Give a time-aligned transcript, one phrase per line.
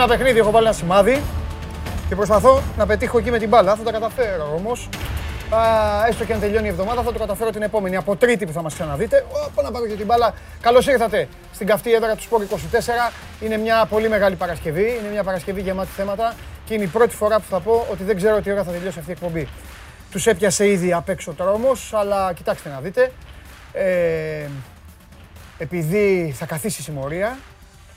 [0.00, 1.22] Παίζω ένα παιχνίδι, έχω βάλει ένα σημάδι
[2.08, 3.76] και προσπαθώ να πετύχω εκεί με την μπάλα.
[3.76, 4.88] Θα τα καταφέρω όμως.
[6.08, 7.96] Έστω και αν τελειώνει η εβδομάδα, θα το καταφέρω την επόμενη.
[7.96, 9.26] Από Τρίτη που θα μας ξαναδείτε.
[9.54, 10.34] Πάω να πάρω και την μπάλα.
[10.60, 13.12] Καλώς ήρθατε στην καυτή έδρα του Σπορ 24.
[13.40, 14.96] Είναι μια πολύ μεγάλη Παρασκευή.
[15.00, 18.16] Είναι μια Παρασκευή γεμάτη θέματα και είναι η πρώτη φορά που θα πω ότι δεν
[18.16, 19.48] ξέρω τι ώρα θα τελειώσει αυτή η εκπομπή.
[20.10, 23.12] Τους έπιασε ήδη απ' έξω τρόμος, αλλά κοιτάξτε να δείτε.
[23.72, 24.46] Ε,
[25.58, 27.49] επειδή θα καθίσει η συμμορία, ε,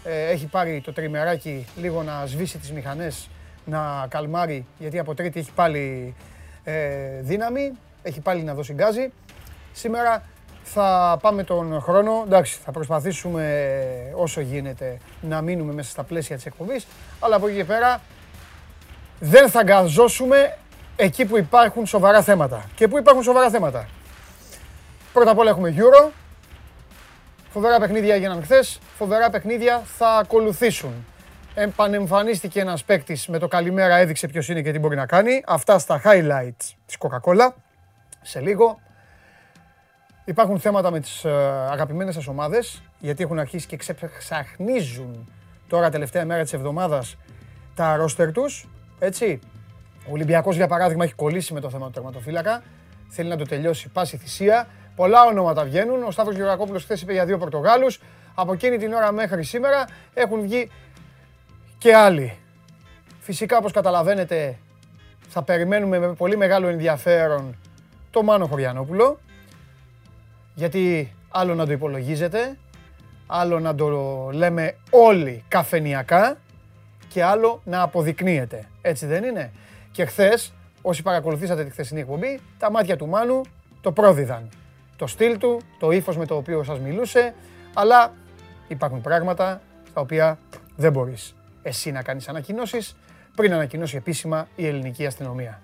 [0.03, 3.29] έχει πάρει το τριμεράκι λίγο να σβήσει τις μηχανές,
[3.65, 6.15] να καλμάρει, γιατί από τρίτη έχει πάλι
[6.63, 6.73] ε,
[7.21, 7.71] δύναμη,
[8.03, 9.11] έχει πάλι να δώσει γκάζι.
[9.71, 10.23] Σήμερα
[10.63, 13.73] θα πάμε τον χρόνο, εντάξει, θα προσπαθήσουμε
[14.15, 16.87] όσο γίνεται να μείνουμε μέσα στα πλαίσια της εκπομπής,
[17.19, 18.01] αλλά από εκεί και πέρα
[19.19, 20.57] δεν θα γκαζώσουμε
[20.95, 22.65] εκεί που υπάρχουν σοβαρά θέματα.
[22.75, 23.87] Και που υπάρχουν σοβαρά θέματα;
[25.13, 26.22] Πρώτα απ' όλα έχουμε Euro.
[27.53, 28.79] Φοβερά παιχνίδια έγιναν χθες.
[28.97, 31.05] Φοβερά παιχνίδια θα ακολουθήσουν.
[31.55, 35.43] Επανεμφανίστηκε ένας παίκτης με το καλημέρα, έδειξε ποιος είναι και τι μπορεί να κάνει.
[35.45, 37.53] Αυτά στα highlights της Coca-Cola.
[38.21, 38.79] Σε λίγο.
[40.25, 41.25] Υπάρχουν θέματα με τις
[41.69, 45.31] αγαπημένες σας ομάδες, γιατί έχουν αρχίσει και ξεψαχνίζουν
[45.67, 47.17] τώρα τελευταία μέρα της εβδομάδας
[47.75, 49.39] τα ρόστερ τους, έτσι.
[50.07, 52.63] Ο Ολυμπιακός για παράδειγμα έχει κολλήσει με το θέμα του τερματοφύλακα,
[53.09, 54.67] θέλει να το τελειώσει πάση θυσία.
[54.95, 56.03] Πολλά ονόματα βγαίνουν.
[56.03, 57.99] Ο Σταύρος Γεωργακόπουλος χθες είπε για δύο Πορτογάλους.
[58.35, 60.69] Από εκείνη την ώρα μέχρι σήμερα έχουν βγει
[61.77, 62.37] και άλλοι.
[63.19, 64.57] Φυσικά, όπως καταλαβαίνετε,
[65.27, 67.57] θα περιμένουμε με πολύ μεγάλο ενδιαφέρον
[68.11, 69.19] το Μάνο Χωριανόπουλο.
[70.53, 72.57] Γιατί άλλο να το υπολογίζετε,
[73.27, 76.37] άλλο να το λέμε όλοι καφενιακά
[77.07, 78.67] και άλλο να αποδεικνύεται.
[78.81, 79.51] Έτσι δεν είναι;
[79.91, 83.41] Και χθες, όσοι παρακολουθήσατε τη χθεσινή εκπομπή, τα μάτια του Μάνου
[83.81, 84.49] το πρόδιδαν.
[85.03, 87.33] Το στυλ του, το ύφος με το οποίο σας μιλούσε,
[87.73, 88.13] αλλά
[88.67, 90.37] υπάρχουν πράγματα στα οποία
[90.75, 92.95] δεν μπορείς εσύ να κάνεις ανακοινώσεις
[93.35, 95.61] πριν ανακοινώσει επίσημα η ελληνική αστυνομία.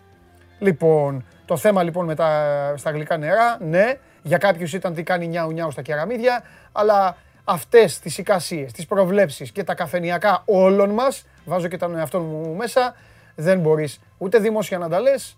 [0.59, 5.27] Λοιπόν, το θέμα λοιπόν με τα, στα γλυκά νερά, ναι, για κάποιους ήταν τι κάνει
[5.27, 11.25] νιάου νιάου στα κεραμίδια, αλλά αυτές τις εικασίες, τις προβλέψεις και τα καφενιακά όλων μας,
[11.45, 12.95] βάζω και τον εαυτό μου μέσα,
[13.35, 15.38] δεν μπορείς ούτε δημόσια να τα λες,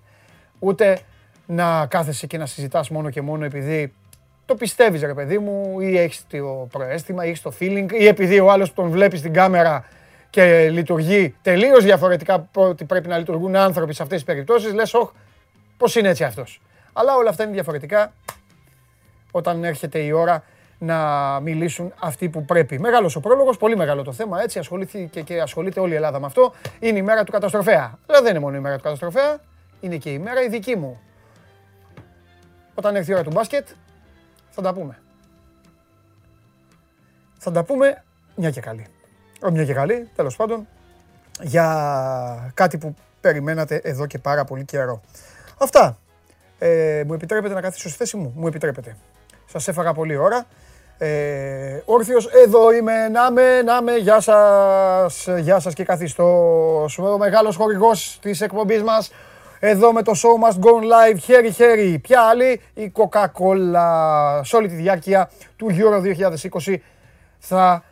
[0.60, 1.00] ούτε
[1.52, 3.94] να κάθεσαι και να συζητάς μόνο και μόνο επειδή
[4.46, 8.40] το πιστεύεις ρε παιδί μου ή έχεις το προέστημα ή έχεις το feeling ή επειδή
[8.40, 9.86] ο άλλος τον βλέπει στην κάμερα
[10.30, 14.94] και λειτουργεί τελείως διαφορετικά από ό,τι πρέπει να λειτουργούν άνθρωποι σε αυτές τις περιπτώσεις, λες,
[14.94, 15.12] Όχι,
[15.78, 16.62] πώς είναι έτσι αυτός.
[16.94, 18.14] Αλλά όλα αυτά είναι διαφορετικά
[19.32, 20.44] όταν έρχεται η ώρα
[20.78, 20.98] να
[21.40, 22.80] μιλήσουν αυτοί που πρέπει.
[22.80, 24.42] Μεγάλος ο πρόλογος, πολύ μεγάλο το θέμα.
[24.42, 26.54] Έτσι ασχολήθηκε και ασχολείται όλη η Ελλάδα με αυτό.
[26.80, 28.00] Είναι η μέρα του καταστροφέα.
[28.08, 29.40] Αλλά δεν είναι μόνο η μέρα του καταστροφέα,
[29.80, 31.00] είναι και η μέρα η δική μου.
[32.76, 33.68] Όταν έρθει η ώρα του μπάσκετ,
[34.50, 35.00] θα τα πούμε.
[37.38, 38.04] Θα τα πούμε
[38.36, 38.88] μια και καλή
[39.50, 40.68] μια και καλή, τέλος πάντων,
[41.42, 45.02] για κάτι που περιμένατε εδώ και πάρα πολύ καιρό.
[45.58, 45.98] Αυτά.
[46.60, 48.98] Ε, μου επιτρέπετε να καθίσω στη θέση μου; Μου επιτρέπετε.
[49.46, 50.46] Σας έφαγα πολύ ώρα.
[50.98, 56.26] Ε, όρθιος, εδώ είμαι, να με, να με, γεια σας, γεια σας και καθιστώ.
[56.98, 59.12] Ο μεγάλος χορηγός της εκπομπής μας,
[59.64, 62.00] εδώ με το show must go live, χέρι χέρι.
[62.00, 64.40] Ποια άλλη, η Coca-Cola.
[64.44, 66.02] Σε όλη τη διάρκεια του Euro
[66.66, 66.76] 2020
[67.38, 67.84] θα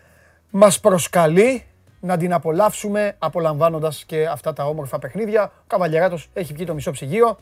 [0.50, 1.63] μας προσκαλεί
[2.00, 5.44] να την απολαύσουμε απολαμβάνοντας και αυτά τα όμορφα παιχνίδια.
[5.44, 7.38] Ο Καβαλιαράτος έχει βγει το μισό ψυγείο.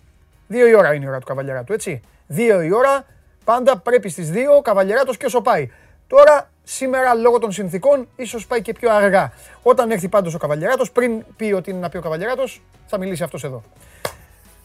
[0.47, 2.01] Δύο η ώρα είναι η ώρα του Καβαλιαράτου, έτσι.
[2.27, 3.05] Δύο η ώρα,
[3.43, 5.71] πάντα πρέπει στις δύο ο Καβαλιαράτος και όσο πάει.
[6.07, 9.31] Τώρα, σήμερα λόγω των συνθήκων, ίσως πάει και πιο αργά.
[9.63, 13.23] Όταν έρθει πάντως ο Καβαλιαράτος, πριν πει ότι είναι να πει ο Καβαλιαράτος, θα μιλήσει
[13.23, 13.63] αυτός εδώ.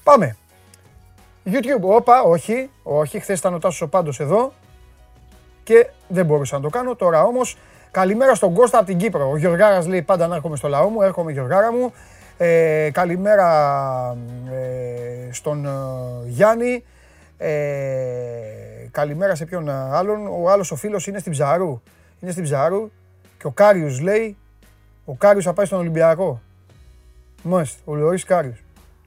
[0.02, 0.36] Πάμε.
[1.44, 4.52] YouTube, όπα, όχι, όχι, χθες ήταν ο Τάσος ο Πάντος εδώ
[5.62, 6.94] και δεν μπορούσα να το κάνω.
[6.94, 7.56] Τώρα όμως
[7.92, 9.30] Καλημέρα στον Κώστα από την Κύπρο.
[9.30, 11.02] Ο Γιωργάρα λέει πάντα να έρχομαι στο λαό μου.
[11.02, 11.92] Έρχομαι Γιωργάρα μου.
[12.36, 14.16] Ε, καλημέρα
[14.50, 15.70] ε, στον ε,
[16.26, 16.84] Γιάννη.
[17.38, 17.50] Ε,
[18.90, 20.26] καλημέρα σε ποιον άλλον.
[20.26, 21.82] Ο άλλος ο φίλος είναι στην Ψαρού.
[22.20, 22.90] Είναι στην Ψαρού
[23.38, 24.36] και ο Κάριους λέει,
[25.04, 26.40] ο Κάριους θα πάει στον Ολυμπιακό.
[27.42, 28.62] Μάλιστα, ο Λόρις Κάριους.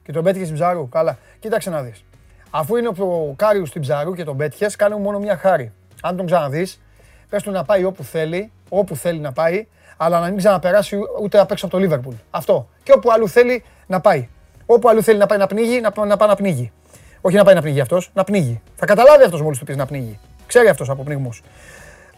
[0.06, 0.88] Και τον πέτυχες στην Ψαρού.
[0.88, 1.18] Καλά.
[1.38, 2.04] Κοίταξε να δεις.
[2.50, 5.72] Αφού είναι ο Κάριους στην Ψαρού και τον πέτυχες, κάνε μόνο μια χάρη.
[6.02, 6.80] Αν τον ξαναδείς,
[7.28, 9.66] πες του να πάει όπου θέλει όπου θέλει να πάει,
[9.96, 12.14] αλλά να μην ξαναπεράσει ούτε απ' έξω από το Λίβερπουλ.
[12.30, 12.68] Αυτό.
[12.82, 14.28] Και όπου αλλού θέλει να πάει.
[14.66, 16.72] Όπου αλλού θέλει να πάει να πνιγεί, να, να πάει να πνιγεί.
[17.20, 18.60] Όχι να πάει να πνιγεί αυτός, να πνιγεί.
[18.74, 20.18] Θα καταλάβει αυτός μόλις του πεις να πνιγεί.
[20.46, 21.30] Ξέρει αυτός από πνίγμου.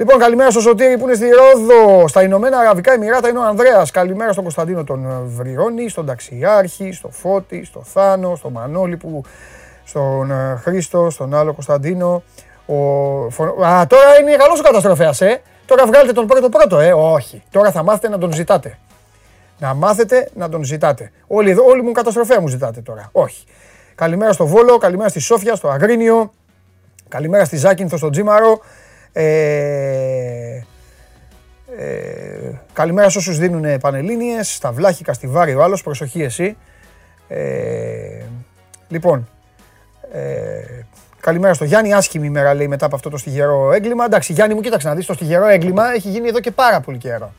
[0.00, 2.08] Λοιπόν, καλημέρα στο Σωτήρι που είναι στη Ρόδο.
[2.08, 3.90] Στα Ηνωμένα Αραβικά Εμμυράτα είναι ο Ανδρέας.
[3.90, 9.22] Καλημέρα στον Κωνσταντίνο τον Βριώνη, στον Ταξιάρχη, στο Φώτη, στο Θάνο, στον Μανώλη που.
[9.84, 12.22] Στον ε, Χρήστο, στον άλλο Κωνσταντίνο.
[12.66, 12.74] Ο...
[13.64, 15.40] Α, τώρα είναι καλό ο καταστροφέας, ε.
[15.66, 16.92] Τώρα βγάλετε τον πρώτο πρώτο, ε.
[16.92, 17.42] Όχι.
[17.50, 18.78] Τώρα θα μάθετε να τον ζητάτε.
[19.58, 21.10] Να μάθετε να τον ζητάτε.
[21.26, 23.08] Όλοι εδώ, όλοι μου καταστροφέα μου ζητάτε τώρα.
[23.12, 23.44] Όχι.
[23.94, 26.32] Καλημέρα στο Βόλο, καλημέρα στη Σόφια, στο Αγρίνιο,
[27.08, 28.60] καλημέρα στη Ζάκυνθο, στο Τζίμαρο.
[29.12, 30.62] Ε,
[31.76, 36.56] ε, καλημέρα σε όσους δίνουν πανελλήνιες, στα Βλάχικα, στη Βάρη ο άλλος, προσοχή εσύ.
[37.28, 38.22] Ε,
[38.88, 39.28] λοιπόν,
[40.12, 40.84] ε,
[41.20, 44.04] καλημέρα στο Γιάννη, άσχημη ημέρα λέει μετά από αυτό το στιγερό έγκλημα.
[44.04, 46.98] Εντάξει, Γιάννη μου, κοίταξε να δεις, το στιγερό έγκλημα έχει γίνει εδώ και πάρα πολύ
[46.98, 47.32] καιρό.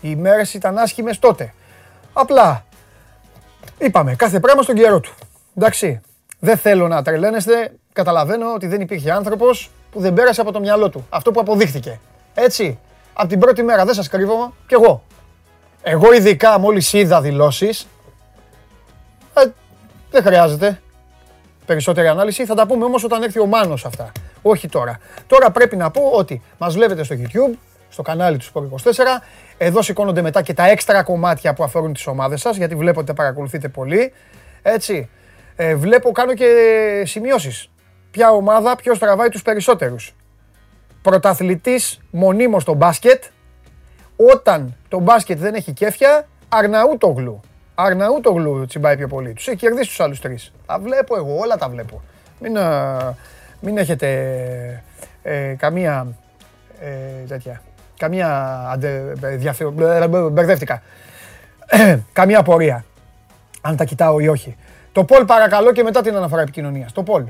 [0.00, 1.54] Οι ημέρες ήταν άσχημες τότε.
[2.12, 2.64] Απλά,
[3.78, 5.14] είπαμε, κάθε πράγμα στον καιρό του.
[5.56, 6.00] Εντάξει,
[6.38, 10.88] δεν θέλω να τρελαίνεστε, καταλαβαίνω ότι δεν υπήρχε άνθρωπος που δεν πέρασε από το μυαλό
[10.88, 11.06] του.
[11.08, 12.00] Αυτό που αποδείχθηκε.
[12.34, 12.78] Έτσι,
[13.12, 15.02] από την πρώτη μέρα, δεν σας κρύβω, κι εγώ.
[15.82, 17.86] Εγώ ειδικά μόλις είδα δηλώσεις,
[19.34, 19.44] ε,
[20.10, 20.80] δεν χρειάζεται
[21.66, 22.44] περισσότερη ανάλυση.
[22.46, 24.12] Θα τα πούμε όμως όταν έρθει ο Μάνος αυτά.
[24.42, 24.98] Όχι τώρα.
[25.26, 27.56] Τώρα πρέπει να πω ότι μας βλέπετε στο YouTube,
[27.88, 29.22] στο κανάλι του Sport 24.
[29.58, 33.12] Εδώ σηκώνονται μετά και τα έξτρα κομμάτια που αφορούν τις ομάδες σας, γιατί βλέπω ότι
[33.12, 34.12] παρακολουθείτε πολύ.
[34.62, 35.08] Έτσι.
[35.56, 36.46] Ε, βλέπω, κάνω και
[37.06, 37.70] σημειώσεις.
[38.10, 40.14] Ποια ομάδα, ποιος τραβάει τους περισσότερους
[41.02, 43.24] πρωταθλητής μονίμως στο μπάσκετ,
[44.16, 47.40] όταν το μπάσκετ δεν έχει κέφια, Αρναούτογλου.
[47.74, 49.32] Αρναούτογλου τσιμπάει πιο πολύ.
[49.32, 50.52] Τους έχει κερδίσει τους άλλους τρεις.
[50.66, 52.02] Τα βλέπω εγώ, όλα τα βλέπω.
[52.40, 52.56] Μην,
[53.60, 54.08] μην έχετε
[55.22, 56.06] ε, καμία
[56.80, 57.62] ε, τέτοια.
[57.98, 59.12] Καμία αντε,
[60.30, 60.82] μπερδεύτηκα.
[62.12, 62.84] καμία απορία.
[63.60, 64.56] Αν τα κοιτάω ή όχι.
[64.92, 66.92] Το Πολ παρακαλώ και μετά την αναφορά επικοινωνίας.
[66.92, 67.24] Το Πολ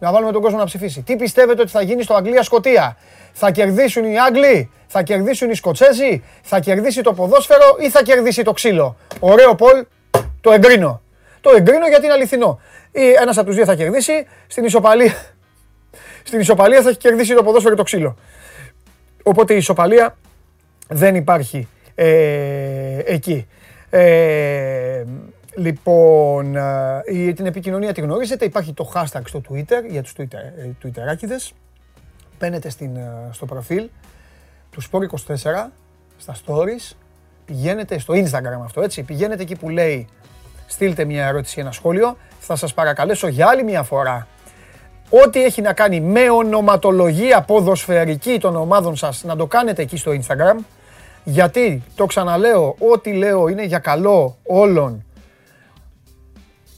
[0.00, 1.02] να βάλουμε τον κόσμο να ψηφίσει.
[1.02, 2.96] Τι πιστεύετε ότι θα γίνει στο Αγγλία-Σκοτία.
[3.32, 8.42] Θα κερδίσουν οι Άγγλοι, θα κερδίσουν οι Σκοτσέζοι, θα κερδίσει το ποδόσφαιρο ή θα κερδίσει
[8.42, 9.84] το ξύλο; Ωραίο Πολ,
[10.40, 11.02] το εγκρίνω.
[11.40, 12.60] Το εγκρίνω γιατί είναι αληθινό.
[12.92, 15.14] Ή ένας από τους δύο θα κερδίσει, στην ισοπαλία,
[16.28, 18.16] στην ισοπαλία θα έχει κερδίσει το ποδόσφαιρο το ξύλο.
[19.22, 20.16] Οπότε η ισοπαλία
[20.88, 23.46] δεν υπάρχει ε, εκεί.
[23.90, 25.04] Ε,
[25.54, 28.44] Λοιπόν, ε, την επικοινωνία τη γνωρίζετε.
[28.44, 31.50] Υπάρχει το hashtag στο Twitter για τους Twitter, ε, Twitterάκιδες.
[32.38, 33.88] Μπαίνετε στην, ε, στο προφίλ
[34.70, 35.70] του Sport24,
[36.18, 36.96] στα stories.
[37.44, 39.02] Πηγαίνετε στο Instagram αυτό, έτσι.
[39.02, 40.08] Πηγαίνετε εκεί που λέει
[40.66, 42.16] στείλτε μια ερώτηση ή ένα σχόλιο.
[42.40, 44.26] Θα σας παρακαλέσω για άλλη μια φορά
[45.10, 50.12] ό,τι έχει να κάνει με ονοματολογία ποδοσφαιρική των ομάδων σας να το κάνετε εκεί στο
[50.12, 50.64] Instagram.
[51.24, 55.04] Γιατί, το ξαναλέω, ό,τι λέω είναι για καλό όλων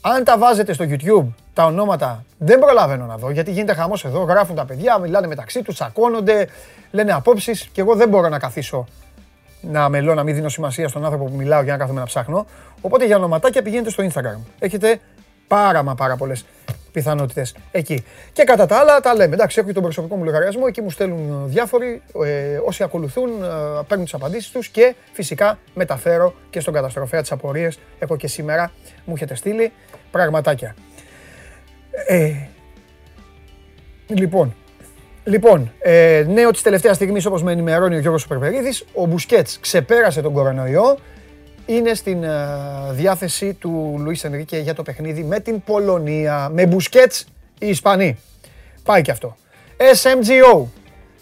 [0.04, 4.22] αν τα βάζετε στο YouTube τα ονόματα, δεν προλαβαίνω να δω γιατί γίνεται χαμός εδώ.
[4.22, 6.48] Γράφουν τα παιδιά, μιλάνε μεταξύ τους, τσακώνονται,
[6.90, 8.86] λένε απόψεις και εγώ δεν μπορώ να καθίσω
[9.60, 12.46] να μελώ, να μην δίνω σημασία στον άνθρωπο που μιλάω για να κάθομαι να ψάχνω.
[12.80, 14.38] Οπότε για ονοματάκια πηγαίνετε στο Instagram.
[14.58, 15.00] Έχετε
[15.46, 16.44] πάρα μα πάρα πολλές
[16.92, 18.04] πιθανότητες εκεί.
[18.32, 19.34] Και κατά τα άλλα τα λέμε.
[19.34, 22.02] Εντάξει, έχω τον προσωπικό μου λογαριασμό, εκεί μου στέλνουν διάφοροι.
[22.24, 23.46] Ε, όσοι ακολουθούν, ε,
[23.88, 27.78] παίρνουν τις απαντήσεις τους και φυσικά μεταφέρω και στον καταστροφέα τις απορίες.
[27.98, 28.70] Έχω και σήμερα,
[29.04, 29.72] μου έχετε στείλει
[30.12, 30.74] πραγματάκια.
[32.06, 32.32] Ε,
[34.06, 34.54] λοιπόν,
[35.24, 40.22] Λοιπόν, ε, νέο της τελευταίας στιγμής, όπως με ενημερώνει ο Γιώργος Περπερίδης, ο Μπουσκέτς ξεπέρασε
[40.22, 40.98] τον κορονοϊό
[41.66, 42.28] είναι στην ε,
[42.90, 46.48] διάθεση του Λουίς Ενρίκε για το παιχνίδι με την Πολωνία.
[46.52, 47.24] Με μπουσκέτς
[47.58, 48.18] οι Ισπανοί.
[48.82, 49.36] Πάει και αυτό.
[49.76, 50.64] SMGO.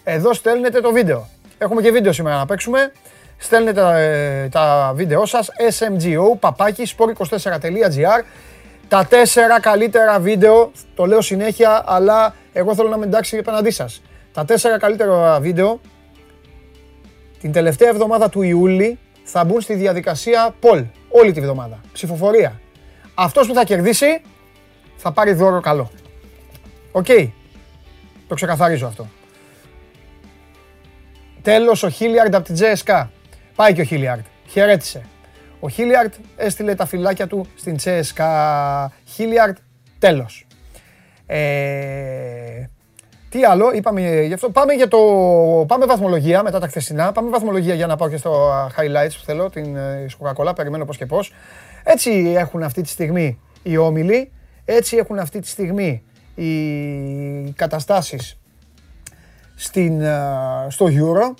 [0.05, 1.29] Εδώ στέλνετε το βίντεο.
[1.59, 2.93] Έχουμε και βίντεο σήμερα να παίξουμε.
[3.39, 5.51] Στέλνετε τα, ε, τα βίντεο σας.
[5.79, 8.23] SMGO, παπάκι, sport24.gr.
[8.91, 14.03] Τα τέσσερα καλύτερα βίντεο, το λέω συνέχεια, αλλά εγώ θέλω να είμαι εντάξει απέναντί σας.
[14.33, 15.81] Τα τέσσερα καλύτερα βίντεο
[17.41, 21.81] την τελευταία εβδομάδα του Ιούλη θα μπουν στη διαδικασία poll όλη τη βδομάδα.
[21.93, 22.61] Ψηφοφορία.
[23.15, 24.23] Αυτός που θα κερδίσει
[24.97, 25.91] θα πάρει δώρο καλό.
[26.93, 27.07] Οκ.
[28.29, 29.09] Το ξεκαθαρίζω αυτό.
[31.43, 33.07] Τέλος ο Χίλιαρντ από την CSKA.
[33.55, 34.25] Πάει και ο Χίλιαρντ.
[34.49, 35.05] Χαιρέτησε.
[35.61, 38.25] Ο Χίλιαρντ έστειλε τα φυλάκια του στην JSK.
[39.05, 39.57] Χίλιαρντ,
[39.99, 40.47] τέλος.
[41.27, 42.69] Ε,
[43.29, 44.51] τι άλλο, είπαμε γι' αυτό.
[44.51, 44.99] Πάμε, για το,
[45.69, 47.13] πάμε βαθμολογία μετά τα χθεσινά.
[47.13, 50.97] Πάμε βαθμολογία για να πάω και στο highlights που θέλω, την ε, Coca-Cola, περιμένω πώς
[50.97, 51.33] και πώς.
[51.85, 54.33] Έτσι έχουν αυτή τη στιγμή οι όμιλοι,
[54.65, 56.03] έτσι έχουν αυτή τη στιγμή
[56.35, 58.39] οι καταστάσεις
[59.55, 60.21] στην, ε,
[60.69, 61.35] στο Euro,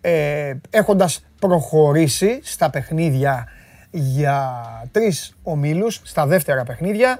[0.00, 3.48] ε, έχοντας προχωρήσει στα παιχνίδια
[3.90, 7.18] για τρεις ομίλους, στα δεύτερα παιχνίδια.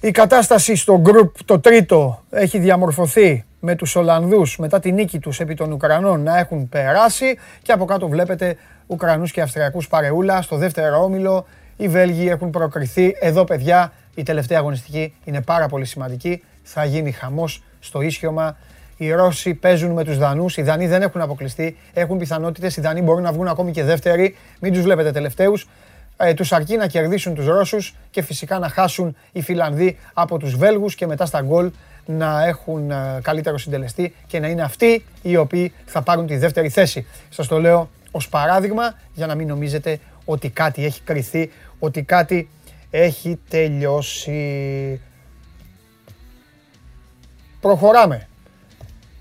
[0.00, 5.40] Η κατάσταση στο group το τρίτο έχει διαμορφωθεί με τους Ολλανδούς μετά τη νίκη τους
[5.40, 10.56] επί των Ουκρανών να έχουν περάσει και από κάτω βλέπετε Ουκρανούς και Αυστριακούς παρεούλα στο
[10.56, 11.46] δεύτερο όμιλο.
[11.76, 13.16] Οι Βέλγοι έχουν προκριθεί.
[13.20, 16.42] Εδώ παιδιά η τελευταία αγωνιστική είναι πάρα πολύ σημαντική.
[16.62, 18.56] Θα γίνει χαμός στο ίσιωμα.
[19.02, 20.56] Οι Ρώσοι παίζουν με τους Δανούς.
[20.56, 21.76] Οι Δανείοι δεν έχουν αποκλειστεί.
[21.92, 22.76] Έχουν πιθανότητες.
[22.76, 24.36] Οι Δανείοι μπορούν να βγουν ακόμη και δεύτεροι.
[24.60, 25.68] Μην τους βλέπετε τελευταίους.
[26.16, 30.56] Ε, τους αρκεί να κερδίσουν τους Ρώσους και φυσικά να χάσουν οι Φιλανδοί από τους
[30.56, 31.70] Βέλγους και μετά στα γκολ
[32.06, 36.68] να έχουν ε, καλύτερο συντελεστή και να είναι αυτοί οι οποίοι θα πάρουν τη δεύτερη
[36.68, 37.06] θέση.
[37.28, 42.48] Σας το λέω ως παράδειγμα για να μην νομίζετε ότι κάτι έχει κρυθεί, ότι κάτι
[42.90, 45.00] έχει τελειώσει.
[47.60, 48.26] Προχωράμε.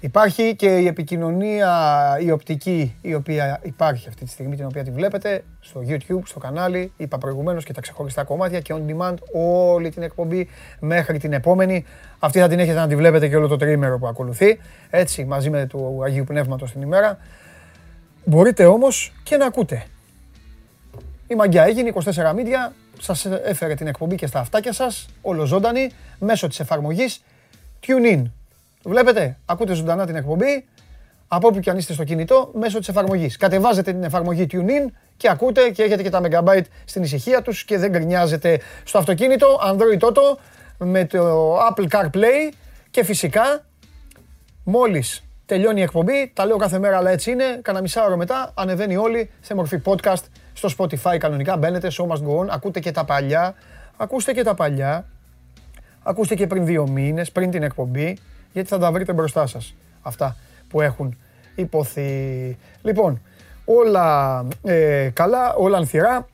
[0.04, 1.70] Υπάρχει και η επικοινωνία,
[2.22, 6.40] η οπτική, η οποία υπάρχει αυτή τη στιγμή, την οποία τη βλέπετε στο YouTube, στο
[6.40, 6.94] κανάλι.
[6.98, 11.86] Είπα προηγουμένως και τα ξεχωριστά κομμάτια και on demand όλη την εκπομπή μέχρι την επόμενη.
[12.20, 14.60] Αυτή θα την έχετε να τη βλέπετε και όλο το τρίμερο που ακολουθεί.
[14.90, 17.18] Έτσι, μαζί με του Αγίου Πνεύματος την ημέρα.
[18.26, 19.84] Μπορείτε όμως και να ακούτε.
[21.28, 26.48] Η μαγιά έγινε 24 μίδια, σας έφερε την εκπομπή και στα αυτάκια σας, ολοζώντανη, μέσω
[26.48, 27.24] της εφαρμογής
[27.88, 28.24] TuneIn.
[28.84, 30.66] Βλέπετε, ακούτε ζωντανά την εκπομπή
[31.28, 33.38] από όπου και αν είστε στο κινητό μέσω της εφαρμογής.
[33.38, 37.78] Κατεβάζετε την εφαρμογή TuneIn και ακούτε και έχετε και τα megabyte στην ησυχία τους και
[37.78, 40.38] δεν γκρινιάζετε στο αυτοκίνητο Android Auto
[40.78, 42.54] με το Apple CarPlay
[42.92, 43.66] και φυσικά
[44.64, 48.52] μόλις τελειώνει η εκπομπή, τα λέω κάθε μέρα αλλά έτσι είναι, κανένα μισά ώρα μετά
[48.56, 50.24] ανεβαίνει όλη σε μορφή podcast
[50.54, 53.56] στο Spotify κανονικά, μπαίνετε, show must go on, ακούτε και τα παλιά,
[53.98, 55.06] ακούστε και τα παλιά,
[56.04, 58.18] ακούστε και πριν δύο μήνες, πριν την εκπομπή,
[58.54, 60.36] γιατί θα τα βρείτε μπροστά σας αυτά
[60.70, 61.18] που έχουν
[61.56, 62.58] ειπωθεί.
[62.82, 63.22] Λοιπόν,
[63.66, 66.28] όλα ε, καλά, όλα ανθηρά.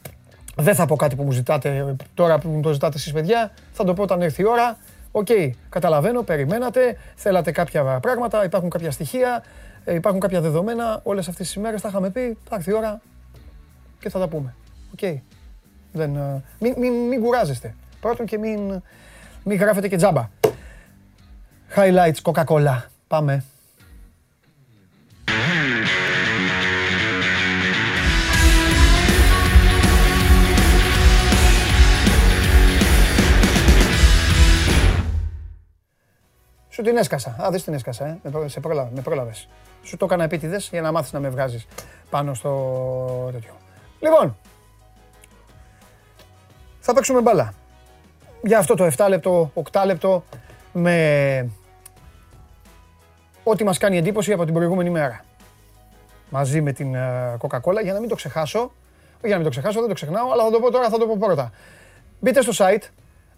[0.55, 3.51] Δεν θα πω κάτι που μου ζητάτε τώρα που μου το ζητάτε εσείς παιδιά.
[3.71, 4.77] Θα το πω όταν έρθει η ώρα.
[5.12, 5.27] Οκ,
[5.69, 9.43] καταλαβαίνω, περιμένατε, θέλατε κάποια πράγματα, υπάρχουν κάποια στοιχεία,
[9.86, 11.00] ε, υπάρχουν κάποια δεδομένα.
[11.03, 13.01] Όλες αυτές τις ημέρες τα είχαμε πει, θα έρθει η ώρα
[14.00, 14.55] και θα τα πούμε.
[14.93, 15.19] Οκ.
[15.91, 17.75] Δεν, ε, μην, μην, μην κουράζεστε.
[18.00, 18.81] Πρώτον και μην,
[19.43, 20.29] μην γράφετε και τζάμπα.
[21.75, 22.81] Highlights Coca-Cola.
[23.07, 23.43] Πάμε.
[36.69, 37.29] Σου την έσκασα.
[37.29, 38.19] Α, δεν την έσκασα, ε.
[38.24, 39.47] Με, σε πρόλαβε, με πρόλαβες.
[39.83, 41.67] Σου το έκανα επίτηδες για να μάθεις να με βγάζεις
[42.09, 43.53] πάνω στο τέτοιο.
[44.00, 44.38] Λοιπόν,
[46.79, 47.53] θα παίξουμε μπάλα.
[48.41, 50.24] Για αυτό το 7 λεπτό, 8 λεπτό
[50.74, 51.50] με
[53.49, 55.23] ό,τι μας κάνει εντύπωση από την προηγούμενη μέρα.
[56.29, 58.71] Μαζί με την ε, Coca-Cola για να μην το ξεχάσω.
[59.21, 61.05] Για να μην το ξεχάσω, δεν το ξεχνάω, αλλά θα το πω τώρα, θα το
[61.05, 61.51] πω πρώτα.
[62.19, 62.83] Μπείτε στο site,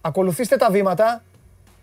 [0.01, 1.23] ακολουθήστε τα βήματα,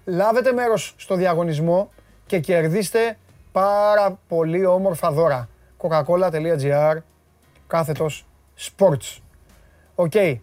[0.05, 1.91] λάβετε μέρος στο διαγωνισμό
[2.27, 3.19] και κερδίστε
[3.53, 5.49] πάρα πολύ όμορφα δώρα.
[5.79, 6.97] coca-cola.gr
[7.67, 8.27] κάθετος
[8.59, 9.19] sports.
[9.95, 10.11] OK.
[10.15, 10.39] Okay.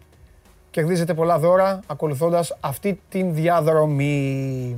[0.70, 4.76] Κερδίζετε πολλά δώρα ακολουθώντας αυτή την διαδρομή.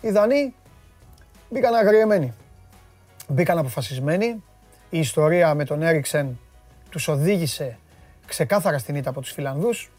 [0.00, 0.54] Οι Δανοί
[1.50, 2.32] μπήκαν αγριεμένοι.
[3.28, 4.42] Μπήκαν αποφασισμένοι.
[4.90, 6.38] Η ιστορία με τον Έρικσεν
[6.90, 7.78] τους οδήγησε
[8.26, 9.90] ξεκάθαρα στην ήττα από τους Φιλανδούς.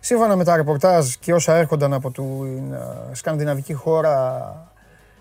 [0.00, 2.78] Σύμφωνα με τα ρεπορτάζ και όσα έρχονταν από την ε,
[3.12, 4.72] σκανδιναβική χώρα,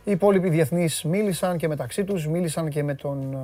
[0.03, 3.37] οι υπόλοιποι διεθνείς μίλησαν και μεταξύ τους, μίλησαν και με τον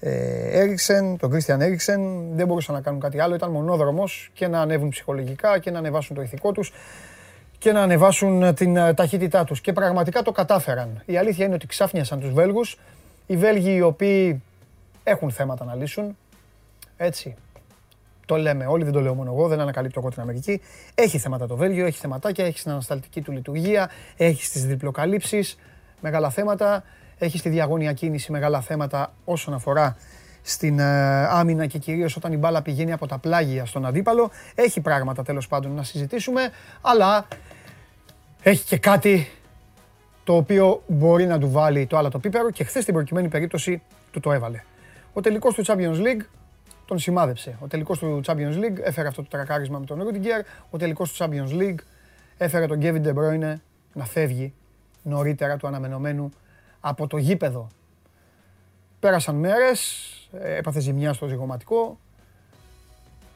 [0.00, 2.00] Έριξεν, τον Κρίστιαν Έριξεν.
[2.34, 6.16] Δεν μπορούσαν να κάνουν κάτι άλλο, ήταν μονόδρομος και να ανέβουν ψυχολογικά και να ανεβάσουν
[6.16, 6.72] το ηθικό τους
[7.60, 9.60] και να ανεβάσουν την ε, ταχύτητά τους.
[9.60, 11.02] Και πραγματικά το κατάφεραν.
[11.06, 12.78] Η αλήθεια είναι ότι ξάφνιασαν τους Βέλγους.
[13.26, 14.42] Οι Βέλγοι οι οποίοι
[15.04, 16.16] έχουν θέματα να λύσουν.
[16.96, 17.36] Έτσι.
[18.26, 20.60] Το λέμε όλοι, δεν το λέω μόνο εγώ, δεν ανακαλύπτω εγώ την Αμερική.
[20.94, 25.58] Έχει θέματα το Βέλγιο, έχει θεματάκια, έχει στην ανασταλτική του λειτουργία, έχει στις διπλοκαλύψεις,
[26.00, 26.84] μεγάλα θέματα.
[27.18, 29.96] Έχει στη διαγώνια κίνηση μεγάλα θέματα όσον αφορά
[30.42, 30.84] στην ε,
[31.26, 34.30] άμυνα και κυρίως όταν η μπάλα πηγαίνει από τα πλάγια στον αντίπαλο.
[34.54, 37.26] Έχει πράγματα τέλος πάντων να συζητήσουμε, αλλά
[38.42, 39.30] έχει και κάτι
[40.24, 43.82] το οποίο μπορεί να του βάλει το άλλο το πίπερο και χθες στην προκειμένη περίπτωση
[44.10, 44.62] του το έβαλε.
[45.12, 46.24] Ο τελικός του Champions League
[46.84, 47.56] τον σημάδεψε.
[47.60, 50.44] Ο τελικός του Champions League έφερε αυτό το τρακάρισμα με τον Rudiger.
[50.70, 51.78] Ο τελικός του Champions League
[52.36, 53.54] έφερε τον Kevin De Bruyne
[53.92, 54.52] να φεύγει
[55.02, 56.30] νωρίτερα του αναμενωμένου
[56.80, 57.68] από το γήπεδο.
[59.00, 61.98] Πέρασαν μέρες, έπαθε ζημιά στο ζυγωματικό,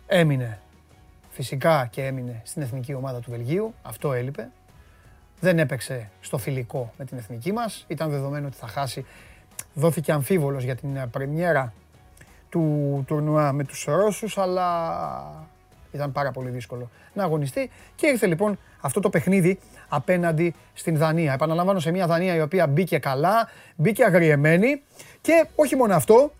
[0.06, 0.58] έμεινε
[1.30, 4.50] φυσικά και έμεινε στην εθνική ομάδα του Βελγίου, αυτό έλειπε.
[5.40, 9.04] Δεν έπαιξε στο φιλικό με την εθνική μας, ήταν δεδομένο ότι θα χάσει.
[9.74, 11.72] Δόθηκε αμφίβολος για την πρεμιέρα
[12.48, 15.48] του τουρνουά με τους Ρώσους, αλλά
[15.92, 19.58] ήταν πάρα πολύ δύσκολο να αγωνιστεί και ήρθε λοιπόν αυτό το παιχνίδι
[19.88, 21.32] απέναντι στην Δανία.
[21.32, 24.82] Επαναλαμβάνω σε μια Δανία η οποία μπήκε καλά, μπήκε αγριεμένη
[25.20, 26.32] και όχι μόνο αυτό,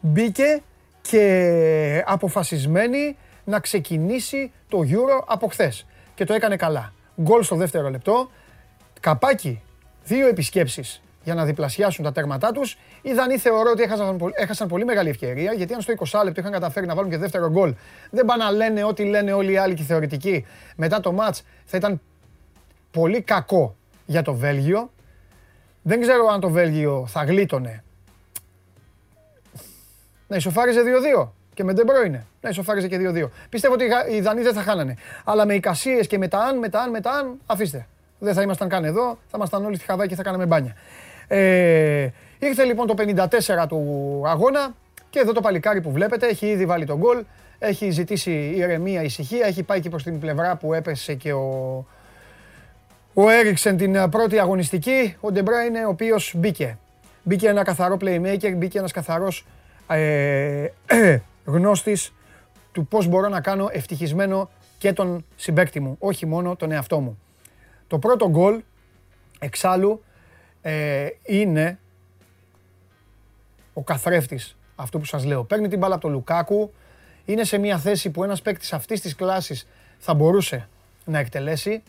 [0.00, 0.62] μπήκε
[1.00, 5.86] και αποφασισμένη να ξεκινήσει το Euro από χθες.
[6.14, 6.92] Και το έκανε καλά.
[7.22, 8.30] γκολ στο δεύτερο λεπτό.
[9.00, 9.62] Καπάκι,
[10.04, 12.78] δύο επισκέψεις για να διπλασιάσουν τα τέρματά τους.
[13.02, 16.52] Οι Δανείοι θεωρώ ότι έχασαν, έχασαν πολύ μεγάλη ευκαιρία γιατί αν στο 20 λεπτό είχαν
[16.52, 17.74] καταφέρει να βάλουν και δεύτερο γκολ,
[18.10, 20.46] δεν πάνε να λένε ό,τι λένε όλοι οι άλλοι και οι θεωρητικοί.
[20.76, 22.00] Μετά το ματ θα ήταν
[22.90, 23.76] πολύ κακό
[24.06, 24.90] για το Βέλγιο.
[25.82, 27.82] Δεν ξέρω αν το Βέλγιο θα γλίτωνε
[30.28, 30.80] να ισοφάριζε
[31.20, 33.28] 2-2 και με Ντεμπρόινε να ισοφάριζε και 2-2.
[33.48, 34.94] Πιστεύω ότι οι Δανείοι δεν θα χάνανε.
[35.24, 37.86] Αλλά με εικασίες και με τα αν, με τα αν, με τα αν, αφήστε.
[38.18, 40.74] Δεν θα ήμασταν καν εδώ, θα ήμασταν όλοι στη Χαδά και θα κάναμε μπάνια.
[41.28, 42.08] Ε,
[42.38, 44.74] ήρθε λοιπόν το 54 του αγώνα
[45.10, 47.24] και εδώ το παλικάρι που βλέπετε έχει ήδη βάλει τον γκολ.
[47.58, 49.46] Έχει ζητήσει ηρεμία, ησυχία.
[49.46, 51.86] Έχει πάει και προς την πλευρά που έπεσε και ο,
[53.14, 55.16] ο Έριξεν την πρώτη αγωνιστική.
[55.20, 56.78] Ο Ντεμπράινε, ο οποίος μπήκε.
[57.22, 59.57] Μπήκε ένα καθαρό playmaker, μπήκε ένας καθαρός ε,
[61.44, 62.12] γνώστης
[62.72, 67.18] του πώς μπορώ να κάνω ευτυχισμένο και τον συμπέκτη μου, όχι μόνο τον εαυτό μου.
[67.86, 68.62] Το πρώτο γκολ,
[69.38, 70.02] εξάλλου,
[70.62, 71.78] ε, είναι
[73.72, 75.44] ο καθρέφτης αυτού που σας λέω.
[75.44, 76.72] Παίρνει την μπάλα από τον Λουκάκου,
[77.24, 79.68] είναι σε μια θέση που ένας παίκτης αυτής της κλάσης
[79.98, 80.68] θα μπορούσε
[81.04, 81.82] να εκτελέσει.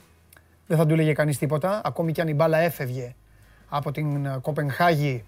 [0.68, 3.16] Δεν θα του έλεγε κανείς τίποτα, ακόμη και αν η μπάλα έφευγε
[3.70, 5.24] από την Κοπενχάγη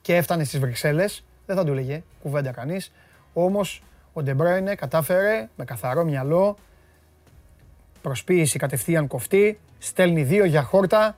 [0.00, 2.92] και έφτανε στις Βρυξέλλες δεν θα του έλεγε κουβέντα κανείς.
[3.32, 6.56] Όμως ο Ντεμπρόινε κατάφερε με καθαρό μυαλό,
[8.02, 11.16] προσποίηση κατευθείαν κοφτή, στέλνει δύο για χόρτα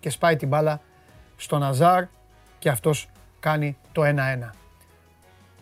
[0.00, 0.80] και σπάει την μπάλα
[1.36, 2.04] στον Αζάρ
[2.58, 3.08] και αυτός
[3.40, 4.50] κάνει το 1-1.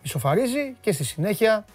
[0.01, 1.65] Ισοφαρίζει και στη συνέχεια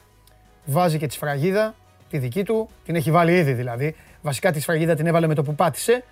[0.65, 1.75] βάζει και τη σφραγίδα,
[2.11, 3.97] τη δική του, την έχει βάλει ήδη δηλαδή.
[4.23, 6.05] Βασικά τη σφραγίδα την έβαλε με το που πάτησε.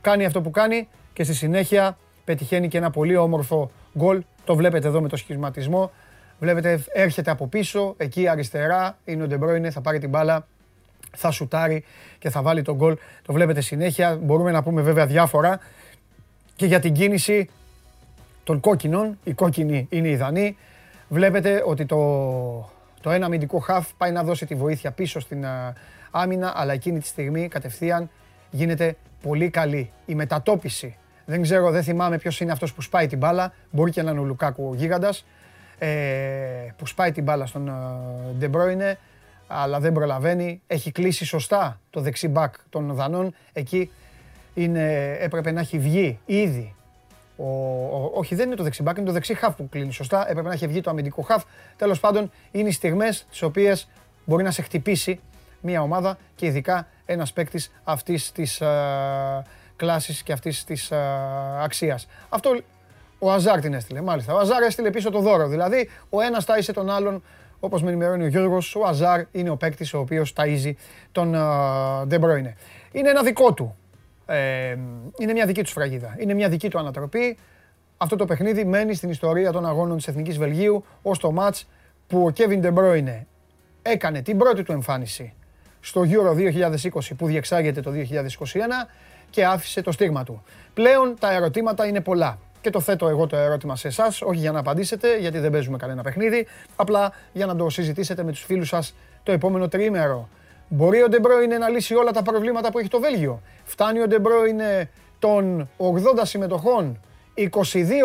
[0.00, 4.22] Κάνει αυτό που κάνει και στη συνέχεια πετυχαίνει και ένα πολύ όμορφο γκολ.
[4.44, 5.90] Το βλέπετε εδώ με το σχηματισμό.
[6.38, 10.46] Βλέπετε έρχεται από πίσω, εκεί αριστερά είναι ο Ντεμπρόινε, θα πάρει την μπάλα,
[11.16, 11.84] θα σουτάρει
[12.18, 12.96] και θα βάλει τον γκολ.
[13.22, 14.18] Το βλέπετε συνέχεια.
[14.22, 15.60] Μπορούμε να πούμε βέβαια διάφορα
[16.56, 17.48] και για την κίνηση
[18.44, 19.18] των κόκκινων.
[19.24, 20.56] Οι κόκκινοι είναι οι Δανείοι.
[21.08, 21.98] Βλέπετε ότι το,
[23.00, 25.46] το ένα αμυντικό χαφ πάει να δώσει τη βοήθεια πίσω στην
[26.10, 28.10] άμυνα, αλλά εκείνη τη στιγμή κατευθείαν
[28.50, 33.18] γίνεται πολύ καλή η μετατόπιση δεν ξέρω, δεν θυμάμαι ποιος είναι αυτός που σπάει την
[33.18, 33.52] μπάλα.
[33.70, 35.24] Μπορεί και να είναι ο Λουκάκου ο γίγαντας.
[35.78, 35.86] Ε,
[36.76, 37.72] που σπάει την μπάλα στον
[38.38, 38.98] Ντεμπρόινε,
[39.46, 40.62] αλλά δεν προλαβαίνει.
[40.66, 43.34] Έχει κλείσει σωστά το δεξί μπακ των Δανών.
[43.52, 43.90] Εκεί
[44.54, 46.74] είναι, έπρεπε να έχει βγει ήδη.
[47.36, 50.30] Ο, ο, όχι, δεν είναι το δεξί μπακ, είναι το δεξί χαφ που κλείνει σωστά.
[50.30, 51.44] Έπρεπε να έχει βγει το αμυντικό χαφ.
[51.76, 53.88] Τέλος πάντων, είναι οι στιγμές τις οποίες
[54.24, 55.20] μπορεί να σε χτυπήσει
[55.60, 58.62] μια ομάδα και ειδικά ένας παίκτης αυτής της
[59.76, 60.92] κλάσης και αυτής της
[61.62, 62.06] αξίας.
[62.28, 62.60] Αυτό
[63.18, 64.34] ο Αζάρ την έστειλε, μάλιστα.
[64.34, 65.48] Ο Αζάρ έστειλε πίσω το δώρο.
[65.48, 67.22] Δηλαδή, ο ένας τάισε τον άλλον,
[67.60, 70.72] όπως με ενημερώνει ο Γιώργος, ο Αζάρ είναι ο παίκτης ο οποίος ταΐζει
[71.12, 71.36] τον
[72.06, 72.56] Ντεμπρόινε.
[72.92, 73.76] Είναι ένα δικό του.
[74.26, 74.76] Ε,
[75.18, 76.16] είναι μια δική του σφραγίδα.
[76.18, 77.38] Είναι μια δική του ανατροπή.
[77.96, 81.68] Αυτό το παιχνίδι μένει στην ιστορία των αγώνων της Εθνικής Βελγίου ως το ματς
[82.06, 83.26] που ο Κέβιν Ντεμπρόινε
[83.82, 85.34] έκανε την πρώτη του εμφάνιση
[85.84, 86.34] στο Euro
[86.90, 88.88] 2020 που διεξάγεται το 2021
[89.30, 90.42] και άφησε το στίγμα του.
[90.74, 92.38] Πλέον τα ερωτήματα είναι πολλά.
[92.60, 95.76] Και το θέτω εγώ το ερώτημα σε εσάς, όχι για να απαντήσετε, γιατί δεν παίζουμε
[95.76, 100.28] κανένα παιχνίδι, απλά για να το συζητήσετε με τους φίλους σας το επόμενο τριήμερο.
[100.68, 104.90] Μπορεί ο Ντεμπρόινε να λύσει όλα τα προβλήματα που έχει το Βέλγιο; Φτάνει ο Ντεμπρόινε
[105.18, 105.92] των 80
[106.22, 107.00] συμμετοχών,
[107.34, 107.48] 22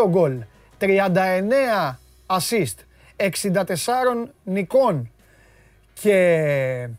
[0.08, 0.44] γκολ,
[0.80, 2.76] 39 assist,
[3.16, 3.28] 64
[4.44, 5.12] νικών
[5.94, 6.90] και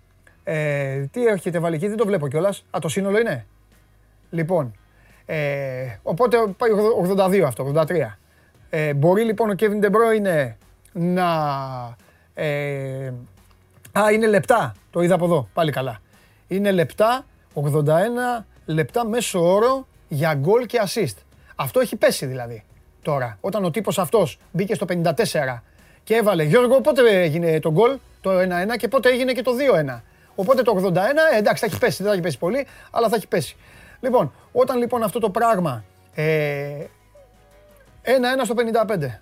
[0.53, 2.65] ε, τι έχετε βάλει εκεί, δεν το βλέπω κιόλας.
[2.71, 3.47] Α, το σύνολο είναι;
[4.31, 4.73] Λοιπόν,
[5.27, 6.71] ε, οπότε πάει
[7.41, 8.19] 82 αυτό, 83.
[8.71, 10.53] Ε, μπορεί λοιπόν ο Kevin De Bruyne
[10.93, 11.27] να...
[12.35, 13.13] Ε,
[13.93, 16.01] α, είναι λεπτά, το είδα από εδώ, πάλι καλά.
[16.49, 21.17] Είναι λεπτά, 81 λεπτά μέσω όρο για γκολ και assist.
[21.57, 22.65] Αυτό έχει πέσει δηλαδή
[23.03, 23.39] τώρα.
[23.41, 25.03] Όταν ο τύπος αυτός μπήκε στο 54
[26.05, 29.53] και έβαλε, Γιώργο, πότε έγινε το γκολ, το 1-1 και πότε έγινε και το
[29.87, 30.01] 2-1.
[30.35, 33.16] Οπότε το 81, ε, εντάξει, θα έχει πέσει, δεν θα έχει πέσει πολύ, αλλά θα
[33.16, 33.57] έχει πέσει.
[34.01, 36.85] Λοιπόν, όταν λοιπόν αυτό το πράγμα ε,
[38.05, 38.11] 1-1
[38.45, 38.55] στο
[38.87, 39.21] 55,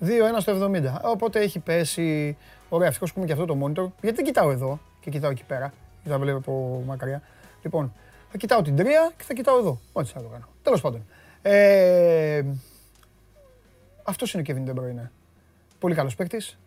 [0.00, 2.36] 2-1 στο 70, οπότε έχει πέσει,
[2.68, 5.72] ωραία, ευτυχώς πούμε και αυτό το monitor, γιατί δεν κοιτάω εδώ και κοιτάω εκεί πέρα,
[6.02, 7.22] και θα βλέπω από μακριά.
[7.62, 7.92] Λοιπόν,
[8.30, 10.48] θα κοιτάω την τρία και θα κοιτάω εδώ, ό,τι θα το κάνω.
[10.62, 11.06] Τέλος πάντων.
[11.42, 12.44] Ε,
[14.02, 15.08] αυτός είναι ο Kevin De Bruyne.
[15.78, 16.58] Πολύ καλός παίκτης.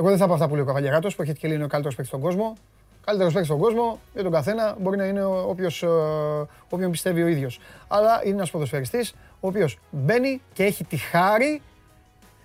[0.00, 1.94] Εγώ δεν θα πω αυτά που λέει ο Καβαλιαράτος, που έχει και λέει ο καλύτερος
[1.94, 2.56] παίκτης στον κόσμο.
[3.04, 5.86] Καλύτερος παίκτης στον κόσμο για τον καθένα μπορεί να είναι όποιος, ε,
[6.68, 7.60] όποιον πιστεύει ο ίδιος.
[7.88, 11.62] Αλλά είναι ένας ποδοσφαιριστής ο οποίος μπαίνει και έχει τη χάρη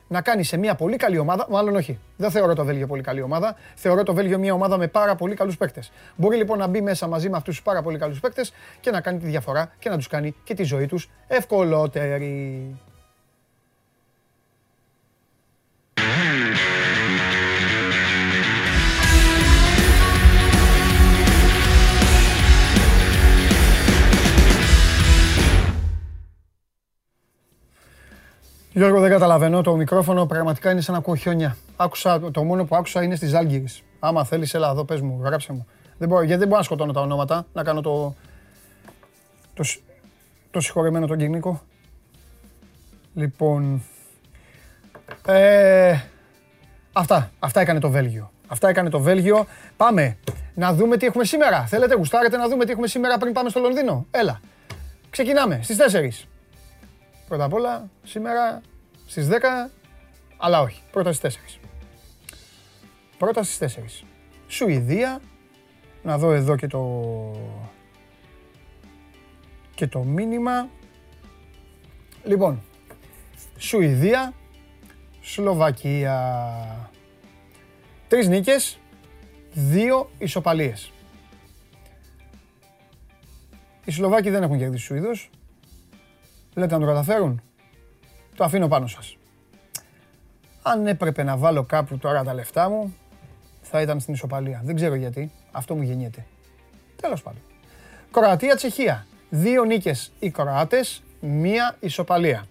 [0.08, 2.00] να κάνει σε μια πολύ καλή ομάδα, μάλλον όχι.
[2.18, 3.56] Δεν θεωρώ το Βέλγιο πολύ καλή ομάδα.
[3.76, 5.92] Θεωρώ το Βέλγιο μια ομάδα με πάρα πολύ καλούς παίκτες.
[6.16, 9.02] Μπορεί λοιπόν να μπει μέσα μαζί με αυτούς τους πάρα πολύ καλούς παίκτες και να
[9.02, 12.76] κάνει τη διαφορά και να τους κάνει και τη ζωή τους ευκολότερη.
[28.76, 29.62] Γιώργο, δεν καταλαβαίνω.
[29.62, 31.58] Το μικρόφωνο πραγματικά είναι σαν να ακούω χιόνια.
[31.76, 33.68] Άκουσα, το μόνο που άκουσα είναι στη Άλγηρη.
[34.00, 35.68] Άμα θέλεις, έλα εδώ, πες μου, γράψε μου.
[35.98, 38.16] Δεν μπορώ, γιατί δεν μπορώ να σκοτώνω τα ονόματα, να κάνω το.
[39.54, 39.64] το,
[40.52, 41.62] το συγχωρεμένο τον κοινικό.
[43.14, 43.84] Λοιπόν.
[45.26, 46.00] Ε,
[46.94, 47.32] αυτά.
[47.40, 48.32] Αυτά έκανε το Βέλγιο.
[48.48, 49.46] Αυτά έκανε το Βέλγιο.
[49.78, 50.18] Πάμε
[50.54, 51.66] να δούμε τι έχουμε σήμερα.
[51.66, 54.40] Θέλετε, γουστάρετε να δούμε τι έχουμε σήμερα πριν πάμε στο Λονδίνο; Έλα.
[55.10, 56.35] Ξεκινάμε στις 4.
[57.28, 58.62] Πρώτα απ' όλα, σήμερα
[59.06, 59.72] στις 10,
[60.38, 61.60] αλλά όχι, πρώτα στις 4.
[63.18, 64.06] Πρώτα στις 4.
[64.48, 65.22] Σουηδία,
[66.04, 67.32] να δω εδώ και το...
[69.76, 70.70] και το μήνυμα.
[72.24, 72.62] Λοιπόν,
[73.58, 74.34] Σουηδία,
[75.22, 76.92] Σλοβακία.
[78.08, 78.80] Τρεις νίκες,
[79.54, 80.92] δύο ισοπαλίες.
[83.86, 85.30] Οι Σλοβάκοι δεν έχουν κερδίσει τους Σουηδούς,
[86.56, 87.42] Λέτε να το καταφέρουν.
[88.36, 89.18] Το αφήνω πάνω σας.
[90.62, 92.96] Αν έπρεπε να βάλω κάπου τώρα τα λεφτά μου,
[93.62, 94.62] θα ήταν στην ισοπαλία.
[94.64, 95.32] Δεν ξέρω γιατί.
[95.52, 96.26] Αυτό μου γεννιέται.
[97.02, 97.42] Τέλος πάντων.
[98.12, 99.06] Κροατία-Τσεχία.
[99.30, 102.46] Δύο νίκες οι Κροάτες, μία ισοπαλία.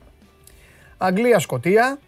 [0.99, 1.99] Αγγλία-Σκοτία.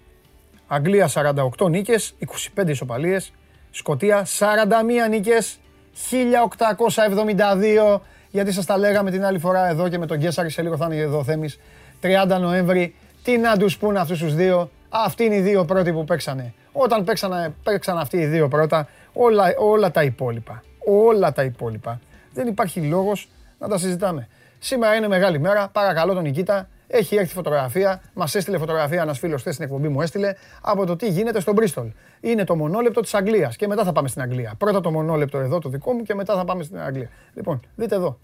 [0.67, 3.33] Αγγλία 48 νίκες, 25 ισοπαλίες.
[3.71, 5.59] Σκοτία 41 νίκες,
[5.93, 8.03] 1872.
[8.31, 10.85] Γιατί σας τα λέγαμε την άλλη φορά εδώ και με τον Γκέσαρη σε λίγο θα
[10.85, 11.59] είναι εδώ ο Θέμης.
[12.03, 12.95] 30 Νοέμβρη.
[13.23, 14.71] Τι να τους πούν αυτούς τους δύο.
[14.89, 16.55] Αυτοί είναι οι δύο πρώτοι που παίξανε.
[16.73, 20.63] Όταν παίξανε, παίξαν αυτοί οι δύο πρώτα, όλα, όλα τα υπόλοιπα.
[20.85, 22.01] Όλα τα υπόλοιπα.
[22.33, 23.29] Δεν υπάρχει λόγος
[23.59, 24.29] να τα συζητάμε.
[24.59, 25.69] Σήμερα είναι μεγάλη μέρα.
[25.69, 26.69] Παρακαλώ τον Νικήτα.
[26.87, 28.03] Έχει έρθει φωτογραφία.
[28.15, 30.01] Μας έστειλε φωτογραφία ένας φίλος χθες στην εκπομπή μου.
[30.01, 31.87] Έστειλε από το τι γίνεται στο Μπρίστολ.
[32.21, 33.57] Είναι το μονόλεπτο της Αγγλίας.
[33.57, 34.55] Και μετά θα πάμε στην Αγγλία.
[34.59, 37.09] Πρώτα το μονόλεπτο εδώ το δικό μου και μετά θα πάμε στην Αγγλία.
[37.35, 38.19] Λοιπόν, δείτε εδώ.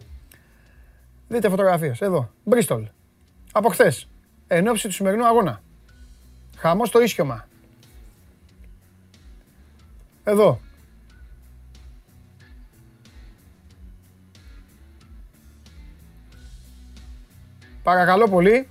[1.29, 2.01] Δείτε φωτογραφίες.
[2.01, 2.31] Εδώ.
[2.45, 2.87] Μπρίστολ
[3.53, 4.09] από χθες.
[4.47, 5.62] Εν ώψη του σημερινού αγώνα.
[6.57, 7.49] Χαμός στο ίσιωμα.
[10.25, 10.61] Εδώ.
[17.83, 18.69] Παρακαλώ πολύ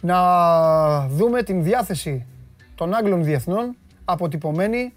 [0.00, 2.26] να δούμε την διάθεση
[2.74, 4.92] των Άγγλων διεθνών αποτυπωμένη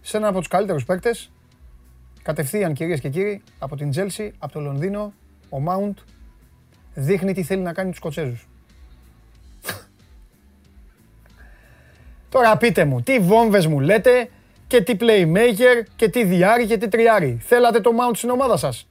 [0.00, 1.30] σε ένα από τους καλύτερους παίκτες
[2.22, 5.12] κατευθείαν κυρίες και κύριοι από την Τζέλσι, από το Λονδίνο
[5.48, 5.98] ο Μάουντ
[6.94, 8.48] δείχνει τι θέλει να κάνει τους Σκοτσέζους.
[12.28, 14.30] Τώρα πείτε μου, τι βόμβες μου λέτε
[14.66, 17.38] και τι playmaker και τι διάρρη και τι τριάρι.
[17.42, 18.88] Θέλατε το Mount στην ομάδα σας.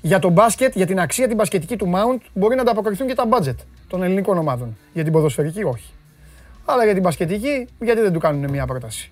[0.00, 3.28] Για το μπάσκετ, για την αξία την μπασκετική του Mount μπορεί να ανταποκριθούν και τα
[3.30, 3.56] budget
[3.88, 4.76] των ελληνικών ομάδων.
[4.92, 5.92] Για την ποδοσφαιρική όχι.
[6.64, 9.10] Αλλά για την μπασκετική, γιατί δεν του κάνουν μια πρόταση.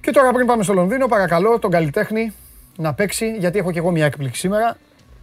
[0.00, 2.32] Και τώρα πριν πάμε στο Λονδίνο, παρακαλώ τον καλλιτέχνη
[2.76, 4.76] να παίξει, γιατί έχω και εγώ μια έκπληξη σήμερα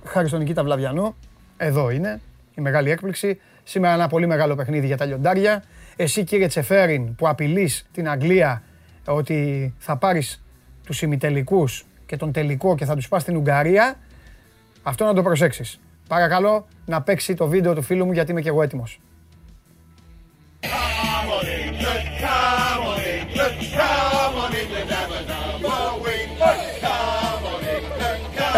[0.06, 1.16] χάρη στον Νικήτα Βλαβιανό.
[1.58, 2.22] Εδώ είναι
[2.56, 3.40] η μεγάλη έκπληξη.
[3.64, 5.64] Σήμερα ένα πολύ μεγάλο παιχνίδι για τα λιοντάρια.
[5.96, 8.64] Εσύ κύριε Τσεφέριν που απειλείς την Αγγλία
[9.06, 10.44] ότι θα πάρεις
[10.86, 13.96] τους ημιτελικούς και τον τελικό και θα τους πας στην Ουγγαρία,
[14.84, 15.80] αυτό να το προσέξεις.
[16.08, 19.00] Παρακαλώ να παίξει το βίντεο του φίλου μου γιατί είμαι και εγώ έτοιμος.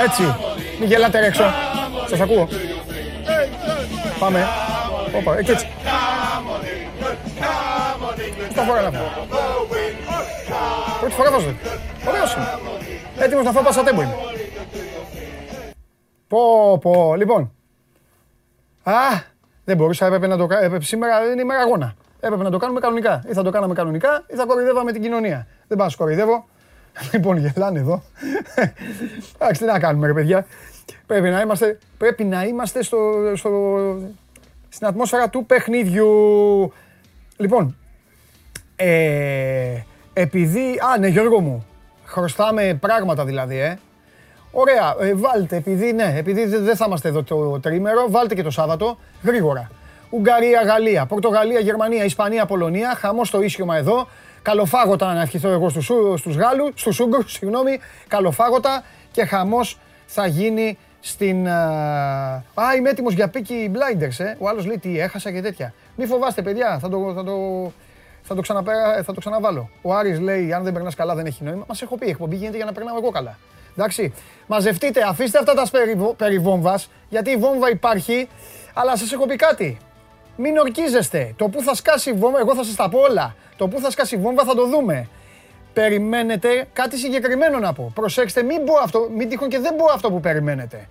[0.05, 0.52] Έτσι.
[0.83, 1.43] Μην γελάτε ρε έξω.
[2.09, 2.47] Σας ακούω.
[4.19, 4.47] Πάμε.
[5.15, 5.67] Όπα, εκεί έτσι.
[8.47, 8.97] Πώς τα φορά να πω.
[10.99, 11.55] Πρώτη φορά βάζω.
[12.07, 12.59] Ωραίος είμαι.
[13.19, 14.15] Έτοιμος να φάω πασατέμπο είμαι.
[16.27, 17.15] Πω, πω.
[17.15, 17.51] Λοιπόν.
[18.83, 18.93] Α,
[19.63, 20.81] δεν μπορούσα, έπρεπε να το κάνω.
[20.81, 21.95] Σήμερα είναι ημέρα αγώνα.
[22.19, 23.23] Έπρεπε να το κάνουμε κανονικά.
[23.29, 25.47] Ή θα το κάναμε κανονικά ή θα κοροϊδεύαμε την κοινωνία.
[25.67, 26.45] Δεν πάω να κοροϊδεύω.
[27.13, 28.03] Λοιπόν, γελάνε εδώ.
[29.35, 30.45] Εντάξει, τι να κάνουμε, ρε παιδιά.
[31.05, 32.97] Πρέπει να είμαστε, πρέπει να είμαστε στο,
[33.35, 33.49] στο,
[34.69, 36.07] στην ατμόσφαιρα του παιχνιδιού.
[37.37, 37.75] Λοιπόν,
[38.75, 39.81] ε,
[40.13, 40.79] επειδή...
[40.93, 41.65] Α, ναι, Γιώργο μου.
[42.05, 43.79] Χρωστάμε πράγματα δηλαδή, ε.
[44.51, 48.49] Ωραία, ε, βάλτε, επειδή ναι, επειδή δεν θα είμαστε εδώ το τρίμερο, βάλτε και το
[48.49, 49.71] Σάββατο, γρήγορα.
[50.09, 54.07] Ουγγαρία, Γαλλία, Πορτογαλία, Γερμανία, Ισπανία, Πολωνία, χαμό στο ίσιωμα εδώ.
[54.41, 59.79] Καλοφάγωτα να ευχηθώ εγώ στους, στους Γάλλους, στους Ούγκρους, συγγνώμη, καλοφάγωτα και χαμός
[60.13, 61.47] θα γίνει στην.
[61.47, 64.35] Α, είμαι έτοιμος για πίκη blinders, ε.
[64.39, 65.73] Ο άλλος λέει τι έχασα και τέτοια.
[65.95, 67.33] Μη φοβάστε, παιδιά, θα το, θα το,
[68.21, 69.69] θα το, ξαναπέρα, θα το ξαναβάλω.
[69.81, 71.65] Ο Άρης λέει: Αν δεν περνάς καλά, δεν έχει νόημα.
[71.67, 73.37] Μας έχω πει: Η εκπομπή γίνεται για να περνάω εγώ καλά.
[73.77, 74.13] Εντάξει.
[74.47, 75.67] Μαζευτείτε, αφήστε αυτά τα
[76.17, 78.27] περί βόμβας, γιατί η βόμβα υπάρχει,
[78.73, 79.77] αλλά σας έχω πει κάτι.
[80.37, 81.33] Μην ορκίζεστε.
[81.37, 83.35] Το που θα σκάσει η βόμβα, εγώ θα σας τα πω όλα.
[83.57, 85.09] Το που θα σκάσει η βόμβα θα το δούμε.
[85.73, 87.91] Περιμένετε κάτι συγκεκριμένο να πω.
[87.95, 90.87] Προσέξτε, μην, πω αυτό, μην τυχόν και δεν πω αυτό που περιμένετε.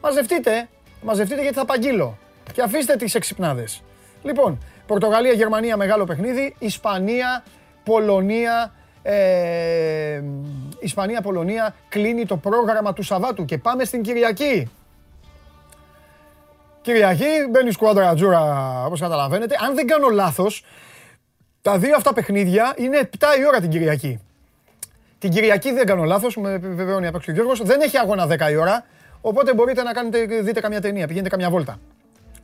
[0.00, 0.68] Μαζευτείτε,
[1.02, 2.18] μαζευτείτε γιατί θα απαγγείλω.
[2.52, 3.82] Και αφήστε τις εξυπνάδες.
[4.22, 6.54] Λοιπόν, Πορτογαλία, Γερμανία, μεγάλο παιχνίδι.
[6.58, 7.44] Ισπανία,
[7.84, 10.22] Πολωνία, ε,
[10.78, 14.70] Ισπανία, Πολωνία κλείνει το πρόγραμμα του Σαββάτου και πάμε στην Κυριακή.
[16.82, 19.56] Κυριακή μπαίνει η σκουάντρα Τζούρα, όπως καταλαβαίνετε.
[19.66, 20.64] Αν δεν κάνω λάθος,
[21.64, 24.20] τα δύο αυτά παιχνίδια είναι 7 η ώρα την Κυριακή.
[25.18, 28.56] Την Κυριακή δεν κάνω λάθος, με επιβεβαιώνει απ' ο Γιώργος, δεν έχει αγώνα 10 η
[28.56, 28.84] ώρα,
[29.20, 31.78] οπότε μπορείτε να κάνετε, δείτε καμιά ταινία, πηγαίνετε καμιά βόλτα.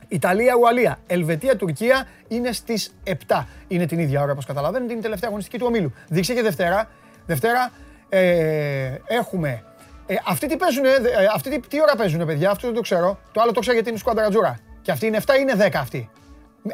[0.07, 0.99] Ιταλία, Ουαλία.
[1.07, 3.47] Ελβετία, Τουρκία είναι στις 7.
[3.67, 5.93] Είναι την ίδια ώρα, όπως καταλαβαίνετε, είναι η τελευταία αγωνιστική του ομίλου.
[6.07, 6.89] Δείξε και Δευτέρα.
[7.25, 7.71] Δευτέρα
[8.09, 9.63] ε, έχουμε.
[10.05, 10.89] Ε, αυτοί τι παίζουν, ε,
[11.33, 13.19] αυτοί τι, τι ώρα παίζουν, παιδιά, αυτό δεν το ξέρω.
[13.31, 14.59] Το άλλο το ξέρω γιατί είναι σκουανταρατζούρα.
[14.81, 16.09] Και αυτή είναι 7 ή είναι 10 αυτή.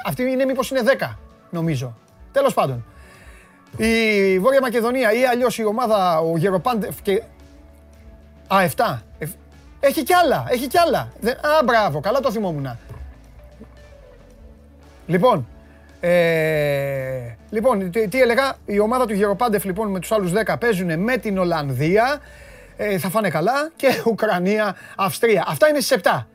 [0.06, 1.16] Αυτή είναι μήπως είναι 10,
[1.50, 1.96] νομίζω.
[2.32, 2.86] Τέλος πάντων.
[3.78, 7.24] Η Βόρεια Μακεδονία ή αλλιώς η ομάδα, ο Γεροπάντεφ και.
[8.48, 9.02] Α, 7.
[9.80, 11.00] Έχει κι άλλα, έχει κι άλλα.
[11.42, 12.78] Α, μπράβο, καλά το θυμόμουν.
[15.08, 15.48] Λοιπόν,
[16.00, 21.00] ε, λοιπόν τι, τι, έλεγα, η ομάδα του Γεροπάντεφ λοιπόν με τους άλλους 10 παίζουν
[21.00, 22.20] με την Ολλανδία,
[22.78, 25.46] ε, θα φάνε καλά και Ουκρανία, Αυστρία.
[25.48, 26.28] Αυτά είναι στις 7.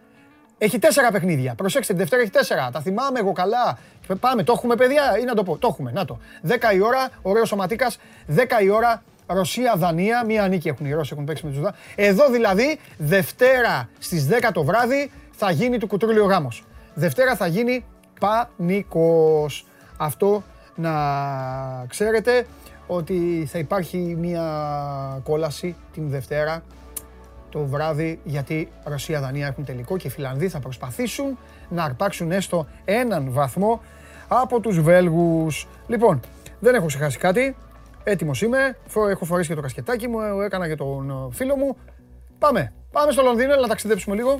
[0.62, 1.54] Έχει τέσσερα παιχνίδια.
[1.54, 2.70] Προσέξτε, την Δευτέρα έχει τέσσερα.
[2.72, 3.78] Τα θυμάμαι εγώ καλά.
[4.20, 5.56] Πάμε, το έχουμε παιδιά ή να το πω.
[5.56, 6.18] Το έχουμε, να το.
[6.48, 7.90] 10 η ώρα, ωραίος σωματίκα.
[8.26, 10.24] 10 η ώρα, Ρωσία-Δανία.
[10.24, 11.80] Μία νίκη έχουν οι Ρώσοι, έχουν παίξει με τους Δανείους.
[11.94, 16.64] Εδώ δηλαδή, Δευτέρα στις 10 το βράδυ θα γίνει του κουτρούλιο γάμος.
[16.94, 17.84] Δευτέρα θα γίνει
[18.20, 19.66] πανικός.
[19.96, 20.42] Αυτό
[20.74, 20.92] να
[21.88, 22.46] ξέρετε
[22.86, 24.44] ότι θα υπάρχει μια
[25.24, 26.62] κόλαση την Δευτέρα
[27.52, 31.38] το βράδυ γιατί Ρωσία-Δανία έχουν τελικό και οι Φιλανδοί θα προσπαθήσουν
[31.68, 33.80] να αρπάξουν έστω έναν βαθμό
[34.28, 35.68] από τους Βέλγους.
[35.86, 36.20] Λοιπόν,
[36.60, 37.56] δεν έχω ξεχάσει κάτι.
[38.04, 38.76] Έτοιμος είμαι.
[39.10, 41.76] Έχω φορέσει και το κασκετάκι μου, έκανα και τον φίλο μου.
[42.38, 42.72] Πάμε.
[42.90, 44.38] Πάμε στο Λονδίνο, να ταξιδέψουμε λίγο.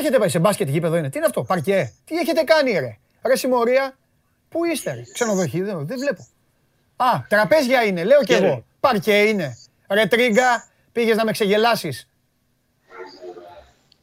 [0.00, 3.36] Έχετε πάει σε μπάσκετ γήπεδο είναι; Τι είναι αυτό, παρκέ; Τι έχετε κάνει ρε; Ρε
[3.36, 3.96] συμμορία.
[4.48, 6.26] Πού είστε ρε; Ξενοδοχείο δεν, δεν βλέπω.
[6.96, 8.64] Α, τραπέζια είναι, λέω κι εγώ.
[8.80, 9.56] Παρκέ είναι.
[9.90, 12.08] Ρε τρίγκα, πήγες να με ξεγελάσεις.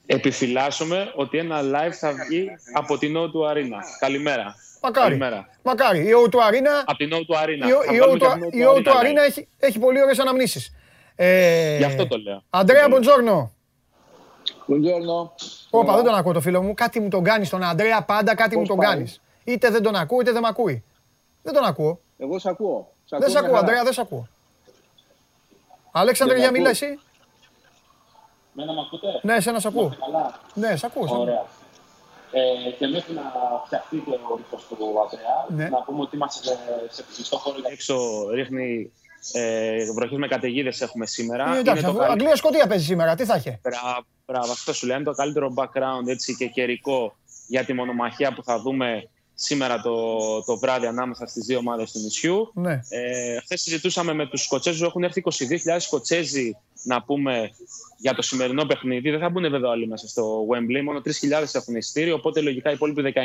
[0.05, 3.77] Επιφυλάσσομαι ότι ένα live θα βγει από την O του Αρίνα.
[3.99, 4.55] Καλημέρα.
[4.81, 5.07] Μακάρι.
[5.07, 5.49] Καλημέρα.
[5.63, 5.99] Μακάρι.
[5.99, 6.83] Η O του Αρίνα.
[6.85, 7.67] Από την O του Αρίνα.
[8.51, 10.73] Η O του Αρίνα έχει, έχει πολύ ωραίες αναμνήσεις.
[11.15, 12.43] Ε, Γι' αυτό το λέω.
[12.49, 13.51] Αντρέα Μποντζόρνο.
[14.67, 15.29] Buongiorno.
[15.69, 16.73] Όπα, δεν τον ακούω το φίλο μου.
[16.73, 19.21] Κάτι μου τον κάνει τον Αντρέα, πάντα κάτι μου τον κάνεις.
[19.43, 20.83] Είτε δεν τον ακούω, είτε δεν με ακούει.
[21.43, 21.99] Δεν τον ακούω.
[22.17, 22.93] Εγώ σε ακούω.
[23.09, 24.27] Δεν σε ακούω, Αντρέα, δεν σε ακούω.
[25.91, 26.99] Αλέξανδρε, για μιλά εσύ.
[28.51, 29.93] Μένα με ακούτε; Ναι, εσένα σε ακούω.
[30.53, 31.19] Ναι, σε ακούω.
[31.19, 31.45] Ωραία.
[32.31, 33.21] Ε, και μέχρι να
[33.65, 34.75] φτιαχτεί το ρήχος του
[35.05, 35.69] Αντρέα, ναι.
[35.69, 36.57] να πούμε ότι είμαστε
[36.89, 37.55] σε κλειστό χώρο.
[37.71, 37.95] Έξω
[38.33, 38.91] ρίχνει
[39.33, 41.55] ε, βροχή με καταιγίδες έχουμε σήμερα.
[41.55, 43.59] Ε, εντάξει, το Αγγλία Σκοτία παίζει σήμερα, τι θα έχει.
[43.61, 44.95] Μπράβο, αυτό σου λέει.
[44.95, 47.15] Είναι το καλύτερο background έτσι, και καιρικό
[47.47, 50.05] για τη μονομαχία που θα δούμε σήμερα το,
[50.43, 52.51] το βράδυ ανάμεσα στις δύο ομάδες του νησιού.
[52.53, 52.81] Ναι.
[52.89, 57.51] Ε, Χθες συζητούσαμε με τους Σκοτσέζους, έχουν έρθει 22.000 Σκοτσέζοι να πούμε
[57.97, 59.09] για το σημερινό παιχνίδι.
[59.09, 62.15] Δεν θα μπουν βέβαια όλοι μέσα στο Wembley, μόνο 3.000 έχουν ειστήριο.
[62.15, 63.19] Οπότε λογικά οι υπόλοιποι 19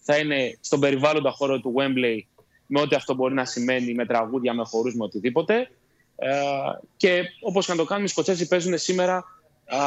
[0.00, 2.20] θα είναι στον περιβάλλοντα χώρο του Wembley
[2.66, 5.70] με ό,τι αυτό μπορεί να σημαίνει, με τραγούδια, με χορούς, με οτιδήποτε.
[6.16, 6.30] Ε,
[6.96, 9.24] και όπως και να το κάνουμε, οι Σκοτσέζοι παίζουν σήμερα
[9.66, 9.78] α,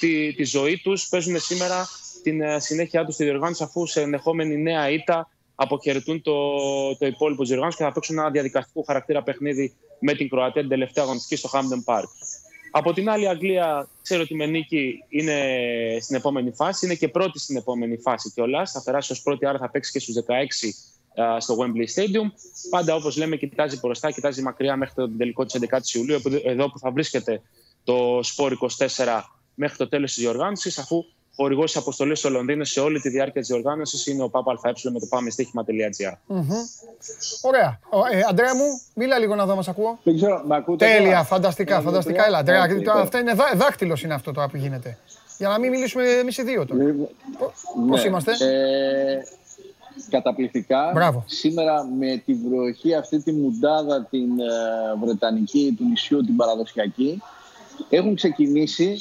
[0.00, 1.88] τη, τη ζωή τους, παίζουν σήμερα
[2.22, 6.32] την ε, συνέχεια τους στη διοργάνωση αφού σε ενδεχόμενη νέα ήττα αποχαιρετούν το,
[6.98, 10.70] το υπόλοιπο της διοργάνωσης και θα παίξουν ένα διαδικαστικό χαρακτήρα παιχνίδι με την Κροατία την
[10.70, 12.08] τελευταία αγωνιστική στο Hampden Park.
[12.70, 15.38] Από την άλλη, η Αγγλία ξέρω ότι με νίκη είναι
[16.00, 18.72] στην επόμενη φάση, είναι και πρώτη στην επόμενη φάση κιόλας.
[18.72, 20.22] Θα περάσει ως πρώτη, άρα θα παίξει και στους 16
[21.38, 22.30] στο Wembley Stadium.
[22.70, 26.78] Πάντα όπως λέμε, κοιτάζει μπροστά, κοιτάζει μακριά μέχρι το τελικό της 11η Ιουλίου, εδώ που
[26.78, 27.42] θα βρίσκεται
[27.84, 28.52] το Sport
[29.04, 29.22] 24
[29.54, 31.04] μέχρι το τέλος της διοργάνωσης, αφού
[31.36, 34.58] χορηγό αποστολής στο Λονδίνο σε όλη τη διάρκεια της διοργάνωσης είναι ο ΠΑΠΑ
[34.92, 36.34] με το πάμε στοίχημα.gr.
[37.42, 37.78] Ωραία.
[38.12, 39.98] Ε, Αντρέα μου, μίλα λίγο να δω, μας ακούω.
[40.02, 40.42] Δεν ξέρω,
[40.76, 42.26] Τέλεια, φανταστικά, φανταστικά.
[42.26, 44.98] Έλα, Αντρέα, αυτό είναι δάκτυλος είναι αυτό το που γίνεται.
[45.38, 46.82] Για να μην μιλήσουμε εμείς οι δύο τώρα.
[47.88, 48.08] Πώς Ναι.
[48.08, 49.22] είμαστε; Ε,
[50.10, 50.90] καταπληκτικά.
[50.94, 51.24] Μπράβο.
[51.26, 57.22] Σήμερα με τη βροχή αυτή τη μουντάδα την ε, βρετανική του νησιού, την παραδοσιακή,
[57.90, 58.96] έχουν ξεκινήσει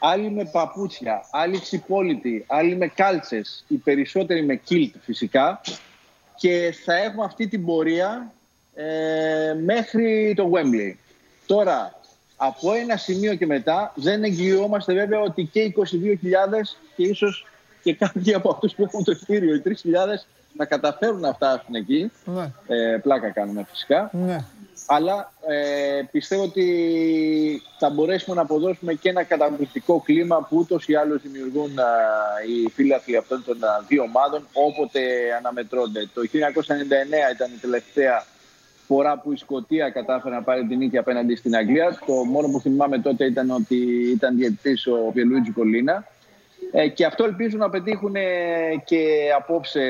[0.00, 5.60] άλλοι με παπούτσια, άλλοι ξυπόλυτοι, άλλοι με κάλτσες, οι περισσότεροι με κίλτ φυσικά
[6.36, 8.32] και θα έχουμε αυτή την πορεία
[8.74, 10.94] ε, μέχρι το Wembley.
[11.46, 12.00] Τώρα,
[12.36, 15.84] από ένα σημείο και μετά δεν εγγυόμαστε βέβαια ότι και οι 22.000
[16.96, 17.46] και ίσως
[17.82, 19.72] και κάποιοι από αυτούς που έχουν το ειστήριο, οι 3.000
[20.56, 22.10] να καταφέρουν να φτάσουν εκεί.
[22.24, 24.10] Ναι, Ε, πλάκα κάνουμε φυσικά.
[24.12, 24.44] ναι.
[24.86, 26.66] Αλλά ε, πιστεύω ότι
[27.78, 31.84] θα μπορέσουμε να αποδώσουμε και ένα καταπληκτικό κλίμα που ούτως ή άλλως δημιουργούν α,
[32.48, 35.00] οι φίλαθλοι αυτών των α, δύο ομάδων όποτε
[35.38, 36.10] αναμετρώνται.
[36.14, 38.24] Το 1999 ήταν η τελευταία
[38.86, 41.98] φορά που η Σκωτία κατάφερε να πάρει την νίκη απέναντι στην Αγγλία.
[42.06, 43.76] Το μόνο που θυμάμαι τότε ήταν ότι
[44.10, 46.06] ήταν διαιτητής ο Πιελουίτζι Κολίνα.
[46.72, 48.22] Ε, και αυτό ελπίζουν να πετύχουν ε,
[48.84, 49.80] και απόψε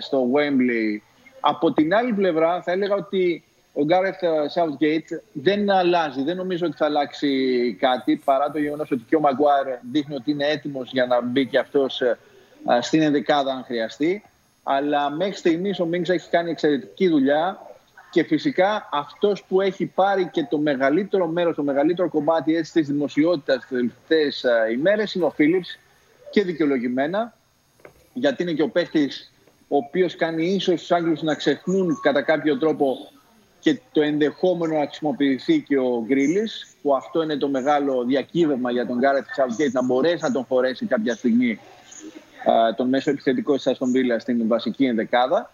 [0.00, 1.00] στο Wembley.
[1.40, 3.44] Από την άλλη πλευρά θα έλεγα ότι
[3.76, 4.18] ο Γκάρεθ
[4.54, 6.22] Southgate δεν αλλάζει.
[6.22, 10.30] Δεν νομίζω ότι θα αλλάξει κάτι παρά το γεγονός ότι και ο Μαγκουάρ δείχνει ότι
[10.30, 12.18] είναι έτοιμος για να μπει και αυτός ε,
[12.72, 14.22] α, στην ενδεκάδα αν χρειαστεί.
[14.62, 17.60] Αλλά μέχρι στιγμής ο Μίγκς έχει κάνει εξαιρετική δουλειά
[18.10, 22.86] και φυσικά αυτός που έχει πάρει και το μεγαλύτερο μέρος, το μεγαλύτερο κομμάτι έτσι, της
[22.86, 25.78] δημοσιότητας τις τελευταίες α, ημέρες είναι ο Φίλιπς
[26.30, 27.36] και δικαιολογημένα
[28.12, 29.10] γιατί είναι και ο παίχτη
[29.68, 32.96] ο οποίος κάνει ίσως τους Άγγλους να ξεχνούν κατά κάποιο τρόπο
[33.64, 38.86] και το ενδεχόμενο να χρησιμοποιηθεί και ο Γκρίλης που αυτό είναι το μεγάλο διακύβευμα για
[38.86, 41.60] τον Γκάρετ Southgate να μπορέσει να τον χωρέσει κάποια στιγμή
[42.50, 45.50] α, τον μέσο επιθετικό της Αστον Βίλας στην βασική ενδεκάδα.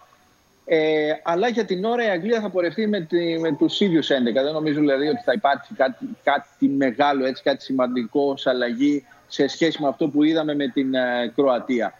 [0.65, 4.33] Ε, αλλά για την ώρα η Αγγλία θα πορευτεί με, τη, με τους ίδιους 11.
[4.33, 9.47] Δεν νομίζω δηλαδή ότι θα υπάρξει κάτι, κάτι μεγάλο, έτσι, κάτι σημαντικό ως αλλαγή σε
[9.47, 11.93] σχέση με αυτό που είδαμε με την ε, Κροατία.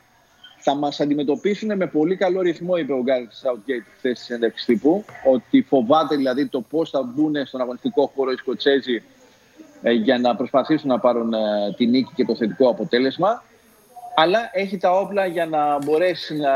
[0.64, 5.06] Θα μας αντιμετωπίσουν με πολύ καλό ρυθμό, είπε ο Γκάρι Southgate χθες στη συνέντευξη τύπου,
[5.26, 9.04] ότι φοβάται δηλαδή το πώς θα μπουν στον αγωνιστικό χώρο οι Σκοτσέζοι
[9.82, 11.38] ε, για να προσπαθήσουν να πάρουν ε,
[11.78, 13.44] τη νίκη και το θετικό αποτέλεσμα.
[14.16, 16.52] Αλλά έχει τα όπλα για να μπορέσει να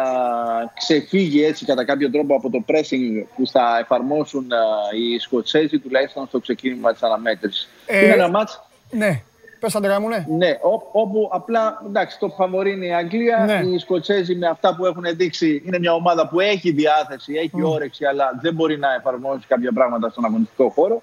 [0.76, 6.28] ξεφύγει έτσι κατά κάποιο τρόπο από το pressing που θα εφαρμόσουν ε, οι Σκοτσέζοι τουλάχιστον
[6.28, 7.70] στο ξεκίνημα της αναμέτρησης.
[7.86, 9.22] Ε, Είναι ένα μάτς Ναι,
[9.66, 10.26] πες Αντρέα μου, ναι.
[10.30, 13.38] ναι, ό- όπου απλά εντάξει, το φαβορεί είναι η Αγγλία.
[13.46, 13.70] Ναι.
[13.70, 18.06] Οι Σκοτσέζοι με αυτά που έχουν δείξει είναι μια ομάδα που έχει διάθεση, έχει όρεξη,
[18.06, 21.02] αλλά δεν μπορεί να εφαρμόσει κάποια πράγματα στον αγωνιστικό χώρο.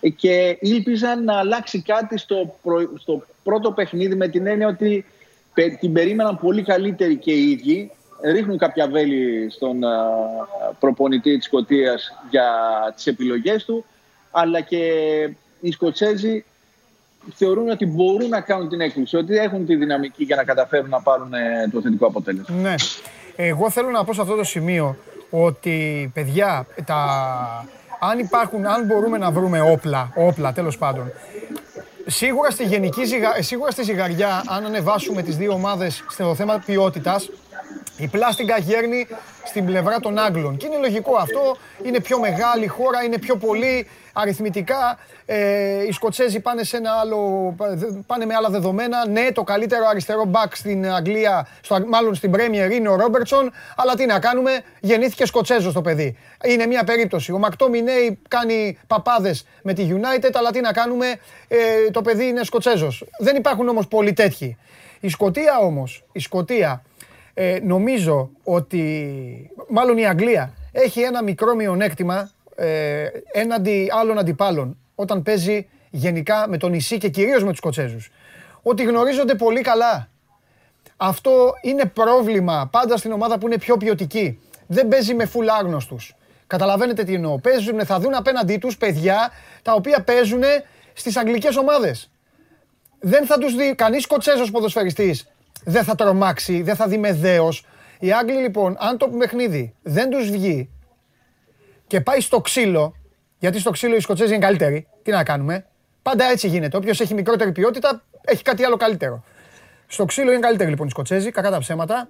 [0.00, 5.04] Ε, Και ήλπιζαν να αλλάξει κάτι στο, προ- στο πρώτο παιχνίδι με την έννοια ότι
[5.54, 7.90] πε- την περίμεναν πολύ καλύτερη και οι ίδιοι.
[8.24, 9.96] Ρίχνουν κάποια βέλη στον α,
[10.80, 12.44] προπονητή της Σκωτίας για
[12.94, 13.84] τις επιλογές του,
[14.30, 14.78] αλλά και
[15.60, 16.44] οι Σκοτσέζοι
[17.34, 21.00] θεωρούν ότι μπορούν να κάνουν την έκπληξη, ότι έχουν τη δυναμική για να καταφέρουν να
[21.00, 22.56] πάρουν ε, το θετικό αποτέλεσμα.
[22.56, 22.74] Ναι.
[23.36, 24.96] Εγώ θέλω να πω σε αυτό το σημείο
[25.30, 26.96] ότι, παιδιά, τα...
[28.00, 31.12] αν υπάρχουν, αν μπορούμε να βρούμε όπλα, όπλα τέλος πάντων,
[32.06, 33.42] σίγουρα στη γενική ζυγα...
[33.42, 37.30] σίγουρα στη ζυγαριά, αν ανεβάσουμε τις δύο ομάδες στο θέμα ποιότητας,
[37.96, 39.06] η πλάστιγκα γέρνει
[39.44, 40.56] στην πλευρά των Άγγλων.
[40.56, 41.56] Και είναι λογικό αυτό.
[41.82, 44.98] Είναι πιο μεγάλη χώρα, είναι πιο πολύ αριθμητικά.
[45.26, 47.54] Ε, οι Σκοτσέζοι πάνε, σε ένα άλλο,
[48.06, 49.08] πάνε με άλλα δεδομένα.
[49.08, 53.52] Ναι, το καλύτερο αριστερό μπακ στην Αγγλία, στο, μάλλον στην Premier είναι ο Ρόμπερτσον.
[53.76, 56.16] Αλλά τι να κάνουμε, γεννήθηκε Σκοτσέζος το παιδί.
[56.44, 57.32] Είναι μια περίπτωση.
[57.32, 61.06] Ο Μακτό Μινέι κάνει παπάδες με τη United, αλλά τι να κάνουμε,
[61.48, 63.04] ε, το παιδί είναι Σκοτσέζος.
[63.18, 64.56] Δεν υπάρχουν όμως πολλοί τέτοιοι.
[65.00, 66.82] Η Σκοτία όμως, η Σκοτία
[67.38, 75.22] ε, νομίζω ότι, μάλλον η Αγγλία, έχει ένα μικρό μειονέκτημα ε, έναντι άλλων αντιπάλων όταν
[75.22, 78.10] παίζει γενικά με το νησί και κυρίως με τους Σκοτσέζους.
[78.62, 80.08] Ότι γνωρίζονται πολύ καλά.
[80.96, 84.40] Αυτό είναι πρόβλημα πάντα στην ομάδα που είναι πιο ποιοτική.
[84.66, 86.14] Δεν παίζει με φουλ άγνωστους.
[86.46, 87.38] Καταλαβαίνετε τι εννοώ.
[87.38, 89.30] Παίζουν, θα δουν απέναντί τους παιδιά
[89.62, 90.42] τα οποία παίζουν
[90.92, 92.10] στις αγγλικές ομάδες.
[93.00, 95.30] Δεν θα τους δει κανείς Σκοτσέζος ποδοσφαιριστής.
[95.68, 97.66] Δεν θα τρομάξει, δεν θα δει με δέος.
[97.98, 100.70] Οι Άγγλοι λοιπόν, αν το παιχνίδι δεν τους βγει
[101.86, 102.94] και πάει στο ξύλο,
[103.38, 105.66] γιατί στο ξύλο οι Σκοτσέζοι είναι καλύτεροι, τι να κάνουμε.
[106.02, 106.76] Πάντα έτσι γίνεται.
[106.76, 109.24] Όποιος έχει μικρότερη ποιότητα έχει κάτι άλλο καλύτερο.
[109.86, 112.08] Στο ξύλο είναι καλύτεροι λοιπόν οι Σκοτσέζοι, κακά τα ψέματα.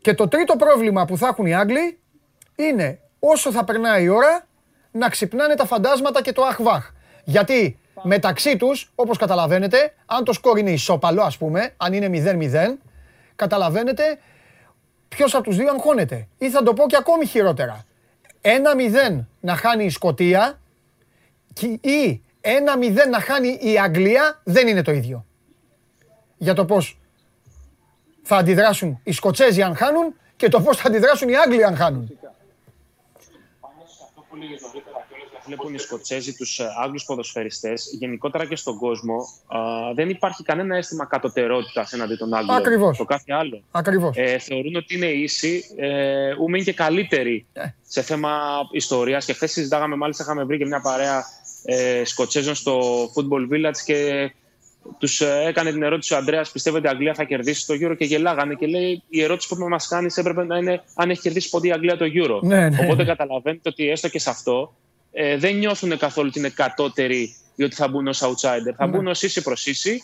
[0.00, 1.98] Και το τρίτο πρόβλημα που θα έχουν οι Άγγλοι
[2.56, 4.46] είναι όσο θα περνάει η ώρα
[4.90, 6.90] να ξυπνάνε τα φαντάσματα και το αχβάχ.
[7.24, 12.78] Γιατί μεταξύ τους, όπως καταλαβαίνετε, αν το σκορ είναι ισόπαλο ας πούμε, αν είναι 0-0,
[13.36, 14.18] καταλαβαίνετε
[15.08, 16.28] ποιος από τους δύο αγχώνεται.
[16.38, 17.84] Ή θα το πω και ακόμη χειρότερα.
[18.40, 20.60] 1-0 να χάνει η Σκοτία
[21.52, 25.24] και- ή 1-0 να χάνει η Αγγλία δεν είναι το ίδιο.
[26.42, 26.98] για το πώς
[28.22, 32.18] θα αντιδράσουν οι Σκοτσέζοι αν χάνουν και το πώς θα αντιδράσουν οι Άγγλοι αν χάνουν.
[33.60, 35.06] Αυτό που νωρίτερα
[35.50, 39.16] βλέπουν οι Σκοτσέζοι τους ε, Άγγλους ποδοσφαιριστές, γενικότερα και στον κόσμο,
[39.94, 42.56] δεν υπάρχει κανένα αίσθημα κατωτερότητας έναντι των Άγγλων.
[42.56, 42.96] Ακριβώς.
[42.96, 43.62] Το κάθε άλλο.
[43.70, 44.16] Ακριβώς.
[44.16, 47.62] Ε, θεωρούν ότι είναι ίσοι, ε, ούμε είναι και καλύτεροι ε.
[47.82, 48.38] σε θέμα
[48.72, 49.24] ιστορίας.
[49.24, 51.24] Και χθες συζητάγαμε, μάλιστα, είχαμε βρει και μια παρέα
[51.64, 54.30] ε, Σκοτσέζων στο Football Village και
[54.98, 58.04] τους ε, έκανε την ερώτηση ο Αντρέα: Πιστεύετε η Αγγλία θα κερδίσει το Euro; Και
[58.04, 58.54] γελάγανε.
[58.54, 61.72] Και λέει: Η ερώτηση που μας κάνεις έπρεπε να είναι αν έχει κερδίσει ποτέ η
[61.72, 62.40] Αγγλία το Euro.
[62.42, 62.78] Ναι, ναι.
[62.82, 64.74] Οπότε καταλαβαίνετε ότι έστω και σε αυτό
[65.12, 68.74] ε, δεν νιώθουν καθόλου ότι είναι κατώτεροι ή ότι θα μπουν ως outsider.
[68.76, 68.96] Θα ναι.
[68.96, 70.02] μπουν ως ίση προς ίση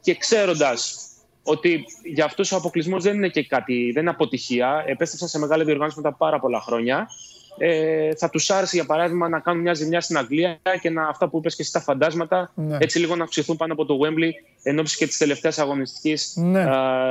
[0.00, 1.08] και ξέροντας
[1.42, 4.84] ότι για αυτούς ο αποκλεισμός δεν είναι και κάτι, δεν είναι αποτυχία.
[4.86, 7.08] Επέστρεψαν σε μεγάλη διοργάνωση μετά πάρα πολλά χρόνια
[7.58, 11.28] ε, θα τους άρεσε για παράδειγμα να κάνουν μια ζημιά στην Αγγλία και να, αυτά
[11.28, 12.76] που είπες και εσύ τα φαντάσματα ναι.
[12.80, 14.30] έτσι λίγο να αυξηθούν πάνω από το Wembley
[14.62, 16.64] εν ώψη και της τελευταίας αγωνιστικής ναι.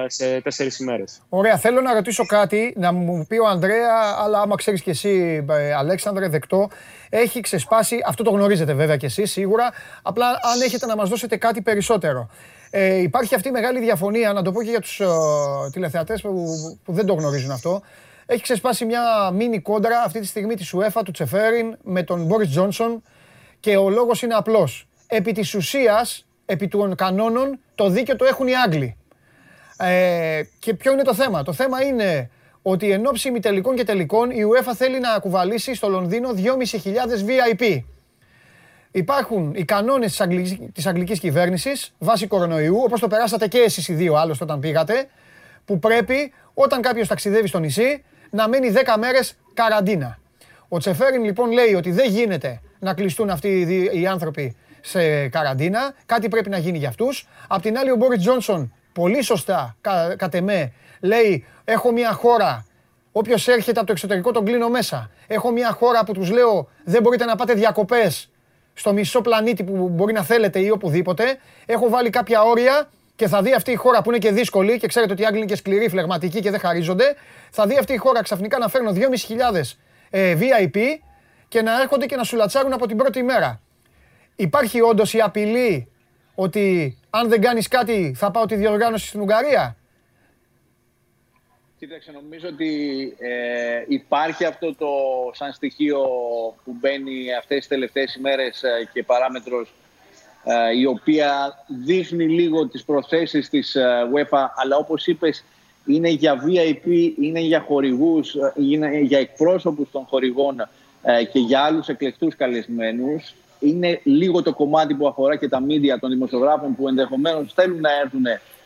[0.07, 1.21] σε τέσσερις ημέρες.
[1.29, 1.57] Ωραία.
[1.57, 5.73] Θέλω να ρωτήσω κάτι, να μου πει ο Ανδρέα, αλλά άμα ξέρεις και εσύ, ε,
[5.73, 6.69] Αλέξανδρε, δεκτό.
[7.09, 9.71] Έχει ξεσπάσει, αυτό το γνωρίζετε βέβαια και εσείς σίγουρα.
[10.01, 12.29] Απλά αν έχετε να μας δώσετε κάτι περισσότερο.
[12.69, 16.45] Ε, υπάρχει αυτή η μεγάλη διαφωνία, να το πω και για τους uh, τηλεθεατές που,
[16.83, 17.81] που δεν το γνωρίζουν αυτό.
[18.30, 22.49] Έχει ξεσπάσει μια μίνι κόντρα αυτή τη στιγμή της UEFA του Τσεφέριν με τον Μπόρις
[22.49, 23.03] Τζόνσον
[23.59, 24.88] και ο λόγος είναι απλός.
[25.07, 28.97] Επί της ουσίας, επί των κανόνων, το δίκαιο το έχουν οι Άγγλοι.
[29.78, 32.30] Ε, και ποιο είναι το θέμα; Το θέμα είναι
[32.61, 37.84] ότι εν ώψη ημιτελικών και τελικών η UEFA θέλει να κουβαλήσει στο Λονδίνο 2.500 VIP.
[38.91, 43.88] Υπάρχουν οι κανόνες της αγγλικής, της αγγλικής κυβέρνησης βάσει κορονοϊού, όπως το περάσατε και εσείς
[43.88, 45.07] οι δύο άλλωστε όταν πήγατε,
[45.65, 50.19] που πρέπει όταν κάποιος ταξιδεύει στο νησί να μένει 10 μέρες καραντίνα.
[50.67, 55.93] Ο Τσεφέριν λοιπόν λέει ότι δεν γίνεται να κλειστούν αυτοί οι άνθρωποι σε καραντίνα.
[56.05, 57.28] Κάτι πρέπει να γίνει για αυτούς.
[57.47, 62.65] Απ' την άλλη, ο Μπόρις Τζόνσον, πολύ σωστά, κα, κατ' εμέ, λέει: Έχω μια χώρα.
[63.11, 65.09] Όποιος έρχεται από το εξωτερικό τον κλείνω μέσα.
[65.28, 68.30] Έχω μια χώρα που τους λέω: Δεν μπορείτε να πάτε διακοπές
[68.73, 71.38] στο μισό πλανήτη που μπορεί να θέλετε ή οπουδήποτε.
[71.65, 74.88] Έχω βάλει κάποια όρια και θα δει αυτή η χώρα που είναι και δύσκολη και
[74.88, 77.15] ξέρετε ότι οι Άγγλοι είναι και σκληροί, φλεγματικοί και δεν χαρίζονται,
[77.51, 79.01] θα δει αυτή η χώρα ξαφνικά να φέρνω 2.500
[80.09, 80.78] ε, VIP
[81.47, 83.61] και να έρχονται και να σου λατσάρουν από την πρώτη ημέρα.
[84.36, 85.91] Υπάρχει όντως η απειλή
[86.36, 89.78] ότι αν δεν κάνεις κάτι θα πάω τη διοργάνωση στην Ουγγαρία;
[91.80, 92.72] Κοίταξε, νομίζω ότι
[93.20, 94.88] ε, υπάρχει αυτό το
[95.32, 95.99] σαν στοιχείο
[96.63, 99.76] που μπαίνει αυτές τις τελευταίες ημέρες ε, και παράμετρος ε,
[100.77, 105.43] η οποία δείχνει λίγο τις προθέσεις της ε, UEFA, αλλά όπως είπες
[105.85, 110.55] είναι για VIP, είναι για χορηγούς, ε, είναι για εκπρόσωπους των χορηγών
[111.31, 113.35] και για άλλους εκλεκτούς καλεσμένους.
[113.59, 117.89] Είναι λίγο το κομμάτι που αφορά και τα μίντια των δημοσιογράφων που ενδεχομένως θέλουν να
[118.03, 118.23] έρθουν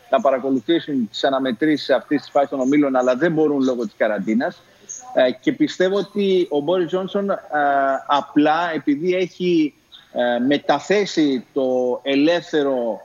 [0.10, 4.62] να παρακολουθήσουν τις αναμετρήσεις αυτής της φάσης των ομίλων, αλλά δεν μπορούν λόγω της καραντίνας.
[5.42, 7.30] Και πιστεύω ότι ο Μπόρις Τζόνσον
[8.08, 9.81] απλά επειδή έχει ε,
[10.48, 13.02] μεταθέσει το ελεύθερο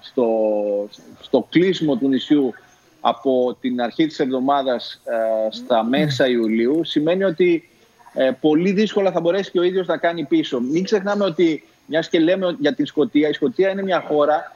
[0.00, 0.28] στο,
[1.20, 2.54] στο κλείσιμο του νησιού
[3.00, 5.00] από την αρχή της εβδομάδας
[5.50, 7.68] στα μέσα Ιουλίου σημαίνει ότι
[8.14, 10.60] ε, πολύ δύσκολα θα μπορέσει και ο ίδιος να κάνει πίσω.
[10.60, 14.52] Μην ξεχνάμε ότι, μιας και λέμε για την Σκωτία, η Σκωτία είναι μια χώρα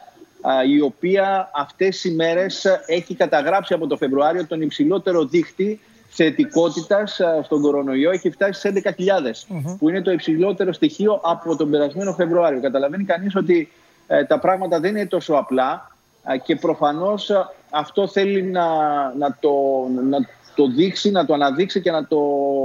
[0.69, 5.81] η οποία αυτές τις ημέρες έχει καταγράψει από το Φεβρουάριο τον υψηλότερο δίχτυ
[6.23, 8.93] θετικότητα ε, στον κορονοϊό έχει φτάσει σε 11.000,
[9.79, 12.61] που είναι το υψηλότερο στοιχείο από τον περασμένο Φεβρουάριο.
[12.61, 13.73] Καταλαβαίνει κανείς ότι
[14.07, 15.91] ε, τα πράγματα δεν είναι τόσο απλά
[16.33, 17.31] ε, και προφανώς
[17.71, 18.67] αυτό θέλει να,
[19.15, 19.53] να, το,
[20.09, 20.19] να
[20.55, 22.21] το δείξει, να το αναδείξει και να το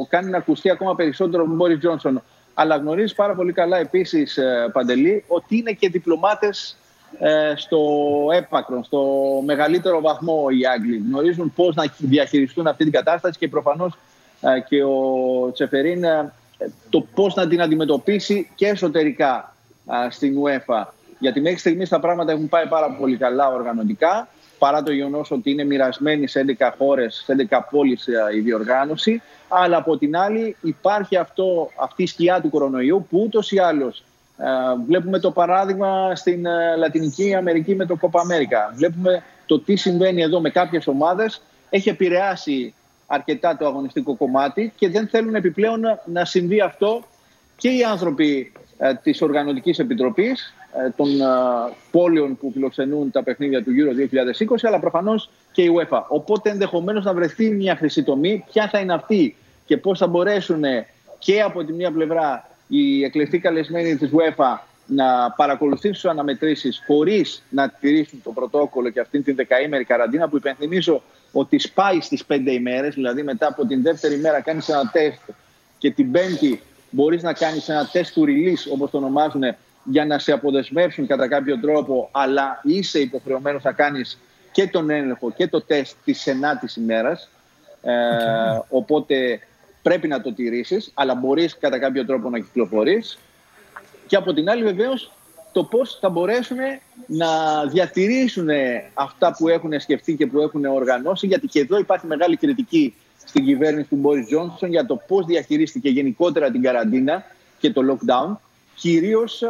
[0.10, 2.24] κάνει να ακουστεί ακόμα περισσότερο ο Μπόρις Τζόνσον.
[2.54, 4.40] Αλλά γνωρίζεις πάρα πολύ καλά επίσης,
[4.72, 6.83] Παντελή, ότι είναι και διπλωμάτες ε,
[7.56, 7.80] στο
[8.34, 9.02] έπακρο, στο
[9.46, 11.04] μεγαλύτερο βαθμό οι Άγγλοι.
[11.08, 13.94] Γνωρίζουν πώς να διαχειριστούν αυτή την κατάσταση και προφανώς
[14.42, 16.34] ε, και ο Τσεφερίν ε,
[16.90, 19.56] το πώς να την αντιμετωπίσει και εσωτερικά
[20.10, 20.84] στην UEFA.
[21.20, 25.52] Γιατί μέχρι στιγμής τα πράγματα έχουν πάει πάρα πολύ καλά οργανωτικά παρά το γεγονός ότι
[25.52, 29.22] είναι μοιρασμένη σε 11 χώρες, σε 11 πόλεις η διοργάνωση.
[29.48, 34.00] Αλλά από την άλλη υπάρχει αυτό, αυτή η σκιά του κορονοϊού που ούτως ή άλλως
[34.00, 34.04] ε,
[34.88, 38.74] βλέπουμε το παράδειγμα στην ε, Λατινική Αμερική με το Copa America.
[38.76, 41.42] Βλέπουμε το τι συμβαίνει εδώ με κάποιες ομάδες.
[41.70, 42.74] Έχει επηρεάσει
[43.08, 47.04] αρκετά το αγωνιστικό κομμάτι και δεν θέλουν επιπλέον να συμβεί αυτό
[47.58, 50.54] και οι άνθρωποι ε, της Οργανωτικής Επιτροπής
[50.96, 51.08] των
[51.92, 56.04] πόλεων που φιλοξενούν τα παιχνίδια του Euro 2020 αλλά προφανώς και η UEFA.
[56.08, 58.44] Οπότε ενδεχομένως να βρεθεί μια χρυσή τομή.
[58.52, 60.64] Ποια θα είναι αυτή και πώς θα μπορέσουν
[61.18, 67.44] και από τη μία πλευρά οι εκλεκτοί καλεσμένοι της UEFA να παρακολουθήσουν τις αναμετρήσεις χωρίς
[67.50, 71.02] να τηρήσουν το πρωτόκολλο και αυτήν την δεκαήμερη καραντίνα που υπενθυμίζω
[71.32, 75.20] ότι σπάει στις πέντε ημέρες, δηλαδή μετά από την δεύτερη μέρα κάνεις ένα τεστ
[75.78, 79.42] και την πέμπτη μπορείς να κάνεις ένα τεστ του release, όπως το ονομάζουν,
[79.84, 84.20] για να σε αποδεσμεύσουν κατά κάποιο τρόπο, αλλά είσαι υποχρεωμένος να κάνεις
[84.52, 87.30] και τον έλεγχο και το τεστ της 9η ημέρας.
[87.82, 87.92] Ε,
[88.70, 89.40] οπότε
[89.84, 93.18] πρέπει να το τηρήσεις, αλλά μπορείς κατά κάποιο τρόπο να κυκλοφορείς.
[94.08, 95.12] Και από την άλλη, βεβαίως,
[95.52, 96.58] το πώς θα μπορέσουν
[97.08, 97.28] να
[97.66, 98.48] διατηρήσουν
[98.94, 102.94] αυτά που έχουν σκεφτεί και που έχουν οργανώσει, γιατί και εδώ υπάρχει μεγάλη κριτική
[103.26, 107.26] στην κυβέρνηση του Μπόρις Τζόνσον για το πώς διαχειρίστηκε γενικότερα την καραντίνα
[107.60, 108.36] και το lockdown.
[108.76, 109.44] Κυρίως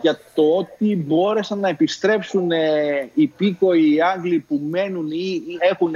[0.00, 5.92] για το ότι μπόρεσαν να επιστρέψουν ε, οι πίκοοι οι Άγγλοι που μένουν ή έχουν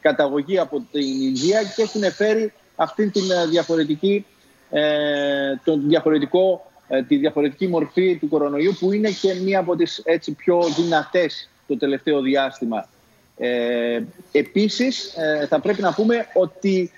[0.00, 4.26] καταγωγή από την Ινδία και έχουν φέρει αυτή την ε, διαφορετική,
[4.70, 10.02] ε, τον διαφορετικό, ε, τη διαφορετική μορφή του κορονοϊού που είναι και μία από τις
[10.04, 12.88] έτσι, πιο δυνατές το τελευταίο διάστημα.
[13.38, 14.00] Ε,
[14.32, 15.14] επίσης
[15.48, 16.90] θα πρέπει να πούμε ότι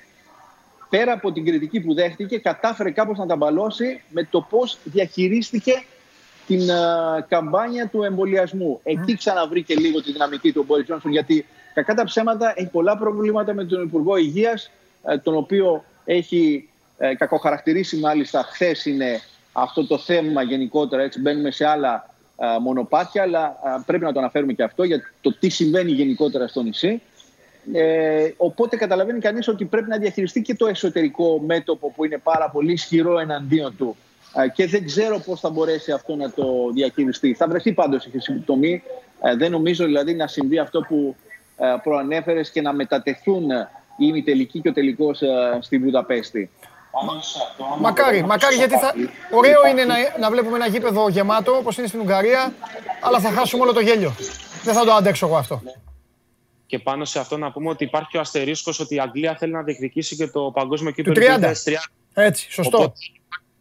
[0.88, 5.82] πέρα από την κριτική που δέχτηκε κατάφερε κάπως να τα μπαλώσει με το πώς διαχειρίστηκε
[6.46, 6.60] την
[7.28, 8.80] καμπάνια του εμβολιασμού.
[8.82, 13.54] Εκεί ξαναβρήκε λίγο τη δυναμική του Μπόρις Τζόνσον γιατί κακά τα ψέματα έχει πολλά προβλήματα
[13.54, 14.77] με τον Υπουργό Υγείας ε,
[15.22, 16.68] τον οποίο έχει
[16.98, 19.20] ε, κακοχαρακτηρίσει μάλιστα χθες είναι
[19.52, 21.02] αυτό το θέμα γενικότερα.
[21.02, 25.38] Έτσι μπαίνουμε σε άλλα ε, μονοπάτια, αλλά πρέπει να το αναφέρουμε και αυτό για το
[25.38, 27.02] τι συμβαίνει γενικότερα στο νησί.
[27.72, 32.50] Ε, οπότε καταλαβαίνει κανείς ότι πρέπει να διαχειριστεί και το εσωτερικό μέτωπο που είναι πάρα
[32.50, 33.96] πολύ ισχυρό εναντίον του.
[34.54, 37.34] και δεν ξέρω πώς θα μπορέσει αυτό να το διαχειριστεί.
[37.34, 38.82] Θα βρεθεί πάντως η χρήσιμη τομή.
[39.36, 41.16] δεν νομίζω δηλαδή να συμβεί αυτό που
[41.82, 43.50] προανέφερες και να μετατεθούν
[43.98, 46.50] η τελική και ο τελικός ε, στη Βουδαπέστη.
[47.80, 48.94] Μακάρι, μακάρι γιατί θα...
[49.30, 52.54] ωραίο είναι να, να βλέπουμε ένα γήπεδο γεμάτο όπως είναι στην Ουγγαρία,
[53.00, 54.14] αλλά θα χάσουμε όλο το γέλιο.
[54.64, 55.62] Δεν θα το αντέξω εγώ αυτό.
[56.66, 59.62] Και πάνω σε αυτό να πούμε ότι υπάρχει ο αστερίσκος ότι η Αγγλία θέλει να
[59.62, 61.20] διεκδικήσει και το παγκόσμιο κύπελο του
[61.64, 61.72] 2030.
[62.14, 62.76] Έτσι, σωστό.
[62.76, 62.92] Οπότε,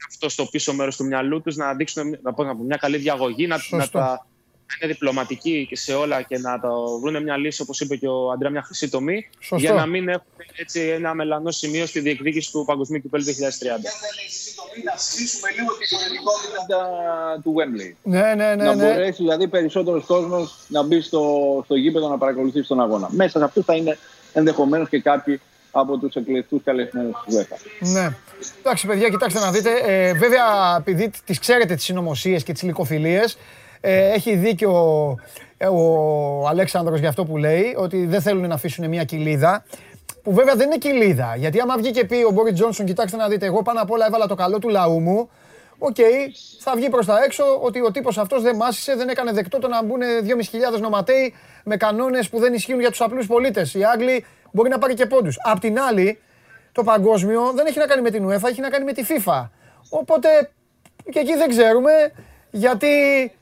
[0.07, 2.97] αυτό στο πίσω μέρος του μυαλού τους να δείξουν να πω, να πω, μια καλή
[2.97, 4.25] διαγωγή, να, να τα
[4.81, 8.51] είναι διπλωματικοί σε όλα και να το βρουν μια λύση, όπως είπε και ο Αντρέα,
[8.51, 13.01] μια χρυσή τομή, για να μην έχουν έτσι ένα μελανό σημείο στη διεκδίκηση του Παγκοσμίου
[13.01, 13.29] Κυπέλου 2030.
[13.29, 13.79] Για
[14.83, 16.79] να στήσουμε λίγο τη πολιτικότητα
[17.43, 17.95] του Wembley.
[18.03, 18.63] Ναι, ναι, ναι.
[18.63, 18.83] Να ναι.
[18.83, 23.07] μπορέσει δηλαδή περισσότερος κόσμος να μπει στο, στο γήπεδο να παρακολουθήσει τον αγώνα.
[23.11, 23.97] Μέσα σε αυτού θα είναι
[24.33, 25.41] ενδεχομένως και κάποιοι
[25.71, 27.55] από τους εκλεκτού καλεσμένους του ΒΕΚΑ.
[27.79, 28.15] Ναι.
[28.59, 29.69] Εντάξει, παιδιά, κοιτάξτε να δείτε.
[29.85, 33.27] Ε, βέβαια, επειδή τις ξέρετε τις συνωμοσίες και τις λικοφιλίε, ε,
[33.81, 34.71] έχει δίκιο
[35.71, 39.65] ο Αλέξανδρος για αυτό που λέει, ότι δεν θέλουν να αφήσουν μια κηλίδα.
[40.23, 41.35] Που βέβαια δεν είναι κηλίδα.
[41.37, 44.05] Γιατί άμα βγει και πει ο Μπόρις Τζόνσον, κοιτάξτε να δείτε, εγώ πάνω απ' όλα
[44.05, 45.29] έβαλα το καλό του λαού μου.
[45.77, 49.31] OK, okay, θα βγει προς τα έξω ότι ο τύπος αυτός δεν μάσησε, δεν έκανε
[49.31, 49.99] δεκτό το να μπουν
[50.73, 53.73] 2.500 νοματέοι με κανόνες που δεν ισχύουν για τους απλούς πολίτες.
[53.73, 55.37] Οι Άγγλοι μπορεί να πάρει και πόντους.
[55.43, 56.19] Απ' την άλλη,
[56.71, 59.49] το παγκόσμιο δεν έχει να κάνει με την UEFA, έχει να κάνει με τη FIFA.
[59.89, 60.27] Οπότε
[61.11, 61.91] και εκεί δεν ξέρουμε.
[62.51, 62.87] Γιατί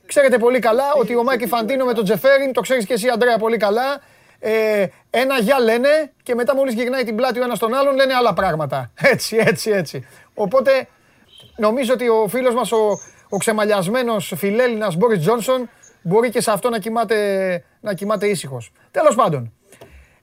[0.06, 3.38] ξέρετε πολύ καλά ότι ο Μάικη Φαντίνο με τον Τζεφέριν, το ξέρεις και εσύ Αντρέα
[3.38, 4.00] πολύ καλά,
[4.38, 8.14] ε, ένα γεια λένε και μετά μόλις γυρνάει την πλάτη ο ένας τον άλλον λένε
[8.14, 8.90] άλλα πράγματα.
[9.12, 10.06] Έτσι, έτσι, έτσι.
[10.34, 10.88] Οπότε
[11.56, 12.98] νομίζω ότι ο φίλος μας ο,
[13.28, 15.70] ο ξεμαλιασμένος φιλέλληνας Μπόρις Τζόνσον
[16.02, 18.72] μπορεί και σε αυτό να κοιμάται, να κοιμάται ήσυχος.
[18.90, 19.52] Τέλος πάντων,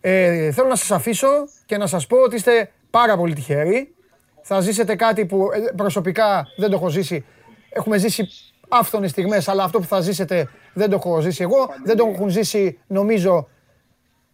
[0.02, 1.30] ε, θέλω να σας αφήσω
[1.66, 3.96] και να σας πω ότι είστε πάρα πολύ τυχεροί.
[4.42, 7.26] Θα ζήσετε κάτι που ε, προσωπικά δεν το έχω ζήσει.
[7.70, 8.30] Έχουμε ζήσει
[8.74, 11.74] άφθονες στιγμές, αλλά αυτό που θα ζήσετε δεν το έχω ζήσει εγώ.
[11.84, 13.48] Δεν το έχουν ζήσει, νομίζω,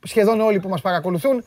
[0.04, 1.46] σχεδόν όλοι που μας παρακολουθούν.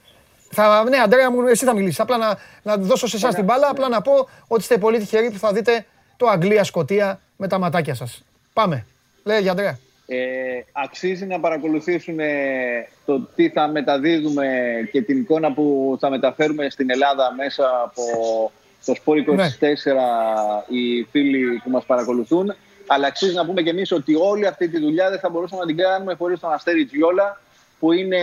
[0.50, 2.00] Θα, ναι, Αντρέα μου, εσύ θα μιλήσεις.
[2.00, 5.30] Απλά να, να δώσω σε εσάς την μπάλα, απλά να πω ότι είστε πολύ τυχεροί
[5.30, 5.86] που θα δείτε
[6.16, 8.24] το Αγγλία-Σκοτία με τα ματάκια σας.
[8.52, 8.86] Πάμε.
[9.24, 9.78] Λέγε, Αντρέα.
[10.06, 10.16] Ε,
[10.72, 12.18] αξίζει να παρακολουθήσουν
[13.04, 14.48] το τι θα μεταδίδουμε
[14.92, 18.02] και την εικόνα που θα μεταφέρουμε στην Ελλάδα μέσα από
[18.84, 19.44] το Σπόρ 24 ναι.
[20.68, 22.54] οι φίλοι που μας παρακολουθούν.
[22.92, 25.66] Αλλά αξίζει να πούμε και εμείς ότι όλη αυτή τη δουλειά δεν θα μπορούσαμε να
[25.66, 27.40] την κάνουμε χωρίς τον Αστέρι Τζιόλα,
[27.78, 28.18] που είναι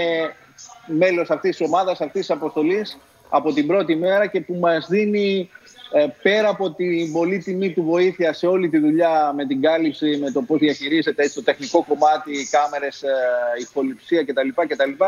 [0.85, 2.97] μέλος αυτής της ομάδας, αυτής της αποστολής
[3.29, 5.49] από την πρώτη μέρα και που μας δίνει
[5.91, 10.31] ε, πέρα από την πολύτιμή του βοήθεια σε όλη τη δουλειά με την κάλυψη, με
[10.31, 13.01] το πώς διαχειρίζεται έτσι, το τεχνικό κομμάτι, οι κάμερες,
[13.59, 14.49] η ηχοληψία κτλ.
[14.67, 15.03] κτλ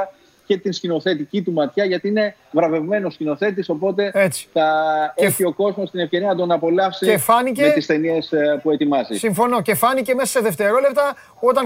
[0.46, 3.70] και την σκηνοθετική του ματιά, γιατί είναι βραβευμένος σκηνοθέτης.
[3.70, 4.48] Οπότε Έτσι.
[4.54, 7.62] θα και έχει ο κόσμος την ευκαιρία να τον απολαύσει και φάνηκε...
[7.62, 9.18] με τις ταινίες ε, που ετοιμάζει.
[9.18, 9.62] Συμφωνώ.
[9.62, 11.66] Και φάνηκε μέσα σε δευτερόλεπτα όταν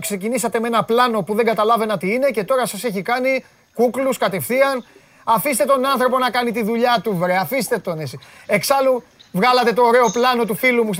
[0.00, 3.44] ξεκινήσατε με ένα πλάνο που δεν καταλάβαινα τι είναι και τώρα σας έχει κάνει
[3.74, 4.84] κούκλους κατευθείαν.
[5.24, 7.36] Αφήστε τον άνθρωπο να κάνει τη δουλειά του, βρε.
[7.36, 8.18] Αφήστε τον εσύ.
[8.46, 9.02] Εξάλλου,
[9.32, 10.90] Βγάλατε το ωραίο πλάνο του φίλου μου.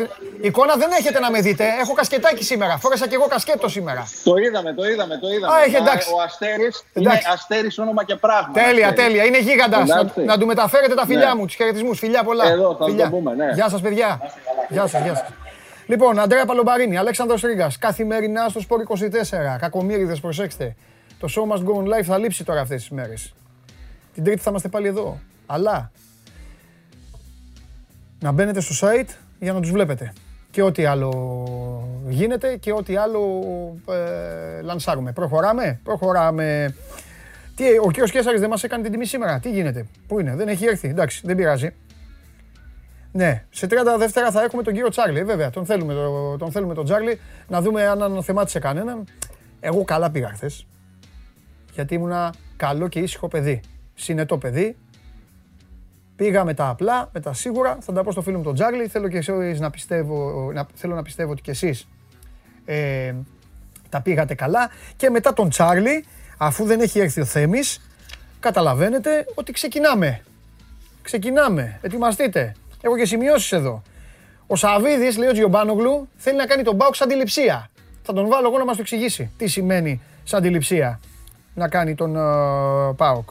[0.41, 1.65] Εικόνα δεν έχετε να με δείτε.
[1.81, 2.79] Έχω κασκετάκι σήμερα.
[2.79, 4.09] Φόρεσα και εγώ κασκέτο σήμερα.
[4.25, 5.55] Το είδαμε, το είδαμε, το είδαμε.
[5.55, 6.09] Α, έχει, εντάξει.
[6.13, 8.53] Ο Αστέρης είναι Αστέρης όνομα και πράγμα.
[8.53, 9.05] Τέλεια, Αστέρης.
[9.05, 9.25] τέλεια.
[9.25, 9.89] Είναι γίγαντας.
[9.89, 11.35] Να, να του μεταφέρετε τα φιλιά ναι.
[11.35, 11.99] μου, τους χαιρετισμούς.
[11.99, 12.49] Φιλιά πολλά.
[12.49, 13.05] Εδώ, θα φιλιά.
[13.05, 13.51] το πούμε, ναι.
[13.55, 14.21] Γεια σας, παιδιά.
[14.69, 15.29] Γεια σας, γεια σας.
[15.87, 19.59] Λοιπόν, Αντρέα Παλομπαρίνη, Αλέξανδρος Ρίγκας, καθημερινά στο Σπορ 24.
[19.61, 20.77] Κακομύριδες, προσέξτε.
[21.21, 23.35] Το show must go on live θα λείψει τώρα αυτές τις μέρες.
[24.15, 25.21] Την Τρίτη θα είμαστε πάλι εδώ.
[25.47, 25.91] Αλλά
[28.21, 29.09] να μπαίνετε στο site
[29.39, 30.13] για να τους βλέπετε.
[30.51, 31.13] Και ό,τι άλλο
[32.09, 33.43] γίνεται και ό,τι άλλο
[33.89, 35.13] ε, λανσάρουμε.
[35.13, 36.75] Προχωράμε, προχωράμε.
[37.55, 39.41] Τι, ο κύριος Κέσσαρης δεν μας έκανε την τιμή σήμερα.
[39.41, 40.89] Τι γίνεται, πού είναι, δεν έχει έρθει.
[40.89, 41.75] Εντάξει, δεν πειράζει.
[43.13, 45.19] Ναι, σε 30 δεύτερα θα έχουμε τον κύριο Τσάρλι.
[45.19, 45.95] Ε, βέβαια, τον θέλουμε,
[46.39, 49.05] τον θέλουμε τον Τσάρλι να δούμε αν αναθεμάτισε κανέναν.
[49.61, 50.67] Εγώ καλά πήγα χθες.
[51.73, 53.61] Γιατί ήμουνα καλό και ήσυχο παιδί.
[53.95, 54.77] Συνετό παιδί,
[56.21, 57.79] Πήγα με τα απλά, με τα σίγουρα.
[57.81, 58.87] Θα τα πω στο φίλο μου τον Τζάγλι.
[58.87, 61.89] Θέλω και εσείς να πιστεύω, να, θέλω να πιστεύω ότι και εσείς
[62.65, 63.15] ε,
[63.89, 64.71] τα πήγατε καλά.
[64.97, 66.05] Και μετά τον Τσάρλι,
[66.37, 67.81] αφού δεν έχει έρθει ο Θέμης,
[68.41, 70.21] καταλαβαίνετε ότι ξεκινάμε.
[71.03, 71.79] Ξεκινάμε.
[71.83, 72.55] Ετοιμαστείτε.
[72.81, 73.83] Έχω και σημειώσεις εδώ.
[74.47, 77.71] Ο Σαββίδης, λέει ο Τζιομπάνογλου, θέλει να κάνει τον Μπάουκ σαν αντιληψία.
[78.03, 79.31] Θα τον βάλω εγώ να μας το εξηγήσει.
[79.37, 81.01] Τι σημαίνει σαν αντιληψία
[81.55, 83.29] να κάνει τον uh, Πάοκ.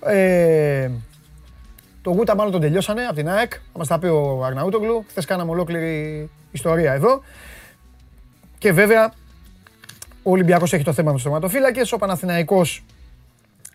[0.00, 0.90] Ε,
[2.02, 3.52] το Γούτα μάλλον τον τελειώσανε από την ΑΕΚ.
[3.52, 5.04] Θα μας τα πει ο Αρναούτογλου.
[5.08, 7.22] Χθες κάναμε ολόκληρη ιστορία εδώ.
[8.58, 9.12] Και βέβαια
[10.22, 11.92] ο Ολυμπιακός έχει το θέμα με τους θεματοφύλακες.
[11.92, 12.84] Ο Παναθηναϊκός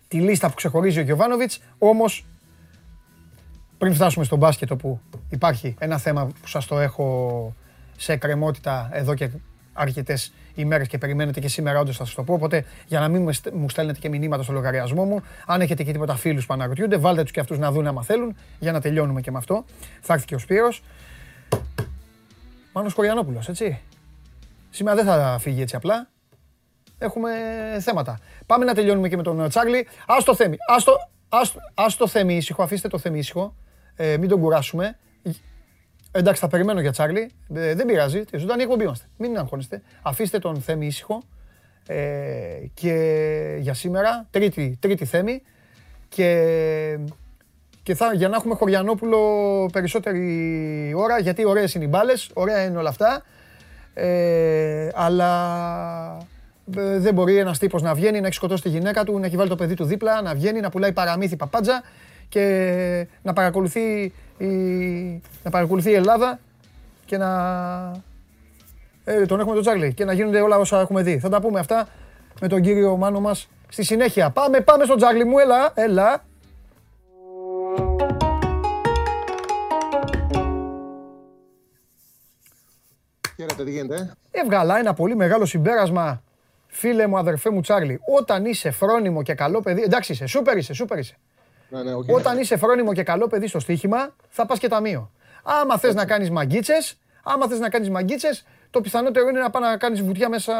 [0.08, 1.60] τη λίστα που ξεχωρίζει ο Γιωβάνοβιτς.
[1.78, 2.26] Όμως
[3.78, 7.54] πριν φτάσουμε στο μπάσκετ όπου υπάρχει ένα θέμα που σας το έχω
[7.96, 9.30] σε εκκρεμότητα εδώ και
[9.72, 12.32] αρκετές ημέρες και περιμένετε και σήμερα, όντως θα σας το πω.
[12.32, 16.16] Οπότε για να μην μου στέλνετε και μηνύματα στο λογαριασμό μου, αν έχετε και τίποτα
[16.16, 19.30] φίλους που αναρωτιούνται, βάλτε τους και αυτούς να δουν άμα θέλουν, για να τελειώνουμε και
[19.30, 19.64] με αυτό.
[20.00, 20.82] Θα έρθει και ο Σπύρος.
[22.72, 23.80] Μάνος Κοριανόπουλος, έτσι.
[24.70, 26.08] Σήμερα δεν θα φύγει έτσι απλά.
[26.98, 27.30] Έχουμε
[27.80, 28.18] θέματα.
[28.46, 29.78] Πάμε να τελειώνουμε και με τον Τσάρλι.
[30.06, 30.56] Α το θέμη.
[31.74, 33.54] Ας το, θέμη ήσυχο, αφήστε το θέμη ήσυχο.
[33.96, 34.98] Ε, μην τον κουράσουμε.
[36.16, 37.30] Εντάξει, θα περιμένω για Τσάρλι.
[37.54, 38.24] Ε, δεν πειράζει.
[38.24, 39.06] Τη ζωντανή εκπομπή είμαστε.
[39.16, 39.82] Μην αγχώνεστε.
[40.02, 41.22] Αφήστε τον Θέμη ήσυχο.
[41.86, 42.04] Ε,
[42.74, 45.42] και για σήμερα, τρίτη, τρίτη Θέμη.
[46.08, 46.98] Και,
[47.82, 49.18] και θα, για να έχουμε Χωριανόπουλο
[49.72, 53.22] περισσότερη ώρα, γιατί ωραίες είναι οι μπάλες, ωραία είναι όλα αυτά.
[53.94, 55.30] Ε, αλλά
[56.76, 59.36] ε, δεν μπορεί ένας τύπος να βγαίνει, να έχει σκοτώσει τη γυναίκα του, να έχει
[59.36, 61.82] βάλει το παιδί του δίπλα, να βγαίνει, να πουλάει παραμύθι παπάντζα
[62.28, 64.46] και να παρακολουθεί η,
[65.42, 66.38] να παρακολουθεί η Ελλάδα
[67.04, 67.30] και να...
[69.04, 71.18] Ε, τον έχουμε τον Τζάρλι και να γίνονται όλα όσα έχουμε δει.
[71.18, 71.88] Θα τα πούμε αυτά
[72.40, 74.30] με τον κύριο Μάνο μας στη συνέχεια.
[74.30, 76.24] Πάμε, πάμε στον Τζάρλι μου, έλα, έλα.
[83.36, 86.22] Χαίρετε, τι γίνεται; Έβγαλα ένα πολύ μεγάλο συμπέρασμα,
[86.66, 88.00] φίλε μου, αδερφέ μου Τσάρλι.
[88.18, 91.16] Όταν είσαι φρόνιμο και καλό παιδί, εντάξει είσαι, σούπερ είσαι, σούπερ είσαι.
[91.74, 95.10] Ναι, ναι, Όταν είσαι φρόνιμο και καλό παιδί στο στοίχημα, θα πας και ταμείο.
[95.42, 96.74] Άμα θες να κάνεις μαγκίτσε,
[97.22, 98.28] άμα θες να κάνεις μαγκίτσε,
[98.70, 100.54] το πιθανότερο είναι να πάει να κάνεις βουτιά μέσα,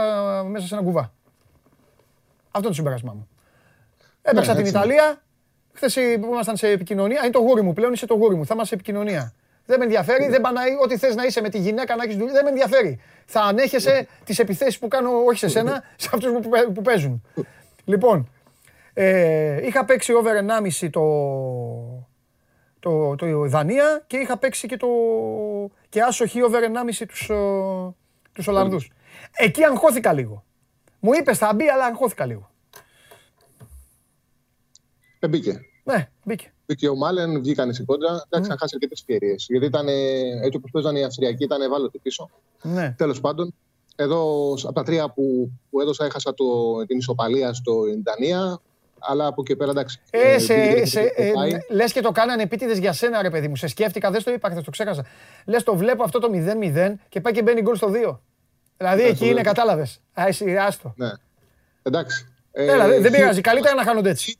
[0.47, 1.13] μέσα σε ένα κουβά.
[2.45, 3.29] Αυτό είναι το συμπέρασμά μου.
[4.23, 5.23] Έπαιξα ναι, την Ιταλία.
[5.73, 7.21] Χθες που ήμασταν σε επικοινωνία.
[7.23, 8.47] Είναι το γούρι μου πλέον, είσαι το γούρι μου.
[8.47, 9.33] Θα είμαστε σε επικοινωνία.
[9.67, 12.33] Δεν με ενδιαφέρει, δεν πανάει ό,τι θες να είσαι με τη γυναίκα, να έχεις δουλειά.
[12.33, 13.01] Δεν με ενδιαφέρει.
[13.27, 16.33] Θα ανέχεσαι τις επιθέσεις που κάνω, όχι σε σένα, σε αυτούς
[16.75, 17.23] που παίζουν.
[17.85, 18.29] Λοιπόν,
[18.95, 20.33] ε, είχα παίξει over
[20.81, 22.09] 1,5 το,
[22.81, 24.89] το, το Δανία και είχα παίξει και, το,
[25.89, 26.61] και άσοχη over
[26.99, 27.31] 1,5 τους,
[28.33, 28.91] τους Ολλανδούς.
[29.37, 30.45] Εκεί αγχώθηκα λίγο.
[31.01, 32.51] Μου είπες θα μπει, αλλά αγχώθηκα λίγο.
[35.21, 35.61] Δεν μπήκε.
[35.85, 36.53] Ναι, μπήκε.
[36.67, 38.25] Μπήκε ο Μάλεν, βγήκαν στην κόντρα.
[38.29, 38.57] Εντάξει, mm.
[38.59, 39.47] χάσει αρκετές ευκαιρίες.
[39.49, 42.31] Γιατί ήταν έτσι όπως παίζανε οι Αυστριακοί, ήταν ευάλωτοι πίσω.
[42.63, 42.95] Ναι.
[42.99, 43.55] Τέλος πάντων,
[43.97, 46.45] εδώ από τα τρία που, που έδωσα, έχασα το,
[46.87, 48.61] την ισοπαλία στο Ινδανία
[49.07, 50.01] αλλά από εκεί πέρα εντάξει.
[50.11, 51.33] Ε, σε, σε, ε,
[51.71, 53.57] λες και το κάνανε επίτηδες για σένα ρε παιδί μου.
[53.57, 55.05] Σε σκέφτηκα, δεν στο είπα χθες, το ξέχασα.
[55.47, 58.19] Λες το βλέπω αυτό το 0-0 και πάει και μπαίνει γκολ στο 2.
[58.77, 60.01] Δηλαδή ναι, εκεί είναι, κατάλαβες.
[60.13, 60.95] Α, εσύ, άστο.
[60.97, 61.11] Ναι.
[61.83, 62.29] Εντάξει.
[62.53, 63.41] Έλα, ε, δεν πειράζει.
[63.41, 64.37] Καλύτερα να χάνονται έτσι.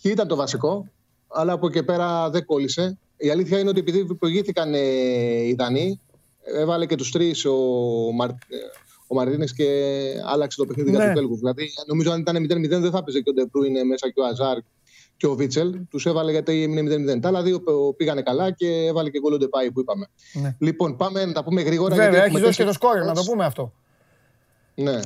[0.00, 0.86] Χ ήταν το βασικό,
[1.28, 2.98] αλλά από εκεί πέρα δεν κόλλησε.
[3.16, 4.78] Η αλήθεια είναι ότι επειδή προηγήθηκαν ε,
[5.46, 6.00] οι Δανείοι,
[6.44, 7.54] έβαλε και τους τρεις ο,
[8.14, 8.30] Μαρ
[9.08, 9.66] ο Μαρτίνε και
[10.26, 11.04] άλλαξε το παιχνίδι για ναι.
[11.04, 11.38] τους Βέλγους.
[11.38, 14.24] Δηλαδή, νομίζω αν ήταν 0-0 δεν θα έπαιζε και ο Ντεπρού είναι μέσα και ο
[14.24, 14.58] Αζάρ
[15.16, 15.80] και ο Βίτσελ.
[15.90, 17.20] Τους έβαλε γιατί έμεινε 0-0.
[17.20, 17.62] Τα άλλα δύο
[17.96, 20.06] πήγανε καλά και έβαλε και γκολ ο Ντεπάη που είπαμε.
[20.32, 20.56] Ναι.
[20.58, 21.94] Λοιπόν, πάμε να τα πούμε γρήγορα.
[21.94, 23.72] Βέβαια, έχει δώσει και το σκόρ, να το πούμε αυτό.
[24.74, 25.00] Ναι.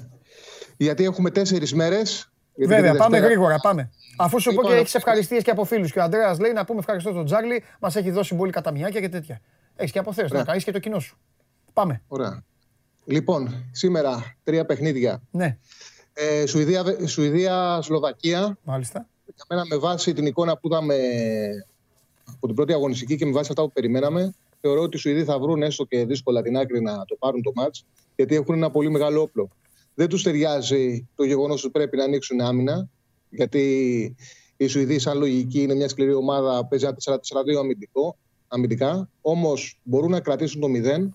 [0.76, 3.57] Γιατί έχουμε τέσσερις μέρες Βέβαια, πάμε γρήγορα.
[3.62, 3.90] Πάμε.
[4.16, 5.92] Αφού σου πω και έχεις ευχαριστίες και από φίλους.
[5.92, 9.09] Και ο Αντρέα λέει να πούμε ευχαριστώ στον Τζάρλι, μας έχει δώσει πολύ καταμιάκια και
[9.09, 9.40] τέτοια.
[9.76, 11.18] Έχεις και από να κάνεις και το κοινό σου.
[11.72, 12.03] Πάμε.
[12.09, 12.44] Ωραία.
[13.05, 15.22] Λοιπόν, σήμερα τρία παιχνίδια.
[15.30, 15.59] Ναι.
[16.12, 18.59] Ε, Σουηδία, Σουηδία, Σλοβακία.
[18.64, 19.09] Μάλιστα.
[19.34, 20.96] Για μένα με βάση την εικόνα που είδαμε
[22.24, 25.38] από την πρώτη αγωνιστική και με βάση αυτά που περιμέναμε, θεωρώ ότι οι Σουηδοί θα
[25.38, 27.84] βρουν έστω και δύσκολα την άκρη να το πάρουν το μάτς,
[28.16, 29.50] γιατί έχουν ένα πολύ μεγάλο όπλο.
[29.94, 32.88] Δεν τους ταιριάζει το γεγονός ότι πρέπει να ανοίξουν άμυνα,
[33.30, 34.16] γιατί
[34.57, 38.16] η Σουηδοί, σαν λογική, είναι μια σκληρή ομάδα, παίζει ένα 4-4-2 αμυντικό,
[38.48, 39.09] αμυντικά.
[39.20, 41.09] Όμως μπορούν να κρατήσουν το 0,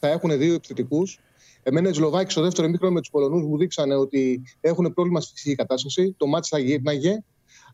[0.00, 1.18] θα έχουν δύο επιθετικούς.
[1.62, 5.32] Εμένα οι Σλοβάκοι στο δεύτερο μήκρο με τους Πολωνούς μου δείξανε ότι έχουν πρόβλημα στη
[5.32, 6.14] φυσική κατάσταση.
[6.16, 7.22] Το μάτι θα γύρναγε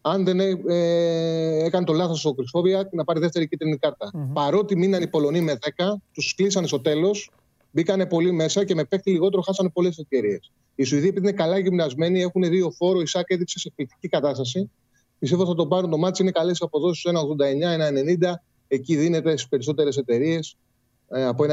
[0.01, 4.11] αν δεν ε, έκανε το λάθος ο Κρυσφόβια να πάρει δεύτερη κίτρινη κάρτα.
[4.15, 4.33] Mm-hmm.
[4.33, 7.31] Παρότι μείναν οι Πολωνοί με 10, τους κλείσανε στο τέλος,
[7.71, 10.53] μπήκανε πολύ μέσα και με παίχτη λιγότερο χάσανε πολλές ευκαιρίες.
[10.75, 13.01] Οι Σουηδοί, επειδή είναι καλά γυμνασμένοι, έχουν δύο φόρο.
[13.01, 14.71] Η Σάκ έδειξε σε εκπληκτική κατάσταση.
[15.19, 16.23] Πιστεύω θα τον πάρουν το μάτι.
[16.23, 17.77] Είναι καλές αποδόσεις 1,89,
[18.21, 18.33] 1,90.
[18.69, 20.66] Εκεί δίνεται στις περισσότερες εταιρείες ε,
[21.09, 21.45] από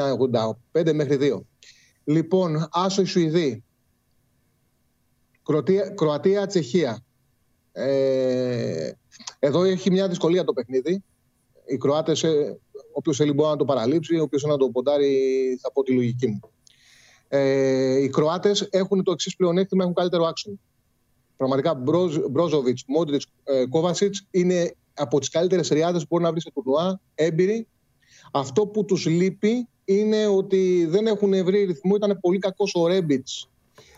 [0.74, 1.42] 1,85 μέχρι 2.
[2.04, 3.64] Λοιπόν, άσο οι Σουηδοί.
[5.96, 7.04] Κροατία-Τσεχία.
[7.72, 8.92] Ε,
[9.40, 11.04] εδώ έχει μια δυσκολία το παιχνίδι.
[11.66, 12.60] Οι Κροάτες, ε,
[12.94, 16.28] όποιος θέλει μπορεί να το παραλείψει, όποιος θέλει να το ποντάρει, θα πω τη λογική
[16.28, 16.40] μου.
[17.28, 20.56] Ε, οι Κροάτες έχουν το εξής πλεονέκτημα, έχουν καλύτερο άξονα.
[21.38, 21.74] Πραγματικά
[22.30, 23.22] Μπρόζοβιτς, Μόντριτ,
[23.70, 27.68] Κόβασιτς είναι από τις καλύτερες ριάδε που μπορεί να βρεις σε τουρνουά, έμπειροι.
[28.36, 31.96] Αυτό που τους λείπει είναι ότι δεν έχουν βρει ρυθμό.
[31.96, 33.50] Ήταν πολύ κακός ο Ρέμπιτς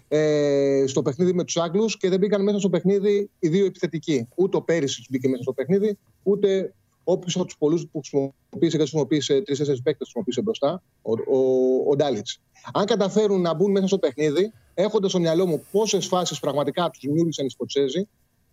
[0.07, 4.27] ε, στο παιχνίδι με τους Άγγλους και δεν μπήκαν μέσα στο παιχνίδι οι δύο επιθετικοί.
[4.35, 6.73] Ούτε ο Πέρυσι μπήκε μέσα στο παιχνίδι, ούτε
[7.03, 11.95] όποιος από τους πολλούς που χρησιμοποίησε και χρησιμοποίησε τρει-τέσσερι παίκτες χρησιμοποίησε μπροστά, ο, ο, ο
[11.95, 12.41] Ντάλιτς.
[12.73, 17.01] Αν καταφέρουν να μπουν μέσα στο παιχνίδι, έχοντας στο μυαλό μου πόσες φάσεις πραγματικά τους
[17.01, 18.07] δημιούργησαν οι Σκοτσέζοι,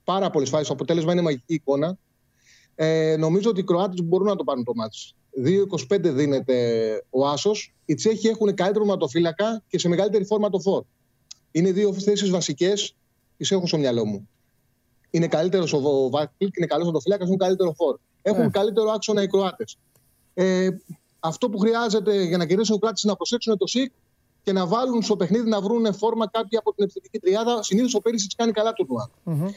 [0.04, 1.98] πάρα πολλές φάσεις, το αποτέλεσμα είναι μαγική εικόνα.
[2.74, 4.98] Ε, νομίζω ότι οι Κροάτες μπορούν να το πάρουν το μάτι.
[5.90, 6.56] 2-25 δίνεται
[7.10, 7.74] ο Άσος.
[7.84, 10.84] Οι Τσέχοι έχουν καλύτερο ματοφύλακα και σε μεγαλύτερη φόρμα το φόρ.
[11.50, 12.94] Είναι δύο θέσεις βασικές,
[13.36, 14.28] τις έχω στο μυαλό μου.
[15.10, 17.98] Είναι καλύτερος ο Βάκλ είναι καλός ο φυλάκα, έχουν καλύτερο φόρ.
[18.22, 18.50] Έχουν yeah.
[18.50, 19.76] καλύτερο άξονα οι Κροάτες.
[20.34, 20.68] Ε,
[21.20, 23.92] αυτό που χρειάζεται για να κερδίσουν οι Κροάτες είναι να προσέξουν το ΣΥΚ
[24.42, 27.62] και να βάλουν στο παιχνίδι να βρουν φόρμα κάποια από την επιθετική τριάδα.
[27.62, 29.10] Συνήθως ο Πέρυσι κάνει καλά το τουρνουά.
[29.26, 29.54] Mm-hmm.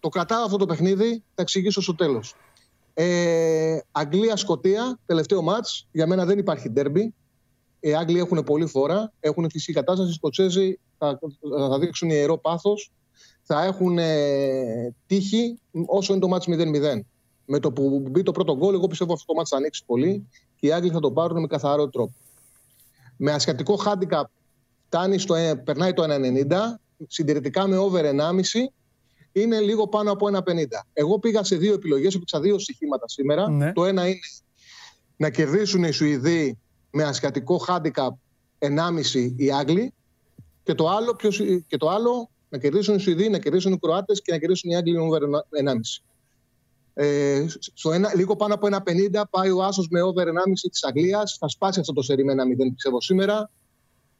[0.00, 2.34] Το κρατάω αυτό το παιχνίδι, θα εξηγήσω στο τέλος.
[2.94, 5.88] Ε, Αγγλία-Σκοτία, τελευταίο μάτς.
[5.92, 7.14] Για μένα δεν υπάρχει ντέρμπι.
[7.80, 10.10] Οι Άγγλοι έχουν πολύ φορά, έχουν φυσική κατάσταση.
[10.10, 11.18] Οι Σκοτσέζοι θα,
[11.68, 12.90] θα δείξουν ιερό πάθος.
[13.42, 17.00] Θα έχουν ε, τύχη όσο είναι το μάτς 0-0.
[17.46, 20.28] Με το που μπει το πρώτο γκολ, εγώ πιστεύω αυτό το μάτς θα ανοίξει πολύ
[20.56, 22.12] και οι Άγγλοι θα το πάρουν με καθαρό τρόπο.
[23.16, 24.30] Με ασιατικό χάντικα
[24.86, 26.80] φτάνει στο, ε, περνάει το 1,90.
[27.06, 28.72] Συντηρητικά με over 1,5
[29.32, 30.64] είναι λίγο πάνω από 1,50.
[30.92, 33.50] Εγώ πήγα σε δύο επιλογές, έπαιξα δύο στοιχήματα σήμερα.
[33.50, 33.72] Ναι.
[33.72, 34.18] Το ένα είναι
[35.16, 36.58] να κερδίσουν οι Σουηδοί
[36.90, 38.18] με ασιατικό χάντικα
[38.58, 39.92] 1,5 οι Άγγλοι
[40.62, 44.22] και το άλλο, ποιος, και το άλλο να κερδίσουν οι Σουηδοί, να κερδίσουν οι Κροάτες
[44.22, 46.02] και να κερδίσουν οι Άγγλοι με 1,5.
[46.94, 51.36] Ε, στο ένα, λίγο πάνω από 1,50 πάει ο Άσος με over 1,5 της Αγγλίας.
[51.40, 53.50] Θα σπάσει αυτό το σερί με 1,0 πιστεύω σήμερα.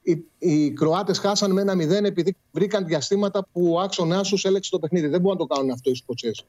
[0.02, 4.70] Οι, οι Κροάτες χάσαν με ένα 0 επειδή βρήκαν διαστήματα που ο άξονα του έλεξε
[4.70, 5.06] το παιχνίδι.
[5.06, 6.44] Δεν μπορούν να το κάνουν αυτό οι Σκοτσές.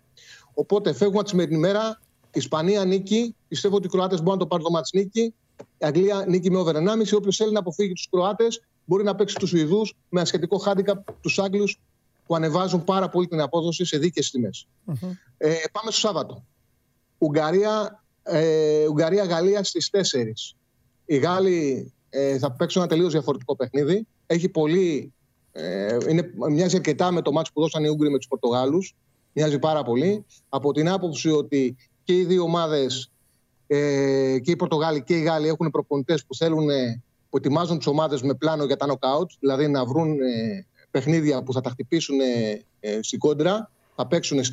[0.54, 2.02] Οπότε φεύγουμε τη σημερινή μέρα.
[2.26, 3.36] Η Ισπανία νίκη.
[3.48, 5.34] Πιστεύω ότι οι Κροάτες μπορούν να το πάρουν το μάτς νίκη.
[5.78, 7.14] Η Αγγλία νίκη με over 1,5.
[7.14, 11.40] Όποιος θέλει να αποφύγει τους Κροάτες μπορεί να παίξει τους Σουηδούς με ασχετικό χάντικα τους
[11.40, 11.80] Άγγλους
[12.26, 14.68] που ανεβάζουν πάρα πολύ την απόδοση σε δίκαιες τιμές.
[14.88, 15.10] Mm-hmm.
[15.38, 16.46] Ε, πάμε στο Σάββατο.
[17.18, 20.56] Ουγγαρία, ε, Ουγγαρία-Γαλλία στις 4.
[21.06, 24.08] Οι Γάλλοι ε, θα παίξουν ένα τελείως διαφορετικό παιχνίδι.
[24.26, 25.14] Έχει πολύ.
[25.52, 28.96] Ε, είναι, μοιάζει αρκετά με το μάτσο που δώσαν οι Ούγγροι με τους Πορτογάλους.
[29.34, 30.26] Μοιάζει πάρα πολύ.
[30.50, 33.12] Από την άποψη ότι και οι δύο ομάδες,
[33.68, 36.70] ε, και οι Πορτογάλοι και οι Γάλλοι, έχουν προπονητές που θέλουν
[37.34, 41.54] που ετοιμάζουν τις ομάδες με πλάνο για τα νοκάουτ, δηλαδή να βρουν ε, παιχνίδια που
[41.54, 44.44] θα τα χτυπήσουν ε, ε, στην κόντρα, θα παίξουν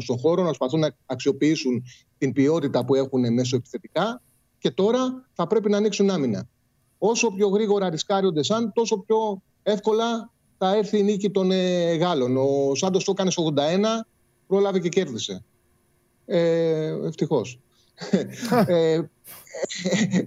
[0.00, 1.84] στον χώρο, να προσπαθούν να αξιοποιήσουν
[2.18, 4.22] την ποιότητα που έχουν μέσω επιθετικά
[4.58, 6.48] και τώρα θα πρέπει να ανοίξουν άμυνα.
[6.98, 11.94] Όσο πιο γρήγορα ρισκάρει ο Ντεσάν, τόσο πιο εύκολα θα έρθει η νίκη των ε,
[11.94, 12.36] Γάλλων.
[12.36, 13.84] Ο Σάντος το έκανε 81,
[14.46, 15.44] πρόλαβε και κέρδισε.
[16.26, 17.58] Ε, Ευτυχώς.
[18.66, 19.00] ε,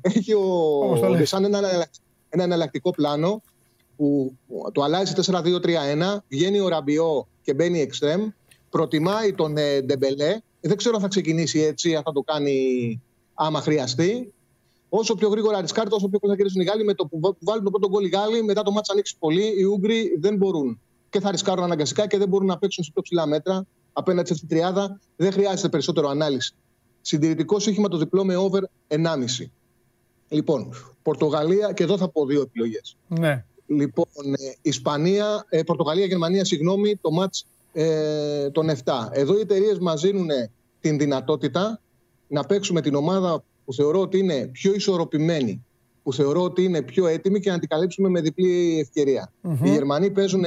[0.01, 1.59] έχει ο Ντεσάν ένα,
[2.29, 3.41] ένα εναλλακτικό πλάνο
[3.97, 4.37] που
[4.71, 8.29] το αλλάζει 4-2-3-1, βγαίνει ο Ραμπιό και μπαίνει εξτρέμ,
[8.69, 10.37] προτιμάει τον ε, Ντεμπελέ.
[10.61, 13.01] Δεν ξέρω αν θα ξεκινήσει έτσι, αν θα το κάνει
[13.33, 14.33] άμα χρειαστεί.
[14.93, 16.83] Όσο πιο γρήγορα ρισκάρει, όσο πιο πολύ θα κερδίσουν οι Γάλλοι.
[16.83, 19.53] Με το που βάλουν το πρώτο γκολ οι Γάλλοι, μετά το ματς θα ανοίξει πολύ.
[19.57, 20.79] Οι Ούγγροι δεν μπορούν
[21.09, 24.33] και θα ρισκάρουν αναγκαστικά και δεν μπορούν να παίξουν σε πιο ψηλά μέτρα απέναντι σε
[24.33, 24.99] αυτή τη τριάδα.
[25.15, 26.53] Δεν χρειάζεται περισσότερο ανάλυση.
[27.01, 28.97] Συντηρητικό σύγχυμα το διπλό με over 1,5.
[30.29, 32.97] Λοιπόν, Πορτογαλία, και εδώ θα πω δύο επιλογές.
[33.07, 33.45] Ναι.
[33.65, 39.09] Λοιπόν, ε, Ισπανία, ε, Πορτογαλία, Γερμανία, συγγνώμη, το μάτς ε, των 7.
[39.11, 40.29] Εδώ οι εταιρείες μας δίνουν
[40.79, 41.81] την δυνατότητα
[42.27, 45.65] να παίξουμε την ομάδα που θεωρώ ότι είναι πιο ισορροπημένη,
[46.03, 49.31] που θεωρώ ότι είναι πιο έτοιμη και να την καλύψουμε με διπλή ευκαιρία.
[49.63, 50.43] Οι Γερμανοί παίζουν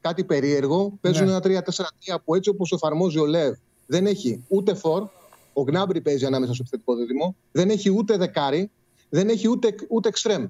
[0.00, 1.30] κάτι περίεργο, παίζουν ναι.
[1.30, 1.62] ένα
[2.06, 5.08] 3-4-3 που έτσι όπως εφαρμόζει ο Λεύ δεν έχει ούτε φορ,
[5.52, 8.70] ο Γκνάμπρι παίζει ανάμεσα στο επιθετικό δίδυμο, δεν έχει ούτε δεκάρι,
[9.08, 10.46] δεν έχει ούτε, ούτε εξτρέμ.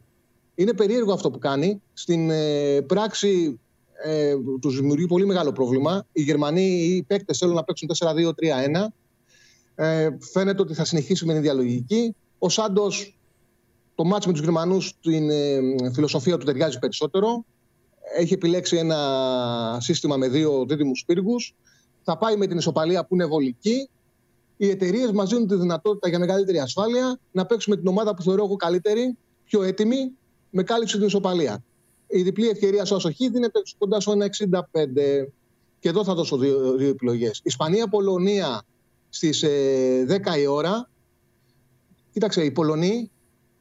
[0.55, 1.83] Είναι περίεργο αυτό που κάνει.
[1.93, 3.61] Στην ε, πράξη
[4.05, 6.07] ε, τους δημιουργεί πολύ μεγάλο πρόβλημα.
[6.13, 8.87] Οι Γερμανοί οι παίκτες θέλουν να παίξουν 4-2-3-1.
[9.75, 12.15] Ε, φαίνεται ότι θα συνεχίσει με την διαλογική.
[12.39, 13.19] Ο Σάντος,
[13.95, 15.61] το μάτσο με τους Γερμανούς, την ε,
[15.93, 17.45] φιλοσοφία του ταιριάζει περισσότερο.
[18.17, 21.55] Έχει επιλέξει ένα σύστημα με δύο δίδυμους πύργους.
[22.03, 23.89] Θα πάει με την ισοπαλία που είναι βολική.
[24.57, 28.45] Οι εταιρείες μας δίνουν τη δυνατότητα για μεγαλύτερη ασφάλεια να παίξουμε την ομάδα που θεωρώ
[28.45, 30.13] εγώ καλύτερη, πιο έτοιμη,
[30.51, 31.65] με κάλυψη την ισοπαλία.
[32.07, 34.27] Η διπλή ευκαιρία στο Ασοχή δίνεται κοντά στο 1,65.
[35.79, 37.41] Και εδώ θα δώσω δύο, δύο επιλογές.
[37.45, 38.63] Ισπανία-Πολωνία
[39.15, 40.91] στις 10 ε, η ώρα.
[42.13, 43.11] Κοίταξε, οι Πολωνοί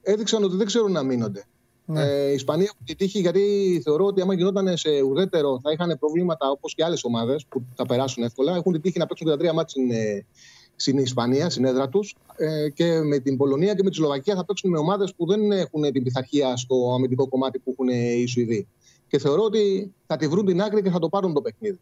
[0.01, 1.45] έδειξαν ότι δεν ξέρουν να μείνονται.
[1.85, 2.01] Ναι.
[2.01, 5.97] Ε, η Ισπανία έχουν τη τύχη γιατί θεωρώ ότι άμα γινόταν σε ουδέτερο θα είχαν
[5.99, 8.55] προβλήματα όπως και άλλες ομάδες που θα περάσουν εύκολα.
[8.55, 10.25] Έχουν τη τύχη να παίξουν τα τρία μάτια στην, ε,
[10.75, 12.15] στην Ισπανία, στην έδρα τους.
[12.35, 15.51] Ε, και με την Πολωνία και με τη Σλοβακία θα παίξουν με ομάδες που δεν
[15.51, 18.67] έχουν την πειθαρχία στο αμυντικό κομμάτι που έχουν οι Σουηδοί.
[19.07, 21.79] Και θεωρώ ότι θα τη βρουν την άκρη και θα το πάρουν το παιχνίδι.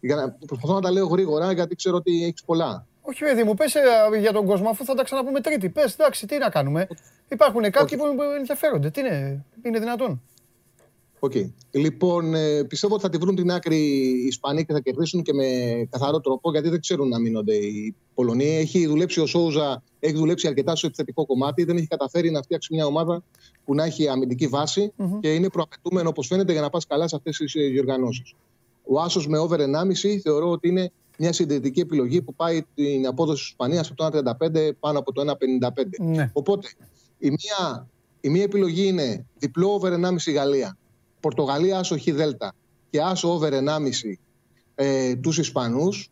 [0.00, 2.86] Για να, προσπαθώ να τα λέω γρήγορα γιατί ξέρω ότι έχεις πολλά.
[3.06, 3.80] Όχι, παιδί μου, πες ε,
[4.20, 5.68] για τον κόσμο, αφού θα τα ξαναπούμε Τρίτη.
[5.68, 6.86] Πες, εντάξει, τι να κάνουμε.
[7.28, 8.04] Υπάρχουν κάποιοι που
[8.38, 8.90] ενδιαφέρονται.
[8.90, 10.22] Τι είναι, είναι δυνατόν.
[11.20, 11.50] Okay.
[11.70, 15.32] Λοιπόν, ε, πιστεύω ότι θα τη βρουν την άκρη οι Ισπανοί και θα κερδίσουν και
[15.32, 15.46] με
[15.90, 18.56] καθαρό τρόπο, γιατί δεν ξέρουν να μείνονται οι Πολωνοί.
[18.56, 21.64] Έχει δουλέψει ο Σόουζα, έχει δουλέψει αρκετά στο επιθετικό κομμάτι.
[21.64, 23.22] Δεν έχει καταφέρει να φτιάξει μια ομάδα
[23.64, 24.50] που να έχει αμυντική
[25.20, 28.34] και είναι προαπαιτούμενο, όπως φαίνεται, για να πας καλά σε αυτές τις ε, διοργανώσεις.
[28.86, 33.40] Ο Άσος με over 1,5 θεωρώ ότι είναι μια συντηρητική επιλογή που πάει την απόδοση
[33.42, 35.84] της Ισπανίας από το 1,35 πάνω από το 1,55.
[35.98, 36.30] Ναι.
[36.32, 36.68] Οπότε
[37.18, 37.88] η μία,
[38.20, 40.76] η μία επιλογή είναι διπλό over 1,5 Γαλλία.
[41.20, 42.54] Πορτογαλία άσο χ δέλτα
[42.90, 43.58] και άσο over 1,5
[44.74, 46.10] ε, τους Ισπανούς.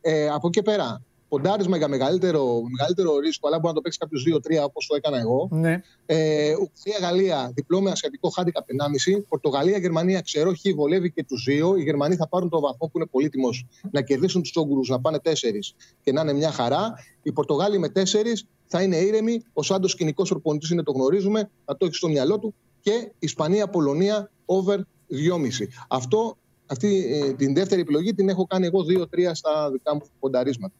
[0.00, 1.02] Ε, από εκεί πέρα,
[1.32, 4.20] ποντάρισμα για μεγαλύτερο, μεγαλύτερο ρίσκο, αλλά μπορεί να το παίξει κάποιου
[4.62, 5.48] 2-3 όπως το έκανα εγώ.
[5.50, 5.82] Ναι.
[6.06, 9.24] Ε, Ουκρανία-Γαλλία, διπλό με ασιατικό χάντικα 1,5.
[9.28, 11.76] Πορτογαλία-Γερμανία, ξέρω, χ βολεύει και τους δύο.
[11.76, 15.18] Οι Γερμανοί θα πάρουν το βαθμό που είναι πολύτιμος να κερδίσουν τους Τσόγκουρου, να πάνε
[15.18, 16.94] 4 και να είναι μια χαρά.
[17.22, 19.42] Οι Πορτογάλοι με 4 θα είναι ήρεμοι.
[19.52, 22.54] Ο Σάντος κοινικό ορπονητής είναι, το γνωρίζουμε, θα το έχεις στο μυαλό του.
[22.80, 25.66] Και Ισπανία-Πολωνία over 2,5.
[25.88, 30.74] Αυτό, αυτή ε, την δεύτερη επιλογή την έχω κάνει εγώ 2-3 στα δικά μου πονταρίσματα.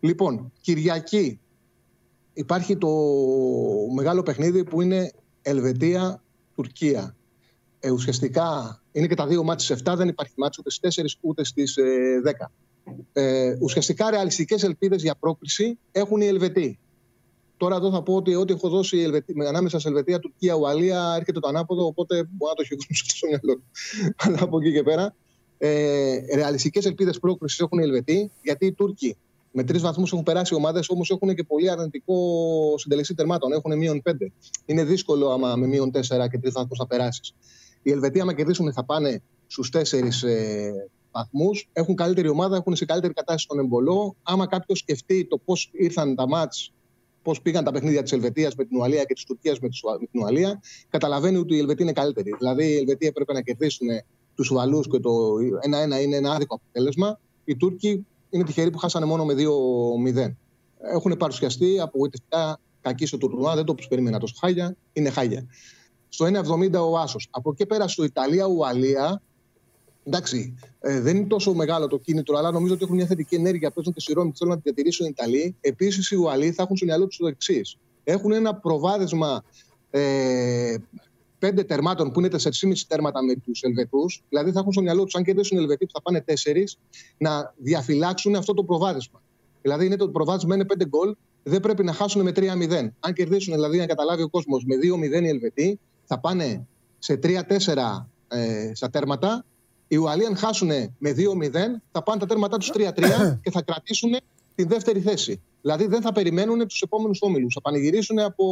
[0.00, 1.40] Λοιπόν, Κυριακή
[2.32, 2.88] υπάρχει το
[3.94, 7.16] μεγάλο παιχνίδι που είναι Ελβετία-Τουρκία.
[7.80, 11.18] Ε, ουσιαστικά είναι και τα δύο μάτια σε 7, δεν υπάρχει μάτια ούτε στις 4
[11.20, 11.76] ούτε στις
[12.24, 12.50] 10.
[13.12, 16.78] Ε, ε, ουσιαστικά ρεαλιστικές ελπίδες για πρόκληση έχουν οι Ελβετοί.
[17.56, 21.40] Τώρα εδώ θα πω ότι ό,τι έχω δώσει Ελβετή, ανάμεσα σε Ελβετία, Τουρκία, Ουαλία έρχεται
[21.40, 22.76] το ανάποδο, οπότε μπορεί να το έχει
[23.16, 23.64] στο μυαλό του.
[24.16, 25.14] Αλλά από εκεί και πέρα.
[25.58, 29.16] Ε, Ρεαλιστικές ελπίδες πρόκριση έχουν οι Ελβετοί, γιατί οι Τούρκοι
[29.56, 32.14] με τρεις βαθμούς έχουν περάσει ομάδες, όμως έχουν και πολύ αρνητικό
[32.76, 33.52] συντελεστή τερμάτων.
[33.52, 34.32] Έχουν μείον πέντε.
[34.66, 37.34] Είναι δύσκολο άμα με μείον τέσσερα και τρεις βαθμούς να περάσεις.
[37.82, 41.68] Οι Ελβετοί, άμα κερδίσουν, θα πάνε στους τέσσερις ε, βαθμούς.
[41.72, 44.16] Έχουν καλύτερη ομάδα, έχουν σε καλύτερη κατάσταση στον εμπολό.
[44.22, 46.72] Άμα κάποιος σκεφτεί το πώς ήρθαν τα μάτς
[47.22, 49.68] πώς πήγαν τα παιχνίδια της Ελβετίας με την Ουαλία και της Τουρκίας με
[50.10, 52.34] την Ουαλία, καταλαβαίνει ότι η Ελβετία είναι καλύτερη.
[52.38, 53.88] Δηλαδή, η Ελβετία έπρεπε να κερδίσουν
[54.34, 55.10] τους Ουαλούς και το
[55.62, 57.20] 1-1 είναι ένα άδικο αποτέλεσμα.
[57.44, 60.34] Οι Τούρκοι είναι τυχεροί που χάσανε μόνο με 2-0.
[60.92, 65.46] Έχουν παρουσιαστεί απογοητευτικά κακοί στο τουρνουά, δεν το περίμενα τόσο χάλια, είναι χάλια.
[66.08, 67.28] Στο 1,70 ο Άσος.
[67.30, 69.22] Από εκεί πέρα στο Ιταλία-Ουαλία
[70.06, 73.70] Εντάξει, ε, δεν είναι τόσο μεγάλο το κίνητρο, αλλά νομίζω ότι έχουν μια θετική ενέργεια.
[73.70, 75.56] Παίζουν τη σειρά θέλουν να τη διατηρήσουν οι Ιταλοί.
[75.60, 77.76] Επίσης, οι Ουαλοί θα έχουν στο μυαλό τους το εξής.
[78.04, 79.44] Έχουν ένα προβάδισμα
[79.90, 80.76] ε,
[81.46, 84.22] πέντε τερμάτων που είναι 4,5 τέρματα με τους Ελβετούς.
[84.28, 86.76] Δηλαδή, θα έχουν στο μυαλό τους, αν κερδίσουν οι Ελβετοί που θα πάνε 4,
[87.18, 89.22] να διαφυλάξουν αυτό το προβάδισμα.
[89.62, 92.92] Δηλαδή, είναι το προβάδισμα είναι 5 γκολ, δεν πρέπει να χάσουν με 3-0.
[93.00, 96.66] Αν κερδίσουν, δηλαδή, να καταλάβει ο κόσμος με 2-0 οι Ελβετοί, θα πάνε
[96.98, 99.44] σε 3-4 ε, στα τέρματα
[99.88, 100.68] οι Ουαλοί, αν χάσουν
[100.98, 101.52] με 2-0,
[101.92, 102.90] θα πάνε τα τέρματά τους 3-3
[103.42, 104.16] και θα κρατήσουν
[104.54, 105.40] την δεύτερη θέση.
[105.60, 107.54] Δηλαδή δεν θα περιμένουν τους επόμενους όμιλους.
[107.54, 108.44] Θα πανηγυρίσουν από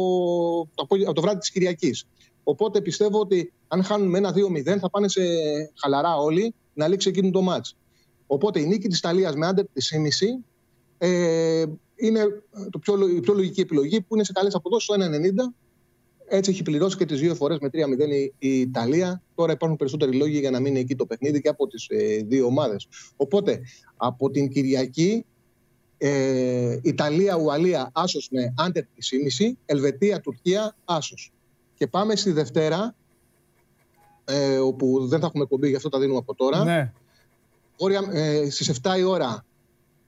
[0.73, 2.05] το, από το βράδυ της Κυριακής.
[2.47, 5.21] Οπότε πιστεύω ότι αν χάνουν με ένα 2-0 θα πάνε σε
[5.75, 7.77] χαλαρά όλοι να λήξει εκείνο το μάτς.
[8.27, 9.91] Οπότε η νίκη της Ιταλίας με άντερ της
[10.97, 11.65] ε,
[11.95, 15.53] είναι το πιο, η πιο λογική επιλογή που είναι σε καλές αποδόσεις στο 1,90
[16.27, 17.77] έτσι έχει πληρώσει και τις δύο φορές με 3-0
[18.37, 19.21] η, Ιταλία.
[19.35, 22.45] Τώρα υπάρχουν περισσότεροι λόγοι για να μείνει εκεί το παιχνίδι και από τις ε, δύο
[22.45, 22.87] ομάδες.
[23.15, 23.61] Οπότε
[23.95, 25.25] από την Κυριακή,
[25.97, 31.33] ε, Ιταλία-Ουαλία άσος με under 3,5, Ελβετία-Τουρκία άσος.
[31.77, 32.95] Και πάμε στη Δευτέρα,
[34.25, 36.63] ε, όπου δεν θα έχουμε εκπομπή, γι' αυτό τα δίνουμε από τώρα.
[36.63, 36.93] Ναι.
[38.11, 39.45] ε, στις 7 η ώρα,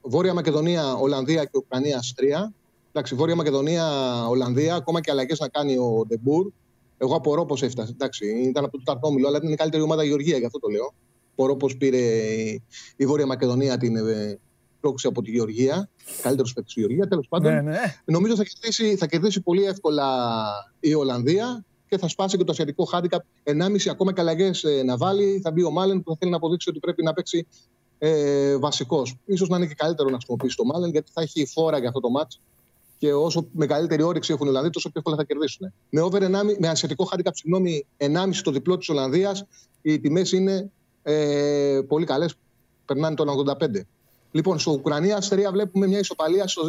[0.02, 2.52] Βόρεια Μακεδονία, Ολλανδία και Ουκρανία Αυστρία.
[2.88, 3.86] Εντάξει, Βόρεια Μακεδονία,
[4.28, 6.50] Ολλανδία, ακόμα και αλλαγές να κάνει ο Ντε Μπουρ.
[6.98, 7.92] Εγώ απορώ πώς έφτασε.
[7.92, 10.58] Εντάξει, ήταν από το τέταρτο όμιλο, αλλά ήταν η καλύτερη ομάδα η Γεωργία, γι' αυτό
[10.58, 10.94] το λέω.
[11.32, 11.98] Απορώ πώς πήρε
[12.96, 13.96] η Βόρεια Μακεδονία την
[14.78, 15.88] ε, πρόκληση από τη Γεωργία.
[16.22, 17.52] Καλύτερος παίκτης τη Γεωργία, τέλος πάντων.
[17.52, 17.78] Ναι, ναι.
[18.04, 20.06] Νομίζω θα κερδίσει, θα κερδίσει πολύ εύκολα
[20.80, 23.22] η Ολλανδία και θα σπάσει και το ασιατικό χάντικαπ.
[23.44, 25.40] 1,5 ακόμα και αλλαγέ ε, να βάλει.
[25.42, 27.46] Θα μπει ο Μάλεν που θα θέλει να αποδείξει ότι πρέπει να παίξει
[27.98, 29.16] ε, βασικός.
[29.36, 32.00] σω να είναι και καλύτερο να χρησιμοποιήσει το Μάλεν γιατί θα έχει φόρα για αυτό
[32.00, 32.40] το μάτσο
[32.98, 35.72] και όσο μεγαλύτερη όρεξη έχουν οι Ολλανδοί, τόσο πιο εύκολα θα κερδίσουν.
[35.90, 38.06] Με, over 1, με ασιατικό χάντικα, συγγνώμη, 1,5
[38.42, 39.44] το διπλό της Ολλανδίας,
[39.82, 40.70] οι τιμές είναι
[41.02, 42.34] ε, πολύ καλές.
[42.84, 43.80] Περνάνε το 85.
[44.30, 46.62] Λοιπόν, στο Ουκρανία-Αυστρία βλέπουμε μια ισοπαλία στο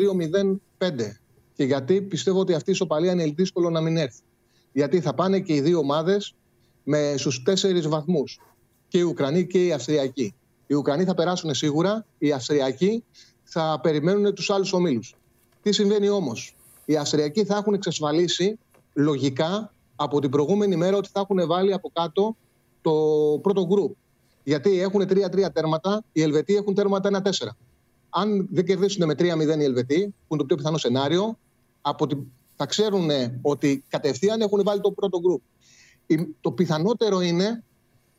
[0.77, 1.19] 2-0-5.
[1.53, 4.21] Και γιατί πιστεύω ότι αυτή η ισοπαλία είναι δύσκολο να μην έρθει.
[4.71, 6.35] Γιατί θα πάνε και οι δύο ομάδες
[7.15, 8.39] στους τέσσερις βαθμούς.
[8.87, 10.35] Και οι Ουκρανοί και οι Αυστριακοί.
[10.67, 13.03] Οι Ουκρανοί θα περάσουν σίγουρα, οι Αυστριακοί
[13.43, 15.15] θα περιμένουν τους άλλους ομίλους.
[15.61, 16.55] Τι συμβαίνει όμως;
[16.85, 18.59] Οι Αυστριακοί θα έχουν εξασφαλίσει
[18.93, 22.35] λογικά από την προηγούμενη μέρα ότι θα έχουν βάλει από κάτω
[22.81, 22.91] το
[23.41, 23.95] πρώτο γκρουπ.
[24.49, 27.29] Γιατί έχουν 3-3 τέρματα, οι Ελβετοί έχουν τέρματα 1-4.
[28.09, 31.37] Αν δεν κερδίσουν με 3-0 οι Ελβετοί, που είναι το πιο πιθανό σενάριο,
[31.81, 32.25] από την...
[32.55, 33.09] θα ξέρουν
[33.41, 35.41] ότι κατευθείαν έχουν βάλει το πρώτο γκρουπ.
[36.41, 37.63] Το πιθανότερο είναι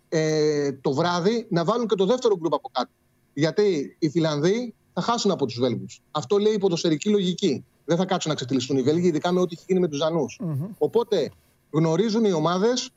[0.08, 2.90] ε, το βράδυ να βάλουν και το δεύτερο γκρουπ από κάτω.
[3.34, 6.02] Γιατί οι Φιλανδοί θα χάσουν από τους Βέλγους.
[6.10, 7.64] Αυτό λέει η ποδοσφαιρική λογική.
[7.84, 10.24] Δεν θα κάτσουν να ξετυλιστούν οι Βέλγοι, ειδικά με ό,τι έχει γίνει με τους δανου
[10.78, 11.30] Οπότε
[11.70, 12.90] γνωρίζουν οι ομάδες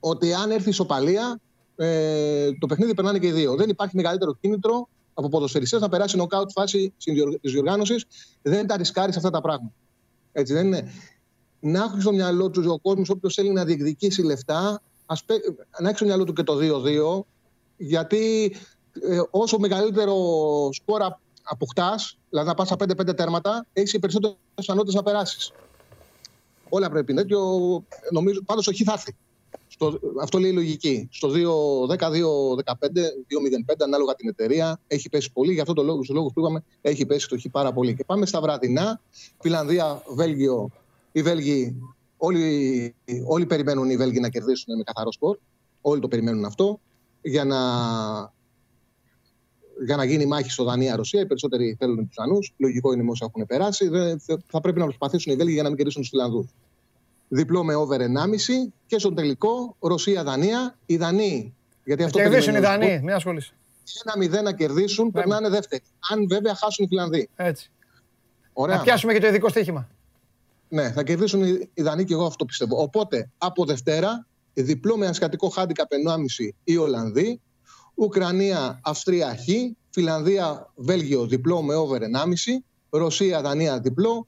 [0.00, 1.40] ότι αν έρθει η ισοπαλία,
[1.76, 3.54] ε, το παιχνίδι περνάνε και οι δύο.
[3.54, 8.04] Δεν υπάρχει μεγαλύτερο κίνητρο από ποδοσφαιριστές να περάσει νοκάουτ φάση της διοργάνωσης.
[8.42, 9.74] Δεν τα ρισκάρεις αυτά τα πράγματα.
[10.32, 10.92] Έτσι δεν είναι.
[11.60, 15.24] Να έχεις στο μυαλό τους ο κόσμος, όποιος θέλει να διεκδικήσει λεφτά, ας,
[15.78, 17.24] να έχεις στο μυαλό του και το 2-2,
[17.76, 18.56] γιατί
[19.02, 20.16] ε, όσο μεγαλύτερο
[20.72, 25.52] σκόρα αποκτάς, δηλαδή να πας στα 5-5 τέρματα, έχεις περισσότερες πιθανότητες να περάσεις.
[26.68, 27.40] Όλα πρέπει τέτοιο.
[28.10, 29.16] Νομίζω, πάντως όχι θα έρθει.
[29.82, 31.08] Στο, αυτό λέει η λογική.
[31.10, 32.16] Στο 2-10, 2-15,
[33.66, 35.52] 2-05, ανάλογα την εταιρεία, έχει πέσει πολύ.
[35.52, 37.94] Γι' αυτό το λόγο, του λόγους που είπαμε, έχει πέσει το χ πάρα πολύ.
[37.94, 39.00] Και πάμε στα βραδινά.
[39.40, 40.70] Φιλανδία, Βέλγιο.
[41.12, 41.76] Οι Βέλγοι,
[42.16, 42.94] όλοι,
[43.26, 45.38] όλοι περιμένουν οι Βέλγοι να κερδίσουν με καθαρό σκορ.
[45.80, 46.80] Όλοι το περιμένουν αυτό.
[47.22, 47.60] Για να
[49.84, 51.20] για να γίνει μάχη στο Δανία-Ρωσία.
[51.20, 52.52] Οι περισσότεροι θέλουν τους Δανούς.
[52.56, 53.90] Λογικό είναι όσα έχουν περάσει.
[54.46, 56.46] Θα πρέπει να προσπαθήσουν οι Βέλγοι για να μην κερδίσουν τους Φιλανδούς.
[57.34, 58.06] Διπλό με over 1,5
[58.86, 60.78] και στον τελικό Ρωσία-Δανία.
[60.86, 61.54] Οι Δανείοι.
[61.84, 63.54] Γιατί αυτό κερδίσουν οι Δανείοι, μην ασχολείσαι.
[64.04, 65.10] Ένα μηδέν να κερδίσουν, ναι.
[65.10, 65.82] περνάνε δεύτεροι.
[66.10, 67.28] Αν βέβαια χάσουν οι Φιλανδοί.
[67.36, 67.70] Έτσι.
[68.52, 68.76] Ωραία.
[68.76, 69.88] Να πιάσουμε και το ειδικό στοίχημα.
[70.68, 71.42] Ναι, θα κερδίσουν
[71.74, 72.82] οι Δανείοι και εγώ αυτό πιστεύω.
[72.82, 77.40] Οπότε από Δευτέρα, διπλό με ασιατικό χάντικα 1,5 οι Ολλανδοί,
[77.94, 79.48] Ουκρανία, Αυστρία Χ,
[79.90, 82.02] Φιλανδία, Βέλγιο διπλό με over 1,5,
[82.90, 84.26] Ρωσία, Δανία διπλό,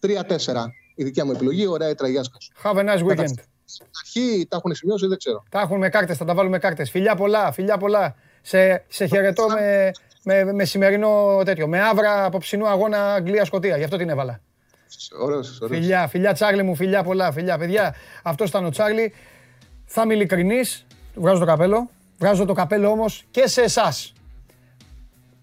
[0.00, 0.08] 3-4.
[1.00, 2.52] Η δικιά μου επιλογή, ωραία η τραγιάσκα σου.
[2.62, 3.34] Have a nice weekend.
[4.02, 5.44] Αρχή τα έχουν σημειώσει, δεν ξέρω.
[5.50, 6.90] Τα έχουν με κάρτες, θα τα βάλουμε κάρτες.
[6.90, 8.14] Φιλιά πολλά, φιλιά πολλά.
[8.42, 9.90] Σε, σε χαιρετώ με,
[10.24, 11.66] με, με, σημερινό τέτοιο.
[11.66, 13.76] Με άβρα από ψινού αγώνα Αγγλία-Σκοτία.
[13.76, 14.40] Γι' αυτό την έβαλα.
[15.20, 15.80] Ωραίος, ωραίος.
[15.80, 17.58] Φιλιά, φιλιά Τσάρλι μου, φιλιά πολλά, φιλιά.
[17.58, 19.14] Παιδιά, αυτός ήταν ο Τσάρλι.
[19.84, 20.86] Θα είμαι ειλικρινής.
[21.14, 21.90] Βγάζω το καπέλο.
[22.18, 24.12] Βγάζω το καπέλο όμως και σε εσάς.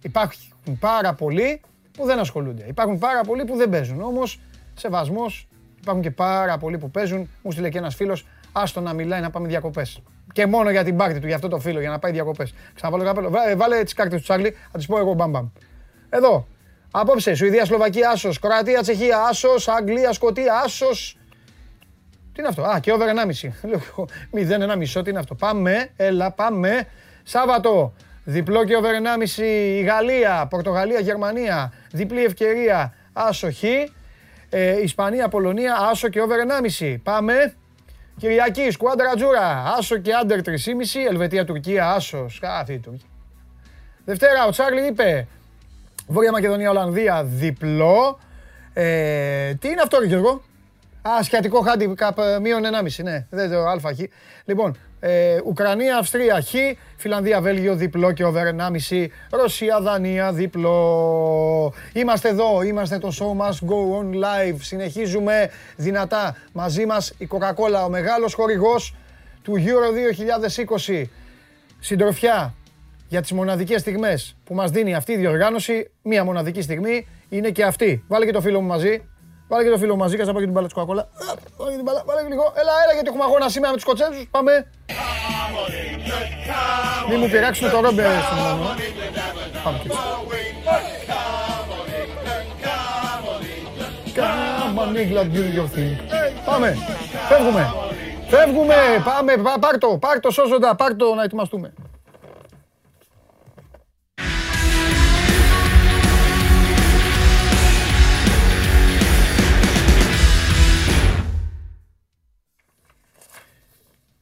[0.02, 2.66] Υπάρχουν πάρα πολλοί που δεν ασχολούνται.
[2.68, 4.02] Υπάρχουν πάρα πολλοί που δεν παίζουν.
[4.02, 4.40] Όμως,
[4.80, 5.48] σεβασμός,
[5.82, 7.30] υπάρχουν και πάρα πολλοί που παίζουν.
[7.42, 10.02] Μου στείλε και ένας φίλος, άστο να μιλάει να πάμε διακοπές.
[10.34, 12.54] Και μόνο για την πάρτη του, για αυτό το φίλο, για να πάει διακοπές.
[12.74, 13.58] Ξαναβάλω το καπέλο.
[13.58, 15.48] Βάλε τις κάρτες του Τσάρλι, θα τις πω εγώ μπαμ μπαμ.
[16.10, 16.48] Εδώ,
[16.92, 18.40] Απόψε, Σουηδία, Σλοβακία, άσος.
[18.40, 19.68] Κροατία, Τσεχία, άσος.
[19.68, 21.18] Αγγλία, Σκοτία, άσος.
[22.34, 23.52] Τι είναι αυτό; Α, και over 1,5.
[23.70, 25.04] Λέω 0,1,5.
[25.04, 26.88] Τι είναι αυτό; Πάμε, έλα, πάμε.
[27.24, 27.94] Σάββατο.
[28.24, 28.90] Διπλό και over
[29.38, 31.74] 1,5 η Γαλλία, Πορτογαλία, Γερμανία.
[31.92, 32.94] Διπλή ευκαιρία.
[33.14, 33.92] Άσοχη.
[34.50, 35.76] Ε, Ισπανία, Πολωνία.
[35.76, 36.38] Άσο και over
[36.80, 36.98] 1,5.
[37.04, 37.54] Πάμε.
[38.18, 39.74] Κυριακή, σκουάντρα τζούρα.
[39.78, 40.54] Άσο και άντερ 3,5.
[41.10, 41.92] Ελβετία, Τουρκία.
[41.92, 42.30] Άσο.
[42.30, 43.08] Σκάφη Τουρκία.
[44.06, 45.28] Δευτέρα, ο Τσάρλι είπε.
[46.08, 48.20] Βόρεια Μακεδονία, Ολλανδία, διπλό.
[48.74, 50.42] Ε, τι είναι αυτό, Γιώργο;
[51.02, 53.26] Ασιατικό handicap ε, μείον 1,5, ναι.
[53.30, 54.00] Δεν το αλφα χ.
[54.46, 56.54] Λοιπόν, ε, Ουκρανία, Αυστρία χ,
[56.98, 58.44] Φιλανδία, Βέλγιο διπλό και over
[58.90, 61.74] 1,5, Ρωσία, Δανία διπλό.
[61.94, 64.56] Είμαστε εδώ, είμαστε το show must go on live.
[64.60, 66.36] Συνεχίζουμε δυνατά.
[66.52, 68.96] Μαζί μας η Coca-Cola, ο μεγάλος χορηγός
[69.42, 69.94] του Euro
[70.90, 71.04] 2020.
[71.80, 72.54] Συντροφιά
[73.08, 75.92] για τις μοναδικές στιγμές που μας δίνει αυτή η διοργάνωση.
[76.02, 78.04] Μία μοναδική στιγμή είναι και αυτή.
[78.08, 79.04] Βάλε και το φίλο μου μαζί.
[79.48, 81.30] Βάλε και το φίλο μου μαζί, κάτσε να πάω και την μπάλα της Coca-Cola.
[81.30, 82.54] Α, Βάλε και την μπάλα, βάλε και λίγο.
[82.56, 84.28] Έλα, έλα, γιατί έχουμε αγώνα σήμερα με τους Σκοτσέζους.
[84.32, 84.68] Πάμε.
[87.10, 88.70] Μη μου πειράξουν το ρόμπε στον μόνο.
[89.64, 89.98] Πάμε και έτσι.
[94.16, 95.96] Come on, Nigla, do your thing.
[96.46, 96.78] Πάμε.
[97.30, 97.74] Φεύγουμε.
[98.28, 98.76] Φεύγουμε.
[99.04, 99.38] Πάμε.
[99.38, 99.88] πά- Πάρ' το.
[99.98, 100.76] Πάρ' το σώζοντα.
[100.76, 101.74] Πάρ' το να ετοιμαστούμε.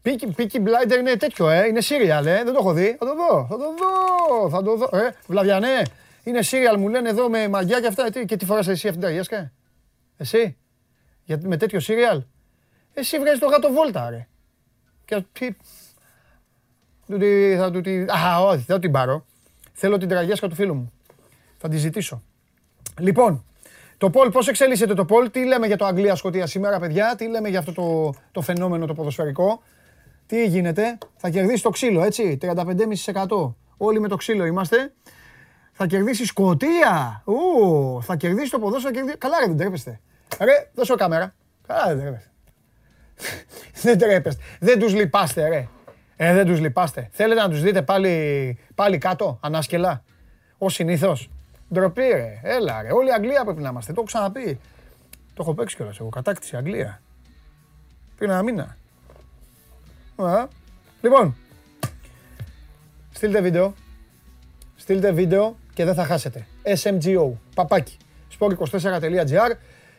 [0.06, 1.66] Peaky, Peaky Blinder είναι τέτοιο, ε.
[1.68, 2.43] Είναι serial, ε.
[2.43, 2.95] Δεν το έχω δει.
[2.99, 3.45] Θα το δω.
[3.49, 4.49] Θα το δω.
[4.49, 4.97] Θα το δω.
[4.97, 5.82] Ε, Βλαβιανέ.
[6.24, 8.10] Είναι serial, μου λένε εδώ με μαγιά και αυτά.
[8.10, 9.51] Τι, και τι φοράς εσύ αυτήν την ταγιάσκα.
[10.18, 10.58] Εσύ;
[11.24, 12.24] Για, με τέτοιο serial;
[12.93, 14.28] Εσύ βγάζεις το γάτο βόλτα, ρε.
[15.06, 15.56] Και τι...
[17.08, 17.99] Του τη- θα του τη...
[17.99, 19.26] Α, όχι, δεν θα την πάρω.
[19.74, 20.91] Θέλω την τραγιάσκα του φίλου μου.
[21.58, 22.22] Θα τη ζητήσω.
[22.99, 23.45] Λοιπόν,
[23.97, 27.49] το Πολ, πώς εξελίσσεται το Πολ, τι λέμε για το Αγγλία-Σκοτία σήμερα, παιδιά, τι λέμε
[27.49, 29.62] για αυτό το, το φαινόμενο το ποδοσφαιρικό;
[30.28, 33.55] Τι γίνεται, θα κερδίσει το ξύλο, έτσι, 35,5%.
[33.78, 34.93] Όλοι με το ξύλο είμαστε.
[35.71, 37.23] Θα κερδίσει η Σκοτία.
[37.26, 38.93] Ου, θα κερδίσει το ποδόσφαιρο.
[38.93, 39.99] θα κερδίσει- Καλά ρε, δεν τρέπεστε.
[40.39, 41.36] Ρε, δώσω κάμερα.
[41.67, 42.30] Καλά δεν τρέπεστε.
[43.84, 44.43] δεν τρέπεστε.
[44.59, 45.67] Δεν τους λυπάστε, ρε.
[46.15, 47.09] Ε, δεν τους λυπάστε.
[47.11, 50.03] Θέλετε να τους δείτε πάλι, πάλι κάτω, ανάσκελα.
[50.57, 51.30] Ως συνήθως.
[51.73, 52.39] Ντροπή, ρε.
[52.43, 52.91] Έλα, ρε.
[52.93, 53.93] Όλη η Αγγλία πρέπει να είμαστε.
[53.93, 54.59] Το έχω ξαναπεί.
[55.34, 56.09] Το έχω παίξει κιόλας εγώ.
[56.09, 57.01] Κατάκτηση Αγγλία.
[58.17, 58.78] Πριν ένα μήνα.
[60.16, 60.47] Α,
[61.01, 61.36] Λοιπόν,
[63.11, 63.74] στείλτε βίντεο.
[64.76, 66.47] Στείλτε βίντεο και δεν θα χάσετε.
[66.63, 67.97] SMGO, παπάκι,
[68.39, 69.51] sport24.gr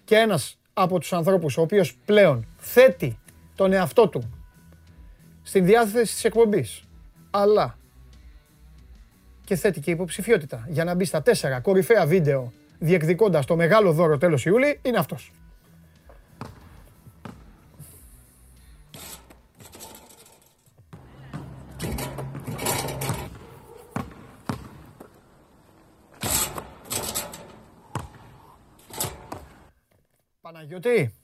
[0.04, 3.18] και ένας από τους ανθρώπους ο οποίος πλέον θέτει
[3.54, 4.30] τον εαυτό του
[5.42, 6.82] στην διάθεση της εκπομπής,
[7.30, 7.78] αλλά
[9.44, 14.18] και θέτει και υποψηφιότητα για να μπει στα τέσσερα κορυφαία βίντεο διεκδικώντας το μεγάλο δώρο
[14.18, 15.32] τέλος Ιούλη, είναι αυτός.
[30.46, 31.14] Παναγιώτη,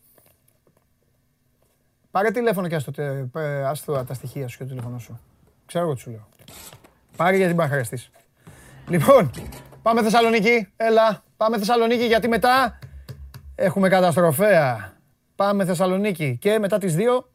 [2.10, 5.20] πάρε τηλέφωνο και άστο, τε- ε, άστο τα στοιχεία σου και το τηλέφωνο σου.
[5.66, 6.28] Ξέρω εγώ τι σου λέω.
[7.16, 8.10] Πάρε γιατί μπορεί να χρειαστείς.
[8.88, 9.30] Λοιπόν,
[9.82, 10.72] πάμε Θεσσαλονίκη.
[10.76, 12.78] Έλα, πάμε Θεσσαλονίκη γιατί μετά
[13.54, 14.92] έχουμε καταστροφέα.
[15.36, 17.31] Πάμε Θεσσαλονίκη και μετά τις δύο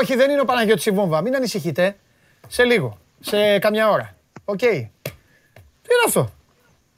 [0.00, 1.20] Όχι, δεν είναι ο Παναγιώτης η βόμβα.
[1.22, 1.96] Μην ανησυχείτε.
[2.48, 2.98] Σε λίγο.
[3.20, 4.16] Σε καμιά ώρα.
[4.44, 4.58] Οκ.
[4.58, 6.30] Τι είναι αυτό;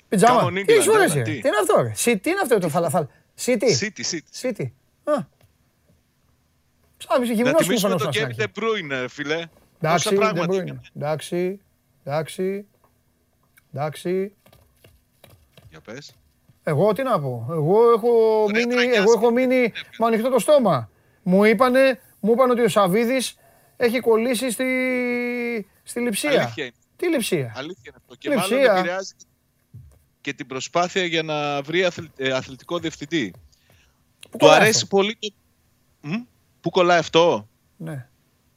[0.09, 0.43] Πιτζάμα.
[0.43, 1.19] Come on, Τι England, σου αρέσει.
[1.19, 1.33] έλα, ρε.
[1.33, 1.83] τι; Τι είναι αυτό.
[1.83, 3.07] ρε; Σι- Τι είναι αυτό το φαλαφάλ.
[3.45, 3.51] City.
[3.81, 4.49] City, City.
[4.51, 4.65] City.
[5.05, 5.13] Α.
[6.97, 8.53] Ψάχνεις Να γυμνός μου τιμήσουμε φαινόσουν το στην Kevin αρχή.
[8.55, 8.59] De
[9.03, 9.45] Bruyne, φίλε.
[9.81, 10.53] Εντάξει, Τόσα De πράγματα.
[10.53, 10.61] Bruyne.
[10.63, 10.81] έκανε.
[10.97, 11.61] Εντάξει,
[12.05, 12.67] εντάξει,
[13.75, 14.35] εντάξει.
[15.71, 16.15] Για πες.
[16.63, 17.47] Εγώ τι να πω.
[17.51, 18.97] Εγώ έχω Ωραία, μείνει, τραγιάς.
[18.97, 20.91] εγώ έχω μείνει με ανοιχτό το στόμα.
[21.23, 23.37] Μου είπανε, μου είπαν ότι ο Σαββίδης
[23.77, 24.67] έχει κολλήσει στη,
[25.83, 26.31] στη λειψία.
[26.31, 26.75] Αλήθεια είναι.
[26.97, 28.15] Τι λειψία; Αλήθεια είναι αυτό.
[28.15, 29.15] Και Λειψία; μάλλον επηρεάζει
[30.21, 33.33] και την προσπάθεια για να βρει αθλη- ε, αθλητικό διευθυντή.
[34.21, 35.29] Πού Του κολλάει αρέσει αυτό; πολύ το...
[36.01, 36.23] Μμ;
[36.61, 38.09] Πού κολλάει αυτό; Ναι.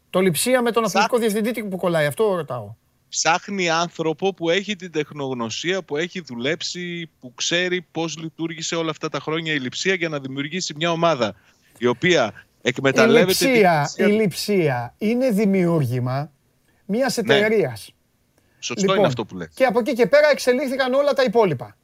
[0.09, 2.75] Το λειψία με τον αθλητικό διευθυντή τι που κολλάει, αυτό ρωτάω.
[3.09, 9.09] Ψάχνει άνθρωπο που έχει την τεχνογνωσία, που έχει δουλέψει, που ξέρει πώς λειτουργήσε όλα αυτά
[9.09, 11.35] τα χρόνια η λειψία για να δημιουργήσει μια ομάδα
[11.77, 14.13] η οποία Η εκμεταλλεύεται λειψία, η την...
[14.13, 16.31] λειψία είναι δημιούργημα
[16.85, 17.89] μιας εταιρείας.
[18.59, 19.47] Σωστό είναι αυτό που λες.
[19.53, 21.75] Και από εκεί και πέρα εξελίχθηκαν όλα τα υπόλοιπα.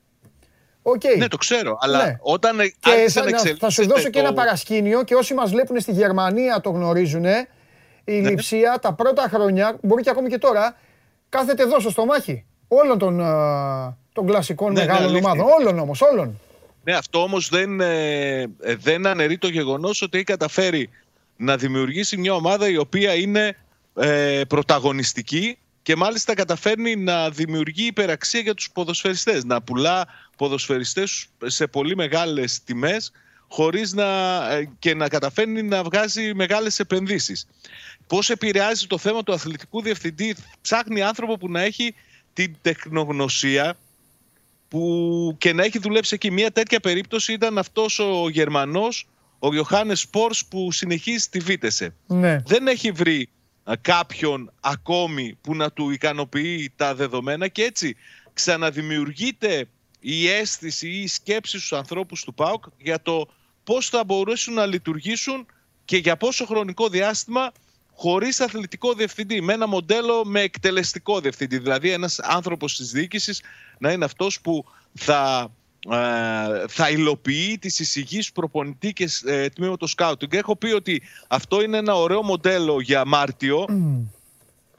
[0.82, 1.02] Οκ.
[1.18, 1.78] Ναι, το ξέρω.
[1.82, 2.16] Αλλά Ναι.
[2.20, 5.16] όταν Και άρχισε θα, να να- θα σου εξελίσσεται δώσω και το- ένα παρασκήνιο και
[5.16, 7.26] όσοι μας βλέπουν στη Γερμανία το γνωρίζουν.
[7.26, 8.30] Η Ναι.
[8.30, 10.76] λειψία τα πρώτα χρόνια, μπορεί και ακόμη και τώρα,
[11.30, 15.32] κάθεται εδώ στο στομάχι όλων των, α, των κλασικών Ναι, ναι, μεγάλων αλήθεια.
[15.32, 15.53] ομάδων.
[15.60, 16.40] Όλων όμως, όλων.
[16.84, 20.90] Ναι, αυτό όμως δεν, ε, ε, δεν αναιρεί το γεγονός ότι έχει καταφέρει
[21.38, 23.58] να δημιουργήσει μια ομάδα η οποία είναι
[23.95, 31.68] ε, πρωταγωνιστική και μάλιστα καταφέρνει να δημιουργεί υπεραξία για τους ποδοσφαιριστές, να πουλά ποδοσφαιριστές σε
[31.68, 33.12] πολύ μεγάλες τιμές
[33.48, 34.06] χωρίς να,
[34.52, 37.48] ε, και να καταφέρνει να βγάζει μεγάλες επενδύσεις.
[38.08, 40.36] πώς επηρεάζει το θέμα του αθλητικού διευθυντή.
[40.62, 41.95] Ψάχνει άνθρωπο που να έχει
[42.34, 43.78] την τεχνογνωσία
[44.72, 46.31] που και να έχει δουλέψει εκεί.
[46.31, 49.07] Μια τέτοια περίπτωση ήταν αυτός ο Γερμανός,
[49.39, 51.95] ο Ιωάννης Σπόρς που συνεχίζει τη Βίτεσε.
[52.07, 52.41] Ναι.
[52.45, 53.30] Δεν έχει βρει
[53.64, 57.95] α, κάποιον ακόμη που να του ικανοποιεί τα δεδομένα και έτσι
[58.34, 59.68] ξαναδημιουργείται
[59.99, 63.27] η αίσθηση ή η σκέψη στους ανθρώπους του ΠΑΟΚ για το
[63.64, 65.45] πώς θα μπορέσουν να λειτουργήσουν
[65.85, 67.52] και για πόσο χρονικό διάστημα
[67.93, 71.57] χωρίς αθλητικό διευθυντή, με ένα μοντέλο με εκτελεστικό διευθυντή.
[71.57, 73.41] Δηλαδή ένας άνθρωπος της διοίκησης
[73.77, 75.51] να είναι αυτός που θα,
[75.89, 80.34] ε, θα υλοποιεί τις εισηγήσεις προπονητή και ε, τμήματο σκάουτινγκ.
[80.34, 83.65] Έχω πει ότι αυτό είναι ένα ωραίο μοντέλο για Μάρτιο,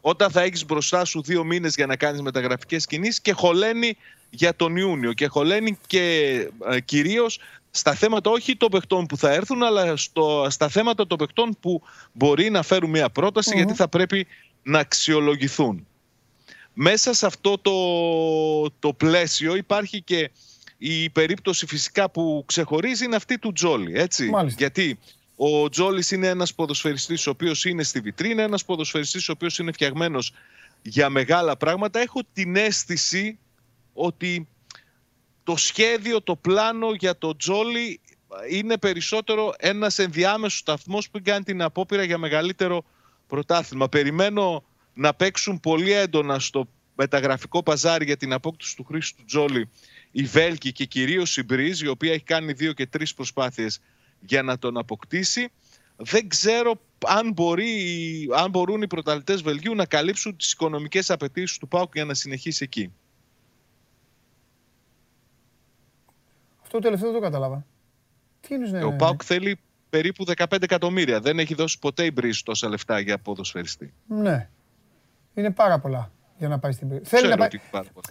[0.01, 3.97] όταν θα έχεις μπροστά σου δύο μήνες για να κάνεις μεταγραφικές κινήσεις και χωλαίνει
[4.31, 6.35] για τον Ιούνιο και χωλαίνει και
[6.71, 7.39] ε, κυρίως
[7.75, 11.83] στα θέματα όχι των παιχτών που θα έρθουν αλλά στο, στα θέματα των παιχτών που
[12.13, 14.27] μπορεί να φέρουν μια προταση γιατί θα πρέπει
[14.63, 15.87] να αξιολογηθούν.
[16.75, 20.31] Μέσα σε αυτό το, το πλαίσιο υπάρχει και
[20.79, 23.93] η περίπτωση φυσικά που ξεχωρίζει είναι αυτή του Τζόλι.
[23.95, 24.29] Έτσι.
[24.29, 24.57] Μάλιστα.
[24.59, 24.99] Γιατί
[25.37, 29.73] ο Τζόλις είναι ένας ποδοσφαιριστής ο οποίος είναι στη βιτρίνα, ένας ποδοσφαιριστής ο οποίος είναι
[29.73, 30.33] φτιαγμένος
[30.83, 32.01] για μεγάλα πράγματα.
[32.01, 33.39] Έχω την αίσθηση
[33.93, 34.49] ότι
[35.45, 38.01] το σχέδιο, το πλάνο για το Τζόλι
[38.51, 42.85] είναι περισσότερο ένας ενδιάμεσος σταθμός που κάνει την απόπειρα για μεγαλύτερο
[43.27, 43.89] πρωτάθλημα.
[43.89, 44.65] Περιμένω
[44.95, 49.71] να παίξουν πολύ έντονα στο μεταγραφικό παζάρι για την απόκτηση του Χρήστου Τζόλι
[50.11, 53.81] η Βέλκη και κυρίως η Μπρίζ, η οποία έχει κάνει δύο και τρεις προσπάθειες
[54.21, 55.49] για να τον αποκτήσει.
[55.97, 61.69] Δεν ξέρω αν, μπορεί, αν μπορούν οι πρωταλητές Βελγίου να καλύψουν τις οικονομικές απαιτήσεις του
[61.69, 62.93] ΠΑΟΚ για να συνεχίσει εκεί.
[66.75, 67.67] Αυτό το τελευταίο δεν το κατάλαβα.
[68.41, 69.59] Τι είναι, ναι, Ο ναι, ΠΑΟΚ θέλει
[69.91, 71.21] περίπου 15 εκατομμύρια.
[71.21, 73.93] Δεν έχει δώσει ποτέ η Μπρίζ τόσα λεφτά για ποδοσφαιριστή.
[74.07, 74.49] ναι.
[75.35, 77.01] Είναι πάρα πολλά για να πάει στην Πρίζ.
[77.05, 77.47] Θέλει Ξέρω να πάει...
[77.47, 78.07] ότι πάρα πολλά.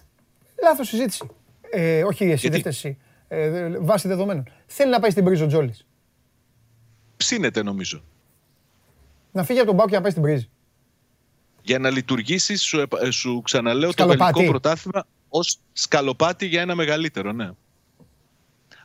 [0.62, 1.28] Λάθος συζήτηση.
[1.70, 2.98] Ε, όχι εσύ, Γιατί; δεν φταίς εσύ.
[3.28, 4.44] Ε, δε- βάση δεδομένων.
[4.66, 5.86] Θέλει να πάει στην Πρίζ ο Τζόλης.
[7.16, 8.02] Ψήνεται νομίζω.
[9.32, 10.44] Να φύγει από τον Πάο και να πάει στην Πρίζ.
[11.62, 14.18] Για να λειτουργήσει, σου, επα- ε, σου ξαναλέω Σκαλοπάτι.
[14.32, 17.50] το βελγικό πρωτάθλημα ως σκαλοπάτι για ένα μεγαλύτερο, ναι.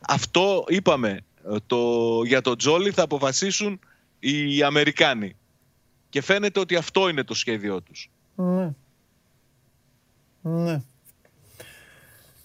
[0.08, 1.20] Αυτό είπαμε.
[1.52, 1.78] ε, Το,
[2.24, 3.80] για τον Τζόλι θα αποφασίσουν
[4.18, 5.36] οι Αμερικάνοι.
[6.08, 8.10] Και φαίνεται ότι αυτό είναι το σχέδιό τους.
[8.34, 8.70] Ναι.
[10.40, 10.82] Ναι.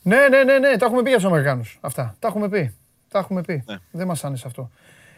[0.06, 1.77] Ναι, ναι, ναι, ναι, τα έχουμε πει για τους Αμερικάνους.
[1.81, 2.15] Αυτά.
[2.19, 2.76] Τα έχουμε πει.
[3.10, 3.64] Τα έχουμε πει.
[3.68, 3.77] Ναι.
[3.91, 4.69] Δεν μας άνεσε αυτό.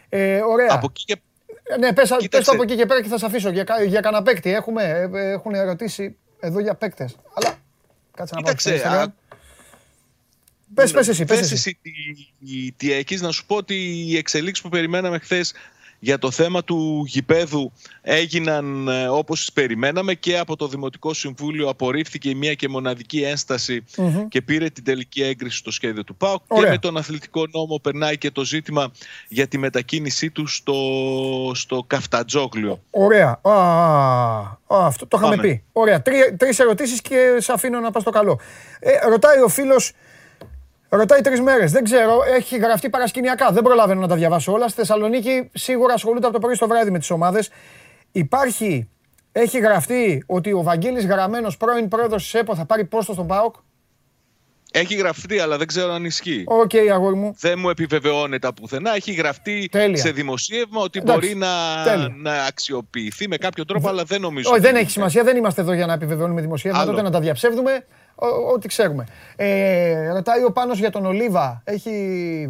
[0.09, 0.67] Ε, ωραία.
[0.71, 1.21] Από εκεί και
[1.63, 2.49] Ε, Ναι, πες, πες Κοίταξε.
[2.49, 3.49] το από εκεί και πέρα και θα σε αφήσω.
[3.49, 4.53] Για, κα- για κανένα παίκτη.
[4.53, 7.15] Έχουμε, ε, ε, έχουν ερωτήσει εδώ για παίκτες.
[7.33, 7.55] Αλλά
[8.13, 9.11] κάτσε να πάω στο Κοίταξε, Instagram.
[10.75, 11.53] Α- Πες, πες εσύ, πες Πες εσύ.
[11.53, 13.21] εσύ τι, τι έχεις.
[13.21, 13.75] Να σου πω ότι
[14.07, 15.53] οι εξελίξεις που περιμέναμε χθες
[15.99, 17.71] για το θέμα του γηπέδου
[18.01, 23.21] έγιναν ε, όπως τις περιμέναμε και από το Δημοτικό Συμβούλιο απορρίφθηκε η μία και μοναδική
[23.21, 24.27] ένσταση Μμμ.
[24.27, 26.71] και πήρε την τελική έγκριση στο σχέδιο του ΠΑΟΚ και Ωραία.
[26.71, 28.91] με τον αθλητικό νόμο περνάει και το ζήτημα
[29.27, 30.75] για τη μετακίνησή του στο,
[31.55, 32.81] στο Καφτατζόγλιο.
[32.89, 33.39] Ωραία.
[33.41, 35.47] Α, α, αυτό το είχαμε Πάμε.
[35.47, 35.63] πει.
[35.71, 36.01] Ωραία.
[36.01, 38.39] Τρία, τρεις ερωτήσεις και σε αφήνω να πας στο καλό.
[38.79, 39.91] Ε, ρωτάει ο φίλος,
[40.89, 41.71] ρωτάει τρεις μέρες.
[41.71, 43.51] Δεν ξέρω, έχει γραφτεί παρασκηνιακά.
[43.51, 44.67] Δεν προλαβαίνω να τα διαβάσω όλα.
[44.67, 47.49] Στη Θεσσαλονίκη σίγουρα ασχολούνται από το πρωί στο βράδυ με τις ομάδες.
[48.11, 48.89] Υπάρχει,
[49.31, 53.55] έχει γραφτεί ότι ο Βαγγέλης Γραμμένος, πρώην πρόεδρος της ΕΠΟ, θα πάρει πόστο στον ΠΑΟΚ;
[54.79, 56.43] Έχει γραφτεί αλλά δεν ξέρω αν ισχύει.
[56.47, 57.35] Οκ, αγόρι μου.
[57.39, 58.95] Δεν μου επιβεβαιώνεται πουθενά.
[58.95, 59.97] Έχει γραφτεί Τέλεια.
[59.97, 61.47] σε δημοσίευμα ότι Εντάξει, μπορεί να,
[61.83, 62.13] τέλεια.
[62.17, 64.49] να αξιοποιηθεί με κάποιο τρόπο, αλλά δεν νομίζω.
[64.49, 64.79] Όχι, ότι δεν είναι.
[64.83, 65.23] έχει σημασία.
[65.23, 66.93] Δεν είμαστε εδώ για να επιβεβαιώνουμε δημοσιεύματα, Άλλο.
[66.93, 67.85] ούτε να τα διαψεύδουμε.
[68.15, 69.05] ό- Ό,τι ξέρουμε.
[69.35, 71.61] Ε, ρωτάει ο Πάνος για τον Ολίβα.
[71.63, 71.89] Έχει,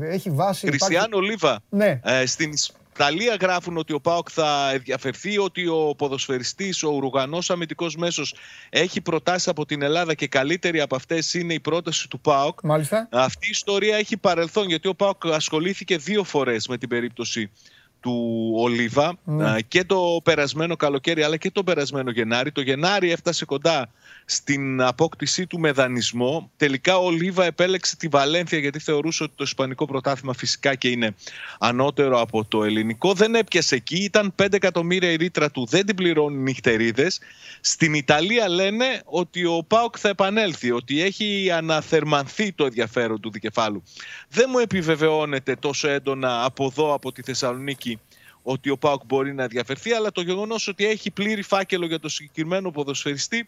[0.02, 0.65] έχει βάση.
[0.65, 1.60] υπάρχει- Κριστιανό Λίβα.
[1.69, 1.99] Ναι.
[2.03, 2.52] Ε, στην
[2.98, 8.36] Ιταλία γράφουν ότι ο Πάοκ θα ενδιαφερθεί, ότι ο ποδοσφαιριστής, ο Ουρουγανός αμυντικός μέσος
[8.70, 12.60] έχει προτάσεις από την Ελλάδα και καλύτερη από αυτές είναι η πρόταση του Πάοκ.
[12.64, 13.08] Μάλιστα.
[13.12, 17.52] Αυτή η ιστορία έχει παρελθόν γιατί ο Πάοκ ασχολήθηκε δύο φορές με την περίπτωση
[18.00, 19.50] του Ολίβα Ναι.
[19.50, 22.52] α, και το περασμένο καλοκαίρι αλλά και το περασμένο Γενάρη.
[22.52, 23.90] Το Γενάρη έφτασε κοντά
[24.26, 26.52] στην απόκτησή του με δανεισμό.
[26.57, 31.15] Τελικά ο Ολίβα επέλεξε τη Βαλένθια γιατί θεωρούσε ότι το Ισπανικό πρωτάθλημα φυσικά και είναι
[31.60, 33.14] ανώτερο από το ελληνικό.
[33.14, 37.19] Δεν έπιασε εκεί, ήταν 5 εκατομμύρια η ρήτρα του, δεν την πληρώνει νυχτερίδες.
[37.61, 43.84] Στην Ιταλία λένε ότι ο Πάοκ θα επανέλθει, ότι έχει αναθερμανθεί το ενδιαφέρον του δικεφάλου.
[44.30, 47.99] Δεν μου επιβεβαιώνεται τόσο έντονα από εδώ, από τη Θεσσαλονίκη,
[48.41, 52.10] ότι ο Πάοκ μπορεί να διαφερθεί, αλλά το γεγονός ότι έχει πλήρη φάκελο για το
[52.10, 53.47] συγκεκριμένο ποδοσφαιριστή Τέλεια.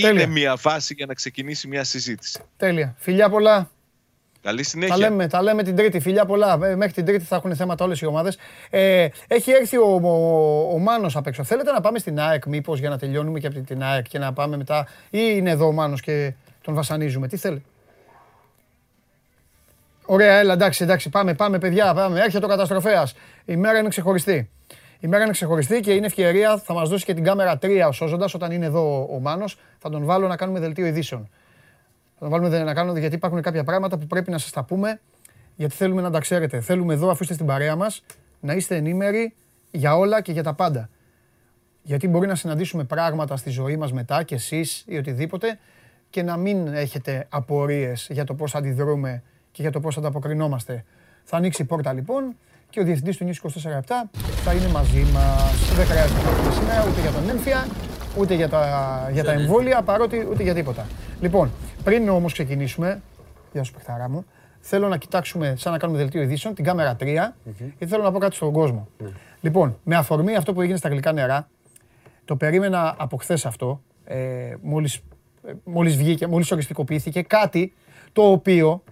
[0.00, 2.40] Είναι μια βάση για να ξεκινήσει μια συζήτηση.
[2.56, 2.94] Τέλεια.
[2.98, 3.70] Φιλιά πολλά.
[4.42, 4.96] Καλή Τα συνέχεια.
[4.96, 6.58] λέμε, τα λέμε την Τρίτη, φιλιά πολλά.
[6.62, 8.38] Ε, Μέχρι την Τρίτη θα έχουν θέματα όλες οι ομάδες.
[8.70, 11.44] Ε, έχει έρθει ο, ο, ο Μάνος απ' έξω.
[11.44, 14.32] Θέλετε να πάμε στην ΑΕΚ, μήπως για να τελειώνουμε και από την ΑΕΚ και να
[14.32, 16.32] πάμε μετά; ή είναι εδώ ο Μάνος και
[16.62, 17.64] τον βασανίζουμε; Τι θέλει;
[20.06, 22.20] Ωραία, έλα, εντάξει, εντάξει, πάμε, πάμε, παιδιά, πάμε.
[22.20, 23.14] Έρχεται ο καταστροφέας.
[23.44, 24.50] Η μέρα είναι ξεχωριστή.
[25.04, 27.92] Η μέρα είναι ξεχωριστή και είναι ευκαιρία, θα μας δώσει και την κάμερα 3 ο
[27.92, 29.58] Σώζοντας όταν είναι εδώ ο Μάνος.
[29.78, 31.28] Θα τον βάλω να κάνουμε δελτίο ειδήσεων.
[32.18, 35.00] Θα βάλουμε δε- να κάνουμε γιατί υπάρχουν κάποια πράγματα που πρέπει να σας τα πούμε.
[35.56, 36.60] Γιατί θέλουμε να τα ξέρετε.
[36.60, 38.02] Θέλουμε εδώ, αφού είστε στην παρέα μας,
[38.40, 39.34] να είστε ενήμεροι
[39.70, 40.88] για όλα και για τα πάντα.
[41.82, 45.58] Γιατί μπορεί να συναντήσουμε πράγματα στη ζωή μας μετά και εσείς ή οτιδήποτε
[46.10, 50.84] και να μην έχετε απορίες για το πώς αντιδρούμε και για το πώς ανταποκρινόμαστε.
[51.24, 52.36] Θα ανοίξει η πόρτα λοιπόν
[52.72, 53.82] και ο διευθυντής του News 24
[54.44, 55.74] θα είναι μαζί μας.
[55.74, 57.66] Δεν χρειάζεται να πούμε σήμερα ούτε για τον έμφυα,
[58.18, 60.86] ούτε για τα, για τα εμβόλια, παρότι ούτε για τίποτα.
[61.20, 61.50] Λοιπόν,
[61.84, 63.02] πριν όμως ξεκινήσουμε,
[63.52, 64.24] γεια σου παιχταρά μου,
[64.60, 67.04] θέλω να κοιτάξουμε, σαν να κάνουμε δελτίο ειδήσεων, την κάμερα 3,
[67.54, 68.88] γιατί θέλω να πω κάτι στον κόσμο.
[69.40, 71.48] Λοιπόν, με αφορμή αυτό που έγινε στα γλυκά νερά,
[72.24, 74.94] το περίμενα από χθες αυτό, ε, μόλις,
[75.46, 77.72] ε, μόλις βγήκε, μόλις οριστικοποιήθηκε, κάτι
[78.12, 78.82] το οποίο,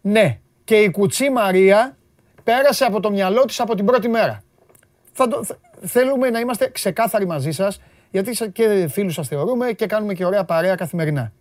[0.00, 1.96] ναι, και η κουτσή Μαρία
[2.44, 4.42] πέρασε από το μυαλό της από την πρώτη μέρα.
[5.12, 7.80] Θα το, θε- θέλουμε να είμαστε ξεκάθαροι μαζί σας,
[8.10, 11.32] γιατί σα- και φίλους σας θεωρούμε και κάνουμε και ωραία παρέα καθημερινά.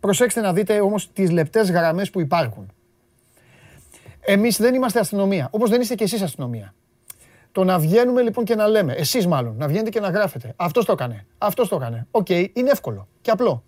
[0.00, 2.70] Προσέξτε να δείτε όμως τις λεπτές γραμμές που υπάρχουν.
[4.20, 6.74] Εμείς δεν είμαστε αστυνομία, όπως δεν είστε και εσείς αστυνομία.
[7.52, 10.52] Το να βγαίνουμε λοιπόν και να λέμε, εσείς μάλλον, να βγαίνετε και να γράφετε.
[10.56, 11.26] Αυτός το έκανε.
[11.38, 12.06] Αυτός το έκανε.
[12.10, 13.62] Οκ, είναι εύκολο και απλό.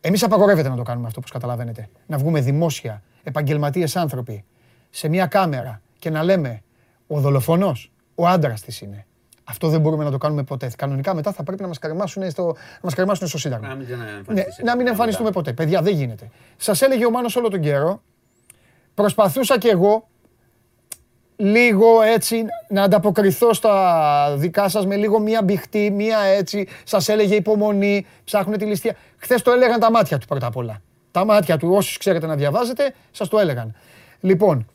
[0.00, 1.88] Εμείς απαγορεύεται να το κάνουμε αυτό, όπως καταλαβαίνετε.
[2.06, 4.44] Να βγούμε δημόσια, επαγγελματίες άνθρωποι,
[4.90, 6.62] σε μια κάμερα και να λέμε
[7.06, 7.72] Ο δολοφόνος,
[8.14, 9.06] ο άντρας της είναι.
[9.44, 10.70] Αυτό δεν μπορούμε να το κάνουμε ποτέ.
[10.76, 12.52] Κανονικά μετά θα πρέπει να μας κρεμάσουν στο, να
[12.82, 13.68] μας κρεμάσουν στο Σύνταγμα.
[13.68, 14.58] Να μην Ναι, εμφανιστείς.
[14.64, 15.52] να μην εμφανιστούμε ποτέ.
[15.52, 16.30] Παιδιά, δεν γίνεται.
[16.56, 18.02] Σας έλεγε ο Μάνος όλο τον καιρό.
[18.94, 20.08] Προσπαθούσα κι εγώ
[21.36, 26.68] λίγο έτσι να ανταποκριθώ στα δικά σας με λίγο μία μπιχτή, μία έτσι.
[26.84, 28.96] Σας έλεγε υπομονή, ψάχνουν τη ληστεία.
[29.16, 30.82] Χθες το έλεγαν τα μάτια του πρώτα απ' όλα.
[31.10, 33.74] Τα μάτια του, όσους ξέρετε να διαβάζετε, σας το έλεγαν.
[34.20, 34.66] Λοιπόν,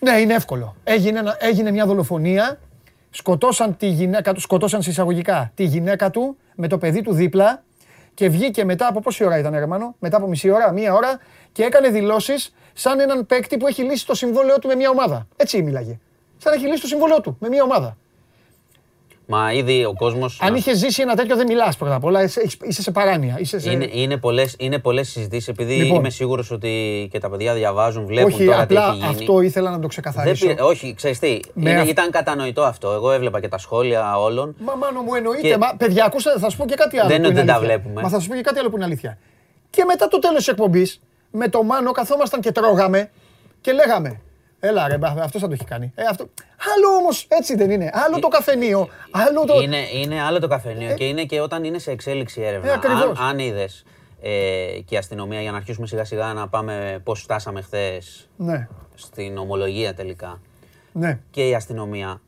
[0.00, 0.76] ναι, είναι εύκολο.
[0.84, 2.58] Έγινε, ένα- έγινε μια δολοφονία.
[3.10, 7.62] Σκοτώσαν τη γυναίκα του, σκοτώσαν σε εισαγωγικά τη γυναίκα του με το παιδί του δίπλα
[8.14, 11.18] και βγήκε μετά από πόση ώρα ήταν, Ερμάνο, μετά από μισή ώρα, μία ώρα
[11.52, 15.26] και έκανε δηλώσεις σαν έναν παίκτη που έχει λύσει το συμβόλαιό του με μια ομάδα.
[15.36, 15.98] Έτσι μίλαγε.
[16.38, 17.96] Σαν να έχει λύσει το συμβόλαιό του με μια ομάδα.
[19.28, 20.26] Μα ήδη ο κόσμο.
[20.40, 22.22] Αν είχε ζήσει ένα τέτοιο, δεν μιλάς πρώτα απ' όλα.
[22.22, 23.36] Είσαι, είσαι σε παράνοια.
[23.38, 23.70] Είσαι σε...
[23.70, 25.98] Είναι, είναι πολλές, είναι πολλές συζητήσεις επειδή Λοιπόν.
[25.98, 29.08] είμαι σίγουρος ότι και τα παιδιά διαβάζουν, βλέπουν Όχι, τώρα τι απλά έχει γίνει.
[29.08, 30.46] αυτό ήθελα να το Δεν ξεκαθαρίσω.
[30.46, 32.90] πήρε- όχι, ξέρεις τι, Με είναι, αυ- ήταν κατανοητό αυτό.
[32.92, 34.54] Εγώ έβλεπα και τα σχόλια όλων.
[34.58, 35.48] Μα μάνο μου εννοείται.
[35.48, 37.08] Και- Μα, παιδιά, ακούστε, θα σου πω και κάτι άλλο.
[37.08, 37.76] Δεν που είναι ότι δεν τα αλήθεια.
[37.76, 38.02] βλέπουμε.
[38.02, 39.18] Μα θα σου πω και κάτι άλλο που είναι αλήθεια.
[39.70, 41.00] Και μετά το τέλος της εκπομπής,
[41.30, 43.10] με το Μάνο καθόμασταν και τρώγαμε
[43.60, 44.20] και λέγαμε.
[44.66, 45.92] Έλα ρε, αυτό θα το έχει κάνει.
[45.94, 46.28] Ε, αυτό...
[46.76, 47.90] Άλλο όμως, έτσι δεν είναι.
[47.92, 49.60] Άλλο το καφενείο, άλλο το.
[49.60, 52.70] Είναι, είναι άλλο το καφενείο και είναι και όταν είναι σε εξέλιξη έρευνα.
[52.70, 53.02] Ε, ακριβώς.
[53.02, 53.84] αν αν είδες
[54.20, 54.30] ε,
[54.84, 59.38] και η αστυνομία, για να αρχίσουμε σιγά σιγά να πάμε πώς φτάσαμε χθες Ναι, στην
[59.38, 60.40] ομολογία τελικά.
[60.92, 61.18] ναι.
[61.30, 62.20] και η αστυνομία,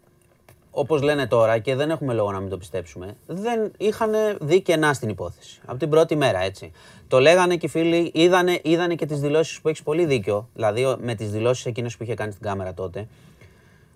[0.78, 4.10] όπως λένε τώρα και δεν έχουμε λόγο να μην το πιστέψουμε, δεν είχαν
[4.40, 5.60] δει κενά στην υπόθεση.
[5.66, 6.72] Από την πρώτη μέρα, έτσι.
[7.08, 10.48] Το λέγανε και οι φίλοι, είδανε, είδανε και τις δηλώσεις που έχει πολύ δίκιο.
[10.54, 13.06] Δηλαδή, ο- με τις δηλώσεις εκείνες που είχε κάνει στην κάμερα τότε.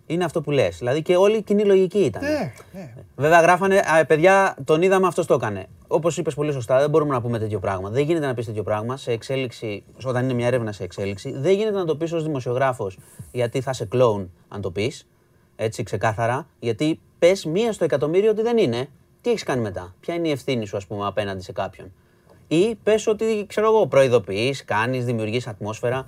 [0.07, 0.79] Είναι αυτό που λες.
[0.79, 2.23] Δηλαδή και όλη η κοινή λογική ήταν.
[2.23, 2.95] Ναι, ναι.
[3.17, 5.67] Βέβαια, γράφανε, «Α, παιδιά, τον είδαμε, αυτός το έκανε.
[5.87, 7.91] Όπως είπες πολύ σωστά, δεν μπορούμε να πούμε τέτοιο πράγμα.
[7.91, 11.33] Δεν γίνεται να πεις τέτοιο πράγμα σε εξέλιξη, όταν είναι μια έρευνα σε εξέλιξη.
[11.37, 12.99] Δεν γίνεται να το πεις ως δημοσιογράφος,
[13.33, 15.07] γιατί θα σε κλόουν αν το πεις.
[15.65, 16.47] Έτσι, ξεκάθαρα.
[16.61, 18.89] Γιατί πες μία στο εκατομμύριο ότι δεν είναι.
[19.21, 21.93] Τι έχεις κάνει μετά; Ποια είναι η ευθύνη σου, ας πούμε, απέναντι σε κάποιον;
[22.49, 26.07] Ή πες ότι, ξέρω εγώ, προειδοποιείς, κάνεις, δημιουργείς ατμόσφαιρα.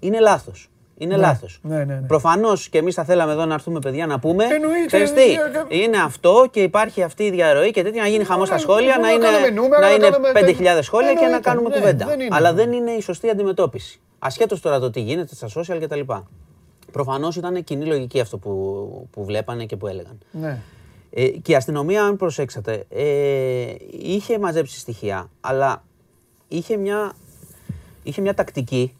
[0.00, 0.66] Είναι λάθος.
[0.98, 1.58] Είναι λάθος.
[1.62, 2.06] ναι, ναι, ναι.
[2.06, 4.44] Προφανώς και εμείς θα θέλαμε εδώ να έρθουμε, παιδιά, να πούμε.
[4.44, 5.64] Εννοείται, Ξέρεις τι, εννοείται.
[5.68, 8.96] είναι αυτό και υπάρχει αυτή η διαρροή και τέτοια να γίνει χαμός στα Ναι, σχόλια,
[8.96, 10.30] ναι, να να είναι, κάνουμε νούμερα, να να είναι κάνουμε
[10.78, 12.06] 5.000 σχόλια και να Εννοείται, κάνουμε ναι, κουβέντα.
[12.06, 12.60] δεν είναι Αλλά αυτό.
[12.62, 14.00] δεν είναι η σωστή αντιμετώπιση.
[14.18, 16.00] Ασχέτως τώρα το τι γίνεται στα social κτλ.
[16.92, 20.18] Προφανώς ήταν κοινή λογική αυτό που, που βλέπανε και που έλεγαν.
[20.30, 20.58] ναι.
[21.14, 25.84] Ε, και η αστυνομία, αν προσέξατε, ε, είχε μαζέψει στοιχεία, αλλά
[26.48, 27.12] είχε μια,
[28.02, 28.94] είχε μια τακτική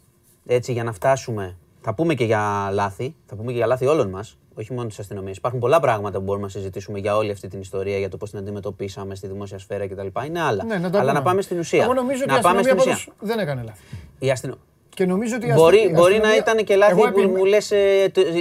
[0.46, 1.56] έτσι, για να φτάσουμε.
[1.80, 4.98] Θα πούμε και για λάθη, θα πούμε και για λάθη όλων μας, όχι μόνο της
[4.98, 5.36] αστυνομίας.
[5.36, 8.30] Υπάρχουν πολλά πράγματα που μπορούμε να συζητήσουμε για όλη αυτή την ιστορία, για το πώς
[8.30, 10.06] την αντιμετωπίσαμε στη δημόσια σφαίρα κτλ.
[10.26, 10.64] Είναι άλλα.
[10.64, 11.18] ναι να τα αλλά πούμε.
[11.18, 11.82] να πάμε στην ουσία.
[11.82, 13.12] Εγώ νομίζω ότι να η πάμε αστυνομία στην ουσία.
[13.16, 13.82] πάντως δεν έκανε λάθη.
[14.18, 14.54] Η αστυνο...
[14.94, 17.36] Και νομίζω ότι η Μπορεί, αστυνομία- μπορεί να αστυνομία- ήταν και λάθη Εγώ που επιμέ-
[17.36, 17.70] μου λες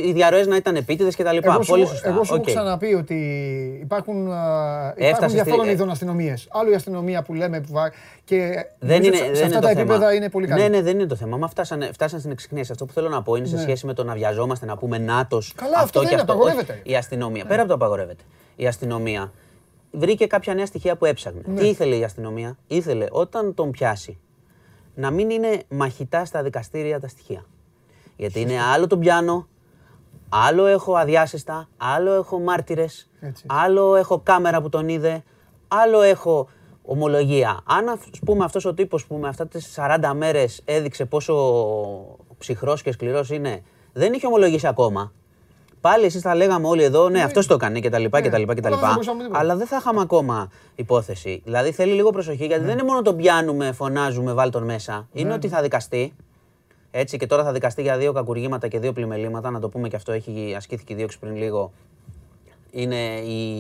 [0.05, 1.37] οι διαρροές να ήταν επίτηδες κτλ.
[1.41, 2.09] Εγώ σου, Πολύ σωστά.
[2.09, 2.47] εγώ σου έχω Οκ.
[2.49, 3.15] ξαναπεί ότι
[3.81, 6.33] υπάρχουν, α, Έφτασες υπάρχουν στη- διαφόρων ε, ειδών αστυνομίες.
[6.49, 7.91] Άλλο η αστυνομία που λέμε που βα-
[8.23, 8.37] και
[8.79, 10.13] Δεν νομίζω είναι, σε δεν αυτά είναι τα το επίπεδα θέμα.
[10.13, 10.61] είναι πολύ καλή.
[10.61, 11.37] Ναι, ναι, δεν είναι το θέμα.
[11.37, 12.71] Μα φτάσανε, φτάσανε στην εξιχνίαση.
[12.71, 13.61] Αυτό που θέλω να πω είναι σε Ναι.
[13.61, 15.41] σχέση με το να βιαζόμαστε, να πούμε να το.
[15.55, 16.33] Καλά, αυτό δεν και είναι, αυτό.
[16.33, 16.71] απαγορεύεται.
[16.73, 17.45] Όχι, η αστυνομία.
[17.45, 18.23] Πέρα από το απαγορεύεται.
[18.55, 19.31] Η αστυνομία
[19.91, 21.41] βρήκε κάποια νέα στοιχεία που έψαχνε.
[21.45, 21.59] Ναι.
[21.59, 24.19] Τι ήθελε η αστυνομία, ήθελε όταν τον πιάσει
[24.95, 27.45] να μην είναι μαχητά στα δικαστήρια τα στοιχεία.
[28.15, 29.47] Γιατί είναι άλλο τον πιάνω,
[30.29, 33.45] άλλο έχω αδιάσυστα, άλλο έχω μάρτυρες, Έτσι.
[33.47, 35.23] άλλο έχω κάμερα που τον είδε,
[35.67, 36.47] άλλο έχω
[36.81, 37.61] ομολογία.
[37.65, 41.35] Αν ας πούμε αυτός ο τύπος που με αυτά τις 40 μέρες έδειξε πόσο
[42.37, 43.63] ψυχρός και σκληρός είναι,
[43.93, 45.11] δεν είχε ομολογήσει ακόμα.
[45.81, 48.37] Πάλι εσείς θα λέγαμε όλοι εδώ, ναι, αυτός το έκανε και τα λοιπά και τα
[48.37, 48.93] λοιπά και τα αλλά δεν λοιπά.
[48.93, 49.39] μπορούσαμε τίποτα.
[49.39, 51.41] Αλλά δεν θα είχαμε ακόμα υπόθεση.
[51.43, 55.07] Δηλαδή θέλει λίγο προσοχή γιατί δεν είναι μόνο τον πιάνουμε, φωνάζουμε, βάλ τον μέσα.
[55.13, 56.13] Είναι ότι θα δικαστεί.
[56.91, 59.49] Έτσι και τώρα θα δικαστεί για δύο κακουργήματα και δύο πλημελήματα.
[59.49, 61.71] Να το πούμε και αυτό, έχει ασκήθηκε η δίωξη πριν λίγο.
[62.71, 63.51] Είναι η,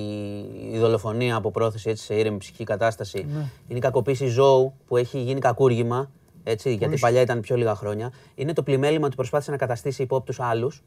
[0.71, 3.19] η δολοφονία από πρόθεση έτσι, σε ήρεμη ψυχική κατάσταση.
[3.67, 6.11] Είναι η κακοποίηση ζώου που έχει γίνει κακούργημα.
[6.43, 8.11] Έτσι, γιατί παλιά ήταν πιο λίγα χρόνια.
[8.35, 10.83] Είναι το πλημέλημα ότι προσπάθησε να καταστήσει υπόπτους άλλους.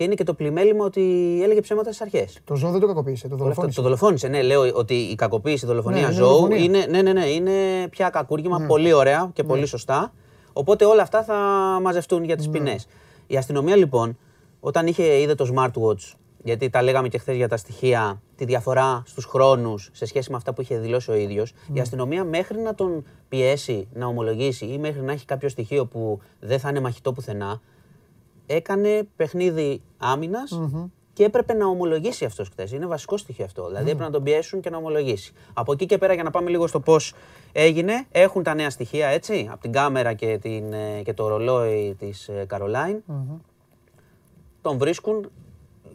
[0.00, 1.00] Και είναι και το πλημέλημα ότι
[1.42, 2.38] έλεγε ψέματα στις αρχές.
[2.44, 3.76] Το ζώο δεν το κακοποίησε, το Αυτό, δολοφόνησε.
[3.76, 4.28] το δολοφόνησε.
[4.28, 6.58] Ναι, λέω ότι η κακοποίηση, η δολοφονία Ναι, είναι ζώου δολοφονία.
[6.64, 7.52] είναι, ναι, ναι, ναι, είναι
[7.90, 10.12] πια κακούργημα πολύ ωραία και πολύ σωστά.
[10.52, 11.34] Οπότε όλα αυτά θα
[11.82, 12.52] μαζευτούν για τις Ναι.
[12.52, 12.86] ποινές.
[13.26, 14.18] Η αστυνομία λοιπόν,
[14.60, 16.12] όταν είχε, είδε το smartwatch,
[16.44, 20.36] γιατί τα λέγαμε και χθες για τα στοιχεία, τη διαφορά στους χρόνους σε σχέση με
[20.36, 21.78] αυτά που είχε δηλώσει ο ίδιος, Ναι.
[21.78, 26.20] η αστυνομία μέχρι να τον πιέσει να ομολογήσει ή μέχρι να έχει κάποιο στοιχείο που
[26.40, 27.60] δεν θα είναι μαχητό πουθενά,
[28.54, 30.60] έκανε παιχνίδι άμυνας
[31.12, 32.72] και έπρεπε να ομολογήσει αυτός χθες.
[32.72, 33.66] Είναι βασικό στοιχείο αυτό.
[33.66, 35.32] Δηλαδή έπρεπε να τον πιέσουν και να ομολογήσει.
[35.52, 37.14] Από εκεί και πέρα, για να πάμε λίγο στο πώς
[37.52, 41.94] έγινε, έχουν τα νέα στοιχεία έτσι, από την κάμερα και, την, ε, και το ρολόι
[41.98, 43.02] της Καρολάιν.
[44.62, 45.30] Τον βρίσκουν.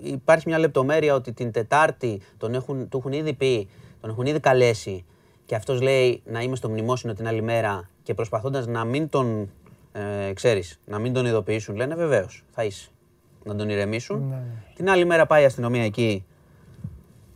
[0.01, 3.69] Υπάρχει μια λεπτομέρεια ότι την Τετάρτη τον έχουν, του έχουν ήδη πει,
[4.01, 5.05] τον έχουν ήδη καλέσει
[5.45, 9.49] και αυτός λέει να είμαι στο μνημόσυνο την άλλη μέρα και προσπαθώντας να μην τον,
[9.95, 12.89] ε, ξέρεις, να μην τον ειδοποιήσουν, λένε βεβαίως, θα είσαι.
[13.43, 14.27] Να τον ηρεμήσουν.
[14.27, 14.43] Ναι,
[14.75, 16.25] Την άλλη μέρα πάει η αστυνομία εκεί,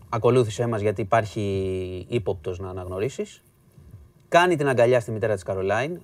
[0.09, 3.43] ακολούθησέ μας γιατί υπάρχει ύποπτος να αναγνωρίσεις.
[4.27, 6.01] Κάνει την αγκαλιά στη μητέρα της Καρολάιν,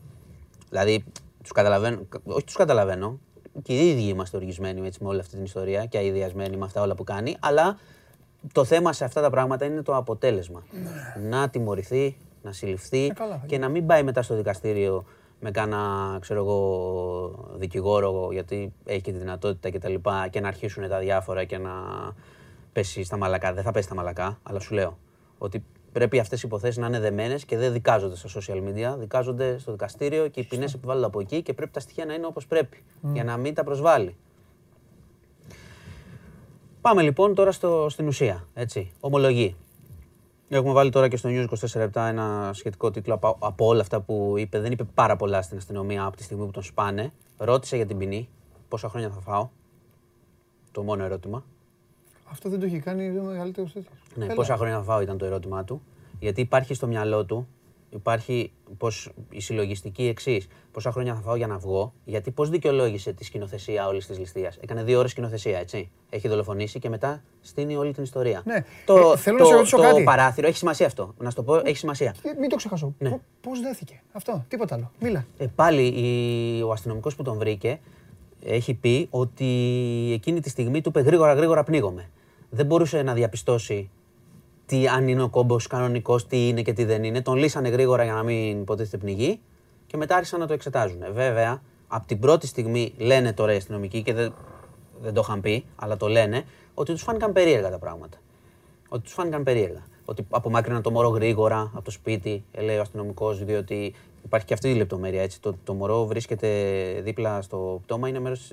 [0.69, 1.03] δηλαδή
[1.41, 3.19] τους καταλαβαίνω, όχι τους καταλαβαίνω,
[3.61, 6.81] και οι ίδιοι είμαστε οργισμένοι έτσι, με όλη αυτή την ιστορία και αειδιασμένοι με αυτά
[6.81, 7.77] όλα που κάνει, αλλά
[8.51, 10.63] το θέμα σε αυτά τα πράγματα είναι το αποτέλεσμα.
[11.29, 15.05] Να τιμωρηθεί, να συλληφθεί Ε, καλά, θα και να μην πάει μετά στο δικαστήριο
[15.39, 20.47] με κάνα, ξέρω εγώ, δικηγόρο, γιατί έχει και τη δυνατότητα και τα λοιπά, και να
[20.47, 21.71] αρχίσουν τα διάφορα και να
[22.73, 23.53] πέσει στα μαλακά.
[23.53, 24.97] Δεν θα πέσει στα μαλακά, αλλά σου λέω
[25.37, 29.57] ότι πρέπει αυτές οι υποθέσεις να είναι δεμένες και δεν δικάζονται στα social media, δικάζονται
[29.57, 32.47] στο δικαστήριο και οι ποινές επιβάλλονται από εκεί και πρέπει τα στοιχεία να είναι όπως
[32.47, 32.83] πρέπει,
[33.13, 34.15] για να μην τα προσβάλλει.
[36.81, 39.55] Πάμε λοιπόν τώρα στο, στην ουσία, έτσι, ομολογεί.
[40.49, 44.01] Έχουμε βάλει τώρα και στο News 24 λεπτά ένα σχετικό τίτλο από, από όλα αυτά
[44.01, 44.59] που είπε.
[44.59, 47.11] Δεν είπε πάρα πολλά στην αστυνομία από τη στιγμή που τον σπάνε.
[47.37, 48.29] Ρώτησε για την ποινή.
[48.67, 49.49] Πόσα χρόνια θα φάω;
[50.71, 51.43] Το μόνο ερώτημα.
[52.31, 53.99] Αυτό δεν το έχει κάνει ο μεγαλύτερος τέτοιος.
[54.15, 55.81] Ναι, πόσα χρόνια θα φάω ήταν το ερώτημά του.
[56.19, 57.47] Γιατί υπάρχει στο μυαλό του,
[57.89, 60.47] υπάρχει πως, η συλλογιστική εξής.
[60.71, 64.57] Πόσα χρόνια θα φάω για να βγω, γιατί πώς δικαιολόγησε τη σκηνοθεσία όλης της ληστείας.
[64.61, 65.89] Έκανε δύο ώρες σκηνοθεσία, έτσι.
[66.09, 68.41] Έχει δολοφονήσει και μετά στείνει όλη την ιστορία.
[68.45, 68.65] Ναι.
[68.85, 70.03] Το, Ε, θέλω να το, σε ρωτήσω το κάτι.
[70.03, 71.13] παράθυρο έχει σημασία αυτό.
[71.17, 72.15] Να σου το πω, έχει σημασία.
[72.23, 72.93] Ε, Μην το ξεχάσω.
[72.97, 73.19] Ναι.
[73.41, 74.91] Πώς δέθηκε αυτό, τίποτα άλλο.
[74.99, 75.25] Μίλα.
[75.37, 77.79] Ε, πάλι η, ο αστυνομικός που τον βρήκε
[78.45, 79.45] έχει πει ότι
[80.13, 82.09] εκείνη τη στιγμή του είπε γρήγορα γρήγορα πνίγομαι.
[82.49, 83.89] Δεν μπορούσε να διαπιστώσει
[84.65, 87.21] τι, αν είναι ο κόμπος κανονικός, τι είναι και τι δεν είναι.
[87.21, 89.39] Τον λύσανε γρήγορα για να μην υποτίθεται πνιγεί
[89.87, 91.01] και μετά άρχισαν να το εξετάζουν.
[91.03, 94.33] Ε, Βέβαια, από την πρώτη στιγμή λένε τώρα οι αστυνομικοί και δεν,
[95.01, 96.43] δεν το είχαν πει, αλλά το λένε,
[96.73, 98.17] ότι τους φάνηκαν περίεργα τα πράγματα.
[98.89, 99.83] Ότι τους φάνηκαν περίεργα.
[100.05, 103.93] Ότι απομάκρυναν το μωρό γρήγορα από το σπίτι, ε, λέει ο αστυνομικός, διότι
[104.25, 105.21] υπάρχει και αυτή η λεπτομέρεια.
[105.21, 105.41] Έτσι.
[105.41, 106.47] Το, το μωρό βρίσκεται
[107.03, 108.51] δίπλα στο πτώμα, είναι μέρος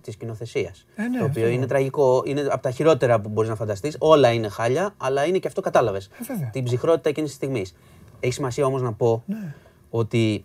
[0.00, 0.74] της σκηνοθεσία.
[0.96, 1.54] Ε, ναι, το οποίο αυτό.
[1.54, 3.96] είναι τραγικό, είναι από τα χειρότερα που μπορείς να φανταστείς.
[3.98, 6.06] Όλα είναι χάλια, αλλά είναι και αυτό κατάλαβες.
[6.06, 6.50] Ε, βέβαια.
[6.50, 7.74] την ψυχρότητα εκείνης της στιγμής.
[8.20, 9.54] Έχει σημασία όμως να πω Ναι.
[9.90, 10.44] ότι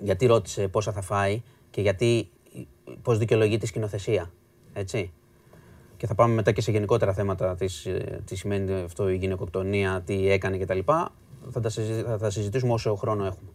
[0.00, 2.30] γιατί ρώτησε πόσα θα φάει και γιατί
[3.02, 4.30] πώς δικαιολογεί τη σκηνοθεσία.
[4.72, 5.12] Έτσι.
[5.96, 10.02] Και θα πάμε μετά και σε γενικότερα θέματα της, ε, τι σημαίνει αυτό η γυναικοκτονία,
[10.06, 10.78] τι έκανε κτλ.
[11.50, 13.48] Θα τα, συζη- θα τα συζητήσουμε όσο χρόνο έχουμε.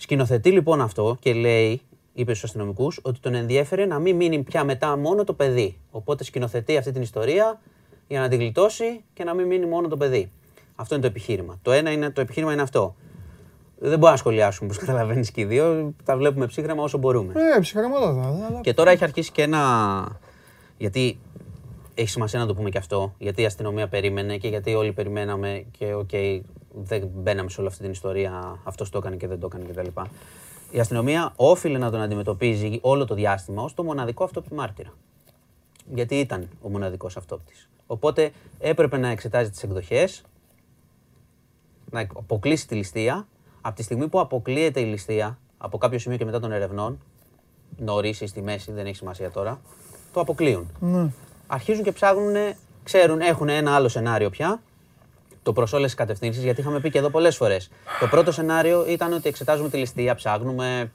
[0.00, 1.80] Σκηνοθετεί λοιπόν αυτό και λέει,
[2.12, 5.78] είπε στους αστυνομικούς, ότι τον ενδιέφερε να μην μείνει πια μετά μόνο το παιδί.
[5.90, 7.60] Οπότε σκηνοθετεί αυτή την ιστορία
[8.06, 10.30] για να την γλιτώσει και να μην μείνει μόνο το παιδί.
[10.74, 11.58] Αυτό είναι το επιχείρημα.
[11.62, 12.94] Το ένα είναι, το επιχείρημα είναι αυτό.
[13.78, 15.94] Δεν μπορούμε να σχολιάσουμε, όπως καταλαβαίνεις και οι δύο.
[16.04, 17.32] Τα βλέπουμε ψύχρεμα όσο μπορούμε.
[17.56, 18.26] Ε, ψυχραματάδα.
[18.26, 18.60] Αλλά...
[18.60, 20.20] Και τώρα έχει αρχίσει και ένα.
[20.76, 21.18] Γιατί
[22.00, 23.14] έχει σημασία να το πούμε και αυτό.
[23.18, 26.10] Γιατί η αστυνομία περίμενε και γιατί όλοι περιμέναμε και οκ,
[26.72, 28.60] δεν μπαίναμε σε όλη αυτή την ιστορία.
[28.64, 30.00] Αυτός το έκανε και δεν το έκανε κτλ.
[30.70, 34.92] Η αστυνομία όφειλε να τον αντιμετωπίζει όλο το διάστημα ως το μοναδικό αυτόπτη μάρτυρα.
[35.94, 37.68] Γιατί ήταν ο μοναδικός αυτόπτης.
[37.86, 40.22] Οπότε έπρεπε να εξετάζει τις εκδοχές,
[41.90, 43.26] να αποκλείσει τη ληστεία.
[43.60, 47.00] Από τη στιγμή που αποκλείεται η ληστεία, από κάποιο σημείο και μετά των ερευνών,
[47.76, 49.60] νωρίς ή στη μέση, δεν έχει σημασία τώρα,
[50.12, 50.70] το αποκλείουν.
[50.80, 51.10] Ναι.
[51.52, 52.34] Αρχίζουν και ψάχνουν,
[52.82, 54.62] ξέρουν, έχουν ένα άλλο σενάριο πια,
[55.42, 57.70] το προς όλες τις κατευθύνσεις, γιατί είχαμε πει και εδώ πολλές φορές.
[58.00, 60.92] Το πρώτο σενάριο ήταν ότι εξετάζουμε τη ληστεία, ψάχνουμε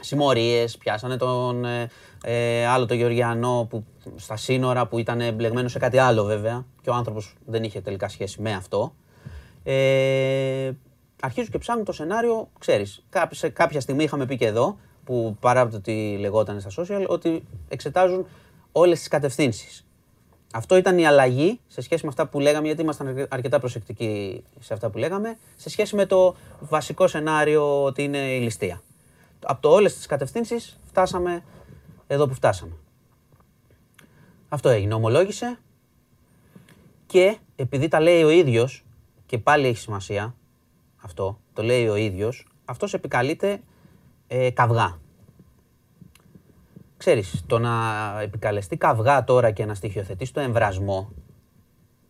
[0.00, 1.90] συμμορίες, πιάσανε τον ε,
[2.24, 3.84] ε, άλλο τον Γεωργιανό που,
[4.16, 8.08] στα σύνορα που ήταν εμπλεγμένο σε κάτι άλλο βέβαια και ο άνθρωπος δεν είχε τελικά
[8.08, 8.94] σχέση με αυτό.
[9.64, 10.70] Ε,
[11.22, 15.36] αρχίζουν και ψάχνουν το σενάριο, ξέρεις, κά- σε κάποια στιγμή είχαμε πει και εδώ, που
[15.40, 18.26] παρά από το τι λεγόταν στα social, ότι εξετάζουν
[18.72, 19.86] όλες τις κατευθύνσεις.
[20.54, 24.42] Αυτό ήταν η αλλαγή σε σχέση με αυτά που λέγαμε, γιατί ήμασταν αρκε- αρκετά προσεκτικοί
[24.60, 28.82] σε αυτά που λέγαμε, σε σχέση με το βασικό σενάριο ότι είναι η ληστεία.
[29.44, 31.44] Από το όλες τις κατευθύνσεις φτάσαμε
[32.06, 32.72] εδώ που φτάσαμε.
[34.48, 35.58] Αυτό έγινε, ομολόγησε
[37.06, 38.84] και επειδή τα λέει ο ίδιος
[39.26, 40.34] και πάλι έχει σημασία
[40.96, 43.60] αυτό, το λέει ο ίδιος, αυτός επικαλείται
[44.26, 45.00] ε, καυγά.
[47.02, 47.72] Ξέρεις, το να
[48.20, 51.12] επικαλεστεί καυγά τώρα και να στοιχειοθετεί το εμβρασμό,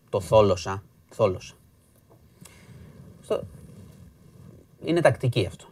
[0.09, 1.55] το θόλωσα, θόλωσα.
[3.23, 3.43] Στο...
[4.85, 5.67] Είναι τακτική αυτό.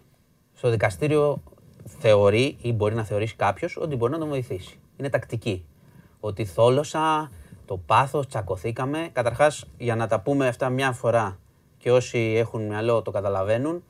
[0.55, 1.42] Στο δικαστήριο
[1.84, 4.78] θεωρεί ή μπορεί να θεωρήσει κάποιος ότι μπορεί να τον βοηθήσει.
[4.97, 5.64] Είναι τακτική.
[6.20, 7.30] Ότι θόλωσα,
[7.66, 9.09] το πάθος, τσακωθήκαμε.
[9.12, 11.38] Καταρχάς, για να τα πούμε αυτά μια φορά
[11.78, 13.82] και όσοι έχουν μυαλό το καταλαβαίνουν,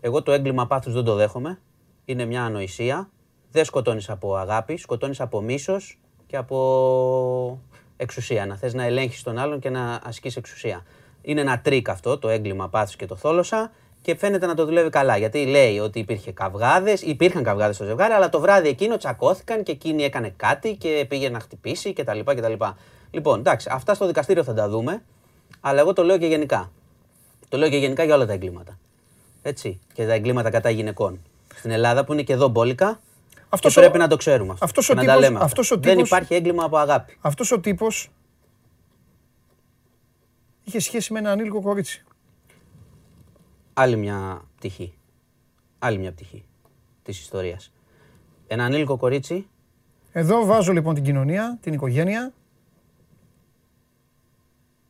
[0.00, 1.58] εγώ το έγκλημα πάθους δεν το δέχομαι.
[2.04, 3.08] Είναι μια ανοησία.
[3.52, 7.60] Δεν σκοτώνεις από αγάπη, σκοτώνεις από μίσος και από
[7.96, 8.46] εξουσία.
[8.46, 10.84] Να θες να ελέγχεις τον άλλον και να ασκείς εξουσία.
[11.22, 13.70] Είναι ένα τρίκ αυτό, το έγκλημα πάθους και το θόλωσα
[14.02, 15.16] και φαίνεται να το δουλεύει καλά.
[15.16, 19.72] Γιατί λέει ότι υπήρχε καυγάδες, υπήρχαν καυγάδες στο ζευγάρι, αλλά το βράδυ εκείνο τσακώθηκαν και
[19.72, 22.18] εκείνη έκανε κάτι και πήγε να χτυπήσει κτλ.
[22.24, 22.52] κτλ.
[23.10, 25.02] Λοιπόν, εντάξει, αυτά στο δικαστήριο θα τα δούμε,
[25.60, 26.70] αλλά εγώ το λέω και γενικά.
[27.48, 28.78] Το λέω και γενικά για όλα τα εγκλήματα.
[29.42, 29.80] Έτσι.
[29.92, 31.20] Και τα εγκλήματα κατά γυναικών.
[31.54, 33.00] Στην Ελλάδα που είναι και εδώ μπόλικα.
[33.52, 34.64] Αυτός και ο- πρέπει να το ξέρουμε αυτό.
[34.64, 35.46] αυτός και ο να τα τύπος- λέμε αυτά.
[35.46, 37.16] αυτός ο Δεν τύπος- υπάρχει έγκλημα από αγάπη.
[37.20, 38.10] Αυτός ο τύπος
[40.64, 42.04] είχε σχέση με ένα ανήλικο κορίτσι.
[43.72, 44.94] Άλλη μια πτυχή.
[45.78, 46.44] Άλλη μια πτυχή
[47.02, 47.72] της ιστορίας.
[48.46, 49.48] Ένα ανήλικο κορίτσι
[50.12, 52.32] Εδώ βάζω λοιπόν την κοινωνία, την οικογένεια.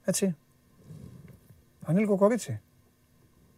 [0.04, 0.36] Έτσι.
[1.84, 2.60] Ανήλικο κορίτσι.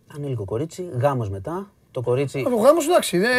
[0.07, 1.73] Ανήλικο κορίτσι, γάμος μετά.
[1.93, 3.19] Το κορίτσι Α, Το γάμο σου εντάξει.
[3.19, 3.31] δεν-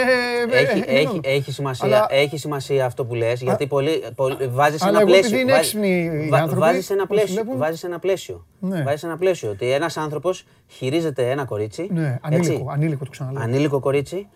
[0.51, 4.03] ε, έχει, ε, έχει, ε, έχει, σημασία, Αλλά- έχει σημασία αυτό που λες, γιατί πολύ,
[4.15, 5.27] πολύ, βάζεις αλλά ένα εγώ πλαίσιο.
[5.27, 5.89] επειδή είναι βάζ- έξυπνοι
[6.25, 7.33] οι βα- άνθρωποι, βάζεις ένα πώς πλαίσιο.
[7.33, 7.57] βλέπουν.
[7.59, 8.45] Βάζεις ένα πλαίσιο.
[8.59, 8.83] Ναι.
[8.83, 9.49] Βάζεις ένα πλαίσιο.
[9.49, 11.87] Ότι ένας άνθρωπος χειρίζεται ένα κορίτσι.
[11.91, 13.43] Ναι, έτσι, ανήλικο, ανήλικο το ξαναλέω.
[13.43, 14.27] ανήλικο κορίτσι,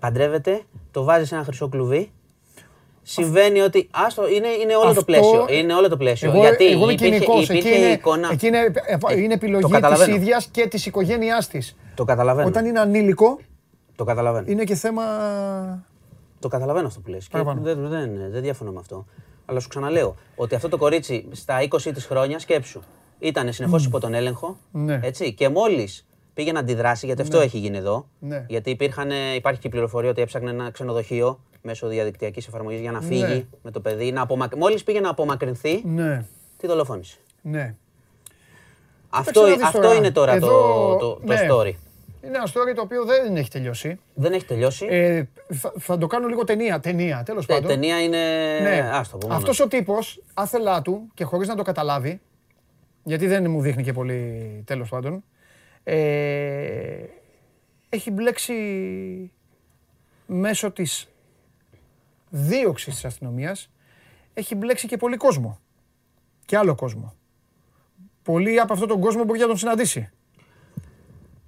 [0.00, 0.60] παντρεύεται,
[0.90, 2.10] το βάζεις σε ένα χρυσό κλουβί.
[3.02, 3.88] Συμβαίνει ότι.
[3.90, 5.46] Άστο, είναι, είναι όλο το Αυτό- πλαίσιο.
[5.50, 6.30] Είναι όλο το πλαίσιο.
[6.30, 7.48] Εγώ, Γιατί εγώ είμαι υπήρχε, κοινικός.
[7.48, 8.28] υπήρχε Εκεί είναι, εικόνα.
[8.32, 10.14] εκεί είναι, ε, Ε, είναι το επιλογή της καταλαβαίνω.
[10.14, 11.76] ίδιας και της οικογένειάς της.
[11.94, 12.48] Το καταλαβαίνω.
[12.48, 13.38] Όταν είναι ανήλικο,
[13.96, 14.46] Το καταλαβαίνω.
[14.50, 15.02] είναι και θέμα...
[16.40, 17.24] Το καταλαβαίνω αυτό που λες.
[17.24, 17.60] Και Παραπάνω.
[17.60, 19.06] δεν, δεν, δεν διαφωνώ με αυτό.
[19.46, 22.80] Αλλά σου ξαναλέω ότι αυτό το κορίτσι στα 20 της χρόνια σκέψου.
[23.18, 24.56] Ήταν συνεχώς υπό τον έλεγχο.
[24.72, 25.00] Ναι.
[25.02, 28.06] Έτσι, και μόλις πήγε να αντιδράσει, γιατί αυτό έχει γίνει εδώ.
[28.18, 28.44] Ναι.
[28.48, 33.00] Γιατί υπήρχαν, υπάρχει και η πληροφορία ότι έψαχνε ένα ξενοδοχείο μέσω διαδικτυακής εφαρμογής για να
[33.00, 33.44] φύγει Ναι.
[33.62, 34.12] με το παιδί.
[34.12, 34.56] Να απομακ...
[34.56, 36.24] Μόλις πήγε να απομακρυνθεί, Ναι,
[36.56, 37.16] τη δολοφόνησε.
[37.42, 37.74] ναι.
[39.10, 39.94] Αυτό, να δεις αυτό τώρα.
[39.94, 41.46] είναι τώρα Εδώ, το, το, το ναι.
[41.50, 41.72] story.
[42.26, 43.98] Είναι ένα story το οποίο δεν έχει τελειώσει.
[44.14, 44.86] Δεν έχει τελειώσει.
[44.90, 45.24] Ε,
[45.54, 47.68] θα, θα το κάνω λίγο ταινία, ταινία, τέλος Ε, πάντων.
[47.68, 48.18] ταινία είναι.
[48.62, 48.90] Ναι.
[48.92, 49.34] Ας το πούμε.
[49.34, 52.20] Αυτός ο τύπος, άθελά του και χωρίς να το καταλάβει,
[53.02, 55.24] γιατί δεν μου δείχνει και πολύ τέλος πάντων,
[55.84, 57.04] ε,
[57.88, 58.54] έχει μπλέξει
[60.26, 61.08] μέσω της
[62.30, 63.70] δίωξης της αστυνομίας,
[64.34, 65.58] έχει μπλέξει και πολύ κόσμο.
[66.44, 67.14] Και άλλο κόσμο.
[68.22, 70.10] Πολλοί από αυτόν τον κόσμο μπορεί να τον συναντήσει.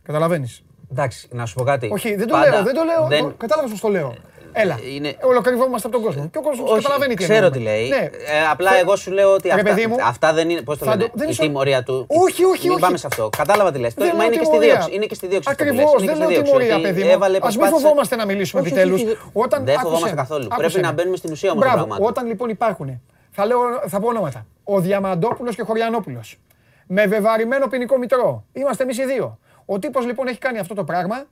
[0.03, 0.65] Καταλαβαίνεις.
[0.91, 1.89] Εντάξει, να σου πω κάτι.
[1.93, 3.07] Όχι, δεν το Πάντα λέω, δεν το λέω.
[3.09, 4.15] δεν- το- Κατάλαβες πώς το λέω.
[4.59, 4.79] Έλα.
[4.97, 6.29] είναι- Ολοκρυβόμαστε από τον κόσμο.
[6.33, 7.57] Και ο κόσμος Όχι, καταλαβαίνει τι ξέρω εννοούμε.
[7.57, 7.89] τι λέει.
[7.89, 7.97] Ναι.
[7.97, 8.11] Ε,
[8.51, 10.61] απλά Θε- εγώ σου λέω ότι Ρε αυτά, παιδί μου, αυτά δεν είναι.
[10.63, 12.07] Πώς το θα λένε, το- δεν η είσαι- τιμωρία του.
[12.09, 12.81] Όχι, όχι, Μην όχι.
[12.81, 13.29] πάμε σε αυτό.
[13.37, 13.95] Κατάλαβα τι λες.
[13.95, 14.73] Δεν Μα λέω είναι και στη τιμωρία.
[14.75, 14.95] δίωξη.
[14.95, 15.49] Είναι και στη δίωξη.
[15.51, 15.79] αυτό που λες.
[15.79, 17.11] Ακριβώς, Είναι δεν και στη λέω δίωξη, τιμωρία, ότι παιδί μου.
[17.17, 19.01] έβαλε Ας μην προσπάθησε- φοβόμαστε να μιλήσουμε Όχι, επιτέλους.
[19.03, 19.19] όχι, όχι.
[19.33, 20.45] Όταν- Δεν άκουσε φοβόμαστε με, καθόλου.
[20.45, 20.87] άκουσε Πρέπει με.
[20.89, 22.11] να μπαίνουμε στην ουσία όμως των Μπράβο, πραγμάτων.
[22.13, 22.89] όταν λοιπόν υπάρχουν,
[23.31, 23.59] θα, λέω,
[23.93, 24.47] θα πω ονόματα.
[24.65, 26.39] Ο Διαμαντόπουλος και ο Χωριανόπουλος.
[26.87, 28.45] Με βεβαρημένο ποινικό μητρό.
[28.53, 29.39] Είμαστε εμείς οι δύο.
[29.67, 31.25] Ο τύπος λοιπόν έχει κάνει αυτό το πράγμα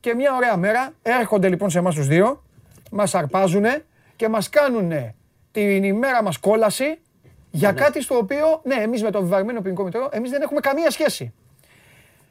[0.00, 2.42] και μια ωραία μέρα έρχονται λοιπόν σε εμάς τους δύο,
[2.90, 3.64] μας αρπάζουν
[4.16, 4.92] και μας κάνουν
[5.52, 6.98] την ημέρα μας κόλαση
[7.50, 10.90] για κάτι στο οποίο, ναι, εμείς με το βεβαρμένο ποινικό μητρό, εμείς δεν έχουμε καμία
[10.90, 11.32] σχέση.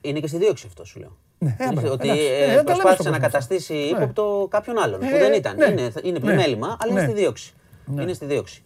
[0.02, 1.18] Είναι και στη δίωξη αυτό σου λέω.
[1.38, 2.26] Ναι, ε, Είναι μπράβο, ότι εντάξει.
[2.26, 3.96] ε, Ναι, δεν τα λέμε προσπάθησε στον να κόσμο καταστήσει αυτό.
[4.04, 5.02] ύποπτο κάποιον άλλον.
[5.04, 5.56] Ε, που δεν ήταν.
[5.58, 5.66] ναι.
[5.66, 6.20] Είναι, είναι Ναι.
[6.20, 7.00] πλημέλημα, αλλά Ναι.
[7.02, 7.54] είναι στη δίωξη.
[7.92, 8.63] Είναι στη δίωξη.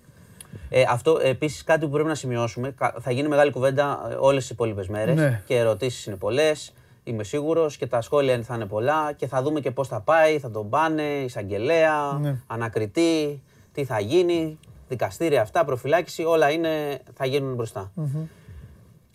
[0.69, 2.71] Ε, αυτό επίσης κάτι που πρέπει να σημειώσουμε.
[2.71, 5.41] κα- Θα γίνει μεγάλη κουβέντα όλες τις υπόλοιπες μέρες Ναι.
[5.45, 6.73] και ερωτήσεις είναι πολλές.
[7.03, 10.39] Είμαι σίγουρος και τα σχόλια θα είναι πολλά και θα δούμε και πώς θα πάει.
[10.39, 12.35] Θα τον πάνε, εισαγγελέα, Ναι.
[12.47, 17.91] ανακριτή, τι θα γίνει, δικαστήρια αυτά, προφυλάκηση, όλα είναι, θα γίνουν μπροστά.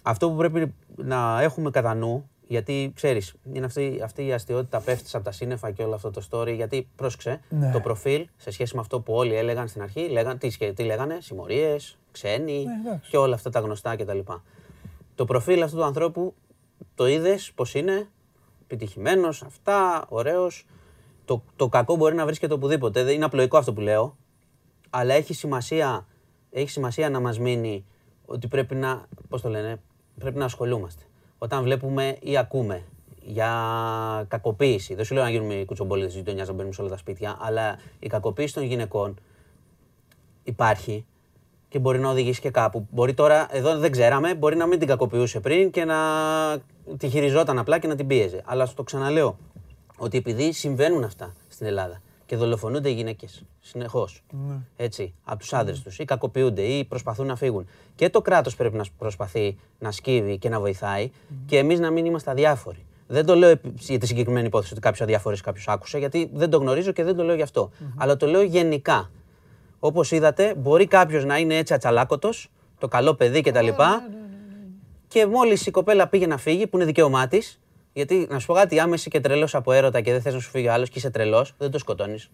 [0.03, 5.15] Αυτό που πρέπει να έχουμε κατά νου, γιατί ξέρεις, είναι αυτή, αυτή η αστείωτητα πέφτεις
[5.15, 7.71] από τα σύννεφα και όλο αυτό το story, γιατί πρόσεξε, Ναι.
[7.73, 10.83] το προφίλ σε σχέση με αυτό που όλοι έλεγαν στην αρχή, λέγαν, τι, σκε- τι
[10.83, 13.11] λέγανε, συμμορίες, ξένοι Ναι, εντάξει.
[13.11, 14.19] και όλα αυτά τα γνωστά κτλ.
[15.15, 16.35] Το προφίλ αυτού του ανθρώπου
[16.95, 18.09] το είδες πώς είναι,
[18.63, 20.67] επιτυχημένος, αυτά, ωραίος.
[21.25, 23.05] Το, το κακό μπορεί να βρίσκεται οπουδήποτε.
[23.05, 24.17] Δεν είναι απλοϊκό αυτό που λέω.
[24.91, 26.07] Αλλά έχει σημασία,
[26.51, 27.85] έχει σημασία να μας μείνει
[28.27, 29.81] ότι πρέπει να, πώς το λένε,
[30.19, 31.03] πρέπει να ασχολούμαστε.
[31.43, 32.83] Όταν βλέπουμε ή ακούμε
[33.23, 33.51] για
[34.29, 36.97] κακοποίηση, δεν σου λέω να γίνουμε οι κουτσομπολίτες της γειτονιάς να μπαίνουμε σε όλα τα
[36.97, 39.19] σπίτια, αλλά η κακοποίηση των γυναικών
[40.43, 41.07] υπάρχει
[41.69, 42.87] και μπορεί να οδηγήσει και κάπου.
[42.91, 45.97] Μπορεί τώρα, εδώ δεν ξέραμε, μπορεί να μην την κακοποιούσε πριν και να
[46.97, 48.43] τη χειριζόταν απλά και να την πίεζε.
[48.45, 49.39] Αλλά στο ξαναλέω
[49.97, 52.03] ότι επειδή συμβαίνουν αυτά στην Ελλάδα
[52.33, 54.23] και δολοφονούνται οι γυναίκες συνεχώς.
[54.77, 57.67] Έτσι, από τους άντρες τους ή κακοποιούνται ή προσπαθούν να φύγουν.
[57.95, 61.11] Και το κράτος πρέπει να προσπαθεί να σκύβει και να βοηθάει
[61.47, 62.85] και εμείς να μην είμαστε αδιάφοροι.
[63.07, 66.51] Δεν το λέω επί- για τη συγκεκριμένη υπόθεση ότι κάποιος αδιάφορος κάποιος άκουσε, γιατί δεν
[66.51, 67.71] το γνωρίζω και δεν το λέω γι' αυτό.
[67.97, 69.11] Αλλά το λέω γενικά.
[69.79, 73.69] Όπως είδατε, μπορεί κάποιος να είναι έτσι ατσαλάκωτος, το καλό παιδί κτλ.
[75.09, 77.61] Και μόλις η κοπέλα πήγε να φύγει, που είναι δικαίωμά της,
[77.93, 80.41] γιατί να σου πω κάτι, άμα είσαι και τρελός από έρωτα και δεν θες να
[80.41, 82.31] σου φύγει ο άλλος και είσαι τρελός, δεν το σκοτώνεις.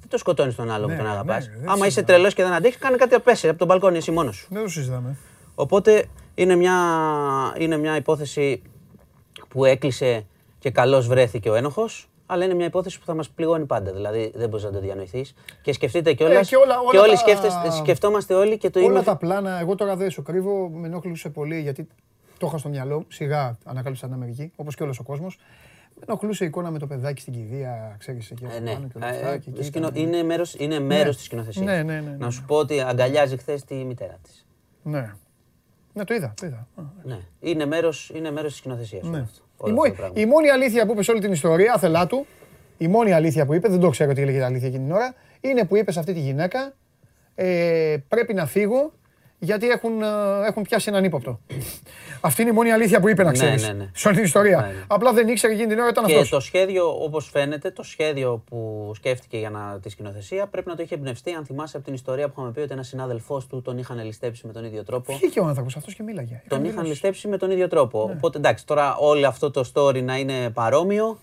[0.00, 1.46] Δεν το σκοτώνεις τον άλλο που τον ναι, αγαπάς.
[1.46, 2.06] ναι, δεν άμα είσαι συζητάμε.
[2.12, 4.46] τρελός και δεν αντέχεις, κάνε κάτι να πέσει από τον μπαλκόνι εσύ μόνος σου.
[4.50, 5.16] Δεν το συζητάμε.
[5.54, 6.04] Οπότε
[6.34, 6.74] είναι μια,
[7.58, 8.62] είναι μια υπόθεση
[9.48, 10.26] που έκλεισε
[10.58, 13.92] και καλώς βρέθηκε ο ένοχος, αλλά είναι μια υπόθεση που θα μας πληγώνει πάντα.
[13.92, 15.34] Δηλαδή δεν μπορείς να το διανοηθείς.
[15.62, 16.46] Και σκεφτείτε κιόλας.
[16.46, 19.02] Ε, και όλα- όλα και όλοι τα- σκέφτεστε, σκεφτόμαστε όλοι και το Όλα είμαι.
[19.02, 21.88] τα πλάνα, εγώ τώρα δεν σου κρύβω, με ενόχλησε πολύ γιατί
[22.44, 22.96] το είχα στο μυαλό.
[22.98, 23.04] μου.
[23.08, 25.38] Σιγά ανακάλυψα την Αμερική, όπως και όλος ο κόσμος.
[25.96, 28.72] Με ενοχλούσε η εικόνα με το παιδάκι στην κηδεία, ξέρεις εκεί Ε, από ναι.
[28.72, 29.36] πάνω και όλα Ε, αυτά.
[29.36, 31.64] και εκεί σκηνο- ήταν- Είναι μέρος, είναι μέρος της σκηνοθεσίας.
[31.66, 32.16] Ναι, ναι, ναι, ναι.
[32.18, 34.46] Να σου πω ότι αγκαλιάζει χθες τη μητέρα της.
[34.82, 35.12] Ναι.
[35.92, 36.66] Ναι, το είδα, το είδα.
[36.76, 37.18] Α, Ναι.
[37.40, 39.02] Είναι μέρος, είναι μέρος της σκηνοθεσίας.
[39.04, 39.20] όλο Ναι.
[39.22, 39.38] αυτό.
[39.42, 40.28] Η, Όλο μόνη, αυτό το πράγμα.
[40.28, 42.26] η μόνη αλήθεια που είπες σε όλη την ιστορία, άθελά του,
[42.78, 45.14] η μόνη αλήθεια που είπε, δεν το ξέρω τι έλεγε η αλήθεια εκείνη την ώρα,
[45.40, 46.72] είναι που είπες σε αυτή τη γυναίκα,
[47.34, 48.92] ε, πρέπει να φύγω
[49.38, 50.06] γιατί έχουν, ε,
[50.46, 51.40] έχουν πιάσει έναν ύποπτο.
[52.26, 53.88] Αυτή είναι η μόνη αλήθεια που είπε να Ναι, ξέρεις, ναι, ναι.
[53.94, 54.56] σε όλη την ιστορία.
[54.60, 54.84] Ναι, ναι.
[54.86, 56.28] Απλά δεν ήξερε εκείνη την ώρα ήταν Και αυτός.
[56.28, 60.82] το σχέδιο, όπως φαίνεται, το σχέδιο που σκέφτηκε για να, τη σκηνοθεσία πρέπει να το
[60.82, 63.78] είχε εμπνευστεί, αν θυμάσαι από την ιστορία που είχαμε πει ότι ένας συνάδελφός του τον
[63.78, 65.12] είχαν ληστέψει με τον ίδιο τρόπο.
[65.14, 66.28] Βγήκε ο άνθρωπος αυτός και μίλαγε.
[66.28, 66.88] Τον Έκανε είχαν δηλώσεις.
[66.92, 68.04] ληστέψει με τον ίδιο τρόπο.
[68.06, 68.12] Ναι.
[68.12, 71.18] Οπότε εντάξει, τώρα όλο αυτό το story να είναι παρόμοιο.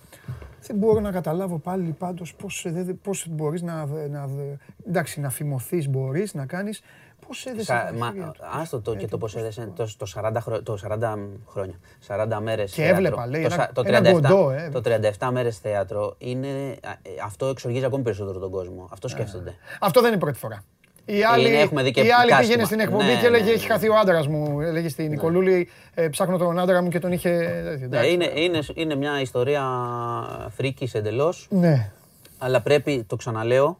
[0.67, 4.29] Δεν μπορώ να καταλάβω πάλι πάντως πώς, ε, δεν- πώς μπορείς να, να,
[4.87, 6.81] εντάξει, να φημωθείς μπορείς, να κάνεις,
[7.31, 9.71] πώς έδεσαι Σα- τα μα, χέρια τους; άστο το Ε, και το πώς πώς- έδεσε
[9.75, 11.17] το, το 40, χρό- το 40
[11.49, 11.75] χρόνια,
[12.07, 12.95] 40 μέρες Και θέατρο.
[12.97, 14.69] έβλεπα, λέει, το, ένα- σα- το ένα 37, κοντό, ε.
[14.73, 18.89] το 37 μέρες θέατρο, είναι, α, ε, αυτό εξοργίζει ακόμη περισσότερο τον κόσμο.
[18.91, 19.55] Αυτό σκέφτονται.
[19.79, 20.63] Αυτό δεν είναι η πρώτη φορά.
[21.05, 22.39] Η άλλη, Είναι, έχουμε δει και η άλλη κάστημα.
[22.39, 23.73] πήγαινε στην εκπομπή Ναι, και έλεγε: ναι, Έχει ναι.
[23.73, 24.61] χαθεί ο άντρας μου.
[24.61, 27.29] Έλεγε στην Νικολούλη: «Ε, Ψάχνω τον άντρα μου και τον είχε.
[27.29, 28.11] Ναι, Εντάξει.
[28.11, 29.63] είναι, είναι, είναι μια ιστορία
[30.55, 31.91] φρίκης εντελώς, Ναι.
[32.37, 33.77] αλλά πρέπει, το ξαναλέω,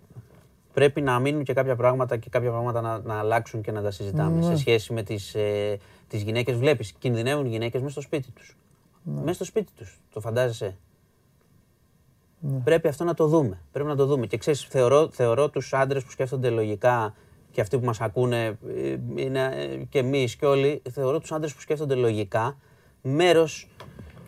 [0.73, 3.91] πρέπει να μείνουν και κάποια πράγματα και κάποια πράγματα να, να αλλάξουν και να τα
[3.91, 4.45] συζητάμε Ναι.
[4.45, 5.77] σε σχέση με τις, ε,
[6.07, 6.55] τις γυναίκες.
[6.55, 8.57] Βλέπεις, κινδυνεύουν οι γυναίκες μέσα στο σπίτι τους.
[9.03, 9.21] Ναι.
[9.21, 10.77] Μέσα στο σπίτι τους, το φαντάζεσαι;
[12.63, 13.61] Πρέπει αυτό να το δούμε.
[13.71, 14.27] Πρέπει να το δούμε.
[14.27, 17.13] Και ξέρεις, θεωρώ, θεωρώ τους άντρες που σκέφτονται λογικά
[17.51, 21.53] και αυτοί που μας ακούνε, ε, είναι, ε, και εμείς και όλοι, θεωρώ τους άντρες
[21.53, 22.57] που σκέφτονται λογικά
[23.01, 23.67] μέρος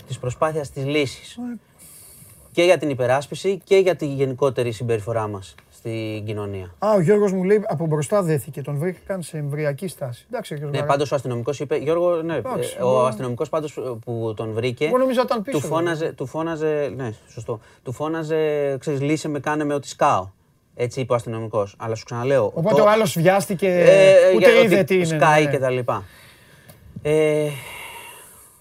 [0.08, 1.40] της προσπάθειας της λύσης.
[2.52, 5.56] Και για την υπεράσπιση και για τη γενικότερη συμπεριφορά μας
[5.90, 6.74] στην κοινωνία.
[6.80, 8.62] Α, ο Γιώργος μου λέει: Από μπροστά δέθηκε.
[8.62, 10.26] Τον βρήκαν σε εμβριακή στάση.
[10.30, 10.80] Εντάξει, Γιώργος.
[10.80, 13.08] Ναι, πάντως ο αστυνομικός είπε, Γιώργο, ναι, Εντάξει, ε, ο μπορεί.
[13.08, 15.60] αστυνομικός πάντως ε, που τον βρήκε, Εγώ νόμιζα ήταν πίσω.
[15.60, 18.38] του φώναζε, του φώναζε, ναι, σωστό, του φώναζε,
[18.80, 20.30] ξέρεις, λύσε με, κάνε με ότι σκάω.
[20.76, 21.76] Έτσι είπε ο αστυνομικός.
[21.80, 22.52] Αλλά σου ξαναλέω.
[22.54, 23.68] Οπότε το- ο άλλος βιάστηκε.
[23.68, 25.06] ε, ούτε για είδε ότι τι είναι.
[25.06, 25.52] Σκάει ναι.
[25.52, 26.04] και τα λοιπά.
[27.02, 27.48] Ε,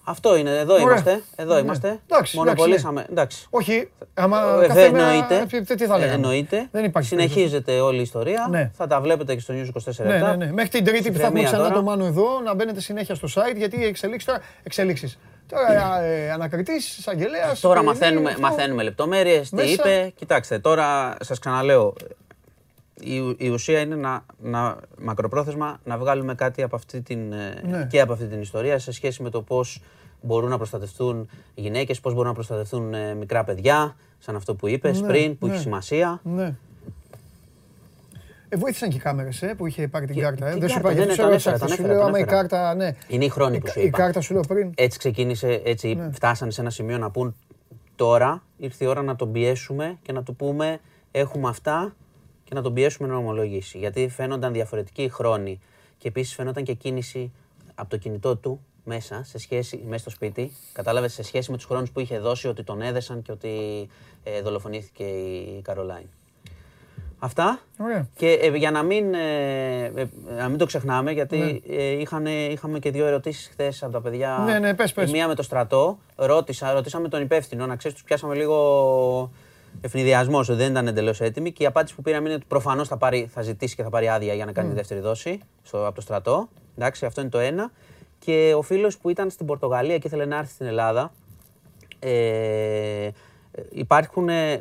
[0.03, 0.85] αυτό είναι, εδώ Ωραία.
[0.85, 1.59] είμαστε, εδώ Ναι.
[1.59, 1.99] είμαστε.
[2.09, 3.47] Εντάξει, Μονοπολίσαμε, εντάξει.
[3.49, 4.39] Όχι, άμα.
[4.63, 5.47] Ε, κάθε δεν μέρα, εννοείται.
[5.71, 6.13] ε, Τι θα λέγαμε.
[6.15, 6.67] Εννοείται.
[6.71, 7.07] Δεν υπάρχει.
[7.09, 8.47] Συνεχίζεται όλη η ιστορία.
[8.49, 8.71] Ναι.
[8.73, 10.51] Θα τα βλέπετε και στο News 24 Ναι, ναι, ναι.
[10.51, 11.75] Μέχρι την Τρίτη που θα έχουμε Ψυχραιμία ξανά τώρα.
[11.75, 14.39] το Μάνο εδώ, να μπαίνετε συνέχεια στο site γιατί οι εξελίξεις τώρα.
[14.63, 15.17] Εξελίξεις.
[15.47, 17.59] Τώρα ε, ανακριτής, εισαγγελέας.
[17.59, 18.41] Τώρα ε, μαθαίνουμε, αυτό.
[18.41, 19.71] μαθαίνουμε λεπτομέρειες, τι Μέσα.
[19.71, 20.11] είπε.
[20.15, 21.93] Κοιτάξτε, τώρα σας ξαναλέω,
[23.05, 27.61] η, ου- η ουσία είναι να, να, μακροπρόθεσμα να βγάλουμε κάτι από αυτή την, ε,
[27.67, 27.87] Ναι.
[27.89, 29.81] και από αυτή την ιστορία σε σχέση με το πώς
[30.21, 34.67] μπορούν να προστατευτούν οι γυναίκες, πώς μπορούν να προστατευτούν ε, μικρά παιδιά, σαν αυτό που
[34.67, 35.53] είπες Ναι, πριν, που ναι.
[35.53, 36.19] έχει σημασία.
[36.23, 36.55] Ναι.
[38.49, 40.47] Ε, βοήθησαν και οι κάμερες ε, που είχε πάρει την Και- κάρτα.
[40.47, 40.51] Ε.
[40.51, 41.67] την Δεν σου κάρτα, είπα, ναι, γιατί ναι, σου το έρωσα ανέφερα, αυτό.
[41.67, 42.41] το Σου ανέφερα, λέω, το άμα η ανέφερα.
[42.47, 42.95] κάρτα, ναι.
[43.15, 43.97] Είναι οι χρόνοι Η που κα- σου Η είπα.
[43.97, 44.71] κάρτα σου λέω πριν.
[44.75, 46.09] Έτσι ξεκίνησε, έτσι Ναι.
[46.11, 47.35] φτάσανε σε ένα σημείο να πούν
[47.95, 50.79] τώρα ήρθε η ώρα να τον πιέσουμε και να του πούμε
[51.11, 51.95] έχουμε αυτά
[52.53, 53.77] και να τον πιέσουμε να ομολογήσει.
[53.77, 55.59] Γιατί φαίνονταν διαφορετικοί χρόνοι
[55.97, 57.31] και επίσης φαίνονταν και κίνηση
[57.75, 60.51] από το κινητό του μέσα, σε σχέση, μέσα στο σπίτι.
[60.73, 63.49] Κατάλαβες σε σχέση με τους χρόνους που είχε δώσει ότι τον έδεσαν και ότι
[64.23, 66.05] ε, δολοφονήθηκε η Καρολάιν.
[67.19, 67.59] Αυτά.
[67.77, 68.07] Ωραία.
[68.15, 70.07] Και ε, για να μην, ε, ε,
[70.37, 74.43] να μην το ξεχνάμε, γιατί ε, είχαν, είχαμε και δύο ερωτήσεις χθες από τα παιδιά.
[74.45, 75.09] Ναι, ναι, πες, πες.
[75.09, 75.99] Η μία με το στρατό.
[76.15, 79.31] Ρώτησα, ρωτήσαμε τον υπεύθυνο, να ξέρεις, τους πιάσαμε λίγο
[79.81, 81.51] ευνηδιασμός, ότι δεν ήταν εντελώς έτοιμοι.
[81.51, 84.09] Και η απάντηση που πήραμε είναι ότι προφανώς θα, πάρει- θα ζητήσει και θα πάρει
[84.09, 86.49] άδεια για να κάνει τη δεύτερη δόση στο, από το στρατό.
[86.77, 87.71] Εντάξει, αυτό είναι το ένα.
[88.19, 91.11] Και ο φίλος που ήταν στην Πορτογαλία και ήθελε να έρθει στην Ελλάδα,
[91.99, 93.09] ε,
[93.69, 94.57] υπάρχουν, ε,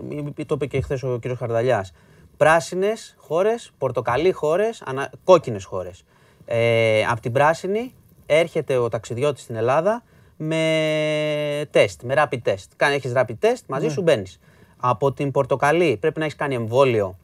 [0.47, 1.37] το είπε και χθες ο κ.
[1.39, 1.93] Χαρδαλιάς,
[2.37, 4.83] πράσινες χώρες, πορτοκαλί χώρες,
[5.25, 6.05] κόκκινες χώρες.
[6.45, 7.95] Ε, από την πράσινη
[8.27, 10.03] έρχεται ο ταξιδιώτης στην Ελλάδα
[10.37, 12.65] με τεστ, με rapid test.
[12.77, 14.41] Κάνει, έχεις rapid test, μαζί σου μπαίνεις.
[14.85, 17.17] Από την πορτοκαλί πρέπει να έχεις κάνει εμβόλιο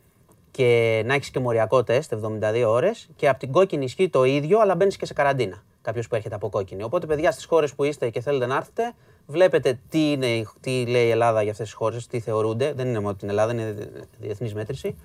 [0.50, 3.08] και να έχεις και μοριακό τεστ 72 ώρες.
[3.16, 5.62] Και από την κόκκινη ισχύει το ίδιο, αλλά μπαίνεις και σε καραντίνα.
[5.82, 6.82] Κάποιος που έρχεται από κόκκινη.
[6.82, 8.92] Οπότε, παιδιά, στις χώρες που είστε και θέλετε να έρθετε,
[9.26, 12.72] βλέπετε τι, είναι, η- τι λέει η Ελλάδα για αυτές τις χώρες, τι θεωρούνται.
[12.76, 13.74] Δεν είναι μόνο την Ελλάδα, είναι
[14.18, 14.96] διεθνής μέτρηση.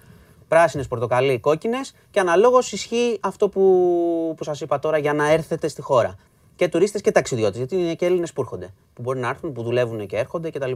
[0.48, 5.68] Πράσινες, πορτοκαλί, κόκκινες και αναλόγως ισχύει αυτό που, που σας είπα τώρα για να έρθετε
[5.68, 6.16] στη χώρα.
[6.56, 8.70] Και τουρίστες και ταξιδιώτες, γιατί είναι και Έλληνες που έρχονται.
[8.94, 10.72] Που μπορεί να έρθουν, που δουλεύουν και έρχονται κτλ.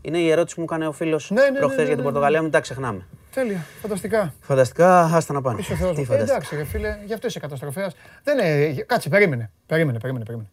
[0.00, 2.04] Είναι η ερώτηση που μου έκανε ο φίλος Ναι, ναι, ναι, προχθές ναι, για την
[2.04, 3.06] ναι, Πορτογαλία, μην τα ξεχνάμε.
[3.34, 4.34] Τέλεια, φανταστικά.
[4.40, 5.60] Φανταστικά, άστα να πάνε.
[5.60, 6.02] Είσαι ο Θεός Τι μου.
[6.02, 6.32] Ε, φανταστικά.
[6.34, 7.94] εντάξει, ρε φίλε, γι' αυτό είσαι καταστροφέας.
[8.22, 10.50] Δεν είναι, κάτσε, περίμενε, περίμενε, περίμενε, περίμενε.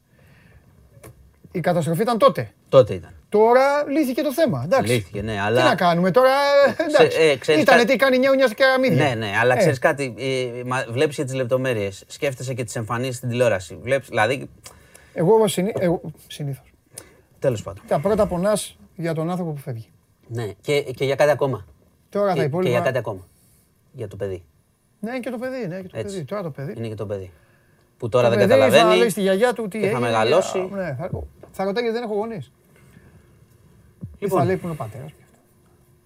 [1.52, 2.52] Η καταστροφή ήταν τότε.
[2.70, 3.12] Τότε ήταν.
[3.30, 4.62] Τώρα λύθηκε το θέμα.
[4.66, 4.94] Εντάξει.
[4.94, 5.64] Λύθηκε, ναι, Τι αλλά.
[5.64, 6.30] να κάνουμε τώρα,
[6.78, 7.18] ε, εντάξει.
[7.22, 9.08] ε, ξέρεις Ήτανε κάτι- τι κάνει νιάουνια και καραμίδια.
[9.08, 12.04] Ναι, ναι, αλλά Ε, ξέρεις κάτι, ε, βλέπεις και τις λεπτομέρειες.
[12.08, 13.78] Σκέφτεσαι και τις εμφανίσεις στην τηλεόραση.
[13.82, 14.50] Βλέπεις, δηλαδή,
[15.14, 16.72] Εγώ, συνή, εγώ συνήθως.
[17.40, 17.84] τέλος πάντων.
[17.88, 19.90] Τα πρώτα πονάς για τον άνθρωπο που φεύγει.
[20.28, 21.66] Ναι, και, και για κάτι ακόμα.
[22.10, 22.70] Τώρα τα Και, και υπόλοιπα...
[22.72, 23.28] για κάτι ακόμα.
[23.92, 24.44] Για το παιδί.
[25.00, 26.14] Ναι, και το παιδί, ναι, και το Έτσι.
[26.14, 26.26] παιδί.
[26.26, 26.74] Τώρα το παιδί.
[26.78, 27.32] Είναι και το παιδί.
[27.98, 29.00] Που τώρα Το δεν παιδί Θα καταλαβαίνει.
[29.00, 30.58] λέει στη γιαγιά του τι και θα έγινε, μεγαλώσει.
[30.60, 31.10] α, Ναι, θα,
[31.52, 32.52] θα ρωτάει γιατί δεν έχω γονείς.
[34.20, 34.40] Λοιπόν.
[34.40, 35.12] Θα λέει που είναι ο πατέρας.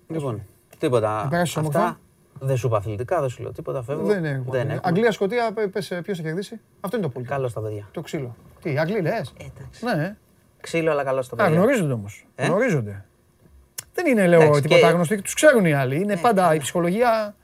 [0.08, 0.42] Λοιπόν,
[0.78, 1.28] τίποτα.
[1.30, 2.00] πέρασεις Αυτά όμορφα;
[2.40, 3.84] δεν σου είπα αθλητικά, δεν σου λέω τίποτα.
[3.84, 4.06] Φεύγω.
[4.06, 4.44] Δεν έχω.
[4.52, 4.80] Δεν έχω.
[4.84, 6.60] Αγγλία, Σκοτία, πε- πες ποιος θα κερδίσει.
[6.80, 7.26] Αυτό είναι το πολύ.
[7.26, 7.88] Καλό στα παιδιά.
[7.92, 8.36] Το ξύλο.
[8.62, 9.86] Τι, Αγγλοί λες; Εντάξει.
[9.86, 10.16] Ναι, ε.
[10.62, 11.56] Ξύλο, αλλά καλό στα Α, παιδιά.
[11.60, 12.28] γνωρίζονται όμως.
[12.36, 13.06] Ε; Γνωρίζονται.
[13.94, 15.22] Δεν είναι, λέω, Εντάξει, τίποτα και- Ναι, γνωστοί.
[15.22, 16.02] Τους ξέρουν οι άλλοι.
[16.02, 17.36] Είναι πάντα η ψυχολογία...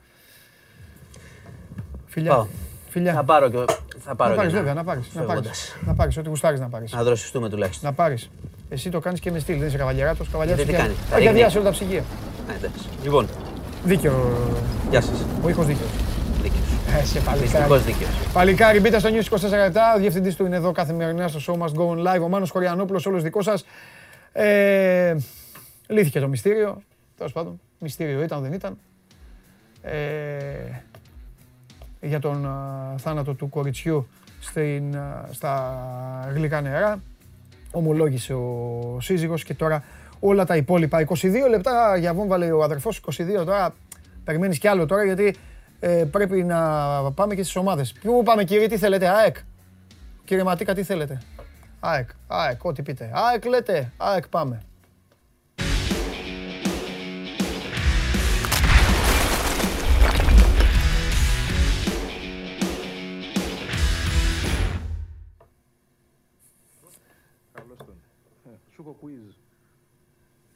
[2.06, 2.30] Φιλιά.
[2.30, 2.46] Πάω.
[2.88, 3.12] Φιλιά.
[3.14, 3.64] Θα πάρω και.
[3.98, 4.80] Θα πάρω Να πάρεις και βέβαια, ένα.
[4.80, 5.14] να πάρεις.
[5.14, 5.32] Να πάρεις.
[5.34, 5.76] φεύγοντας.
[5.86, 6.92] Να πάρεις, ό,τι γουστάρεις να πάρεις.
[6.92, 7.88] Να δροσιστούμε τουλάχιστον.
[7.90, 8.30] Να πάρεις.
[8.68, 10.28] Εσύ το κάνεις και με στυλ, δεν είσαι καβαλιαράτος.
[10.28, 11.28] Καβαλιαράτος τι και- κάνει, τα Έχει ρίχνει.
[11.28, 12.02] αδειάσει όλα τα ψυγεία.
[12.46, 12.88] Ναι, εντάξει.
[13.02, 13.26] Λοιπόν,
[13.84, 14.38] Δίκαιο.
[14.90, 15.24] γεια σας.
[15.44, 15.90] Ο ήχος δίκαιος.
[16.42, 16.66] Δίκαιος.
[17.00, 17.42] Ε, σε παλικάρι.
[17.46, 18.10] Δυστυχώ δίκαιος.
[18.32, 21.88] Παλικάρι, μπείτε στο News 24 Ο διευθυντής του είναι εδώ καθημερινά στο Show Must Go
[21.90, 22.22] On Live.
[22.22, 23.64] Ο Μάνος Χωριανόπουλος, όλος δικός σας.
[24.32, 25.16] Ε,
[25.88, 26.82] λύθηκε το μυστήριο.
[27.16, 28.78] Τέλος πάντων, μυστήριο ήταν, δεν ήταν.
[29.82, 29.96] Ε,
[32.00, 34.08] για τον α, θάνατο του κοριτσιού
[34.40, 35.78] στην, α, στα
[36.34, 37.02] γλυκά νερά.
[37.78, 39.84] Ομολόγησε ο σύζυγος και τώρα
[40.20, 41.06] όλα τα υπόλοιπα.
[41.08, 43.74] 22 λεπτά για βόμβα λέει ο αδερφός, 22 τώρα
[44.24, 45.36] περιμένεις κι άλλο τώρα γιατί
[45.80, 46.58] ε, πρέπει να
[47.12, 47.92] πάμε και στις ομάδες.
[47.92, 49.36] Πού πάμε κύριε, τι θέλετε, ΑΕΚ;
[50.24, 51.20] Κύριε Ματίκα, τι θέλετε;
[51.80, 53.10] ΑΕΚ, ΑΕΚ, ό,τι πείτε.
[53.14, 54.62] ΑΕΚ λέτε, ΑΕΚ πάμε.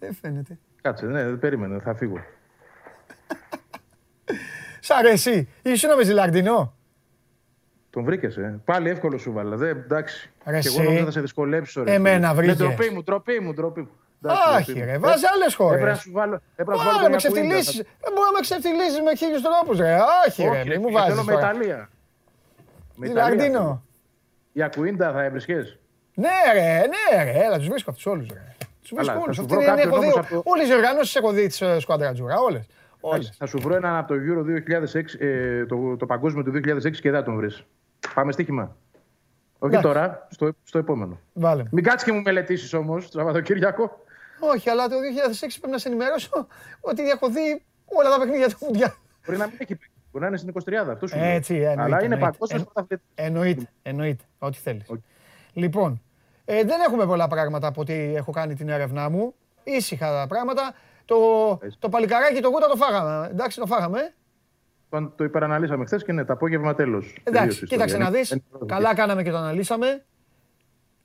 [0.03, 0.59] Δεν φαίνεται.
[0.83, 2.21] Κάτσε, ναι, δεν περίμενε, θα φύγω.
[4.81, 5.49] Σ' αρέσει.
[5.63, 6.75] Ήσουν με ζηλαρντινό.
[7.91, 8.61] Τον βρήκες, ε.
[8.65, 9.57] Πάλι εύκολο σου βάλα.
[9.57, 10.31] Δε, εντάξει.
[10.47, 10.87] Ρε και εγώ εσύ.
[10.87, 11.83] νόμιζα θα σε δυσκολέψω.
[11.85, 12.35] Ρε, Εμένα φίλε.
[12.41, 12.59] βρήκες.
[12.59, 13.91] Ναι, ντροπή μου, ντροπή μου, ντροπή μου.
[14.25, 14.87] Εντάξει, Άχι ντροπή μου.
[14.93, 15.99] ρε, βάζει άλλες Έπρεπε να χώρες.
[15.99, 16.41] σου βάλω.
[16.57, 17.57] Έπρεπε να σου βάλω Άρα τον με Ιακουίντα.
[17.57, 17.77] ξεφτυλίσεις.
[18.01, 19.97] Δεν μπορεί να με ξεφτυλίσεις με χίλιους τρόπους ρε.
[20.27, 21.51] Όχι ρε, Όχι, μη μου φίλε, βάζεις Θέλω με τώρα.
[21.51, 21.89] Ιταλία.
[22.97, 23.41] Με Ιταλία θέλω.
[23.41, 23.83] Ζηλαρντίνο.
[24.53, 25.79] Η Ακουίντα θα έβρισκες.
[26.15, 28.52] Ναι ρε, ναι ρε, έλα τους βρίσκω αυτούς όλους ρε.
[28.83, 29.37] Τους βρίσκω θα όλους.
[29.37, 31.47] σου Αυτή βρω είναι, κάποιον έχω δει, όμως από το- όλες οι οργανώσεις έχω δει
[31.47, 32.67] της ε, Σκουάντρα Ατζούρα, όλες.
[33.01, 33.35] Όλες.
[33.39, 37.11] Θα σου βρω έναν από το Euro 2006, ε, το, το παγκόσμιο του 2006 και
[37.11, 37.65] δεν θα τον βρεις.
[38.15, 38.77] Πάμε στοίχημα.
[39.59, 39.87] Όχι Εντάξει.
[39.93, 41.21] τώρα, στο, στο επόμενο.
[41.33, 41.63] Βάλε.
[41.71, 44.01] Μην κάτσεις και μου μελετήσεις όμως το Σαββατοκύριακο.
[44.41, 46.47] Όχι, αλλά το 2006 πρέπει να σε ενημερώσω
[46.81, 48.91] ότι έχω δει όλα τα παιχνίδια του Μουντιάλ.
[49.27, 49.87] Μπορεί να μην έχει πει.
[50.13, 51.25] Μπορεί να είναι στην 23 αυτό σου λέω.
[51.25, 52.25] Έτσι, εννοείται, Αλλά είναι εννοείται.
[52.25, 53.07] παγκόσμιος Ε, πρωταθλητής.
[53.15, 54.25] Εννοείται, εννοείται.
[54.39, 54.89] Ό,τι θέλεις.
[54.91, 54.99] Οκ.
[55.53, 56.03] Λοιπόν,
[56.45, 59.35] ε, δεν έχουμε πολλά πράγματα από ό,τι έχω κάνει την έρευνά μου.
[59.63, 60.75] Ήσυχα τα πράγματα.
[61.05, 61.17] Το,
[61.79, 63.29] το παλικαράκι, το γούτα το φάγαμε.
[63.31, 63.99] Εντάξει, το φάγαμε.
[64.01, 64.13] ε.
[64.89, 67.17] Το, το υπεραναλύσαμε χθες και ναι, το απόγευμα τέλος.
[67.23, 68.37] Εντάξει, κοίταξε να δεις.
[68.67, 70.05] Καλά κάναμε και το αναλύσαμε.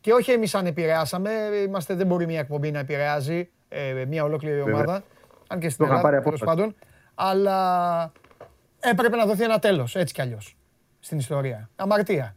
[0.01, 1.31] Και όχι εμείς αν επηρεάσαμε.
[1.67, 4.73] Είμαστε, δεν μπορεί μια εκπομπή να επηρεάζει ε, μια ολόκληρη Βέβαια.
[4.73, 5.03] ομάδα.
[5.47, 6.57] Αν και στην Το είχα Ελλάδα, πάρει τέλος απόφαση.
[6.57, 6.75] πάντων.
[7.15, 8.11] Αλλά
[8.79, 10.57] έπρεπε να δοθεί ένα τέλος, έτσι κι αλλιώς,
[10.99, 11.69] στην ιστορία.
[11.75, 12.35] Αμαρτία.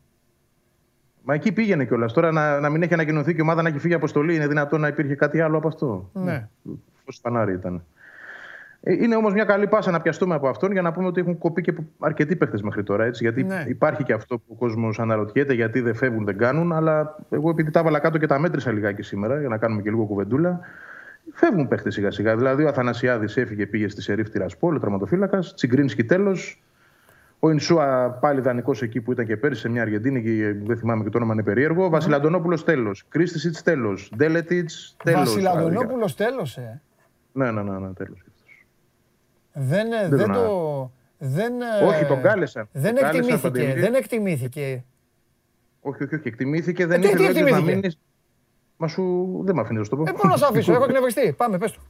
[1.30, 2.12] Μα εκεί πήγαινε κιόλας.
[2.12, 4.34] Τώρα να, να μην έχει ανακοινωθεί και η ομάδα να έχει φύγει αποστολή.
[4.34, 6.48] Είναι δυνατόν να υπήρχε κάτι άλλο από αυτό; Ναι.
[7.04, 7.82] Φω φανάρι ήταν.
[8.82, 11.38] Ε, Είναι όμως μια καλή πάσα να πιαστούμε από αυτόν για να πούμε ότι έχουν
[11.38, 13.04] κοπεί και αρκετοί παίχτες μέχρι τώρα.
[13.04, 13.64] Έτσι, γιατί Ναι.
[13.68, 16.72] υπάρχει και αυτό που ο κόσμος αναρωτιέται γιατί δεν φεύγουν, δεν κάνουν.
[16.72, 19.90] Αλλά εγώ επειδή τα έβαλα κάτω και τα μέτρησα λιγάκι σήμερα για να κάνουμε και
[19.90, 20.60] λίγο κουβεντούλα.
[21.32, 22.36] Φεύγουν παίχτες σιγά σιγά.
[22.36, 25.54] Δηλαδή ο Αθανασιάδης έφυγε, πήγε στη Σερίφ Τυρασπόλ, ο τραυματοφύλακας.
[25.54, 26.62] Τσιγκρίνσκι τέλος.
[27.42, 31.04] Ο Ινσούα πάλι δανεικό εκεί που ήταν και πέρυσι σε μια Αργεντίνη και δεν θυμάμαι
[31.04, 31.88] και το όνομα είναι περίεργο.
[31.88, 33.04] Βασιλαντονόπουλος τέλος.
[33.08, 34.12] Κρίστησιτς τέλος.
[34.16, 35.18] Ντέλετιτς τέλος.
[35.20, 36.80] Βασιλαντονόπουλος τέλος, ε.
[37.32, 38.24] Ναι, ναι, ναι, ναι τέλος.
[39.52, 40.90] Δεν, ε, Δεν δεν τον το...
[41.18, 42.68] Δεν, ε, Όχι, τον κάλεσαν.
[42.72, 43.48] Δεν Τον κάλεσαν, εκτιμήθηκε.
[43.62, 43.80] Παντελή.
[43.80, 44.84] Δεν εκτιμήθηκε.
[45.80, 46.28] Όχι, όχι, όχι.
[46.28, 47.98] Εκτιμήθηκε, δεν τι- είχε τι λόγια να εκτιμήθηκε; μείνεις.
[48.76, 49.40] Μα σου.
[49.44, 50.02] Δεν με αφήνεις να σου το πω.
[50.08, 50.72] Ε, μπορώ να σε αφήσω.
[50.72, 51.34] Έχω εκνευριστεί.
[51.36, 51.80] Πάμε, πες του.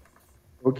[0.62, 0.76] Οκ.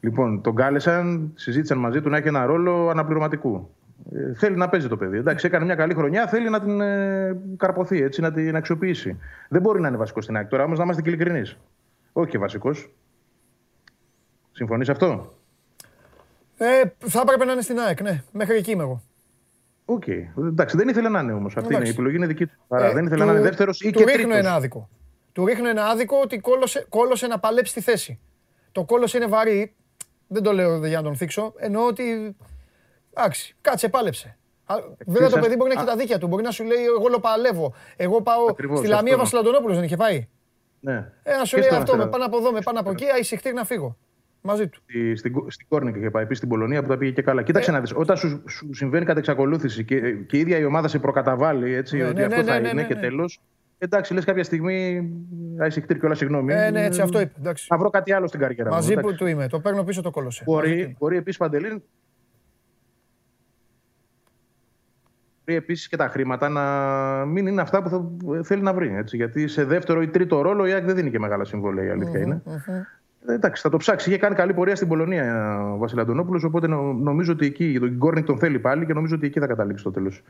[0.00, 3.70] Λοιπόν, τον κάλεσαν, συζήτησαν μαζί του να έχει ένα ρόλο αναπληρωματικού.
[4.14, 5.16] Ε, θέλει να παίζει το παιδί.
[5.18, 9.18] Εντάξει, έκανε μια καλή χρονιά, θέλει να την ε, καρπωθεί, έτσι, να την αξιοποιήσει.
[9.48, 10.48] Δεν μπορεί να είναι βασικός στην άκρη.
[10.48, 11.56] Τώρα όμως να είμαστε και ειλικρινείς.
[12.12, 12.90] Όχι και βασικός.
[14.52, 15.32] Συμφωνείς αυτό;
[16.56, 18.22] Ε, θα έπρεπε να είναι στην ΑΕΚ, ναι.
[18.32, 19.02] Μέχρι εκεί είμαι εγώ.
[19.84, 20.04] Οκ.
[20.36, 21.56] Εντάξει, δεν ήθελε να είναι όμως.
[21.56, 21.92] Αυτή είναι Εντάξει.
[21.92, 22.52] η επιλογή, είναι δική του.
[22.68, 24.38] Άρα Ε, δεν ήθελε του- να είναι δεύτερος ή του και ρίχνω τρίτος.
[24.38, 24.88] ένα άδικο.
[25.32, 28.18] Του ρίχνω ένα άδικο ότι κόλωσε, κόλωσε να παλέψει τη θέση.
[28.72, 29.74] Το κόλωσε είναι βαρύ.
[30.28, 31.52] Δεν το λέω για να τον θίξω.
[31.56, 32.36] Εννοώ ότι.
[33.14, 34.36] Εντάξει, κάτσε, πάλεψε.
[34.64, 34.74] Α,
[35.06, 36.26] Βέβαια το σας- παιδί μπορεί να έχει τα δίκια του.
[36.26, 37.74] Μπορεί να σου λέει: Εγώ λοπαλεύω.
[37.96, 39.22] Εγώ πάω Ακριβώς, στη Λαμία αυτό.
[39.24, 40.28] Βασιλαντονόπουλο, δεν είχε πάει.
[40.80, 41.12] Ναι.
[41.22, 42.08] Ε, να σου Και λέει στον αυτό, με Αστέρα.
[42.08, 43.96] πάνω από εδώ, με πάνω από εκεί, αϊσυχτήρ να φύγω.
[44.40, 44.80] Μαζί του.
[44.88, 47.42] Στη- Στην, Κο- στην Κόρνικ είχε πάει, επίση στην Πολωνία που τα πήγε και καλά.
[47.42, 47.74] Κοίταξε Ε.
[47.74, 50.98] να δεις, όταν σου, σου συμβαίνει κατά εξακολούθηση και, και η ίδια η ομάδα σε
[50.98, 53.00] προκαταβάλει έτσι, Ναι, ότι ναι, αυτό ναι, θα ναι, είναι ναι, και ναι.
[53.00, 53.40] τέλος.
[53.78, 55.10] Εντάξει, λες κάποια στιγμή.
[55.58, 56.52] Άισιχτήρ και όλα, συγγνώμη.
[56.54, 57.32] Ε, ναι, έτσι αυτό είπε.
[57.38, 57.66] Εντάξει.
[57.70, 58.74] Να βρω κάτι άλλο στην καριέρα μου.
[58.74, 59.10] Μαζί εντάξει.
[59.10, 59.48] που του είμαι.
[59.48, 60.44] Το παίρνω πίσω το κόλωσε.
[60.46, 60.96] Μαζί του Μπορεί, είμαι.
[60.98, 61.82] μπορεί επίσης Παντελή.
[65.44, 66.62] Μπορεί επίσης και τα χρήματα να
[67.24, 68.04] μην είναι αυτά που θα,
[68.42, 68.94] θέλει να βρει.
[68.96, 71.90] Έτσι, γιατί σε δεύτερο ή τρίτο ρόλο η ΑΕΚ δεν δίνει και μεγάλα συμβόλαια, η
[71.90, 72.42] αλήθεια είναι.
[73.26, 74.08] Ε, Εντάξει, θα το ψάξει.
[74.08, 76.44] Είχε κάνει καλή πορεία στην Πολωνία ο Βασίλη Αντωνόπουλος.
[76.44, 79.46] Οπότε νο- νομίζω ότι εκεί τον Γκόρνικ τον θέλει πάλι και νομίζω ότι εκεί θα
[79.46, 80.22] καταλήξει το τέλος.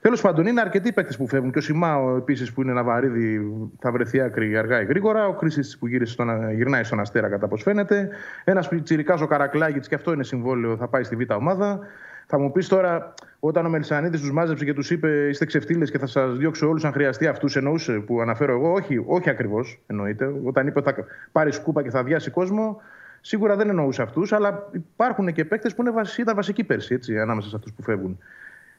[0.00, 1.52] Τέλος πάντων, είναι αρκετοί παίκτες που φεύγουν.
[1.52, 5.26] Και ο Σιμάο επίσης που είναι ένα βαρύδι θα βρεθεί άκρη αργά ή γρήγορα.
[5.26, 8.08] Ο Κρίστη που γύρισε στον, γυρνάει στον Αστέρα κατά πώς φαίνεται.
[8.44, 11.78] Ένας πιτσυρικά ο Καρακλάγιτ και αυτό είναι συμβόλαιο, θα πάει στη Β' ομάδα.
[12.26, 15.98] Θα μου πεις τώρα, όταν ο Μελισανίδης τους μάζεψε και τους είπε είστε ξεφτύλες και
[15.98, 18.72] θα σας διώξω όλους αν χρειαστεί, αυτούς εννοούσε που αναφέρω εγώ.
[18.72, 20.32] Όχι, όχι ακριβώς εννοείται.
[20.44, 20.94] Όταν είπε θα
[21.32, 22.80] πάρει σκούπα και θα διάσει κόσμο,
[23.20, 27.18] σίγουρα δεν εννοούσε αυτούς, αλλά υπάρχουν και παίκτες που είναι, βασι- ήταν βασικοί πέρσι έτσι,
[27.18, 28.18] ανάμεσα σε αυτούς που φεύγουν.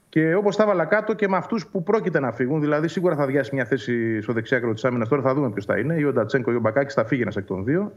[0.10, 3.26] Και όπως τα έβαλα κάτω και με αυτούς που πρόκειται να φύγουν, δηλαδή σίγουρα θα
[3.26, 5.08] διάσει μια θέση στο δεξιάκρο της άμυνας.
[5.08, 5.96] Τώρα θα δούμε ποιος θα είναι.
[5.96, 7.94] Ή ο Ντατσέγκο ή ο Μπακάκης θα φύγει ένας εκ των δύο.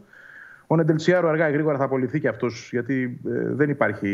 [0.66, 4.08] Ο Νεντελσιάρο αργά ή γρήγορα θα απολυθεί και αυτός, γιατί ε, δεν υπάρχει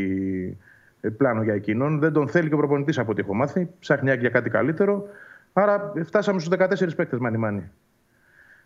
[0.61, 0.72] ε,
[1.11, 1.99] πλάνο για εκείνον.
[1.99, 3.69] Δεν τον θέλει και ο προπονητής από ό,τι έχω μάθει.
[3.79, 5.07] Ψάχνει για κάτι καλύτερο.
[5.53, 7.71] Άρα ε, φτάσαμε στους 14 παίκτες μάνι μάνι.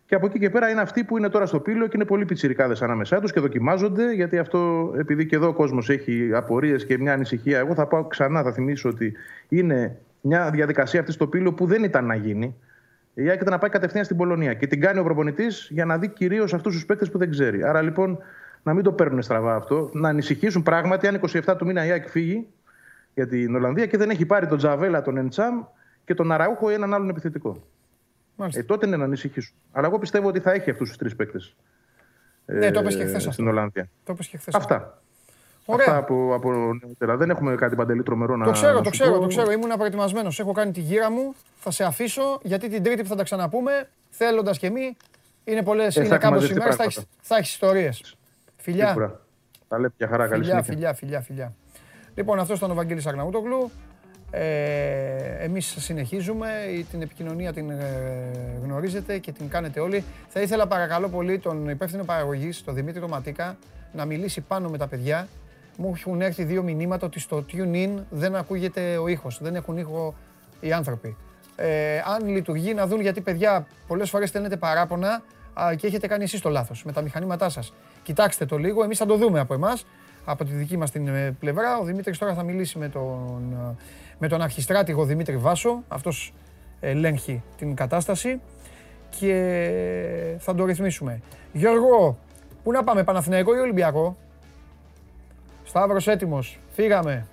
[0.06, 2.24] Και από εκεί και πέρα είναι αυτοί που είναι τώρα στο πύλο και είναι πολύ
[2.24, 4.12] πιτσιρικάδες ανάμεσά τους και δοκιμάζονται.
[4.12, 8.04] Γιατί αυτό, επειδή και εδώ ο κόσμος έχει απορίες και μια ανησυχία, εγώ θα πάω
[8.04, 9.12] ξανά, θα θυμίσω ότι
[9.48, 12.56] είναι μια διαδικασία αυτή στο πύλο που δεν ήταν να γίνει.
[13.14, 15.98] Η ΑΕΚ ήταν να πάει κατευθείαν στην Πολωνία και την κάνει ο προπονητής για να
[15.98, 17.62] δει κυρίως αυτούς τους παίκτες που δεν ξέρει.
[17.62, 18.18] Άρα λοιπόν
[18.66, 22.08] να μην το παίρνουν στραβά αυτό, να ανησυχήσουν πράγματι αν 27 του μήνα η ΑΕΚ
[22.08, 22.46] φύγει
[23.14, 25.62] για την Ολλανδία και δεν έχει πάρει τον Τζαβέλα, τον Εντσάμ
[26.04, 27.62] και τον Αραούχο ή έναν άλλον επιθετικό.
[28.36, 28.60] Μάλιστα.
[28.60, 29.56] Ε, τότε είναι να ανησυχήσουν.
[29.72, 31.56] Αλλά εγώ πιστεύω ότι θα έχει αυτούς τους τρεις παίκτες.
[32.46, 33.44] Ναι, το είπες και χθες Στην αυτό.
[33.44, 33.88] Ολλανδία.
[34.04, 34.54] Το είπες και χθες.
[34.54, 35.02] Αυτά.
[35.64, 35.86] Ωραία.
[35.86, 36.50] Αυτά από, από
[36.82, 37.16] νεότερα.
[37.16, 39.20] Δεν έχουμε κάτι παντελή τρομερό να Το ξέρω, να το σου ξέρω, πω.
[39.20, 39.50] το ξέρω.
[39.50, 40.40] Ήμουν προετοιμασμένος.
[40.40, 41.34] Έχω κάνει τη γύρα μου.
[41.56, 44.96] Θα σε αφήσω γιατί την Τρίτη που θα τα ξαναπούμε, θέλοντας και μη,
[45.44, 45.96] είναι πολλές.
[45.96, 46.76] Ε, θα είναι έχουμε κάμποσε μαζευτεί ημέρες.
[46.76, 47.08] Θα πράγματα.
[47.28, 48.15] έχει έχεις ιστορίες.
[48.66, 48.86] Φιλιά.
[48.86, 49.20] Σίγουρα.
[49.68, 50.26] Τα λέμε για χαρά.
[50.26, 50.72] Καλή Φιλιά, συνέχεια.
[50.74, 51.52] φιλιά, φιλιά, φιλιά.
[52.14, 53.70] Λοιπόν, αυτός ήταν ο Βαγγέλης Αγναούτογλου.
[54.30, 57.76] Ε, εμείς συνεχίζουμε, Η- την επικοινωνία την ε,
[58.62, 60.04] γνωρίζετε και την κάνετε όλοι.
[60.28, 63.56] Θα ήθελα παρακαλώ πολύ τον υπεύθυνο παραγωγής, τον Δημήτρη τον Ματίκα,
[63.92, 65.28] να μιλήσει πάνω με τα παιδιά.
[65.76, 70.14] Μου έχουν έρθει δύο μηνύματα ότι στο TuneIn δεν ακούγεται ο ήχος, δεν έχουν ήχο
[70.60, 71.16] οι άνθρωποι.
[71.56, 75.22] ε, αν λειτουργεί να δουν γιατί παιδιά πολλές φορές στέλνετε παράπονα
[75.62, 77.72] α, και έχετε κάνει εσείς το λάθος με τα μηχανήματά σας.
[78.02, 79.86] Κοιτάξτε το λίγο, εμείς θα το δούμε από εμάς,
[80.24, 81.78] από τη δική μας την ε, πλευρά.
[81.78, 83.74] Ο Δημήτρης τώρα θα μιλήσει με τον, ε,
[84.18, 86.32] με τον αρχιστράτηγο Δημήτρη Βάσο, αυτός
[86.80, 88.40] ελέγχει την κατάσταση
[89.18, 91.20] και θα το ρυθμίσουμε.
[91.52, 92.18] Γιώργο,
[92.62, 94.16] πού να πάμε, Παναθηναϊκό ή Ολυμπιακό;
[95.64, 97.26] Σταύρος έτοιμος, φύγαμε.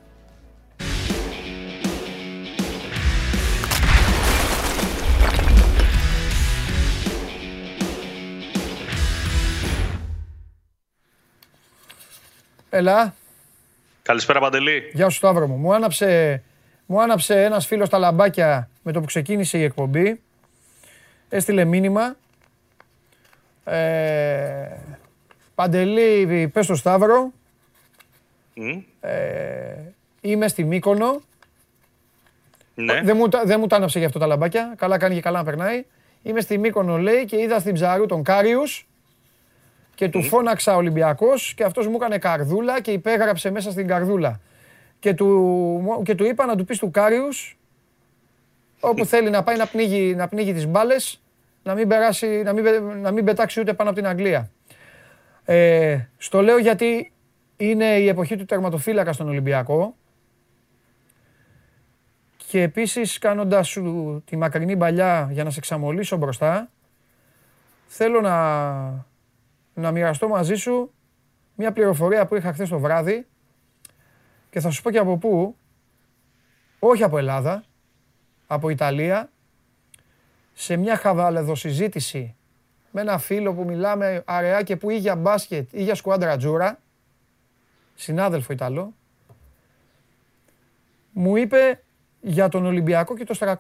[12.76, 13.14] Έλα.
[14.02, 14.92] Καλησπέρα Παντελή.
[14.94, 15.56] Γεια σου Σταύρο μου.
[15.56, 16.42] Μου άναψε,
[16.86, 20.22] μου άναψε ένας φίλος τα λαμπάκια με το που ξεκίνησε η εκπομπή.
[21.30, 22.16] Έστειλε μήνυμα.
[23.64, 24.78] Ε,
[25.56, 27.32] Παντελή, πες στο Σταύρο.
[29.02, 29.12] Ε,
[30.22, 31.22] είμαι στη Μύκονο.
[32.76, 33.02] Ναι.
[33.04, 34.74] Δεν μου, τα- δεν μου τα άναψε για αυτό τα λαμπάκια.
[34.78, 35.86] Καλά κάνει και καλά να περνάει.
[36.24, 38.88] Είμαι στη Μύκονο λέει και είδα στην Ψαρού τον Κάριους
[39.96, 44.40] και του φώναξα Ολυμπιακός και αυτός μου έκανε καρδούλα και υπέγραψε μέσα στην καρδούλα.
[45.00, 47.58] Και του, και του είπα να του πεις του Κάριους
[48.80, 51.22] όπου θέλει να πάει να πνίγει, να πνίγει τις μπάλες
[51.64, 54.50] να μην, περάσει, να, μην, πε- να μην πετάξει ούτε πάνω από την Αγγλία.
[55.46, 57.12] Ε, στο λέω γιατί
[57.58, 59.96] είναι η εποχή του τερματοφύλακα στον Ολυμπιακό
[62.48, 66.70] και επίσης κάνοντας σου τη μακρινή παλιά για να σε ξαμολύσω μπροστά
[67.88, 69.06] θέλω να,
[69.74, 70.94] να μοιραστώ μαζί σου
[71.56, 73.28] μια πληροφορία που είχα χθες το βράδυ
[74.50, 75.56] και θα σου πω και από πού,
[76.80, 77.64] όχι από Ελλάδα,
[78.48, 79.32] από Ιταλία,
[80.54, 82.36] σε μια χαβαλεδοσυζήτηση
[82.92, 86.80] με ένα φίλο που μιλάμε αραιά και που ή για μπάσκετ ή για σκουάντρα τζούρα,
[87.96, 88.94] συνάδελφο Ιταλό,
[91.12, 91.84] μου είπε
[92.22, 93.56] για τον Ολυμπιακό και το 300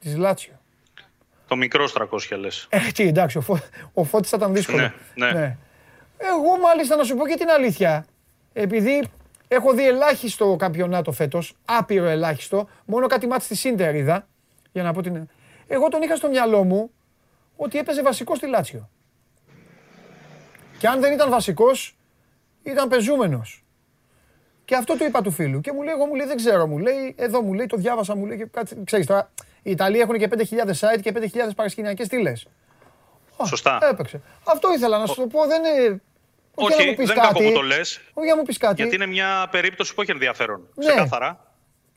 [0.00, 0.57] της Λάτσιο.
[1.48, 2.66] Το μικρό 300 λες.
[2.70, 3.58] Ε, τι, εντάξει, ο, Φω...
[3.92, 4.92] ο Φώτης θα ήταν δύσκολο.
[5.14, 5.56] Ναι, ναι.
[6.16, 8.06] Εγώ μάλιστα να σου πω και την αλήθεια.
[8.52, 9.04] Επειδή
[9.48, 14.26] έχω δει ελάχιστο καμπιονάτο φέτος, άπειρο ελάχιστο, μόνο κάτι μάτς στη Σίντερ είδα,
[14.72, 15.28] για να πω την...
[15.66, 16.90] Εγώ τον είχα στο μυαλό μου
[17.56, 18.88] ότι έπαιζε βασικό στη Λάτσιο.
[20.78, 21.96] Και αν δεν ήταν βασικός,
[22.62, 23.64] ήταν πεζούμενος.
[24.64, 25.60] Και αυτό του είπα του φίλου.
[25.60, 28.16] Και μου λέει, εγώ μου λέει, δεν ξέρω, μου λέει, εδώ μου λέει, το διάβασα,
[28.16, 29.30] μου λέει, και κάτι, ξέρεις τώρα,
[29.62, 31.20] οι Ιταλοί έχουν και 5.000 site και 5.000
[31.56, 32.46] παρασκηνιακές στήλες.
[33.46, 33.78] Σωστά.
[33.90, 34.20] Έπαιξε.
[34.44, 36.00] Αυτό ήθελα να σου το πω, δεν είναι...
[36.54, 37.48] Όχι, για να Όχι, μου πεις δεν είναι κακό κάτι.
[37.52, 38.82] που το λες, Όχι για να μου πεις κάτι.
[38.82, 40.68] γιατί είναι μια περίπτωση που έχει ενδιαφέρον.
[40.74, 40.86] Ναι.
[40.86, 41.42] Ξεκάθαρα.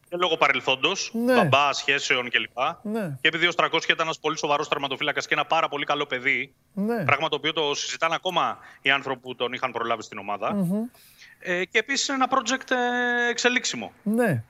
[0.09, 1.33] Και λόγω παρελθόντος, Ναι.
[1.33, 2.57] μπαμπά, σχέσεων κλπ.
[2.81, 3.17] Ναι.
[3.21, 6.53] Και επειδή ο 300 ήταν ένας πολύ σοβαρός τερματοφύλακας και ένα πάρα πολύ καλό παιδί,
[6.73, 7.03] Ναι.
[7.03, 10.55] πράγμα το οποίο το συζητάνε ακόμα οι άνθρωποι που τον είχαν προλάβει στην ομάδα.
[11.39, 13.91] Ε, και επίσης είναι ένα project ε, εξελίξιμο.
[14.03, 14.43] Ναι.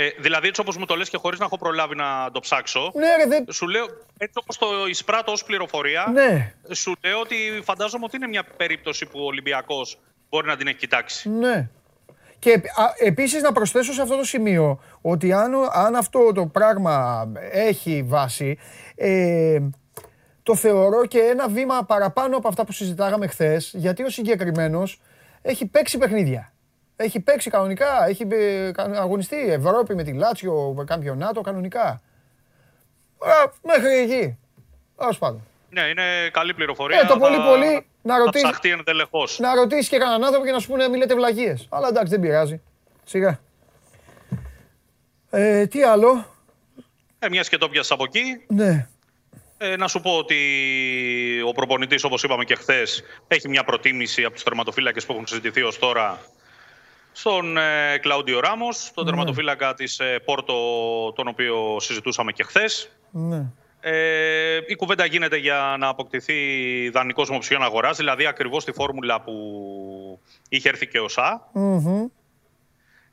[0.00, 2.90] Ε, δηλαδή, έτσι όπως μου το λες και χωρίς να έχω προλάβει να το ψάξω,
[2.94, 3.44] Ναι, ρε, δεν...
[3.52, 3.84] σου λέω,
[4.18, 6.54] έτσι όπως το εισπράττω ως πληροφορία, Ναι.
[6.74, 9.98] σου λέω ότι φαντάζομαι ότι είναι μια περίπτωση που ο Ολυμπιακός
[10.28, 11.28] μπορεί να την έχει κοιτάξει.
[11.30, 11.68] Ναι.
[12.38, 16.46] Και α, επίσης να προσθέσω σε αυτό το σημείο ότι αν, ο- αν αυτό το
[16.46, 18.58] πράγμα έχει βάση,
[18.94, 19.58] ε,
[20.42, 25.00] το θεωρώ και ένα βήμα παραπάνω από αυτά που συζητάγαμε χθες, γιατί ο συγκεκριμένος
[25.42, 26.52] έχει παίξει παιχνίδια.
[27.00, 31.86] Έχει παίξει κανονικά, έχει ε, κα- αγωνιστεί Ευρώπη με τη Λάτσιο, Καμπιονάτο, κανονικά.
[33.18, 34.38] Α, μέχρι εκεί.
[34.96, 35.42] Τέλος πάντων.
[35.70, 37.00] Ναι, είναι καλή πληροφορία.
[37.00, 39.24] Ε, το πολύ πολύ να Θα ρωτήσει- ψαχτεί εντελεχώ.
[39.38, 41.66] Να ρωτήσεις και κανέναν άνθρωπο και να σου πούνε μην λέτε βλαγίες.
[41.70, 42.60] Αλλά εντάξει δεν πειράζει.
[43.04, 43.40] Σιγά.
[45.30, 46.26] Ε, τι άλλο;
[47.18, 48.88] Ε, μια και το πιάσα από εκεί, Ναι.
[49.58, 50.36] ε, να σου πω ότι
[51.48, 55.62] ο προπονητής, όπως είπαμε και χθες, έχει μια προτίμηση από τους τερματοφύλακες που έχουν συζητηθεί
[55.62, 56.20] ως τώρα
[57.18, 60.54] στον ε, Κλάουντιο Ράμος, τον τερματοφύλακα της ε, Πόρτο,
[61.14, 62.90] τον οποίο συζητούσαμε και χθες.
[63.10, 63.46] ναι.
[63.80, 66.34] Ε, η κουβέντα γίνεται για να αποκτηθεί
[66.88, 69.32] δανεικό με οψιόν αγορά, δηλαδή ακριβώς τη φόρμουλα που
[70.48, 71.48] είχε έρθει και ο ΣΑ.
[71.52, 72.06] Μμμ.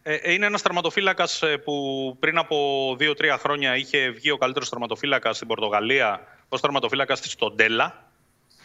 [0.02, 2.58] Ε, είναι ένας τερματοφύλακας που πριν από
[3.00, 8.10] 2-3 χρόνια είχε βγει ο καλύτερος τερματοφύλακας στην Πορτογαλία ως τερματοφύλακας της Στοντέλα.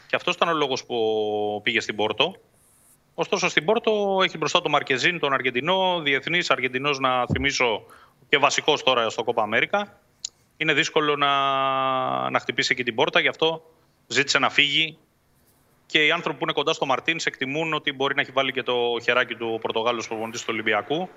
[0.06, 2.34] Και αυτός ήταν ο λόγος που πήγε στην Πόρτο.
[3.14, 7.82] Ωστόσο στην Πόρτο έχει μπροστά τον Μαρκεζίν, τον Αργεντινό, διεθνής Αργεντινός να θυμίσω
[8.28, 10.00] και βασικός τώρα στο Κόπα Αμέρικα.
[10.56, 13.70] Είναι δύσκολο να, να χτυπήσει εκεί την πόρτα, γι' αυτό
[14.06, 14.98] ζήτησε να φύγει.
[15.86, 18.62] Και οι άνθρωποι που είναι κοντά στο Μαρτίνς εκτιμούν ότι μπορεί να έχει βάλει και
[18.62, 21.08] το χεράκι του ο Πορτογάλος προπονητής του Ολυμπιακού.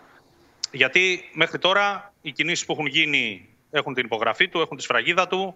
[0.72, 5.28] Γιατί μέχρι τώρα οι κινήσεις που έχουν γίνει έχουν την υπογραφή του, έχουν τη σφραγίδα
[5.28, 5.56] του.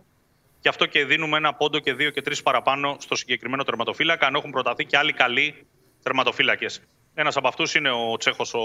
[0.61, 4.35] Γι' αυτό και δίνουμε ένα πόντο και δύο και τρεις παραπάνω στο συγκεκριμένο τερματοφύλακα, αν
[4.35, 5.65] έχουν προταθεί και άλλοι καλοί
[6.07, 6.81] τερματοφύλακες.
[7.13, 8.59] Ένας από αυτούς είναι ο Τσέχος ο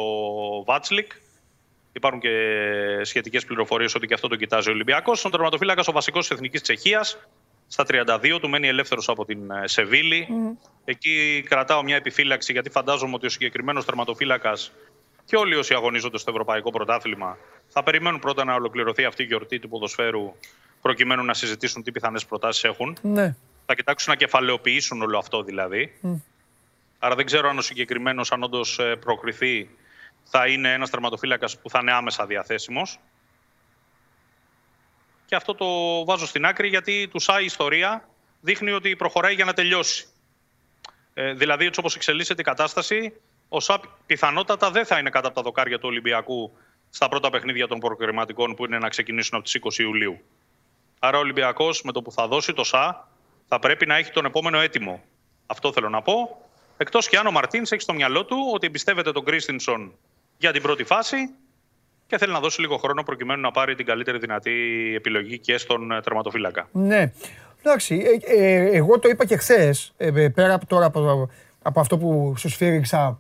[0.65, 1.13] Βάτσλικ,
[1.93, 2.31] Υπάρχουν και
[3.03, 5.19] σχετικές πληροφορίες ότι και αυτό το κοιτάζει ο Ολυμπιακός.
[5.19, 7.19] Στον τερματοφύλακα ο βασικός της Εθνικής Τσεχίας.
[7.67, 10.29] Στα 32 του μένει ελεύθερος από την ε, σεβιλη
[10.85, 14.73] Εκεί κρατάω μια επιφύλαξη γιατί φαντάζομαι ότι ο συγκεκριμένος τερματοφύλακας
[15.25, 17.39] και όλοι όσοι αγωνίζονται στο Ευρωπαϊκό Πρωτάθλημα
[17.69, 20.35] θα περιμένουν πρώτα να ολοκληρωθεί αυτή η γιορτή του ποδοσφαίρου
[20.83, 22.97] προκειμένου να συζητήσουν τι πιθανές προτάσεις έχουν.
[23.03, 23.35] Ναι.
[23.67, 25.93] Θα κοιτάξουν να κεφαλαιοποιήσουν όλο αυτό δηλαδή.
[27.05, 29.71] Άρα δεν ξέρω αν ο συγκεκριμένος, αν όντως προκριθεί,
[30.25, 32.99] θα είναι ένας τερματοφύλακας που θα είναι άμεσα διαθέσιμος.
[35.27, 35.67] Και αυτό το
[36.05, 38.09] βάζω στην άκρη γιατί του ΣΑ η ιστορία
[38.41, 40.07] δείχνει ότι προχωράει για να τελειώσει.
[41.15, 43.13] Ε, δηλαδή, έτσι όπως εξελίσσεται η κατάσταση,
[43.49, 46.57] ο ΣΑΠ πιθανότατα δεν θα είναι κάτω από τα δοκάρια του Ολυμπιακού
[46.91, 50.21] στα πρώτα παιχνίδια των προκριματικών που είναι να ξεκινήσουν από τις 20 Ιουλίου.
[50.99, 53.09] Άρα ο Ολυμπιακός με το που θα δώσει το ΣΑ
[53.49, 55.03] θα πρέπει να έχει τον επόμενο έτοιμο.
[55.47, 56.43] Αυτό θέλω να πω.
[56.83, 59.93] Εκτός και αν ο Μαρτίνς έχει στο μυαλό του ότι εμπιστεύεται τον Κρίστινσον
[60.39, 61.17] για την πρώτη φάση
[62.07, 64.53] και θέλει να δώσει λίγο χρόνο προκειμένου να πάρει την καλύτερη δυνατή
[64.97, 66.69] επιλογή και στον ε, τερματοφύλακα.
[66.73, 67.13] Ναι.
[67.63, 69.93] Εντάξει, ε, ε, εγώ το είπα και χθες,
[70.35, 71.31] πέρα από τώρα από,
[71.63, 73.19] από αυτό που σου σφύριξα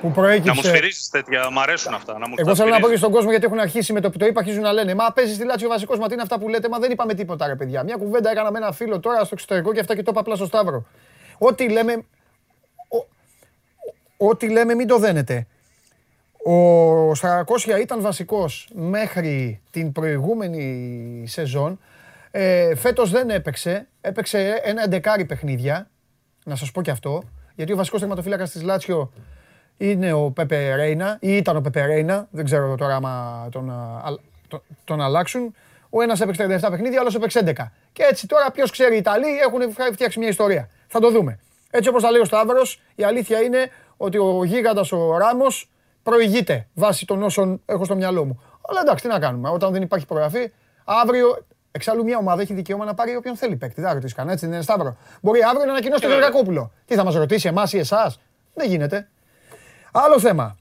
[0.00, 0.48] που προέκυψε.
[0.48, 2.18] Να μου σφυρίσει τέτοια, μου αρέσουν αυτά.
[2.18, 4.18] Να μου Εγώ θέλω να πω και στον κόσμο γιατί έχουν αρχίσει με το που
[4.18, 6.48] το είπα, αρχίζουν να λένε Μα παίζεις στη Λάτσιο βασικός, μα τι είναι αυτά που
[6.48, 6.68] λέτε.
[6.68, 7.82] Μα δεν είπαμε τίποτα, ρε παιδιά.
[7.82, 10.36] Μια κουβέντα έκανα με ένα φίλο τώρα στο εξωτερικό και αυτά και το είπα απλά
[10.36, 10.86] στο Σταύρο.
[11.42, 12.04] Ό,τι λέμε.
[14.16, 15.46] Ό,τι λέμε, μην το δένετε.
[16.44, 21.80] Ο Σαρακώσια ήταν βασικός μέχρι την προηγούμενη σεζόν.
[22.30, 23.88] Ε, φέτος δεν έπαιξε.
[24.00, 25.90] Έπαιξε ένα εντεκάρι παιχνίδια.
[26.44, 27.22] Να σας πω και αυτό.
[27.54, 29.12] Γιατί ο βασικός τερματοφύλακας της Λάτσιο
[29.76, 32.28] είναι ο Πεπε Ρέινα ή ήταν ο Πεπε Ρέινα.
[32.30, 33.72] Δεν ξέρω τώρα άμα τον,
[34.48, 35.54] τον, τον αλλάξουν.
[35.90, 37.52] Ο ένας έπαιξε 37 παιχνίδια, ο άλλος έπαιξε 11.
[37.92, 39.60] Και έτσι τώρα ποιος ξέρει οι Ιταλοί έχουν
[39.92, 40.68] φτιάξει μια ιστορία.
[40.92, 41.38] Θα το δούμε.
[41.70, 45.70] Έτσι όπως τα λέει ο Σταύρος, η αλήθεια είναι ότι ο γίγαντας ο Ράμος
[46.02, 48.42] προηγείται βάσει των όσων έχω στο μυαλό μου.
[48.68, 49.48] Αλλά εντάξει, τι να κάνουμε.
[49.48, 50.52] Όταν δεν υπάρχει προγραφή,
[50.84, 51.44] αύριο.
[51.72, 53.80] Εξάλλου μια ομάδα έχει δικαίωμα να πάρει όποιον θέλει παίκτη.
[53.80, 56.72] Δεν ρωτήσει κανένα, έτσι δεν είναι Σταύρο; Μπορεί αύριο να ανακοινώσει τον Γερακόπουλο.
[56.86, 58.20] Τι θα μας ρωτήσει εμάς ή εσάς;
[58.54, 59.08] Δεν γίνεται.
[59.92, 60.56] Άλλο θέμα.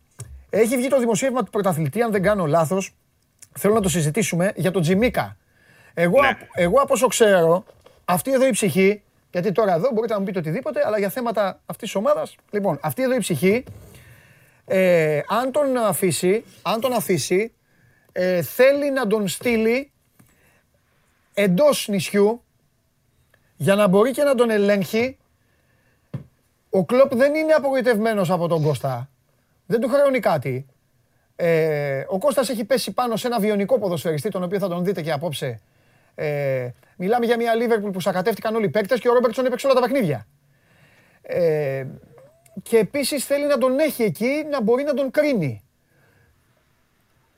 [0.50, 2.96] Έχει βγει το δημοσίευμα του πρωταθλητή, αν δεν κάνω λάθος.
[3.58, 5.38] Θέλω να το συζητήσουμε για τον Τζιμίκα.
[5.94, 6.38] Εγώ, ναι.
[6.54, 7.64] εγώ από όσο ξέρω,
[8.06, 9.02] αυτή εδώ η ψυχή,
[9.32, 12.36] γιατί τώρα εδώ μπορείτε να μου πείτε οτιδήποτε, αλλά για θέματα αυτής της ομάδας.
[12.52, 13.64] Λοιπόν, αυτή εδώ η ψυχή
[14.66, 17.54] ε, αν τον αφήσει, αν τον αφήσει
[18.12, 19.92] ε, θέλει να τον στείλει
[21.34, 22.44] εντός νησιού
[23.56, 25.18] για να μπορεί και να τον ελέγχει.
[26.70, 29.10] Ο Κλόπ δεν είναι απογοητευμένος από τον Κώστα.
[29.66, 30.66] Δεν του χρεώνει κάτι.
[31.36, 35.02] Ε, ο Κώστας έχει πέσει πάνω σε ένα βιονικό ποδοσφαιριστή, τον οποίο θα τον δείτε
[35.02, 35.62] και απόψε.
[36.20, 39.76] Ε, μιλάμε για μια Λίβερπουλ που σακατεύτηκαν όλοι οι παίκτες και ο Ρόμπερτσον έπαιξε όλα
[39.76, 40.28] τα παιχνίδια.
[41.22, 41.86] Ε,
[42.64, 45.64] και επίσης θέλει να τον έχει εκεί να μπορεί να τον κρίνει.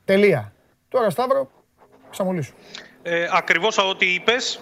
[0.04, 0.52] Τελεία.
[0.88, 1.50] Τώρα Σταύρο,
[2.10, 2.54] ξαμολύσου.
[3.02, 4.60] Ε, ακριβώς ό,τι είπες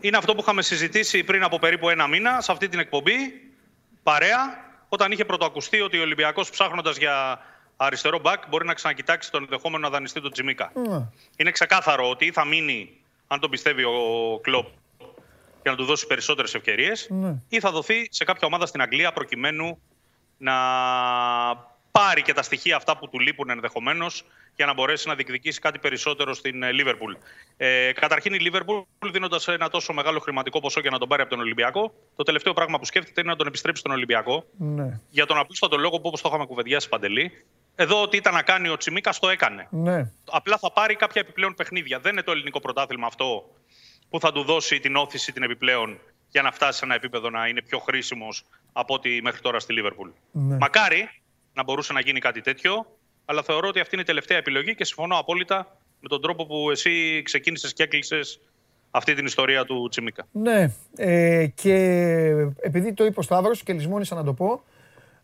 [0.00, 3.16] είναι αυτό που είχαμε συζητήσει πριν από περίπου ένα μήνα σε αυτή την εκπομπή,
[4.02, 7.40] παρέα, όταν είχε πρωτοακουστεί ότι ο Ολυμπιακός ψάχνοντας για
[7.76, 10.72] αριστερό μπακ μπορεί να ξανακοιτάξει τον ενδεχόμενο να δανειστεί τον Τζιμίκα.
[10.74, 11.06] Ναι.
[11.36, 12.97] Είναι ξεκάθαρο ότι θα μείνει,
[13.28, 14.66] αν τον πιστεύει ο Κλόπ,
[15.62, 17.34] για να του δώσει περισσότερες ευκαιρίες ναι.
[17.48, 19.78] ή θα δοθεί σε κάποια ομάδα στην Αγγλία προκειμένου
[20.38, 20.54] να
[21.90, 24.24] πάρει και τα στοιχεία αυτά που του λείπουν ενδεχομένως
[24.56, 27.12] για να μπορέσει να διεκδικήσει κάτι περισσότερο στην Λίβερπουλ.
[27.56, 28.78] Ε, καταρχήν η Λίβερπουλ,
[29.12, 32.52] δίνοντας ένα τόσο μεγάλο χρηματικό ποσό για να τον πάρει από τον Ολυμπιακό, το τελευταίο
[32.52, 34.44] πράγμα που σκέφτεται είναι να τον επιστρέψει στον Ολυμπιακό.
[34.58, 35.00] Ναι.
[35.10, 37.44] Για τον απλούστατο λόγο που όπως το είχαμε κουβεντιάσει παντελή,
[37.80, 39.66] εδώ ό,τι ήταν να κάνει ο Τσιμίκας το έκανε.
[39.70, 40.10] Ναι.
[40.30, 41.98] Απλά θα πάρει κάποια επιπλέον παιχνίδια.
[41.98, 43.50] Δεν είναι το ελληνικό πρωτάθλημα αυτό
[44.08, 45.98] που θα του δώσει την όθηση την επιπλέον
[46.28, 49.72] για να φτάσει σε ένα επίπεδο να είναι πιο χρήσιμος από ό,τι μέχρι τώρα στη
[49.72, 50.08] Λίβερπουλ.
[50.30, 50.56] Ναι.
[50.56, 51.08] Μακάρι
[51.54, 52.86] να μπορούσε να γίνει κάτι τέτοιο,
[53.24, 56.70] αλλά θεωρώ ότι αυτή είναι η τελευταία επιλογή και συμφωνώ απόλυτα με τον τρόπο που
[56.70, 58.40] εσύ ξεκίνησες και έκλεισες
[58.90, 60.26] αυτή την ιστορία του Τσιμίκα.
[60.32, 61.74] Ναι, ε, και
[62.60, 64.62] επειδή το είπε ο Σταύρος και λησμόνησα να το πω,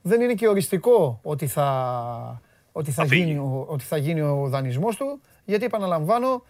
[0.06, 4.96] δεν είναι και οριστικό ότι θα, ότι θα, γίνει, ο, ότι θα γίνει ο δανεισμός
[4.96, 6.44] του, γιατί επαναλαμβάνω,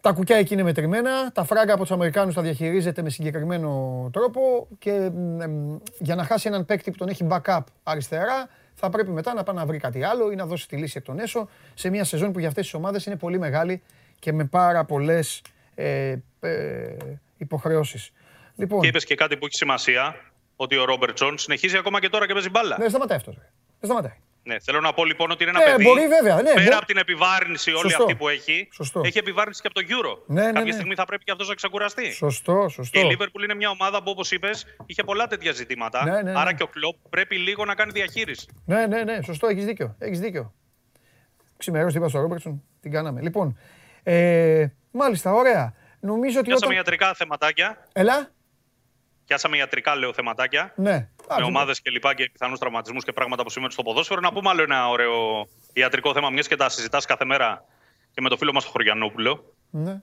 [0.00, 3.70] τα κουκιά εκεί είναι μετρημένα, τα φράγκα από τους Αμερικάνους τα διαχειρίζεται με συγκεκριμένο
[4.12, 5.10] τρόπο και
[5.98, 9.56] για να χάσει έναν παίκτη που τον έχει backup αριστερά, θα πρέπει μετά να πάει
[9.56, 12.32] να βρει κάτι άλλο ή να δώσει τη λύση εκ των έσω σε μια σεζόν
[12.32, 13.82] που για αυτές τις ομάδες είναι πολύ μεγάλη
[14.18, 15.42] και με πάρα πολλές
[15.74, 16.96] ε, ε,
[17.36, 18.12] υποχρεώσεις.
[18.56, 20.16] Λοιπόν, και είπες και κάτι που έχει σημασία,
[20.56, 22.76] ότι ο Ρόμπερτσον συνεχίζει ακόμα και τώρα και παίζει μπάλα.
[22.78, 23.34] Δεν σταματάει αυτός.
[23.34, 24.16] Δεν σταματάει.
[24.42, 25.84] Ναι, θέλω να πω λοιπόν ότι είναι ένα ε, παιδί.
[25.84, 29.00] Μπορεί, βέβαια, ναι, πέρα από την επιβάρυνση όλη αυτή που έχει, σωστό.
[29.04, 30.22] έχει επιβάρυνση και από το Euro.
[30.26, 30.72] Ναι, ναι, Κάποια ναι.
[30.72, 32.12] στιγμή θα πρέπει και αυτός να ξεκουραστεί.
[32.12, 33.00] Σωστό, σωστό.
[33.00, 36.04] Και η Liverpool είναι μια ομάδα που, όπως είπες, είχε πολλά τέτοια ζητήματα.
[36.04, 36.38] Ναι, ναι, ναι.
[36.40, 38.46] Άρα και ο Κλοπ πρέπει λίγο να κάνει διαχείριση.
[38.64, 39.94] Ναι, ναι, ναι, σωστό, έχεις δίκιο.
[39.98, 40.54] Έχεις δίκιο.
[41.56, 43.20] Ξημερώσεις, είπα στο Ρόμπερτσον, την κάναμε.
[43.20, 43.58] Λοιπόν,
[44.02, 45.74] ε, μάλιστα, ωραία.
[46.00, 46.76] Νομίζω ότι Πιάσαμε όταν...
[46.76, 47.88] ιατρικά θεματάκια.
[47.92, 48.30] Έλα.
[49.26, 50.72] Πιάσαμε ιατρικά, λέω, θεματάκια.
[50.76, 51.08] Ναι.
[51.26, 54.20] Α, με ομάδες και λοιπά και πιθανούς τραυματισμούς και πράγματα που σημαίνουν στο ποδόσφαιρο.
[54.20, 57.64] Να πούμε άλλο ένα ωραίο ιατρικό θέμα, μιας και τα συζητάς κάθε μέρα
[58.14, 59.52] και με το φίλο μας τον Χωριανόπουλο.
[59.70, 60.00] Ναι.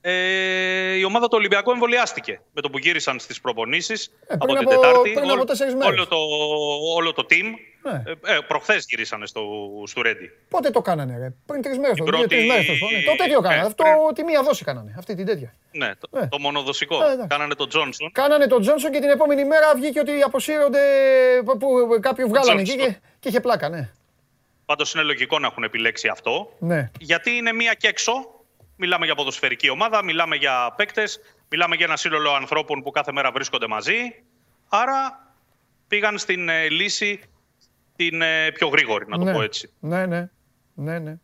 [0.00, 4.58] Ε, η ομάδα του Ολυμπιακού εμβολιάστηκε με το που γύρισαν στις προπονήσεις Ε, από πριν
[4.58, 5.12] την από- Τετάρτη.
[5.12, 5.88] πριν από τέσσερις μέρες.
[5.92, 6.16] όλο, το,
[6.94, 7.44] όλο το team.
[7.82, 8.02] Ναι.
[8.06, 9.42] Ε, ε, Προχθές γυρίσανε στο,
[9.86, 10.30] στο Ρέντι.
[10.48, 11.94] Πότε το κάνανε, ρε; Πριν τρεις μέρες.
[11.94, 12.66] Την Δύο-τρει πρώτη- μέρες.
[12.66, 13.02] Ναι.
[13.02, 13.62] Το τέτοιο κάνανε.
[13.62, 14.14] Ε, Αυτό πριν.
[14.14, 14.94] τη μία δόση κάνανε.
[14.98, 15.54] Αυτή την τέτοια.
[15.72, 16.28] Ναι, το, Ναι.
[16.28, 17.02] το μονοδοσικό.
[17.04, 17.26] Ε, εντάξει.
[17.26, 18.12] Κάνανε τον Τζόνσον.
[18.12, 20.80] Κάνανε τον Τζόνσον και την επόμενη μέρα βγήκε ότι αποσύρονται.
[21.44, 22.92] Που, που κάποιοι βγάλανε εκεί Τζόνσον.
[22.94, 23.90] και, και είχε πλάκα, ναι.
[24.66, 26.52] Πάντως είναι λογικό να έχουν επιλέξει αυτό.
[26.58, 26.90] Ναι.
[27.00, 28.12] Γιατί είναι μία και έξω.
[28.76, 33.30] Μιλάμε για ποδοσφαιρική ομάδα, μιλάμε για παίκτες, μιλάμε για ένα σύνολο ανθρώπων που κάθε μέρα
[33.30, 34.22] βρίσκονται μαζί.
[34.68, 35.26] Άρα
[35.88, 37.20] πήγαν στην ε, λύση
[38.08, 39.32] την ε, πιο γρήγορη, να το ναι.
[39.32, 39.72] πω έτσι.
[39.80, 40.30] Ναι, ναι.
[40.74, 41.16] Ναι, ναι.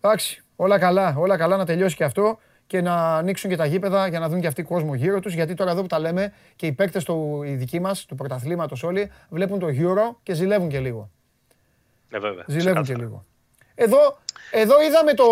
[0.00, 1.14] Εντάξει, όλα καλά.
[1.16, 4.40] Όλα καλά να τελειώσει και αυτό και να ανοίξουν και τα γήπεδα για να δουν
[4.40, 5.34] και αυτοί κόσμο γύρω τους.
[5.34, 7.04] Γιατί τώρα εδώ που τα λέμε και οι παίκτες
[7.44, 11.10] οι δικοί μας, του πρωταθλήματος όλοι, βλέπουν το Euro και ζηλεύουν και λίγο.
[12.10, 12.44] Ε, βέβαια.
[12.46, 13.04] Ζηλεύουν και ξεκάθαρα.
[13.04, 13.26] λίγο.
[13.74, 14.18] Εδώ,
[14.50, 15.24] εδώ είδαμε το,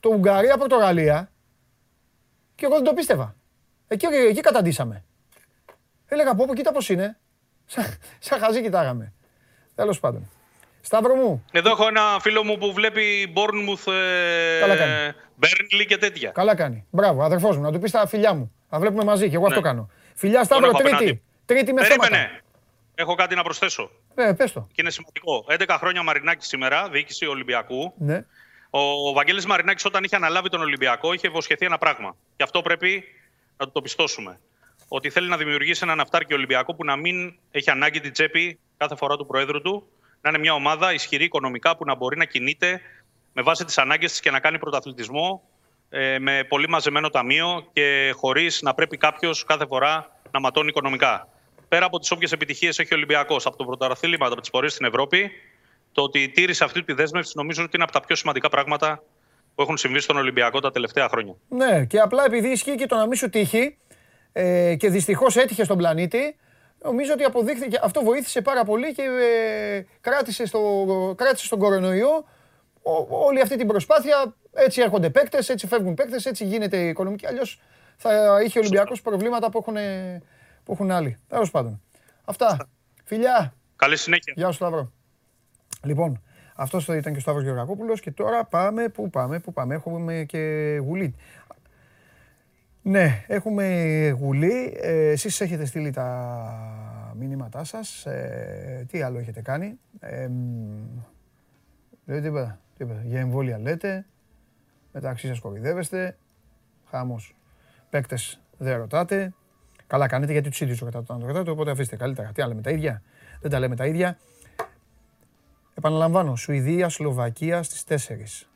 [0.00, 1.30] το Ουγγαρία-Πορτογαλία
[2.54, 3.36] και εγώ δεν το πίστευα.
[3.88, 5.04] Εκεί, εκεί καταντήσαμε.
[6.06, 7.18] Έλεγα πω, πω κοίτα πώς είναι.
[7.64, 7.84] Σαν,
[8.18, 9.12] σαν χαζί κοιτάγαμε.
[9.76, 10.30] Τέλος πάντων.
[10.80, 15.12] Σταύρο μου, Εδώ έχω ένα φίλο μου που βλέπει Bournemouth, ε, Καλά κάνει.
[15.40, 16.30] Burnley και τέτοια.
[16.30, 16.86] καλά κάνει.
[16.90, 18.52] Μπράβο, αδερφός μου, να του πεις τα φιλιά μου.
[18.70, 19.66] Θα βλέπουμε μαζί και εγώ αυτό Ναι.
[19.66, 19.90] κάνω.
[20.14, 20.94] Φιλιά Σταύρο, έχω τρίτη.
[20.94, 21.22] απέναντι.
[21.46, 22.16] Τρίτη με Περίμενε.
[22.16, 22.40] θέματα.
[22.94, 23.90] Έχω κάτι να προσθέσω.
[24.14, 24.60] Ναι, πες το.
[24.72, 25.44] Και είναι σημαντικό.
[25.48, 27.92] 11 χρόνια Μαρινάκης σήμερα, διοίκηση Ολυμπιακού.
[27.98, 28.24] Ναι.
[28.70, 32.16] Ο Βαγγέλης Μαρινάκης όταν είχε αναλάβει τον Ολυμπιακό είχε υποσχεθεί ένα πράγμα.
[32.36, 33.04] Και αυτό πρέπει
[33.56, 34.40] να του το πιστώσουμε.
[34.88, 38.96] Ότι θέλει να δημιουργήσει έναν αυτάρκη Ολυμπιακό που να μην έχει ανάγκη την τσέπη κάθε
[38.96, 39.88] φορά του Προέδρου του.
[40.20, 42.80] Να είναι μια ομάδα ισχυρή οικονομικά που να μπορεί να κινείται
[43.32, 45.42] με βάση τις ανάγκες της και να κάνει πρωταθλητισμό
[45.90, 51.28] ε, με πολύ μαζεμένο ταμείο και χωρίς να πρέπει κάποιος κάθε φορά να ματώνει οικονομικά.
[51.68, 54.86] Πέρα από τις όποιες επιτυχίες έχει ο Ολυμπιακός από το πρωταθλήμα, από τις πορείες στην
[54.86, 55.30] Ευρώπη,
[55.92, 59.02] το ότι τήρησε αυτή τη δέσμευση νομίζω ότι είναι από τα πιο σημαντικά πράγματα
[59.54, 61.34] που έχουν συμβεί στον Ολυμπιακό τα τελευταία χρόνια.
[61.48, 63.76] Ναι, και απλά επειδή ισχύει και το να μην σου τύχει
[64.32, 66.36] ε, και δυστυχώς έτυχε στον πλανήτη,
[66.86, 70.60] νομίζω ότι αποδείχθηκε, αυτό βοήθησε πάρα πολύ και ε, κράτησε, στο,
[71.16, 72.24] κράτησε στον κορονοϊό
[72.82, 74.34] ο- όλη αυτή την προσπάθεια.
[74.52, 77.26] Έτσι έρχονται παίκτες, έτσι φεύγουν παίκτες, έτσι γίνεται η οικονομική.
[77.26, 77.60] Αλλιώς
[77.96, 79.76] θα είχε ο Ολυμπιακός προβλήματα που έχουν,
[80.64, 81.18] που έχουν άλλοι.
[81.28, 81.82] Τέλος πάντων.
[82.24, 82.68] Αυτά.
[83.04, 83.54] Φιλιά.
[83.76, 84.32] Καλή συνέχεια.
[84.36, 84.92] Γεια σου Σταύρο.
[85.84, 86.22] Λοιπόν,
[86.56, 90.38] αυτός ήταν και ο Σταύρος Γεωργακόπουλος και τώρα πάμε, πού πάμε, πού πάμε, έχουμε και
[90.82, 91.14] γουλή.
[92.88, 94.76] Ναι, έχουμε γουλή.
[94.80, 98.06] Ε, εσείς έχετε στείλει τα μηνύματά σας.
[98.06, 100.34] Ε, τι άλλο έχετε κάνει; Ε, μ,
[102.04, 103.02] δεν τίποτα, τίποτα.
[103.04, 104.06] Για εμβόλια λέτε.
[104.92, 106.16] Μεταξύ σας κοροϊδεύεστε.
[106.90, 107.36] Χάμος.
[107.90, 109.34] Παίκτες δεν ρωτάτε.
[109.86, 112.30] Καλά κάνετε γιατί τους ίδιους ρωτάτε όταν το ρωτάτε, οπότε αφήστε καλύτερα.
[112.34, 113.02] Τι άλλα με τα ίδια;
[113.40, 114.18] Δεν τα λέμε τα ίδια.
[115.74, 118.48] Επαναλαμβάνω, Σουηδία, Σλοβακία στις 4.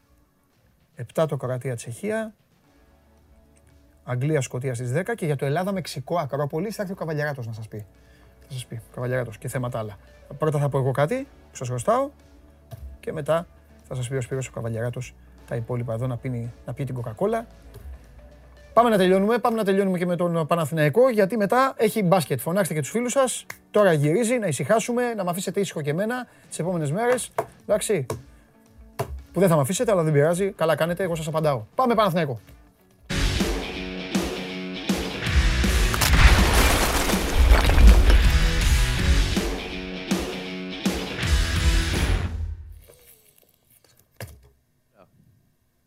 [1.15, 2.35] 7 το Κροατία, Τσεχία.
[4.11, 7.53] Αγγλία, Σκοτία στις 10 και για το Ελλάδα, Μεξικό, Ακρόπολη θα έρθει ο Καβαλιαράτος να
[7.53, 7.87] σας πει.
[8.41, 9.97] Θα σας πει, ο Καβαλιαράτος και θέματα άλλα.
[10.39, 12.11] Πρώτα θα πω εγώ κάτι που σας χρωστάω
[13.01, 13.47] και μετά
[13.89, 15.15] θα σας πει ο Σπύρος ο Καβαλιαράτος
[15.47, 17.45] τα υπόλοιπα εδώ να, πίνει, να πιει την Coca-Cola.
[18.73, 22.41] Πάμε να τελειώνουμε, πάμε να τελειώνουμε και με τον Παναθηναϊκό γιατί μετά έχει μπάσκετ.
[22.41, 23.47] Φωνάξτε και τους φίλους σας.
[23.71, 27.31] Τώρα γυρίζει, να ησυχάσουμε, να με αφήσετε ήσυχο και εμένα τις επόμενες μέρες.
[27.63, 28.07] Εντάξει,
[29.33, 30.53] που δεν θα με αφήσετε, αλλά δεν πειράζει.
[30.53, 31.63] Καλά κάνετε, εγώ σας απαντάω.
[31.75, 32.41] Πάμε Παναθηναϊκό.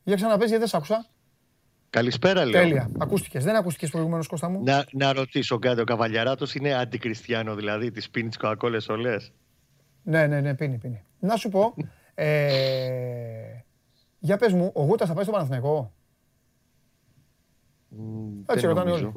[0.03, 1.05] Για ξαναπες γιατί δεν σ' άκουσα.
[1.89, 2.61] Καλησπέρα, λέω.
[2.61, 2.89] Τέλεια.
[2.97, 3.43] Ακούστηκες.
[3.43, 4.63] Δεν ακούστηκες προηγουμένως, Κώστα μου.
[4.63, 9.31] Να, να ρωτήσω κάτι, ο Καβαλιαράτος είναι αντικριστιανό, δηλαδή τις πίνεις τις κοκακόλες όλες;
[10.03, 11.03] Ναι, ναι, ναι, πίνει, πίνει.
[11.19, 11.73] Να σου πω,
[12.13, 13.63] ε,
[14.19, 15.93] για πες μου, ο Γούτας θα πάει στο Παναθηναϊκό;
[18.45, 19.07] Έτσι Δεν ρωτάνε νομίζω.
[19.07, 19.15] όλοι.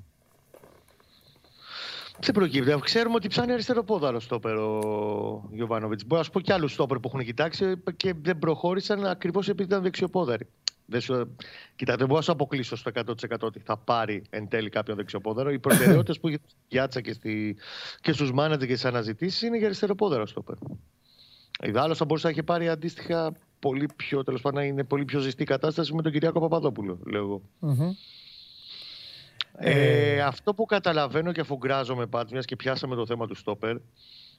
[2.21, 2.79] Δεν προκύπτει.
[2.81, 6.05] Ξέρουμε ότι ψάχνει αριστερό πόδαρο στόπερ ο Γιωβάνοβιτς.
[6.07, 9.69] Μπορώ να σου πω και άλλους στόπερ που έχουν κοιτάξει και δεν προχώρησαν ακριβώς επειδή
[9.69, 10.49] ήταν δεξιοπόδαροι.
[10.87, 11.37] Δεν σου...
[11.77, 15.51] Κοίτα, δεν μπορώ να σου αποκλείσω στο 100% ότι θα πάρει εν τέλει κάποιον δεξιοπόδαρο.
[15.51, 17.57] Οι προτεραιότητες που έχει στη Γιάτσα και, στη...
[18.01, 20.57] και στους μάνατζερ και στις αναζητήσεις είναι για αριστεροπόδαρο στόπερ.
[21.63, 25.21] Ιδάλω θα μπορούσε να έχει πάρει αντίστοιχα πολύ πιο, τέλος πάντων, να είναι πολύ πιο
[25.21, 27.43] ζεστή κατάσταση με τον Κυριάκο Παπαδόπουλο, λέω εγώ.
[27.59, 27.93] Μμμ.
[29.59, 33.77] Ε, αυτό που καταλαβαίνω και αφού γκράζομαι πάντως, μιας και πιάσαμε το θέμα του στόπερ,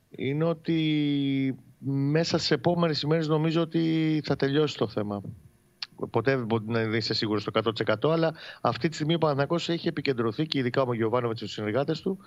[0.09, 5.21] είναι ότι μέσα σε επόμενες ημέρες νομίζω ότι θα τελειώσει το θέμα.
[6.09, 7.51] Ποτέ δεν μπορεί να είσαι σίγουρος στο
[8.07, 11.49] 100% αλλά αυτή τη στιγμή ο Παναθηναϊκός έχει επικεντρωθεί και ειδικά ο Γιωβάνοβιτς και οι
[11.49, 12.19] συνεργάτες του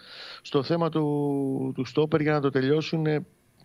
[0.42, 3.06] στο θέμα του, του στόπερ για να το τελειώσουν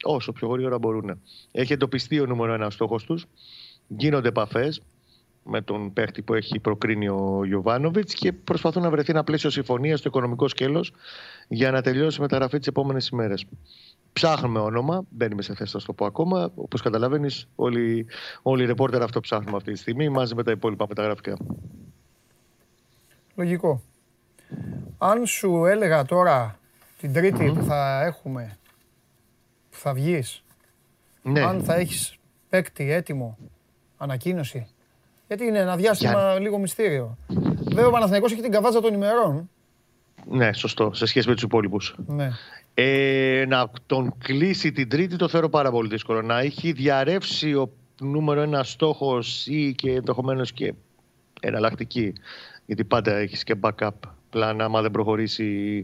[0.03, 1.22] όσο πιο γρήγορα μπορούν.
[1.52, 3.26] Έχει εντοπιστεί ο νούμερο ένα στόχος τους.
[3.88, 4.82] Γίνονται επαφές
[5.44, 9.99] με τον παίχτη που έχει προκρίνει ο Γιωβάνοβιτς και προσπαθούν να βρεθεί ένα πλαίσιο συμφωνίας
[9.99, 10.94] στο οικονομικό σκέλος
[11.48, 13.45] για να τελειώσει η μεταγραφή τις επόμενες ημέρες.
[14.15, 16.51] Ψάχνουμε όνομα, μπαίνουμε σε θέση να το πω ακόμα.
[16.55, 18.05] Όπως καταλαβαίνεις, όλοι,
[18.41, 21.37] όλοι οι ρεπόρτερ αυτό ψάχνουμε αυτή τη στιγμή μαζί με τα υπόλοιπα μεταγραφικά.
[23.35, 23.81] Λογικό.
[24.97, 26.59] Αν σου έλεγα τώρα
[26.97, 28.57] την τριτη που θα έχουμε,
[29.69, 30.43] που θα βγεις,
[31.21, 32.17] Ναι, αν θα έχεις
[32.49, 33.37] παίκτη έτοιμο,
[33.97, 34.67] ανακοίνωση.
[35.27, 37.17] Γιατί είναι ένα διάστημα λίγο μυστήριο.
[37.65, 39.49] Βέβαια ο Παναθηναϊκός έχει την καβάζα των ημερών.
[40.29, 41.95] ναι, σωστό, σε σχέση με τους υπόλοιπους.
[42.07, 42.29] Ναι.
[42.77, 46.22] Ε, να τον κλείσει την Τρίτη το θεωρώ πάρα πολύ δύσκολο.
[46.22, 47.72] Να έχει διαρρεύσει ο
[48.02, 50.73] νούμερο ένα στόχος ή και ενδεχομένως και
[51.41, 52.14] εναλλακτική.
[52.65, 53.89] Γιατί πάντα έχεις και backup
[54.30, 55.84] πλάνα, άμα δεν προχωρήσει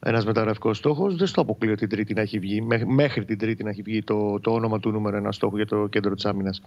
[0.00, 1.16] ένας μεταγραφικός στόχος.
[1.16, 4.02] Δεν στο αποκλείω την Τρίτη να έχει βγει, μέ- μέχρι την Τρίτη να έχει βγει
[4.02, 6.62] το, το όνομα του νούμερο ένα στόχου για το κέντρο της άμυνας.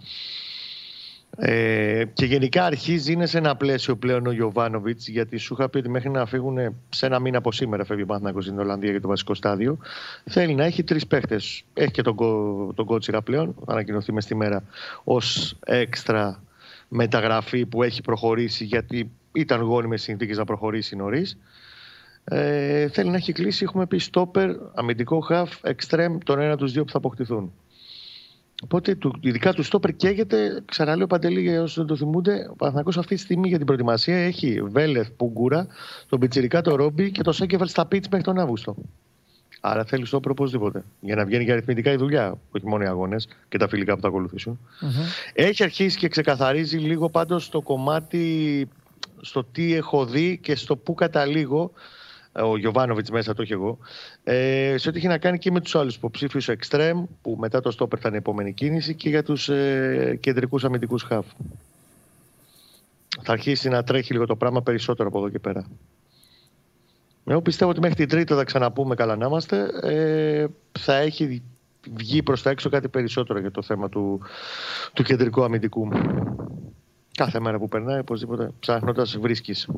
[1.36, 5.78] Ε, και γενικά αρχίζει είναι σε ένα πλαίσιο πλέον ο Γιωβάνοβιτς, γιατί σου είχα πει
[5.78, 9.00] ότι μέχρι να φύγουν σε ένα μήνα από σήμερα φεύγει ο Παναθηναϊκός στην Ολλανδία για
[9.00, 9.78] το βασικό στάδιο.
[10.24, 11.64] Θέλει να έχει τρεις παίχτες.
[11.74, 14.62] Έχει και τον, Κο- τον Κότσιρα πλέον, θα ανακοινωθεί μες στη μέρα
[15.04, 16.42] ως έξτρα
[16.88, 21.38] μεταγραφή που έχει προχωρήσει, γιατί ήταν γόνιμες συνθήκες να προχωρήσει νωρίς.
[22.24, 26.84] Ε, θέλει να έχει κλείσει, έχουμε πει στόπερ, αμυντικό χαφ, εξτρέμ, τον ένα τους δύο
[26.84, 27.52] που θα αποκτηθούν.
[28.62, 32.98] Οπότε του, ειδικά του στόπερ καίγεται, ξαναλέω Παντελή για όσους δεν το θυμούνται, ο Παναθηναϊκός
[32.98, 35.66] αυτή τη στιγμή για την προετοιμασία έχει Βέλεθ, Πουγκούρα,
[36.08, 38.76] τον Πιτσιρικά, τον Ρόμπι και τον Σέκεφαλ στα πίτς μέχρι τον Αύγουστο.
[39.60, 40.84] Άρα θέλει στόπερ οπωσδήποτε.
[41.00, 44.00] Για να βγαίνει και αριθμητικά η δουλειά, όχι μόνο οι αγώνες και τα φιλικά που
[44.00, 44.58] θα ακολουθήσουν.
[45.32, 48.68] Έχει αρχίσει και ξεκαθαρίζει λίγο πάντως το κομμάτι
[49.20, 51.72] στο τι έχω δει και στο πού καταλήγω.
[52.42, 53.78] Ο Γιωβάνοβιτς μέσα το έχω εγώ.
[54.24, 57.70] Ε, σε ό,τι έχει να κάνει και με τους άλλους υποψήφιους εξτρέμ, που μετά το
[57.70, 61.26] στόπερ θα είναι η επόμενη κίνηση, και για τους ε, κεντρικούς αμυντικούς χαφ.
[63.22, 65.66] Θα αρχίσει να τρέχει λίγο το πράγμα περισσότερο από εδώ και πέρα.
[67.24, 69.68] Εγώ πιστεύω ότι μέχρι την Τρίτη θα ξαναπούμε καλά να είμαστε.
[69.82, 70.46] Ε,
[70.78, 71.42] θα έχει
[71.92, 74.20] βγει προς τα έξω κάτι περισσότερο για το θέμα του,
[74.92, 75.88] του κεντρικού αμυντικού.
[77.16, 79.68] Κάθε μέρα που περνάει, οπωσδήποτε ψάχνοντας βρίσκεις.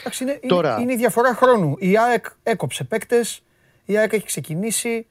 [0.00, 1.74] Εντάξει, είναι, Τώρα- είναι, είναι η διαφορά χρόνου.
[1.78, 3.42] Η ΑΕΚ έκοψε παίκτες,
[3.84, 5.06] η ΑΕΚ έχει ξεκινήσει.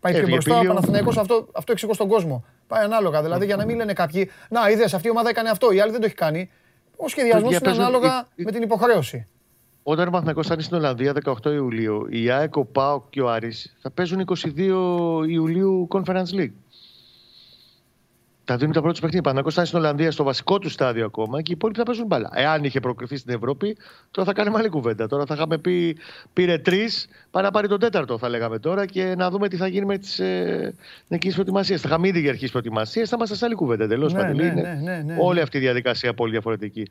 [0.00, 0.54] Πάει πιο Έβγε μπροστά.
[0.54, 0.74] Ο πήλιο.
[0.74, 2.44] Παναθηναϊκός αυτό, αυτό εξηγώ στον κόσμο.
[2.66, 3.22] Πάει ανάλογα.
[3.22, 5.90] Δηλαδή για να μην λένε κάποιοι, Να, είδες αυτή η ομάδα έκανε αυτό, η άλλη
[5.90, 6.50] δεν το έχει κάνει.
[6.96, 9.26] Ο σχεδιασμός Παιδιά, είναι παίζουν- ανάλογα η- η- με την υποχρέωση.
[9.82, 13.30] Όταν ο Παναθηναϊκός θα είναι στην Ολλανδία 18 Ιουλίου, η ΑΕΚ, ο ΠΑΟΚ και ο
[13.30, 16.52] Άρης θα παίζουν 22 Ιουλίου Conference League.
[18.46, 19.30] Θα δίνουν τα πρώτα τους παιχνίδια.
[19.30, 21.84] Ο Παναθηναϊκός θα είναι στην Ολλανδία στο βασικό του στάδιο ακόμα και οι υπόλοιποι θα
[21.84, 22.30] παίζουν μπάλα.
[22.34, 23.76] Εάν είχε προκριθεί στην Ευρώπη,
[24.10, 25.06] τώρα θα κάνουμε άλλη κουβέντα.
[25.08, 25.96] Τώρα θα είχαμε πει
[26.32, 29.66] πήρε τρεις, πάει να πάρει τον τέταρτο, θα λέγαμε τώρα και να δούμε τι θα
[29.66, 30.74] γίνει με τις ε,
[31.08, 31.80] νεκρές προετοιμασίες.
[31.80, 34.12] Θα είχαμε ήδη για αρχή προετοιμασίες, θα είμαστε σε άλλη κουβέντα εντελώς.
[34.12, 35.42] Ναι, ναι, ναι, ναι, ναι, Όλη ναι.
[35.42, 36.86] αυτή η διαδικασία πολύ διαφορετική.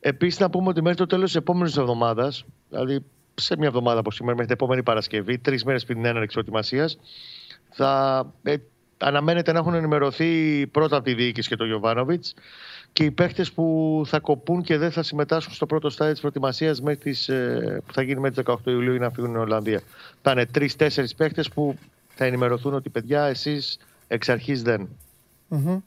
[0.00, 3.04] Επίσης, να πούμε ότι μέχρι το τέλος της επόμενης εβδομάδας, δηλαδή
[3.34, 6.98] σε μια εβδομάδα από σήμερα μέχρι την επόμενη Παρασκευή, τρεις μέρες πριν την έναρξη προετοιμασίας,
[7.70, 8.54] θα ε,
[9.02, 12.34] αναμένεται να έχουν ενημερωθεί πρώτα από τη διοίκηση και τον Γιωβάνοβιτς
[12.92, 16.80] και οι παίχτε που θα κοπούν και δεν θα συμμετάσχουν στο πρώτο στάδιο της προετοιμασίας
[17.86, 19.80] που θα γίνει μέχρι τις 18 Ιουλίου ή να φύγουν στην Ολλανδία.
[20.22, 21.78] Θα είναι τρει-τέσσερι παίχτε που
[22.14, 24.88] θα ενημερωθούν ότι παιδιά, εσείς εξ αρχής δεν.
[25.48, 25.78] Μμμ.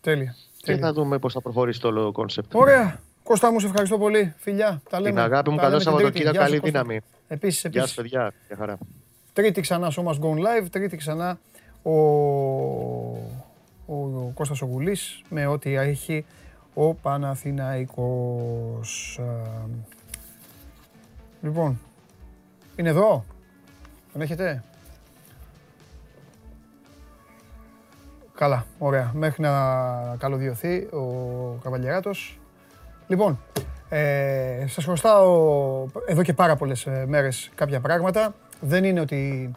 [0.00, 0.36] Τέλεια.
[0.56, 0.80] Και τέλεια.
[0.86, 2.54] θα δούμε πώς θα προχωρήσει το όλο concept.
[2.54, 3.00] Ωραία.
[3.22, 4.34] Κώστα μου, σε ευχαριστώ πολύ.
[4.38, 4.82] Φιλιά.
[4.90, 5.10] Τα λέμε.
[5.10, 6.24] Την αγάπη μου, τα καλό λέμε την Τρίτη.
[6.24, 6.82] Σαββατοκύριακο, Γεια σου, καλή Κώστα.
[6.82, 7.00] δύναμη.
[7.28, 7.90] Επίσης, Γεια επίσης.
[7.94, 8.32] σας, παιδιά.
[8.46, 8.78] Γεια χαρά.
[9.32, 11.38] Τρίτη ξανά Show Must Go Live, τρίτη ξανά
[11.82, 11.90] ο,
[13.86, 16.24] ο, ο Κώστας ο Γουλής με ό,τι έχει
[16.74, 19.20] ο Παναθηναϊκός.
[19.22, 19.26] Α,
[21.42, 21.80] Λοιπόν,
[22.76, 23.24] είναι εδώ,
[24.12, 24.62] τον έχετε;
[28.34, 29.10] Καλά, ωραία.
[29.14, 29.50] Μέχρι να
[30.18, 32.38] καλωδιωθεί ο Καβαλιεράτος.
[33.06, 33.40] Λοιπόν,
[33.88, 38.34] ε, σας χρωστάω εδώ και πάρα πολλές ε, μέρες κάποια πράγματα.
[38.60, 39.50] Δεν είναι ότι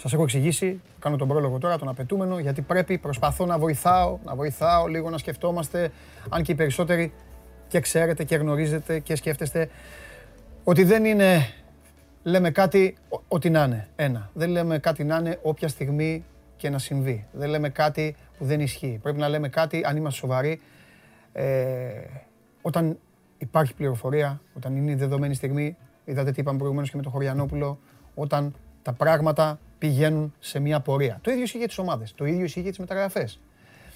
[0.00, 4.34] σας έχω εξηγήσει, κάνω τον πρόλογο τώρα, τον απαιτούμενο, γιατί πρέπει, προσπαθώ να βοηθάω, να
[4.34, 5.90] βοηθάω λίγο να σκεφτόμαστε,
[6.28, 7.12] αν και οι περισσότεροι
[7.68, 9.68] και ξέρετε και γνωρίζετε και σκέφτεστε
[10.64, 11.52] ότι δεν είναι,
[12.22, 14.30] λέμε κάτι ο- ό,τι να είναι, ένα.
[14.34, 16.24] Δεν λέμε κάτι να είναι όποια στιγμή
[16.56, 17.26] και να συμβεί.
[17.32, 18.98] Δεν λέμε κάτι που δεν ισχύει.
[19.02, 20.60] Πρέπει να λέμε κάτι, αν είμαστε σοβαροί,
[21.32, 21.90] ε,
[22.62, 22.98] όταν
[23.38, 27.78] υπάρχει πληροφορία, όταν είναι η δεδομένη στιγμή, είδατε τι είπαμε προηγουμένως και με τον Χωριανόπουλο,
[28.14, 31.18] όταν τα πράγματα πηγαίνουν σε μια πορεία.
[31.22, 32.14] Το ίδιο ισχύει για τις ομάδες.
[32.14, 33.40] Το ίδιο ισχύει για τις μεταγραφές.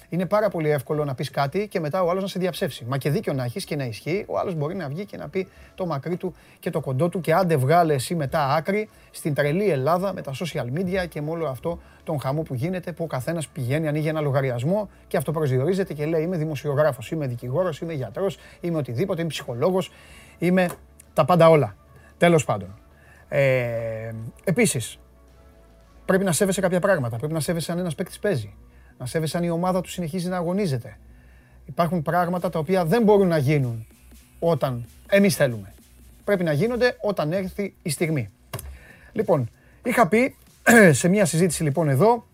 [0.09, 2.85] Είναι πάρα πολύ εύκολο να πεις κάτι και μετά ο άλλος να σε διαψεύσει.
[2.85, 5.29] Μα και δίκιο να έχεις και να ισχύει, ο άλλος μπορεί να βγει και να
[5.29, 9.33] πει το μακρύ του και το κοντό του και άντε βγάλε εσύ μετά άκρη στην
[9.33, 13.03] τρελή Ελλάδα με τα social media και με όλο αυτό τον χαμό που γίνεται που
[13.03, 17.79] ο καθένας πηγαίνει, ανοίγει ένα λογαριασμό και αυτό προσδιορίζεται και λέει Είμαι δημοσιογράφος, είμαι δικηγόρος,
[17.79, 19.91] είμαι γιατρός, είμαι οτιδήποτε, είμαι ψυχολόγος,
[20.37, 20.69] είμαι
[21.13, 21.75] τα πάντα όλα.
[22.17, 22.79] Τέλος πάντων.
[23.27, 24.11] Ε,
[24.43, 24.99] Επίσης,
[26.05, 27.17] πρέπει να σέβεσαι κάποια πράγματα.
[27.17, 28.53] Πρέπει να σέβεσαι αν ένας παίκτης παίζει.
[28.97, 30.97] Να σέβεσαι αν η ομάδα του συνεχίζει να αγωνίζεται.
[31.65, 33.87] Υπάρχουν πράγματα τα οποία δεν μπορούν να γίνουν
[34.39, 35.73] όταν εμείς θέλουμε.
[36.23, 38.29] Πρέπει να γίνονται όταν έρθει η στιγμή.
[39.11, 39.49] Λοιπόν,
[39.83, 40.35] είχα πει
[40.91, 42.25] σε μια συζήτηση λοιπόν εδώ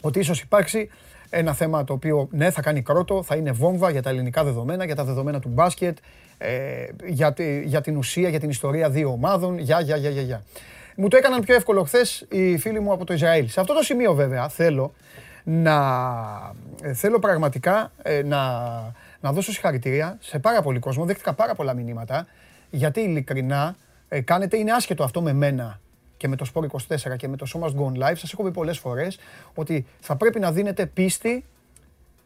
[0.00, 0.90] ότι ίσως υπάρξει
[1.30, 4.84] ένα θέμα το οποίο ναι θα κάνει κρότο, θα είναι βόμβα για τα ελληνικά δεδομένα,
[4.84, 5.98] για τα δεδομένα του μπάσκετ,
[6.38, 10.22] ε, για, τη, για την ουσία, για την ιστορία δύο ομάδων, για, για, για, για,
[10.22, 10.42] για.
[11.00, 13.48] Μου το έκαναν πιο εύκολο χθες οι φίλοι μου από το Ισραήλ.
[13.48, 14.92] Σε αυτό το σημείο βέβαια θέλω
[15.44, 15.76] να
[16.82, 18.42] ε, θέλω πραγματικά ε, να,
[19.20, 21.04] να δώσω συγχαρητήρια σε πάρα πολύ κόσμο.
[21.04, 22.26] Δέχτηκα πάρα πολλά μηνύματα
[22.70, 23.76] γιατί ειλικρινά
[24.08, 25.80] ε, κάνετε, είναι άσχετο αυτό με μένα
[26.16, 26.66] και με το Sport
[27.12, 28.16] 24 και με το Show Must Go On Live.
[28.16, 29.18] Σας έχω πει πολλές φορές
[29.54, 31.44] ότι θα πρέπει να δίνετε πίστη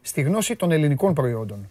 [0.01, 1.69] στη γνώση των ελληνικών προϊόντων.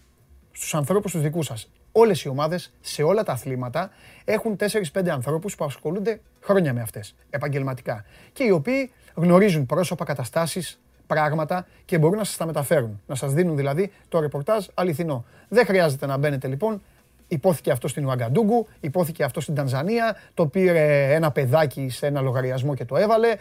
[0.55, 1.69] Στους ανθρώπους τους δικούς σας.
[1.91, 3.89] Όλες οι ομάδες, σε όλα τα αθλήματα,
[4.25, 8.05] έχουν 4-5 ανθρώπους που ασχολούνται χρόνια με αυτές, επαγγελματικά.
[8.33, 13.01] Και οι οποίοι γνωρίζουν πρόσωπα, καταστάσεις, πράγματα και μπορούν να σας τα μεταφέρουν.
[13.07, 15.25] Να σας δίνουν δηλαδή το ρεπορτάζ αληθινό.
[15.49, 16.81] Δεν χρειάζεται να μπαίνετε λοιπόν.
[17.27, 22.73] Υπόθηκε αυτό στην Ουαγκαντούγκου, υπόθηκε αυτό στην Τανζανία, το πήρε ένα παιδάκι σε ένα λογαριασμό
[22.75, 23.35] και το έβαλε.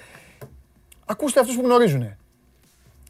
[1.04, 2.16] Ακούστε αυτούς που γνωρίζουν.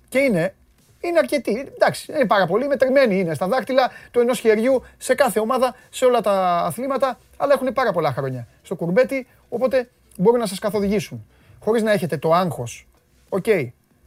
[0.08, 0.54] Και είναι,
[1.02, 1.70] είναι αρκετοί.
[1.74, 5.74] Εντάξει, δεν είναι πάρα πολύ, μετρημένοι είναι στα δάκτυλα του ενός χεριού σε κάθε ομάδα,
[5.90, 10.58] σε όλα τα αθλήματα, αλλά έχουν πάρα πολλά χρόνια στο κουρμπέτι, οπότε μπορούν να σας
[10.58, 11.26] καθοδηγήσουν.
[11.60, 12.86] Χωρίς να έχετε το άγχος.
[13.28, 13.46] Οκ,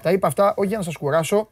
[0.01, 1.49] τα είπα αυτά όχι για να σας κουράσω,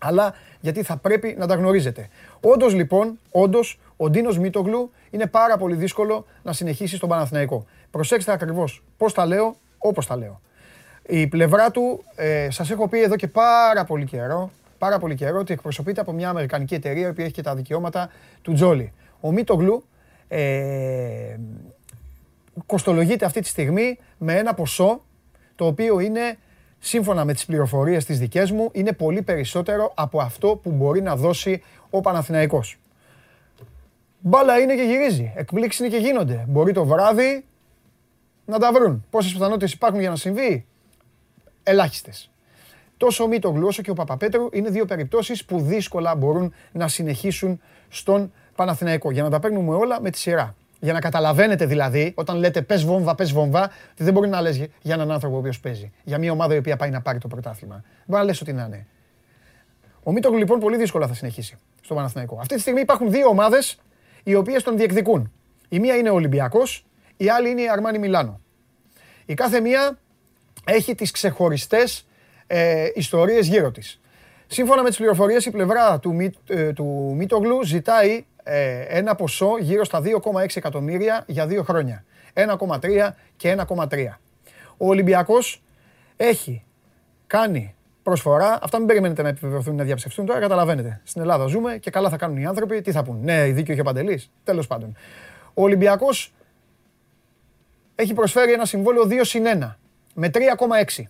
[0.00, 2.08] αλλά γιατί θα πρέπει να τα γνωρίζετε.
[2.40, 7.64] Όντως λοιπόν, όντως, ο Ντίνος Μήτογλου είναι πάρα πολύ δύσκολο να συνεχίσει στον Παναθηναϊκό.
[7.90, 10.40] Προσέξτε ακριβώς πώς τα λέω, όπως τα λέω.
[11.06, 14.50] Η πλευρά του, ε, σας έχω πει εδώ και πάρα πολύ καιρό,
[14.84, 18.10] πάρα πολύ καιρό ότι εκπροσωπείται από μια Αμερικανική εταιρεία που έχει και τα δικαιώματα
[18.42, 18.92] του Τζόλι.
[19.20, 19.84] Ο Μίτογλου
[20.28, 21.36] ε,
[22.66, 25.02] κοστολογείται αυτή τη στιγμή με ένα ποσό
[25.54, 26.38] το οποίο είναι
[26.78, 31.16] σύμφωνα με τις πληροφορίες τις δικές μου, είναι πολύ περισσότερο από αυτό που μπορεί να
[31.16, 32.78] δώσει ο Παναθηναϊκός.
[34.20, 35.32] Μπάλα είναι και γυρίζει.
[35.36, 36.44] Εκπλήξεις είναι και γίνονται.
[36.48, 37.44] Μπορεί το βράδυ
[38.44, 39.04] να τα βρουν.
[39.10, 40.66] Πόσες πιθανότητες υπάρχουν για να συμβεί;
[41.62, 42.30] Ελάχιστες.
[42.96, 47.60] Τόσο ο Μίτογλου όσο και ο Παπαπέτρου είναι δύο περιπτώσεις που δύσκολα μπορούν να συνεχίσουν
[47.88, 49.10] στον Παναθηναϊκό.
[49.10, 50.54] Για να τα παίρνουμε όλα με τη σειρά.
[50.80, 54.56] Για να καταλαβαίνετε δηλαδή, όταν λέτε πες βόμβα, πες βόμβα, ότι δεν μπορεί να λες
[54.56, 55.92] για έναν άνθρωπο ο οποίος παίζει.
[56.04, 57.84] Για μια ομάδα η οποία πάει να πάρει το πρωτάθλημα.
[58.06, 58.86] Μπορεί να λες ότι να είναι.
[60.02, 62.38] Ο Μίτογλου λοιπόν πολύ δύσκολα θα συνεχίσει στο Παναθηναϊκό.
[62.40, 63.78] Αυτή τη στιγμή υπάρχουν δύο ομάδες
[64.22, 65.32] οι οποίες τον διεκδικούν.
[65.68, 68.40] Η μία είναι ο Ολυμπιακός, η άλλη είναι η Αρμάνι Μιλάνο.
[69.26, 69.98] Η κάθε μία
[70.64, 72.06] έχει τις ξεχωριστές
[72.56, 74.00] ε, ιστορίες γύρω της.
[74.46, 79.84] Σύμφωνα με τις πληροφορίες, η πλευρά του, ε, του Μίτογλου ζητάει ε, ένα ποσό γύρω
[79.84, 82.04] στα 2,6 εκατομμύρια για δύο χρόνια.
[82.34, 84.18] 1,3 και 1,3.
[84.76, 85.62] Ο Ολυμπιακός
[86.16, 86.64] έχει
[87.26, 88.58] κάνει προσφορά.
[88.62, 90.40] Αυτά μην περιμένετε να επιβεβαιωθούν, να διαψευστούν τώρα.
[90.40, 91.00] Καταλαβαίνετε.
[91.04, 92.82] Στην Ελλάδα ζούμε και καλά θα κάνουν οι άνθρωποι.
[92.82, 94.22] Τι θα πούν; Ναι, δίκιο είχε παντελή.
[94.44, 94.96] Τέλος πάντων.
[95.54, 96.34] Ο Ολυμπιακός
[97.94, 99.76] έχει προσφέρει ένα συμβόλαιο 2 συν 1
[100.14, 101.04] με 3,6.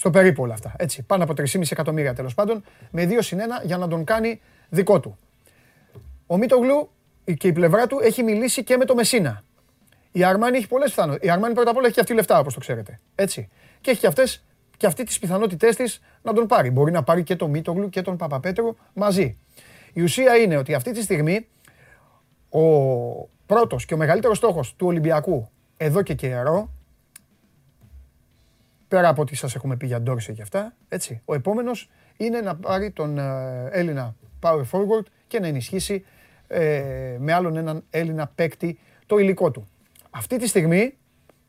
[0.00, 0.74] Στο περίπου όλα αυτά.
[0.76, 4.40] Έτσι, πάνω από 3,5 εκατομμύρια τέλος πάντων, με 2 συν 1 για να τον κάνει
[4.68, 5.18] δικό του.
[6.26, 6.90] Ο Μίτογλου
[7.36, 9.44] και η πλευρά του έχει μιλήσει και με το Μεσίνα.
[10.12, 11.26] Η Αρμάνη έχει πολλές πιθανότητε.
[11.26, 13.00] Η Αρμάνη πρώτα απ' όλα έχει και αυτή λεφτά, όπως το ξέρετε.
[13.14, 13.48] Έτσι.
[13.80, 14.22] Και έχει και αυτέ
[14.76, 16.70] και αυτή τις πιθανότητές της να τον πάρει.
[16.70, 19.38] Μπορεί να πάρει και τον Μίτογλου και τον Παπαπέτρου μαζί.
[19.92, 21.46] Η ουσία είναι ότι αυτή τη στιγμή
[22.48, 22.62] ο
[23.46, 26.70] πρώτος και ο μεγαλύτερος στόχος του Ολυμπιακού εδώ και καιρό,
[28.90, 32.56] πέρα από ό,τι σας έχουμε πει για Ντόρσε και αυτά, έτσι, ο επόμενος είναι να
[32.56, 36.04] πάρει τον ε, Έλληνα power forward και να ενισχύσει
[36.46, 39.68] ε, με άλλον έναν Έλληνα παίκτη το υλικό του.
[40.10, 40.98] Αυτή τη στιγμή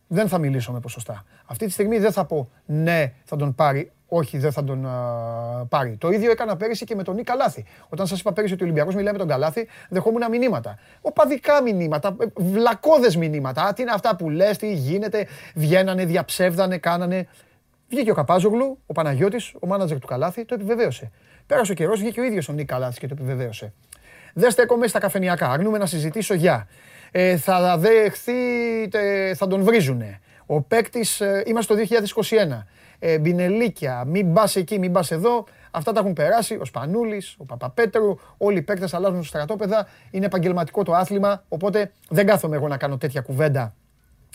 [0.08, 1.24] δεν θα μιλήσω με ποσοστά.
[1.46, 4.88] Αυτή τη στιγμή δεν θα πω ναι, θα τον πάρει, όχι, δεν θα τον
[5.70, 5.98] πάρει.
[5.98, 7.66] Το ίδιο έκανα πέρυσι και με τον Νίκα Καλάθη.
[7.90, 10.78] Όταν σας είπα πέρυσι ότι ο Ολυμπιακός μιλάει με τον Καλάθη, δεχόμουν μηνύματα.
[11.02, 13.74] Οπαδικά μηνύματα, ε, βλακώδες μηνύματα.
[13.74, 17.28] τι είναι αυτά που λες, τι γίνεται, βγαίνανε, διαψεύδανε, κάνανε.
[17.90, 21.12] Βγήκε ο Καπάζογλου, ο Παναγιώτης, ο μάνατζερ του Καλάθη, το επιβεβαίωσε.
[21.48, 23.74] Πέρασε ο καιρός, βγήκε ο ίδιος ο Νίκα Καλάθη και το επιβεβαίωσε.
[24.34, 25.50] Δεν στέκομαι στα καφενιακά.
[25.50, 26.68] Αρνούμε να συζητήσω για.
[27.12, 28.34] Ε, θα δεχθεί,
[29.36, 30.20] θα τον βρίζουνε.
[30.46, 32.66] Ο παίκτης, είμαστε το 2021.
[33.04, 35.46] Ε, μπινελίκια, μην πας εκεί, μην πας εδώ.
[35.72, 36.58] Αυτά τα έχουν περάσει.
[36.62, 39.88] Ο Σπανούλης, ο Παπαπέτρου, όλοι οι παίκτες αλλάζουν στρατόπεδα.
[40.12, 41.44] Είναι επαγγελματικό το άθλημα.
[41.48, 43.74] Οπότε δεν κάθομαι εγώ να κάνω τέτοια κουβέντα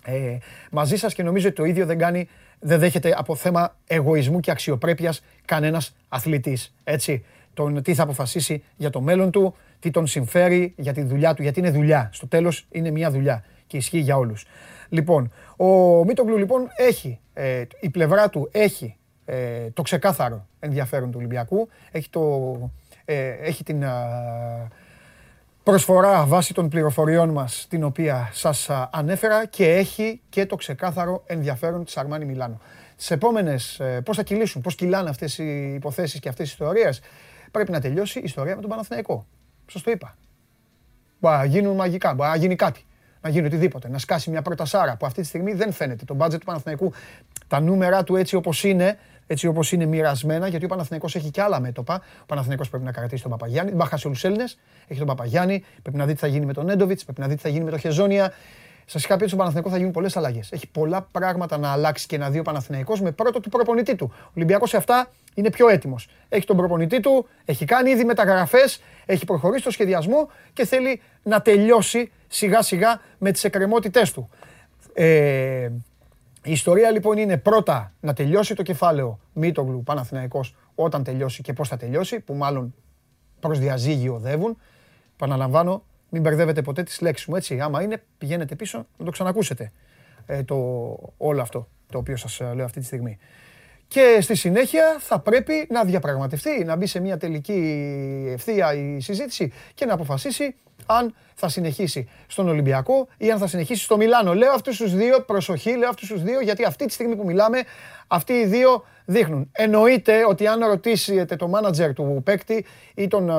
[0.06, 0.38] ε,
[0.70, 2.28] μαζί σας και νομίζω ότι το ίδιο δεν κάνει,
[2.60, 6.74] δεν δέχεται από θέμα εγωισμού και αξιοπρέπειας κανένας αθλητής.
[6.84, 7.24] Έτσι,
[7.54, 11.42] τον τι θα αποφασίσει για το μέλλον του, τι τον συμφέρει για τη δουλειά του,
[11.42, 12.10] γιατί είναι δουλειά.
[12.12, 14.44] Στο τέλος είναι μια δουλειά και ισχύει για όλους.
[14.88, 21.16] Λοιπόν, ο Μίτογλου λοιπόν έχει, ε, η πλευρά του έχει ε, το ξεκάθαρο ενδιαφέρον του
[21.18, 22.56] Ολυμπιακού, έχει, το,
[23.04, 23.84] ε, έχει την
[25.62, 31.84] προσφορά βάσει των πληροφοριών μας την οποία σας ανέφερα και έχει και το ξεκάθαρο ενδιαφέρον
[31.84, 32.60] της Αρμάνι Μιλάνο.
[32.96, 37.00] Τις επόμενες, ε, πώς θα κυλήσουν, πώς κυλάνε αυτές οι υποθέσεις και αυτές οι ιστορίες,
[37.50, 39.26] πρέπει να τελειώσει η ιστορία με τον Παναθηναϊκό.
[39.66, 40.16] Σας το είπα.
[41.20, 42.85] Μπορεί να γίνουν μαγικά, μπορεί να γίνει κάτι.
[43.26, 43.88] Να γίνει οτιδήποτε.
[43.88, 46.04] Να σκάσει μια πρώτα σάρα που αυτή τη στιγμή δεν φαίνεται.
[46.04, 46.92] Το μπάτζετ του Παναθηναϊκού,
[47.48, 51.42] τα νούμερα του έτσι όπως είναι, έτσι όπως είναι μοιρασμένα, γιατί ο Παναθηναϊκός έχει και
[51.42, 52.02] άλλα μέτωπα.
[52.22, 53.72] Ο Παναθηναϊκός πρέπει να κρατήσει τον Παπαγιάννη.
[53.72, 54.58] Δεν χάσει όλους τους Έλληνες.
[54.88, 55.64] Έχει τον Παπαγιάννη.
[55.82, 57.04] Πρέπει να δείτε τι θα γίνει με τον Έντοβιτς.
[57.04, 58.32] Πρέπει να δείτε τι θα γίνει με τον Χεζόνια.
[58.88, 60.52] Σα είχα πει ότι στον Παναθηναϊκό θα γίνουν πολλές αλλαγές.
[60.52, 64.12] Έχει πολλά πράγματα να αλλάξει και να δει ο Παναθηναϊκός με πρώτο του προπονητή του.
[64.14, 66.08] Ο Ολυμπιακός σε αυτά είναι πιο έτοιμος.
[66.28, 71.42] Έχει τον προπονητή του, έχει κάνει ήδη μεταγραφές, έχει προχωρήσει στο σχεδιασμό και θέλει να
[71.42, 74.28] τελειώσει σιγά σιγά με τις εκκρεμότητές του.
[74.94, 75.70] Ε,
[76.42, 81.68] η ιστορία λοιπόν είναι πρώτα να τελειώσει το κεφάλαιο Μίτογλου Παναθηναϊκός όταν τελειώσει και πώς
[81.68, 82.74] θα τελειώσει, που μάλλον
[83.40, 84.58] προς διαζύγιο οδεύουν.
[85.16, 87.60] Παναλαμβάνω, μην μπερδεύετε ποτέ τις λέξεις μου, έτσι.
[87.60, 89.72] Άμα είναι, πηγαίνετε πίσω να το ξανακούσετε
[90.26, 90.56] ε, το,
[91.16, 93.18] όλο αυτό το οποίο σας ε, λέω αυτή τη στιγμή.
[93.88, 99.52] Και στη συνέχεια θα πρέπει να διαπραγματευτεί, να μπει σε μια τελική ευθεία η συζήτηση
[99.74, 100.54] και να αποφασίσει
[100.86, 104.34] αν θα συνεχίσει στον Ολυμπιακό ή αν θα συνεχίσει στο Μιλάνο.
[104.34, 107.62] Λέω αυτούς τους δύο, προσοχή, λέω αυτούς τους δύο, γιατί αυτή τη στιγμή που μιλάμε,
[108.06, 109.50] αυτοί οι δύο δείχνουν.
[109.52, 113.28] Εννοείται ότι αν ρωτήσετε το μάνατζερ του παίκτη ή τον.
[113.28, 113.34] Ε,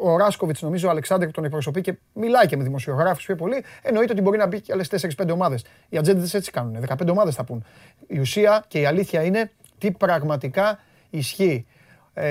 [0.00, 4.12] ο Ράσκοβιτς, νομίζω, ο Αλεξάνδρ τον εκπροσωπεί και μιλάει και με δημοσιογράφους πιο πολύ, εννοείται
[4.12, 5.64] ότι μπορεί να μπει και άλλες 4-5 ομάδες.
[5.88, 6.84] Οι ατζέντες έτσι κάνουν.
[6.88, 7.64] 15 ομάδες θα πούν.
[8.06, 10.78] Η ουσία και η αλήθεια είναι τι πραγματικά
[11.10, 11.66] ισχύει.
[12.14, 12.26] Ε,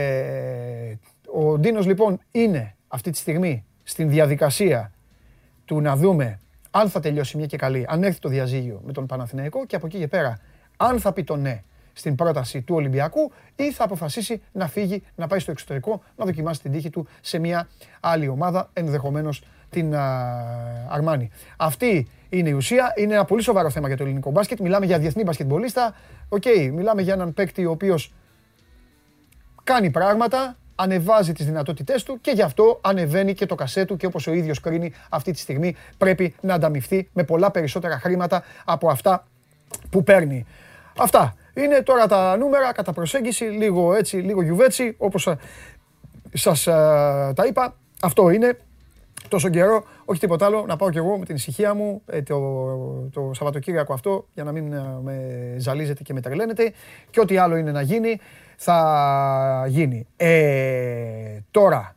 [1.25, 4.91] ο Ντίνος λοιπόν είναι αυτή τη στιγμή στην διαδικασία
[5.65, 6.39] του να δούμε
[6.71, 9.85] αν θα τελειώσει μια και καλή, αν έρθει το διαζύγιο με τον Παναθηναϊκό και από
[9.85, 10.39] εκεί και πέρα
[10.77, 11.63] αν θα πει το ναι
[11.93, 16.61] στην πρόταση του Ολυμπιακού ή θα αποφασίσει να φύγει, να πάει στο εξωτερικό, να δοκιμάσει
[16.61, 17.67] την τύχη του σε μια
[17.99, 19.95] άλλη ομάδα, ενδεχομένως την
[20.89, 21.29] Αρμάνη.
[21.57, 22.93] Αυτή είναι η ουσία.
[22.95, 24.59] Είναι ένα πολύ σοβαρό θέμα για το ελληνικό μπάσκετ.
[24.59, 25.95] Μιλάμε για διεθνή μπασκετμπολίστα.
[26.29, 26.43] Οκ,
[26.73, 28.13] μιλάμε για έναν παίκτη ο οποίος
[29.63, 34.05] κάνει πράγματα, ανεβάζει τις δυνατότητές του και γι' αυτό ανεβαίνει και το κασέ του και
[34.05, 38.89] όπως ο ίδιος κρίνει αυτή τη στιγμή πρέπει να ανταμειφθεί με πολλά περισσότερα χρήματα από
[38.89, 39.27] αυτά
[39.89, 40.45] που παίρνει.
[40.97, 45.37] Αυτά είναι τώρα τα νούμερα κατά προσέγγιση, λίγο έτσι, λίγο γιουβέτσι, όπως ε,
[46.33, 46.71] σας ε,
[47.35, 47.75] τα είπα.
[48.01, 48.57] Αυτό είναι
[49.27, 52.39] τόσο καιρό, όχι τίποτα άλλο, να πάω κι εγώ με την ησυχία μου ε, το,
[53.13, 56.73] το Σαββατοκύριακο αυτό για να μην με ζαλίζετε και με τρελαίνετε
[57.09, 58.19] και ό,τι άλλο είναι να γίνει
[58.57, 60.07] θα γίνει.
[60.15, 61.95] Ε, τώρα,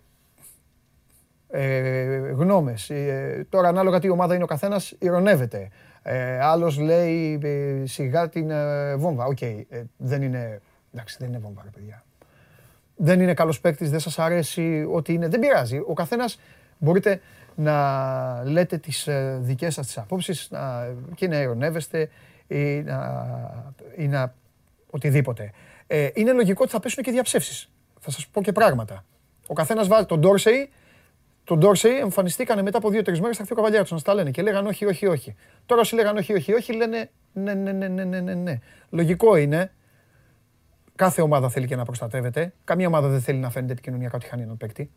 [1.51, 2.91] ε, γνώμες.
[2.91, 5.69] Ε, τώρα ανάλογα τι ομάδα είναι ο καθένας, ηρωνεύεται.
[6.03, 9.25] Ε, άλλος λέει ε, σιγά την ε, βόμβα.
[9.25, 10.61] OK, okay, ε, δεν είναι...
[10.93, 12.03] Εντάξει, δεν είναι βόμβα, ρε παιδιά.
[12.97, 15.29] Δεν είναι καλός παίκτης, δεν σας αρέσει ό,τι είναι.
[15.29, 15.83] Δεν πειράζει.
[15.87, 16.41] Ο καθένας
[16.79, 17.21] μπορείτε
[17.55, 19.09] να λέτε τις
[19.39, 22.09] δικές σας τις απόψεις να, και να ειρωνεύεστε
[22.47, 23.25] ή να,
[23.97, 24.35] ή να
[24.91, 25.51] οτιδήποτε.
[25.91, 27.71] Ε, είναι λογικό ότι θα πέσουν και διαψεύσεις.
[28.01, 29.05] Θα σας πω και πράγματα.
[29.47, 30.71] Ο καθένας βάζει τον Ντόρσεϊ.
[31.45, 33.37] Τον Ντόρσεϊ εμφανιστήκανε μετά από δύο-τρεις μέρες.
[33.37, 35.35] Θα έρθει ο καβαλιάρο να τα λένε και λέγανε όχι, όχι, όχι.
[35.67, 38.59] Τώρα όσοι λέγανε όχι, όχι, όχι, λένε ναι, ναι, ναι, ναι, ναι, ναι, ναι.
[38.91, 39.73] Λογικό είναι.
[40.95, 42.53] Κάθε ομάδα θέλει και να προστατεύεται.
[42.65, 44.91] Καμία ομάδα δεν θέλει να φαίνεται επικοινωνιακά ότι χάνει έναν παίκτη.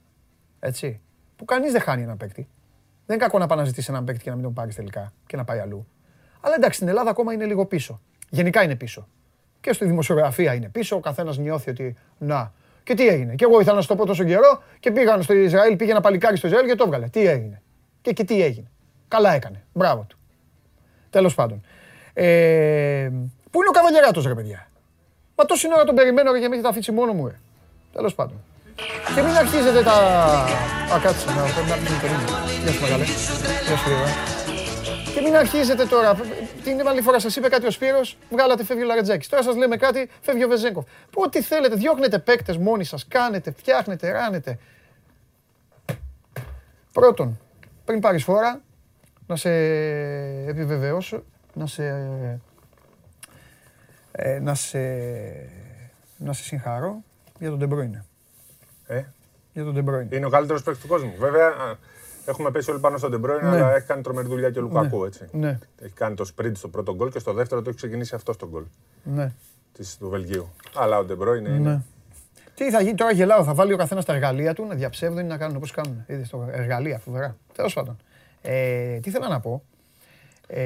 [0.59, 1.01] Έτσι.
[1.35, 2.47] Που κανείς δεν χάνει έναν παίκτη.
[3.05, 5.13] Δεν είναι κακό να πάει να ζητήσεις έναν παίκτη και να μην τον πάρεις τελικά
[5.27, 5.87] και να πάει αλλού.
[6.41, 8.01] Αλλά εντάξει, στην Ελλάδα ακόμα είναι λίγο πίσω.
[8.29, 9.07] Γενικά είναι πίσω
[9.61, 10.95] και στη δημοσιογραφία είναι πίσω.
[10.95, 12.53] Ο καθένα νιώθει ότι να.
[12.83, 13.35] Και τι έγινε.
[13.35, 16.01] Και εγώ ήθελα να σου το πω τόσο καιρό και πήγαν στο Ισραήλ, πήγε ένα
[16.01, 17.07] παλικάρι στο Ισραήλ και το έβγαλε.
[17.07, 17.61] Τι έγινε.
[18.01, 18.67] Και, και τι έγινε.
[19.07, 19.63] Καλά έκανε.
[19.73, 20.17] Μπράβο του.
[21.09, 21.63] Τέλο πάντων.
[22.13, 23.09] Ε,
[23.51, 24.67] πού είναι ο καβαλιαράτο, ρε παιδιά.
[25.35, 27.39] Μα τόση ώρα τον περιμένω για να μην τα αφήσει μόνο μου, ρε.
[27.93, 28.43] Τέλο πάντων.
[29.15, 29.93] Και μην αρχίζετε τα.
[30.93, 32.07] Α, κάτσε να μην το
[32.63, 33.03] Γεια σου, μεγάλε.
[33.03, 33.89] Γεια σου,
[35.13, 36.17] και μην αρχίζετε τώρα.
[36.63, 39.27] Την άλλη φορά σας είπε κάτι ο Σπύρος, βγάλατε φεύγει ο Λαρετζάκης.
[39.27, 40.85] Τώρα σας λέμε κάτι, φεύγει ο Βεζέγκοφ.
[41.11, 44.59] Πού ό,τι θέλετε, διώχνετε παίκτες μόνοι σας, κάνετε, φτιάχνετε, ράβετε.
[46.91, 47.39] Πρώτον,
[47.85, 48.61] πριν πάρεις φόρα,
[49.27, 49.49] να σε
[50.47, 51.23] επιβεβαιώσω
[51.53, 51.83] να σε,
[54.11, 54.79] ε, να σε,
[56.17, 57.03] να σε συγχαρώ
[57.39, 58.01] για τον De Bruyne.
[58.87, 59.03] Ε,
[59.53, 60.11] Για τον De Bruyne.
[60.15, 61.13] είναι ο καλύτερος παίκτης του κόσμου.
[61.17, 61.75] Βέβαια, α,
[62.25, 63.55] έχουμε πέσει όλοι πάνω στον Ντεμπρόιν, Ναι.
[63.55, 65.03] αλλά έχει κάνει τρομερή δουλειά και ο Λουκακού.
[65.05, 65.27] Έτσι.
[65.31, 68.35] Ναι, Έχει κάνει το sprint στο πρώτο γκολ και στο δεύτερο το έχει ξεκινήσει αυτό
[68.35, 68.63] το γκολ
[69.03, 69.31] ναι,
[69.73, 70.49] της, του Βελγίου.
[70.75, 71.57] Αλλά ο Ντεμπρόιν είναι.
[71.69, 71.81] ναι.
[72.55, 75.23] Τι θα γίνει τώρα γελάω, θα βάλει ο καθένας τα εργαλεία του να διαψεύδουν ή
[75.27, 76.03] να κάνουν όπως κάνουν.
[76.07, 77.37] Είδες το εργαλεία, φοβερά.
[77.55, 77.97] Τέλος πάντων.
[78.41, 79.63] Ε, τι θέλω να πω.
[80.47, 80.63] Ε,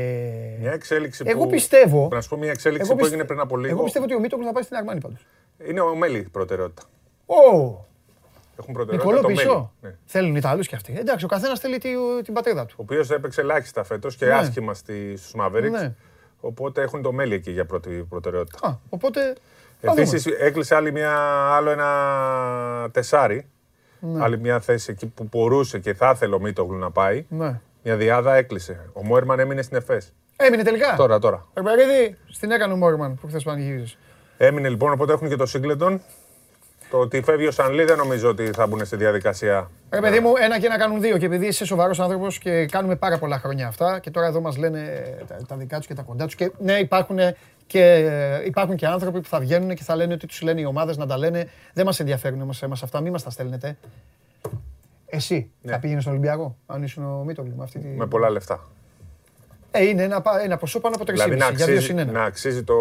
[0.60, 1.50] Μια εξέλιξη Εγώ που...
[1.50, 3.72] πιστεύω- Να σου πω μια εξέλιξη εγώ που πιστε- έγινε πριν από λίγο.
[3.74, 5.26] Εγώ πιστεύω ότι ο Μίτογλου θα πάει στην Αρμάνη πάντως.
[5.68, 6.82] Είναι ο Μέλη προτεραιότητα.
[7.26, 7.86] Ω!
[8.60, 9.38] Έχουν προτεραιότητα Νικολό το Μέλη.
[9.48, 9.72] πίσω.
[9.82, 9.96] Ναι.
[10.06, 10.96] Θέλουν οι Ιταλούς κι αυτοί.
[10.98, 11.90] Εντάξει, ο καθένας θέλει τη-
[12.24, 12.74] την πατρίδα του.
[12.78, 14.34] Ο οποίος έπαιξε ελάχιστα φέτος και Ναι.
[14.34, 15.70] άσχημα στους Mavericks.
[15.72, 15.94] Ναι.
[16.40, 18.68] Οπότε έχουν το Μέλη εκεί για πρώτη προτεραιότητα.
[18.68, 19.20] Α, οπότε.
[19.82, 20.02] θα δούμε.
[20.02, 21.12] Επίσης έκλεισε άλλη μια,
[21.56, 21.90] άλλο ένα
[22.92, 23.48] τεσάρι.
[24.00, 24.24] Ναι.
[24.24, 27.26] Άλλη μια θέση εκεί που μπορούσε και θα ήθελε ο Μίτογλου να πάει.
[27.30, 27.60] Ναι.
[27.84, 28.90] Μια διάδα έκλεισε.
[28.94, 30.14] Ο Μόερμαν έμεινε στην ΕΦΕΣ.
[30.36, 30.96] Έμεινε τελικά.
[30.98, 31.46] Τώρα, τώρα.
[31.54, 33.98] Περπερίδη, στην έκανε ο Μόρμαν που χθες πανηγύριζες.
[34.38, 36.02] Έμεινε λοιπόν, οπότε έχουν και το Σίγκλετον.
[36.96, 39.72] Το ότι φεύγει ο Σανλή δεν νομίζω ότι θα μπουν στη διαδικασία.
[39.90, 41.18] Ρε παιδί μου, ένα και ένα κάνουν δύο.
[41.18, 44.58] Και επειδή είσαι σοβαρός άνθρωπος και κάνουμε πάρα πολλά χρόνια αυτά, και τώρα εδώ μας
[44.58, 46.36] λένε τα, τα δικά τους και τα κοντά τους.
[46.36, 47.18] Και ναι, υπάρχουν
[47.68, 48.10] και,
[48.46, 51.06] υπάρχουν και άνθρωποι που θα βγαίνουν και θα λένε ότι τους λένε οι ομάδες να
[51.08, 51.50] τα λένε.
[51.74, 53.78] Δεν μας ενδιαφέρουν όμως εμάς αυτά, μην μας τα στέλνετε.
[55.06, 57.88] Εσύ θα πήγαινες στον Ολυμπιακό, αν ήσουν ο Μίτογλου με αυτή τη.
[57.88, 58.60] Με πολλά λεφτά.
[59.72, 61.98] Ε, είναι ένα, πα- ένα ποσό πάνω από 3,5 Δηλαδή να για δύο αξίζει, συν
[61.98, 62.12] ένα.
[62.12, 62.76] να αξίζει το.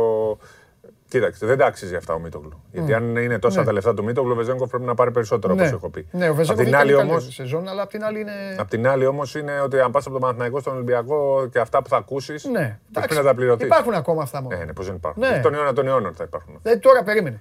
[1.08, 2.62] Κοίταξε, δεν τα αξίζει αυτά ο Μίτογλου.
[2.72, 3.66] Γιατί αν είναι τόσα Ναι.
[3.66, 5.66] τα λεφτά του Μίτογλου, ο Βεζέγκοφ πρέπει να πάρει περισσότερο, ναι.
[5.66, 6.06] όπω έχω πει.
[6.10, 8.32] Ναι, ο Απ' Βεζέγκοφ την ήταν άλλη καλή όμω, σεζόν, αλλά απ' την άλλη είναι.
[8.58, 11.82] Απ' την άλλη όμως είναι ότι αν πας από τον Παναθηναϊκό στον Ολυμπιακό και αυτά
[11.82, 12.44] που θα ακούσεις.
[12.44, 13.64] Ναι, πρέπει να τα πληρωθεί.
[13.64, 14.56] Υπάρχουν ακόμα αυτά μόνο.
[14.60, 15.22] Ε, ναι, πώς δεν υπάρχουν.
[15.28, 15.40] Ναι.
[15.42, 16.58] Τον αιώνα των αιώνων θα υπάρχουν.
[16.62, 17.40] Ε, τώρα περίμενε.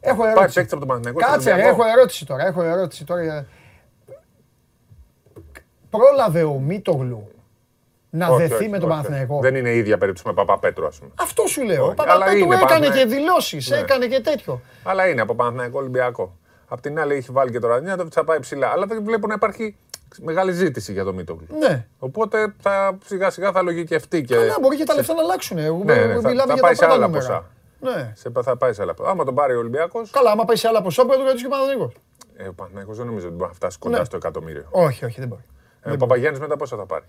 [0.00, 0.54] Έχω Υπάρχει ερώτηση.
[0.58, 1.82] παίκτη από τον Παναθηναϊκό στον Κάτσε, ρε, Ολυμπιακό.
[1.82, 2.46] έχω ερώτηση τώρα.
[2.46, 3.22] Έχω ερώτηση τώρα.
[3.22, 3.46] για-
[5.90, 7.28] Πρόλαβε ο Μίτογλου
[8.14, 9.34] να Όχι, δεθεί όχι, με τον όχι, Παναθηναϊκό.
[9.34, 9.42] όχι.
[9.42, 11.10] Δεν είναι η ίδια περίπτωση με Παπαπέτρου, ας πούμε.
[11.20, 11.84] Αυτό σου λέω.
[11.84, 13.08] Ο Όχι, αλλά Παπαπέτρου είναι έκανε Παναθηναϊκό.
[13.10, 13.76] και δηλώσεις, Ναι.
[13.76, 14.60] έκανε και τέτοιο.
[14.82, 16.36] Αλλά είναι από Παναθηναϊκό Ολυμπιακό.
[16.68, 18.68] Απ' την άλλη έχει βάλει και το Ραδινιάτοβιτ, θα πάει ψηλά.
[18.68, 19.76] Αλλά δεν βλέπω να υπάρχει
[20.22, 21.46] μεγάλη ζήτηση για το Μίτογλου.
[21.58, 21.86] Ναι.
[21.98, 24.34] Οπότε θα, σιγά σιγά θα λογικευτεί και.
[24.34, 25.58] Καλά, μπορεί και τα λεφτά να αλλάξουν.
[25.58, 27.26] Εγώ Ναι, ναι, θα- μιλάμε θα για πάει τα σε πρώτα άλλα νούμερα.
[27.26, 27.44] ποσά.
[27.96, 28.12] Ναι.
[28.14, 28.94] Σε, θα πάει σε άλλα.
[29.04, 31.46] Άμα τον πάρει ο Ολυμπιακό, Καλά, άμα πάει σε άλλα ποσά, μπορεί να το κρατήσει
[31.48, 31.94] και ο Παναθηναϊκός.
[32.36, 34.04] ε, ο Παναθηναϊκός δεν νομίζω ότι μπορεί να φτάσει κοντά Ναι.
[34.04, 34.64] στο εκατομμύριο.
[34.70, 35.42] Όχι, όχι, δεν μπορεί.
[35.82, 37.04] Ε, ο Παπαγιάννης μετά πόσα θα πάρει;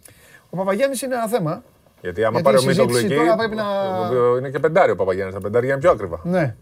[0.50, 1.64] Ο Παπαγιάννης είναι ένα θέμα.
[2.02, 3.26] Γιατί άμα Γιατί πάρει η ο Μίτογλου συζήτηση εκεί.
[3.26, 5.34] τώρα πρέπει να- ο- ο- Είναι και πεντάρι ο Παπαγιάννης.
[5.36, 6.20] Τα πεντάρια είναι πιο ακριβά.
[6.24, 6.56] Ναι.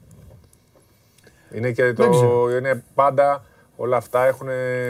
[1.53, 2.10] Είναι και Δεν το.
[2.10, 2.58] ξέρω.
[2.58, 3.44] Είναι πάντα
[3.76, 4.48] όλα αυτά έχουν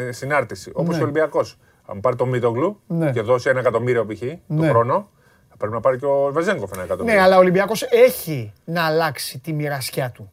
[0.10, 0.72] συνάρτηση.
[0.74, 1.00] Όπως Ναι.
[1.02, 1.58] ο Ολυμπιακός.
[1.86, 3.12] Αν πάρει το Μίτογλου Ναι.
[3.12, 4.20] και δώσει ένα εκατομμύριο π.χ.
[4.20, 4.68] το Ναι.
[4.70, 5.10] χρόνο,
[5.50, 7.20] θα πρέπει να πάρει και ο Βεζέγκοφ ένα εκατομμύριο.
[7.20, 10.32] Ναι, αλλά ο Ολυμπιακός έχει να αλλάξει τη μοιρασιά του.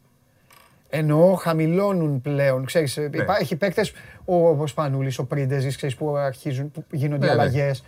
[0.91, 2.65] Εννοώ χαμηλώνουν πλέον.
[2.65, 3.05] Ξέρεις, Ναι.
[3.12, 3.92] υπά- Έχει παίκτες,
[4.25, 7.41] ο, ο Σπανούλης, ο Πρίντεζης, ξέρεις, που αρχίζουν, που γίνονται Ναι, ναι.
[7.41, 7.84] αλλαγές.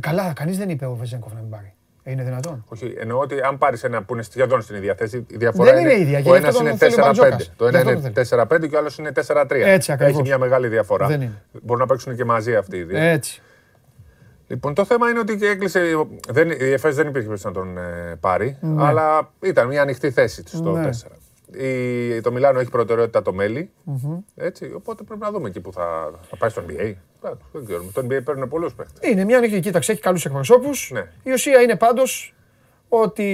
[0.00, 1.72] καλά, κανείς δεν είπε ο Βεζέγκοφ να μην πάρει.
[2.02, 2.64] Ε, Είναι δυνατόν.
[2.68, 5.80] Όχι, εννοώ ότι αν πάρεις ένα που είναι σχεδόν στην ίδια θέση, η διαφορά Δεν
[5.80, 7.04] είναι ίδια, και Ο γι' αυτό ένα τον είναι θέλει ο 4-5.
[7.04, 7.52] Μπαρτζόκας.
[7.56, 8.26] Το Γι' ένα αυτό τον είναι θέλει.
[8.64, 9.66] 4-5 και ο άλλος είναι 4-3.
[9.66, 10.14] Έτσι ακριβώς.
[10.14, 11.06] Έχει μια μεγάλη διαφορά.
[11.06, 11.42] Δεν είναι.
[11.62, 12.98] Μπορούν να παίξουν και μαζί αυτοί οι δύο.
[12.98, 13.42] Έτσι.
[14.46, 15.80] Λοιπόν, το θέμα είναι ότι και έκλεισε.
[16.28, 18.84] Δεν, η ΕΦΕΣ δεν υπήρχε περίπτωση να τον ε, πάρει, Ναι.
[18.86, 20.88] αλλά ήταν μια ανοιχτή θέση στο Ναι.
[20.88, 20.90] 4.
[21.54, 23.70] Η, το Μιλάνο έχει προτεραιότητα το μελη
[24.34, 26.92] Έτσι, οπότε πρέπει να δούμε εκεί που θα, θα πάει στο NBA.
[27.20, 27.90] Α, Δεν ξέρουμε.
[27.94, 29.10] Το NBA παίρνουν πολλούς παίχτες.
[29.10, 30.90] Είναι μια νίκη, κοίταξε, έχει καλούς εκπροσώπους.
[30.92, 31.08] Ναι.
[31.22, 32.34] Η ουσία είναι πάντως
[32.88, 33.26] ότι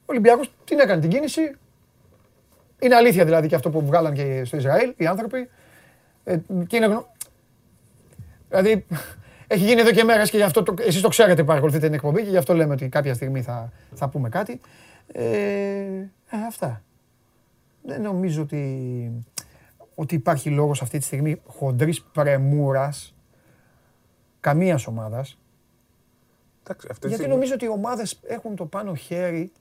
[0.00, 1.40] ο Ολυμπιακός την έκανε την κίνηση.
[2.78, 5.48] Είναι αλήθεια δηλαδή και αυτό που βγάλαν και στο Ισραήλ οι άνθρωποι.
[6.24, 7.06] Ε, και είναι γνω...
[8.48, 8.86] Δηλαδή
[9.46, 11.94] έχει γίνει εδώ και μέρες και γι' αυτό το, εσείς το ξέρετε που παρακολουθείτε την
[11.94, 14.60] εκπομπή και γι' αυτό λέμε ότι κάποια στιγμή θα, θα πούμε κάτι.
[15.12, 15.22] Ε,
[16.30, 16.82] ε, αυτά.
[17.82, 19.10] Δεν νομίζω ότι,
[19.94, 23.14] ότι υπάρχει λόγος αυτή τη στιγμή χοντρής πρεμούρας
[24.40, 25.38] καμίας ομάδας.
[26.62, 29.52] Εντάξει, αυτή τη Γιατί στιγμή- νομίζω ότι οι ομάδες έχουν το πάνω χέρι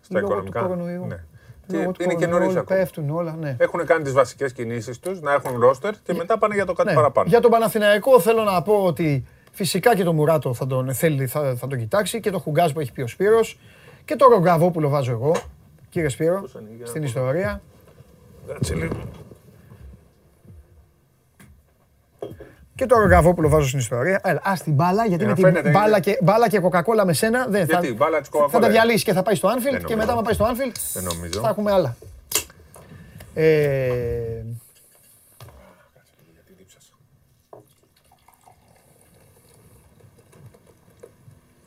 [0.00, 0.60] Στα λόγω του οικονομικά.
[0.60, 1.06] κορονοϊού.
[1.06, 1.24] Ναι.
[1.66, 2.78] Λόγω Και του είναι και κορονοϊού νωρίς ακόμα.
[2.80, 3.56] πέφτουν όλα, ναι.
[3.58, 6.88] Έχουν κάνει τις βασικές κινήσεις τους, να έχουν ρόστερ και μετά πάνε για το κάτι
[6.88, 6.94] Ναι.
[6.94, 7.28] παραπάνω.
[7.28, 11.54] Για τον Παναθηναϊκό θέλω να πω ότι φυσικά και τον Μουράτο θα τον θέλει, θα,
[11.56, 13.58] θα τον κοιτάξει και τον Χουγκάζ που έχει πει ο Σπύρος
[14.08, 15.36] και τον Ρογκαβόπουλο βάζω εγώ,
[15.90, 16.42] κύριε Σπύρο,
[16.82, 17.62] στην ιστορία.
[18.46, 18.96] Κάτσε λίγο.
[22.74, 24.20] Και τον Ρογκαβόπουλο βάζω στην ιστορία.
[24.24, 26.58] Έλα, ας την μπάλα, γιατί Ε, με να την φαίνεται, μπάλα είναι- και, μπάλα και
[26.60, 28.70] κοκακόλα με σένα δεν Γιατί, θα, μπάλα της θα Coca-Cola, τα ε.
[28.70, 29.96] διαλύσεις και θα πάει στο Anfield Δεν και νομίζω.
[29.96, 31.40] μετά άμα πάει στο Anfield Δεν νομίζω.
[31.40, 31.96] θα έχουμε άλλα.
[33.34, 34.42] Ε,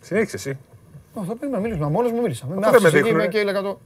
[0.02, 0.58] Συνέχισε εσύ.
[1.14, 1.88] Ω, θα πρέπει να μιλήσουμε.
[1.90, 2.46] Μόνος μου μίλησα.
[2.46, 3.24] Μην με Αυτό δεν με άφησες εκεί, δείχνουνε.
[3.24, 3.80] είμαι και έλεγα το...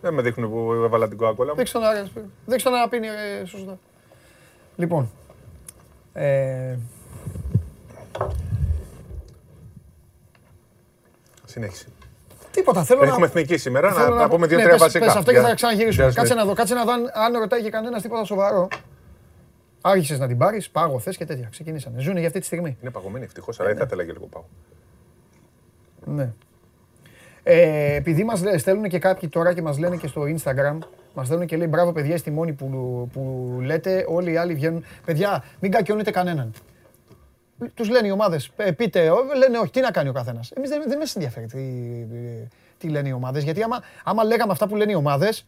[0.00, 1.56] Δεν με δείχνουν που έβαλα την κοακόλα μου.
[1.56, 3.78] Δείξτε τον να, δείξτε τον να πίνει ε, σωστά.
[4.76, 5.10] Λοιπόν.
[6.12, 6.76] Ε,
[11.44, 11.86] Συνέχισε.
[12.50, 12.84] Τίποτα.
[12.84, 13.26] Θέλω Έχουμε να.
[13.26, 15.04] εθνική σήμερα, θέλω να, να πούμε ναι, δύο-τρία πες- βασικά.
[15.04, 16.04] πες αυτό και Για- θα ξαναγυρίσουμε.
[16.06, 18.68] για- Κάτσε να δω, κάτσε να δω αν, αν ρωτάει και κανένας τίποτα σοβαρό.
[19.80, 21.48] Άρχισες να την πάρεις, πάγω θες και τέτοια.
[21.50, 22.00] Ξεκινήσανε.
[22.00, 22.76] Ζούνε για αυτή τη στιγμή.
[22.82, 24.42] Είναι παγωμένη ευτυχώς, αλλά δεν θα ήθελα και λίγο πάω.
[26.04, 26.32] Ναι.
[27.42, 30.78] Ε, επειδή μας λέ- στέλνουν και κάποιοι τώρα και μας λένε και στο Instagram,
[31.14, 32.66] μας στέλνουν και λέει μπράβο παιδιά είστε οι μόνοι που,
[33.12, 34.84] που λέτε, όλοι οι άλλοι βγαίνουν.
[35.04, 36.52] Παιδιά, μην κακιώνετε κανέναν.
[37.74, 40.50] Τους λένε οι ομάδες, «Ε, πείτε, «Ω», λένε όχι, τι να κάνει ο καθένας.
[40.50, 41.58] Εμείς δεν, δεν μας ενδιαφέρει τι,
[42.78, 45.46] τι λένε οι ομάδες, γιατί άμα, άμα λέγαμε αυτά που λένε οι ομάδες,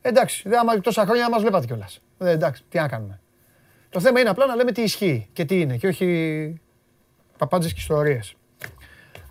[0.00, 2.02] εντάξει, δεν, άμα τόσα χρόνια μας βλέπατε κιόλας.
[2.18, 3.20] Ε, εντάξει, τι να κάνουμε.
[3.88, 6.60] Το θέμα είναι απλά να λέμε τι ισχύει και τι είναι και όχι
[7.38, 8.34] παπάντζες και ιστορίες.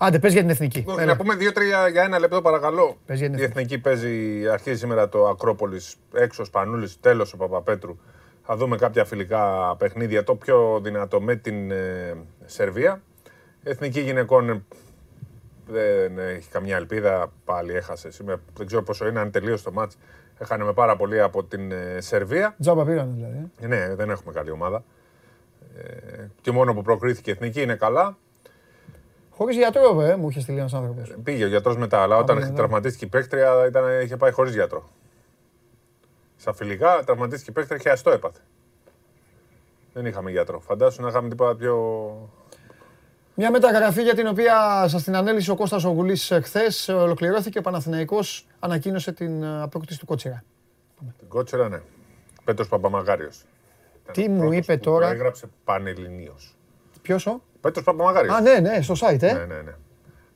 [0.04, 0.84] Άντε, πες για την εθνική.
[0.88, 1.12] Όχι, Έλα.
[1.12, 2.98] να πούμε δύο-τρία για ένα λεπτό παρακαλώ.
[3.06, 3.60] Πες για την Η εθνική.
[3.60, 7.98] εθνική παίζει, αρχίζει σήμερα το Ακρόπολης έξω Σπανούλης, τέλος ο Παπαπέτρου.
[8.44, 10.24] Θα δούμε κάποια φιλικά παιχνίδια.
[10.24, 12.16] Το πιο δυνατό με την ε,
[12.46, 13.02] Σερβία.
[13.64, 14.62] Η εθνική γυναικών ε,
[15.68, 17.32] δεν έχει καμιά ελπίδα.
[17.46, 18.12] Πάλι έχασε.
[18.12, 18.40] σήμερα.
[18.58, 19.98] Δεν ξέρω πόσο είναι, αν τελείωσε το μάτς.
[20.38, 22.56] Έχανε με πάρα πολύ από την ε, Σερβία.
[22.60, 23.52] Τζάμπα πήγανε δηλαδή.
[23.60, 24.84] Ε, Ναι, δεν έχουμε καλή ομάδα.
[25.78, 28.18] Ε, και μόνο που προκρίθηκε η εθνική είναι καλά.
[29.42, 31.14] Χωρίς γιατρό, ε, μου είχε στείλει ένας άνθρωπος.
[31.24, 32.58] Πήγε ο γιατρός μετά, αλλά όταν πήγε μετά.
[32.58, 34.90] τραυματίστηκε η παίκτρια ήταν, είχε πάει χωρίς γιατρό.
[36.38, 38.40] Στα φιλικά τραυματίστηκε η παίκτρια και αστό έπαθε.
[39.94, 40.60] Δεν είχαμε γιατρό.
[40.60, 41.76] Φαντάσου να είχαμε τίποτα πιο.
[43.36, 48.48] Μια μεταγραφή για την οποία σας την ανέλησε ο Κώστας Ογουλής χθες, ολοκληρώθηκε ο Παναθηναϊκός,
[48.60, 50.44] ανακοίνωσε την ε, απόκτηση του Κότσιρα.
[51.20, 51.82] Την κότσερα, ναι.
[52.44, 53.46] Πέτρος Παπαμαγάριος.
[54.12, 56.36] Τι μου είπε τώρα, Έγραψε πανελληνίω.
[57.02, 58.36] Ποιος ο; Πέτρος Παπαμαγάριος.
[58.36, 59.34] Α, ναι, ναι, στο site, ε.
[59.34, 59.72] ναι, ναι, ναι.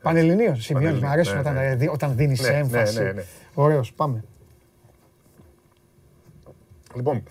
[0.01, 1.65] Πανελληνίος, σημειώνεις, μου Πανελληνίος, αρέσουν ναι, όταν, ναι.
[1.69, 3.03] ε, δι- όταν δίνεις Ναι, ναι, έμφαση.
[3.03, 3.23] ναι, ναι.
[3.53, 4.23] Ωραίος, πάμε.
[6.95, 7.23] Λοιπόν,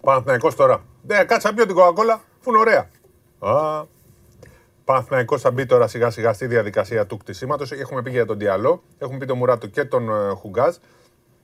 [0.00, 0.84] Παναθηναϊκός τώρα.
[1.06, 2.88] Ναι, κάτσε να πιω την κοκακόλα, αφού είναι ωραία.
[3.38, 3.84] Α,
[4.84, 7.72] Παναθηναϊκός θα μπει τώρα σιγά σιγά στη διαδικασία του κτισήματος.
[7.72, 10.76] Έχουμε πει για τον Διαλό, έχουμε πει τον Μουράτο και τον ε, Χουγκάζ.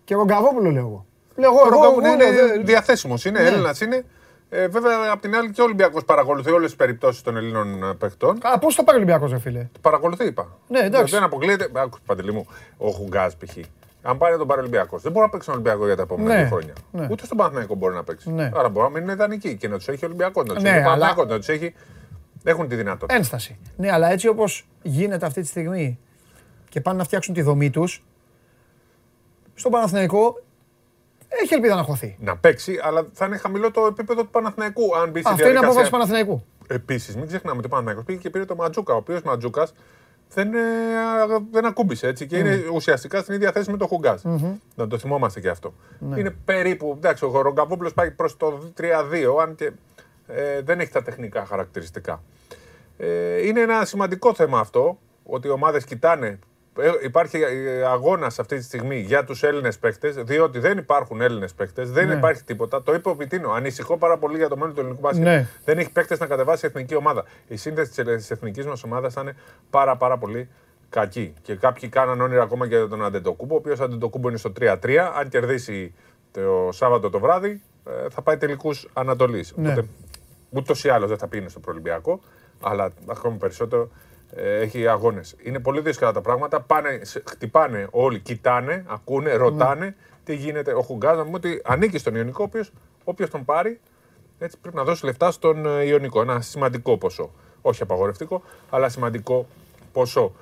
[0.04, 1.06] Και Ρογκαβόπουλο λέω εγώ.
[1.36, 3.46] Λέω εγώ, Ο εγώ, Ρογκαβού εγώ, είναι λέω, δεν- διαθέσιμος, είναι Ναι.
[3.48, 4.04] Έλληνας είναι.
[4.48, 7.94] Ε, βέβαια, απ' την άλλη και ο Ολυμπιακός παρακολουθεί όλες τις περιπτώσεις των Ελλήνων ε,
[7.94, 8.38] παιχτών.
[8.42, 10.48] Α, πώς το πάρει ο Ολυμπιακός, ρε φίλε; Παρακολουθεί, είπα.
[10.68, 11.14] Ναι, εντάξει.
[11.14, 11.68] Δεν αποκλείεται.
[11.72, 13.56] Άκου, Παντελή μου, ο Χουγκάζ π.χ.
[14.02, 16.46] Αν πάρει τον Παρολυμπιακό, δεν μπορεί να παίξει τον Ολυμπιακός για τα επόμενα Ναι, δύο
[16.46, 16.72] χρόνια.
[16.92, 17.06] ναι.
[17.10, 18.30] Ούτε στον Παναθηναϊκό μπορεί να παίξει.
[18.32, 18.50] Ναι.
[18.54, 20.68] Άρα μπορεί να μην είναι ιδανική και να τους έχει ο Ολυμπιακός, να τους Ναι,
[20.68, 21.74] έχει ο αλλά- Παναθηναϊκός, να τους έχει.
[22.44, 23.14] Έχουν τη δυνατότητα.
[23.18, 23.58] Ένσταση.
[23.76, 25.98] Ναι, αλλά έτσι όπως γίνεται αυτή τη στιγμή
[26.68, 28.04] και πάνε να φτιάξουν τη δομή τους,
[29.54, 30.42] στον Παναθηναϊκό
[31.28, 32.16] έχει ελπίδα να χωθεί.
[32.20, 34.96] Να παίξει, αλλά θα είναι χαμηλό το επίπεδο του Παναθηναϊκού.
[34.96, 35.68] Αν μπει στη Αυτό είναι διαδικασία.
[35.68, 36.44] απόφαση Παναθηναϊκού.
[36.66, 38.94] Επίσης, μην ξεχνάμε ότι ο Παναθηναϊκός πήγε και πήρε το Ματζούκα.
[38.94, 39.72] Ο οποίος Ματζούκας
[40.28, 44.22] δεν, ε, α, δεν ακούμπησε έτσι και είναι ουσιαστικά στην ίδια θέση με τον χουγκαζ
[44.74, 45.74] Να το θυμόμαστε και αυτό.
[46.16, 46.94] Είναι περίπου.
[46.96, 49.72] Εντάξει, ο Ρογκαβόπουλο πάει προς το 3-2, αν και
[50.26, 52.22] ε, δεν έχει τα τεχνικά χαρακτηριστικά.
[52.96, 56.38] Ε, είναι ένα σημαντικό θέμα αυτό, ότι οι ομάδες κοιτάνε.
[56.78, 57.38] Ε, υπάρχει
[57.86, 62.14] αγώνας αυτή τη στιγμή για τους Έλληνες παίκτες, διότι δεν υπάρχουν Έλληνες παίκτες, δεν Ναι.
[62.14, 62.82] υπάρχει τίποτα.
[62.82, 63.50] Το είπε ο Πιτίνο.
[63.50, 65.24] Ανησυχώ πάρα πολύ για το μέλλον του ελληνικού μπάσκετ.
[65.24, 65.48] Ναι.
[65.64, 67.24] Δεν έχει παίκτες να κατεβάσει η εθνική ομάδα.
[67.48, 69.36] Η σύνθεση της εθνικής μας ομάδας θα είναι
[69.70, 70.48] πάρα, πάρα πολύ
[70.88, 71.34] κακή.
[71.42, 75.12] Και κάποιοι κάναν όνειρα ακόμα και για τον Αντετοκούμπο, ο οποίος Αντετοκούμπο είναι στο 3-3.
[75.18, 75.94] Αν κερδίσει
[76.32, 79.52] το Σάββατο το βράδυ, ε, θα πάει τελικούς Ανατολής.
[79.56, 79.74] Ναι.
[80.50, 82.20] Ούτως ή άλλως δεν θα πήγαινε στο Προελυμπιακό,
[82.62, 83.88] αλλά ακόμα περισσότερο ε,
[84.34, 85.34] έχει αγώνες.
[85.42, 86.60] Είναι πολύ δύσκολα τα πράγματα.
[86.60, 90.72] Πάνε, σε- χτυπάνε όλοι, κοιτάνε, ακούνε, ρωτάνε τι γίνεται.
[90.72, 92.72] Ο Χουγκάζ να πούμε ότι ανήκει στον Ιωνικό, ο οποίος,
[93.04, 93.80] όποιος τον πάρει,
[94.38, 96.20] έτσι πρέπει να δώσει λεφτά στον ε, Ιωνικό.
[96.20, 97.30] Ένα σημαντικό ποσό.
[97.62, 99.46] Όχι απαγορευτικό, αλλά σημαντικό
[99.92, 100.34] ποσό.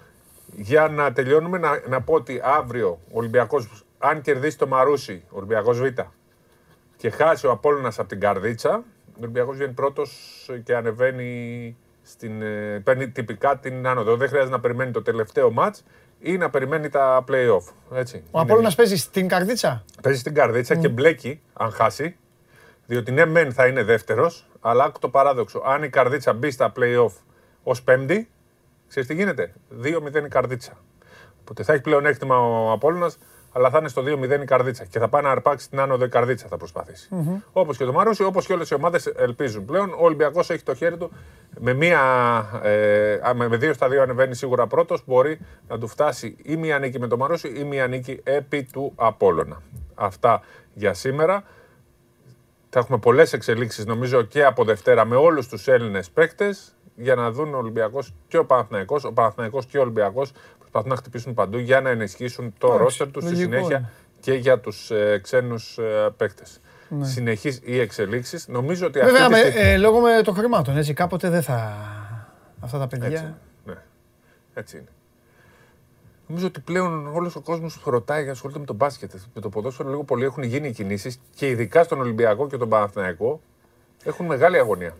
[0.57, 5.37] Για να τελειώνουμε, να, να πω ότι αύριο ο Ολυμπιακός, αν κερδίσει το Μαρούσι, ο
[5.37, 5.85] Ολυμπιακός Β,
[6.97, 8.75] και χάσει ο Απόλλωνας από την Καρδίτσα,
[9.09, 10.11] ο Ολυμπιακός βγαίνει πρώτος
[10.65, 11.77] και ανεβαίνει
[12.07, 14.17] στην, ε, παίρνει τυπικά την άνοδο.
[14.17, 15.85] Δεν χρειάζεται να περιμένει το τελευταίο μάτς
[16.19, 17.73] ή να περιμένει τα play-off.
[17.95, 18.17] Έτσι.
[18.17, 22.17] Ο Είναι- Απόλλωνας παίζει στην καρδίτσα; Παίζει στην καρδίτσα και μπλέκει αν χάσει.
[22.87, 25.63] Διότι ναι, μεν θα είναι δεύτερος, αλλά άκου το παράδοξο.
[25.67, 27.13] Αν η καρδίτσα μπει στα playoff
[27.63, 28.31] ως πέμπτη,
[28.89, 30.73] ξέρεις τι γίνεται; 2-0 η καρδίτσα.
[31.41, 33.19] Οπότε θα έχει πλεονέκτημα ο Απόλλωνας,
[33.57, 34.85] αλλά θα είναι στο 2-0 η καρδίτσα.
[34.85, 37.09] Και θα πάει να αρπάξει την άνοδο η καρδίτσα, θα προσπαθήσει.
[37.53, 39.91] Όπως και το Μαρούσι, όπως και όλες οι ομάδες ελπίζουν πλέον.
[39.91, 41.13] Ο Ολυμπιακός έχει το χέρι του
[41.61, 42.01] με, μία,
[42.63, 45.03] ε, α, με με δύο στα δύο ανεβαίνει σίγουρα πρώτος.
[45.07, 48.93] Μπορεί να του φτάσει ή μία νίκη με το Μαρούσι ή μία νίκη επί του
[48.97, 49.63] Απόλλωνα.
[49.95, 50.41] Αυτά
[50.75, 51.45] για σήμερα.
[52.71, 57.31] Θα έχουμε πολλές εξελίξεις νομίζω και από Δευτέρα με όλους τους Έλληνες παίκτες για να
[57.31, 60.33] δουν ο Ολυμπιακός και ο Παναθηναϊκός, ο Παναθηναϊκός και ο Ολυμπιακός
[60.75, 63.91] προσπαθούν να χτυπήσουν παντού για να ενισχύσουν το Εντάξει, ρόστερ τους στη λογικό συνέχεια είναι.
[64.21, 66.61] και για τους ε, ξένους ε, παίκτες.
[67.01, 68.49] Συνεχείς οι εξελίξεις.
[68.49, 69.69] Νομίζω ότι Βέβαια, αυτή με, τη στιγμή...
[69.69, 71.77] ε, λόγω με των χρημάτων, έτσι, κάποτε δεν θα...
[72.61, 73.07] Αυτά τα παιδιά.
[73.07, 73.35] Έτσι, είναι.
[73.65, 73.75] ναι.
[74.55, 74.89] Έτσι είναι.
[76.27, 79.13] Νομίζω ότι πλέον όλος ο κόσμος ρωτάει και ασχολείται με τον μπάσκετ.
[79.35, 82.69] Με το ποδόσφαιρο λίγο πολύ έχουν γίνει οι κινήσεις και ειδικά στον Ολυμπιακό και τον
[82.69, 83.41] Παναθηναϊκό
[84.05, 84.97] έχουν μεγάλη αγωνία.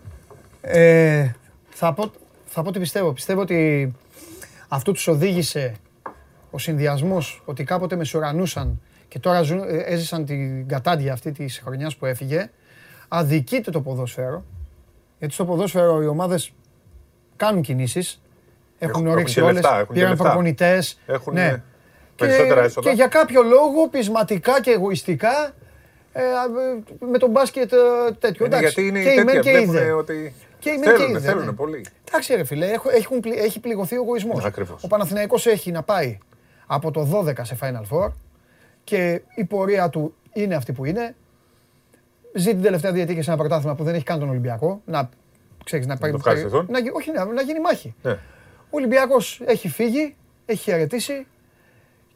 [0.61, 1.31] Ε,
[1.69, 2.11] θα, πω,
[2.45, 3.13] θα πω τι πιστεύω.
[3.13, 3.93] Πιστεύω ότι
[4.75, 5.75] αυτό τους οδήγησε
[6.51, 11.97] ο συνδυασμός ότι κάποτε μεσουρανούσαν και τώρα ζουν, ε, έζησαν την κατάντια αυτή της χρονιάς
[11.97, 12.51] που έφυγε.
[13.09, 14.45] Αδικείται το ποδόσφαιρο.
[15.19, 16.53] Γιατί στο ποδόσφαιρο οι ομάδες
[17.37, 18.21] κάνουν κινήσεις.
[18.79, 19.63] Έχουν Έχουν- όρεξη έχουν και όλες.
[19.63, 20.25] λεφτά, έχουν και Πήραν λεφτά.
[20.25, 20.99] προπονητές.
[21.07, 21.43] Έχουν Ναι.
[21.51, 21.63] ναι.
[22.17, 22.89] περισσότερα έσοδα.
[22.89, 25.55] Και για κάποιο λόγο, πεισματικά και εγωιστικά,
[26.13, 27.77] ε, ε, με τον μπάσκετ ε,
[28.19, 28.47] τέτοιο.
[28.47, 29.53] Είναι Εντάξει, γιατί είναι και οι η μεν τέτοια.
[29.53, 29.93] και η Βλέπουν δε.
[29.93, 30.35] ότι
[30.65, 31.53] Και η μεν και η θέλουν, δε, θέλουν ναι.
[31.53, 31.85] πολύ.
[32.09, 34.45] Εντάξει ρε φίλε, έχω- έχουν πλη- έχει πληγωθεί ο εγωισμός.
[34.45, 34.83] Ακριβώς.
[34.85, 36.19] Ο Παναθηναϊκός έχει να πάει
[36.67, 38.11] από το 12 σε Final Four
[38.85, 41.15] και η πορεία του είναι αυτή που είναι.
[42.35, 44.81] Ζει την τελευταία διετία και σε ένα πρωτάθλημα που δεν έχει καν τον Ολυμπιακό.
[44.85, 45.09] Να,
[45.65, 46.67] ξέρεις, να, το ευχαριστηθούν.
[46.71, 47.95] να, γι- όχι, να, να γίνει μάχη.
[48.03, 48.11] Ναι.
[48.13, 51.27] Ο Ολυμπιακός έχει φύγει, έχει χαιρετήσει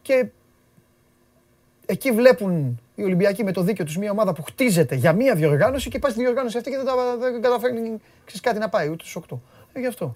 [0.03, 0.27] και
[1.87, 5.91] εκεί βλέπουν οι Ολυμπιακοί με το δίκιο τους μια ομάδα που χτίζεται για μια διοργάνωση
[5.91, 7.81] και πάει στη διοργάνωση αυτή και δεν, τα, δεν καταφέρνει
[8.25, 9.37] ξέρεις, κάτι να πάει ούτε στους 8.
[9.73, 10.13] Ε, γι' αυτό.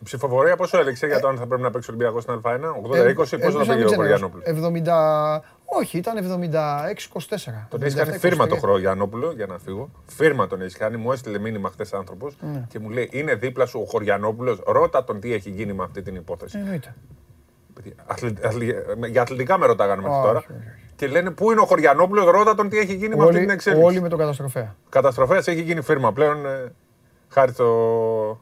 [0.00, 2.48] Η ψηφοφορία πόσο έλεξε για το αν θα πρέπει να παίξει ο Ολυμπιακός στην Α1,
[2.48, 4.30] 80-20, Ε, πόσο ελπίζω θα να πήγε μην ο ξενερώσω.
[4.44, 4.82] Χωριανόπουλο.
[4.84, 5.40] 70...
[5.64, 7.66] Όχι, ήταν 76-24.
[7.68, 9.90] Τον έχει κάνει φίρμα το Χωριανόπουλο για να φύγω.
[10.06, 10.96] Φίρμα τον έχει κάνει.
[10.96, 12.64] Μου έστειλε μήνυμα χθες άνθρωπος Ναι.
[12.68, 14.60] και μου λέει: Είναι δίπλα σου ο Χωριανόπουλος.
[14.66, 16.58] Ρώτα τον τι έχει γίνει με αυτή την υπόθεση.
[16.58, 16.94] Εννοείται.
[18.06, 18.76] Αθλη- αθλη-
[19.10, 20.44] Για αθλητικά με ρωτάγανε μέχρι Όχι, τώρα.
[20.98, 21.12] Όχι, όχι.
[21.12, 23.52] Και λένε: Πού είναι ο Χωριανόπουλος, ρώτα τον τι έχει γίνει με αυτή την Όλοι,
[23.52, 23.84] εξέλιξη.
[23.84, 24.76] όλοι με τον καταστροφέα.
[24.88, 26.46] Καταστροφέα έχει γίνει φίρμα πλέον.
[26.46, 26.72] ε,
[27.28, 28.40] χάρη στο.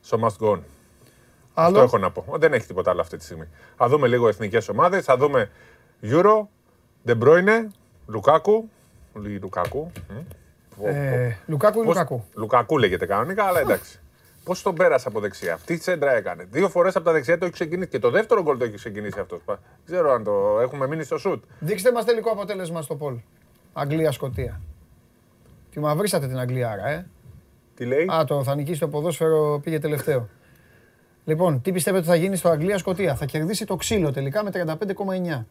[0.00, 0.58] στο Must Go On.
[1.58, 2.24] Αυτό Άλλο; έχω να πω.
[2.38, 3.48] Δεν έχει τίποτα άλλο αυτή τη στιγμή.
[3.76, 5.04] Θα δούμε λίγο εθνικές ομάδες.
[5.04, 5.50] Θα δούμε
[6.02, 6.46] Euro,
[7.06, 7.66] De Bruyne,
[8.06, 8.68] Λουκάκου.
[9.14, 9.90] Λου- Λουκάκου.
[10.78, 10.86] μ.
[10.86, 12.24] Ε, Λουκάκου ή Πώς- Λουκάκου.
[12.34, 14.00] Λουκάκου λέγεται κανονικά, αλλά εντάξει.
[14.46, 17.54] Πώς τον πέρασε από δεξιά; Τι τσέντρα έκανε; Δύο φορές από τα δεξιά το έχει
[17.54, 17.88] ξεκινήσει.
[17.88, 19.40] Και το δεύτερο γκολ το έχει ξεκινήσει αυτός.
[19.46, 21.44] Δεν ξέρω αν το έχουμε μείνει στο σουτ.
[21.58, 23.14] Δείξτε μας τελικό αποτέλεσμα στο Πολ.
[23.72, 24.60] Αγγλία-Σκοτία.
[25.70, 27.06] Τη μαυρίσατε την Αγγλία, άρα, ε.
[27.74, 30.28] Τι λέει; Α, το θα νικήσει το ποδόσφαιρο πήγε τελευταίο.
[31.24, 33.14] Λοιπόν, τι πιστεύετε ότι θα γίνει στο Αγγλία-Σκοτία.
[33.14, 35.44] Θα κερδίσει το ξύλο τελικά με 35,9.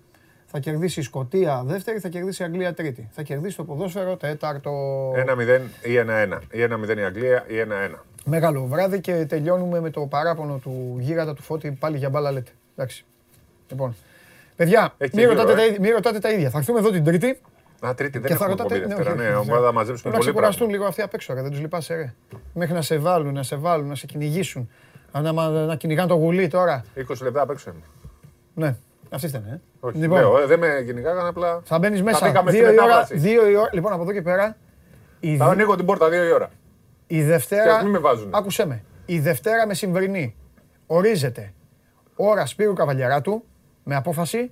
[0.46, 3.10] Θα κερδίσει η Σκοτία δεύτερη, θα κερδίσει η Αγγλία τρίτη.
[3.12, 4.72] Θα κερδίσει το ποδόσφαιρο τέταρτο.
[5.12, 6.40] 1-0 ή 1-1.
[6.52, 7.96] Ή 1-0 η Αγγλία ή 1-1.
[8.28, 12.52] Μεγάλο βράδυ και τελειώνουμε με το παράπονο του γίγαντα του Φώτη πάλι για μπάλα λέτε.
[12.76, 13.06] Εντάξει.
[13.70, 13.96] Λοιπόν.
[14.56, 15.56] Παιδιά, Έχει μην γύρω, ρωτάτε, ε.
[15.56, 16.50] τα ίδια- μην ρωτάτε τα ίδια.
[16.50, 17.40] Θα έρθουμε εδώ την Τρίτη
[17.86, 18.76] Α, τρίτη δεν και θα έχουμε ρωτάτε.
[18.76, 19.16] εκπομπή όχι, Δευτέρα.
[19.22, 20.76] όχι, Ναι, όχι, ομάδα θα Πρέπει μαζέψουμε να πολύ ξεκουραστούν πράγμα.
[20.76, 22.14] λίγο αυτοί απ' έξω, ρε, δεν τους λυπάσαι, ρε.
[22.54, 24.70] Μέχρι να σε βάλουν, να σε βάλουν, να σε κυνηγήσουν.
[25.12, 26.84] Να, να, να κυνηγάνε το γουλί τώρα.
[26.96, 27.82] 20 λεπτά απ' έξω είμαι.
[28.54, 28.76] Ναι,
[29.10, 29.62] αυτή ήταν, ε.
[29.80, 31.62] Όχι, Λοιπόν, λέω, ε, δεν με κυνηγάγανε απλά.
[31.64, 32.26] θα μπαίνεις μέσα.
[32.28, 33.18] μπήκαμε Δύο στην η, ώρα, μετάβαση.
[33.18, 33.70] δύο η ώρα.
[33.74, 34.58] Λοιπόν, από εδώ και πέρα.
[35.20, 36.50] Η, Θα δι- ανοίγω την πόρτα 2 η ώρα.
[37.08, 37.76] Η Και Δευτέρα.
[37.76, 38.30] ας μην με βάζουνε.
[38.34, 38.84] Άκουσέ με.
[39.06, 40.36] Η Δευτέρα μεσημβρινή
[40.88, 41.54] ορίζεται
[42.16, 43.44] ώρα Σπύρου Καβαλιαράτου
[43.84, 44.50] με απόφαση.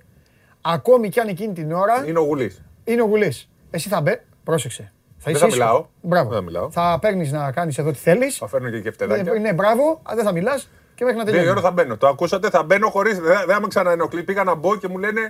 [0.60, 2.62] Ακόμη κι αν εκείνη την ώρα Είναι ο Γουλής.
[2.84, 3.50] είναι ο Γουλής.
[3.70, 4.24] Εσύ θα μπε.
[4.44, 4.82] Πρόσεξε.
[5.16, 5.66] Θα Δεν είσαι θα ήσυχος.
[5.68, 5.86] μιλάω.
[6.00, 6.28] Μπράβο.
[6.28, 6.70] Δεν θα μιλάω.
[6.70, 8.36] Θα παίρνεις να κάνεις εδώ τι θέλεις.
[8.36, 9.32] Θα φέρνω και κεφτεδάκια.
[9.32, 10.00] Ναι, μπράβο.
[10.02, 11.64] Α, Δεν θα μιλάς και μέχρι να Δύο η ώρα τελειώσει.
[11.66, 11.96] θα μπαίνω.
[11.96, 13.12] Το ακούσατε, θα μπαίνω χωρί.
[13.12, 14.22] Δεν δεν θα με ξαναενοχλεί.
[14.22, 15.20] Πήγα να μπω και μου λένε.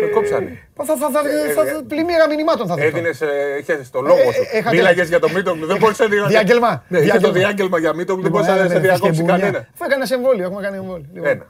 [0.00, 0.58] Με κόψανε.
[0.76, 2.96] Θα, θα, θα, θα, Ε, θα, ε, πλημμύρα μηνυμάτων θα δεχτώ.
[2.98, 3.20] Έδινες,
[3.60, 4.42] είχε το λόγο Ε, σου.
[4.52, 5.66] ε, είχατε- Μίλαγες για το Μίτογλου.
[5.66, 6.84] Δεν μπορούσε να Διάγγελμα.
[6.88, 7.38] Ναι, είχε το Διάγγελμα.
[7.38, 8.22] διάγγελμα για Μίτογλου.
[8.22, 9.44] Δεν Λοιπόν, μπορούσε να έλα, σε ρε, διακόψει φυσκεμπούνια.
[9.44, 9.68] κανένα.
[9.74, 11.06] Αφού έκανε εμβόλιο, έχουμε κάνει εμβόλιο.
[11.14, 11.28] Λοιπόν.
[11.30, 11.44] Ένα.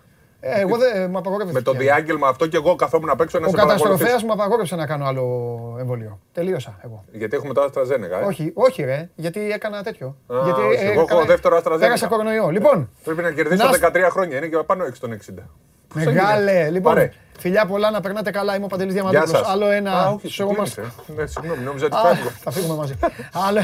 [0.47, 1.53] Ε, εγώ δεν μου απαγορεύεται.
[1.59, 4.27] Με το διάγγελμα αυτό και εγώ καθόμουν απ' έξω να Ο σε καταστροφέας παρακολουθήσω.
[4.27, 6.19] μου απαγόρευσε να κάνω άλλο εμβόλιο.
[6.33, 7.05] Τελείωσα εγώ.
[7.13, 8.23] Γιατί έχουμε το AstraZeneca.
[8.23, 10.07] ε; Όχι, όχι ρε, γιατί έκανα τέτοιο.
[10.27, 11.79] Α, γιατί όχι, εγώ έχω έκανα- δεύτερο AstraZeneca.
[11.81, 12.49] Πέρασα κορονοϊό.
[12.51, 14.37] Λοιπόν, Πρέπει να κερδίσω Να σ- 13 χρόνια.
[14.37, 15.43] Είναι και πάνω 6 των 60.
[15.89, 16.71] Πώς έγινε; μεγάλε.
[16.71, 17.11] Λοιπόν, Πάρε.
[17.45, 18.55] Φιλιά πολλά να περνάτε καλά.
[18.57, 19.41] Είμαι ο Παντελής Γεια Διαμαντούπουλος.
[19.41, 19.53] σας.
[19.55, 20.75] Άλλο ένα Α, όχι, show μας.
[20.75, 21.13] κλείνεις, ε.
[21.17, 22.29] Ναι, συγγνώμη, νόμιζα ότι Α, φεύγω.
[22.45, 22.95] Θα φύγουμε μαζί.
[23.49, 23.61] άλλο,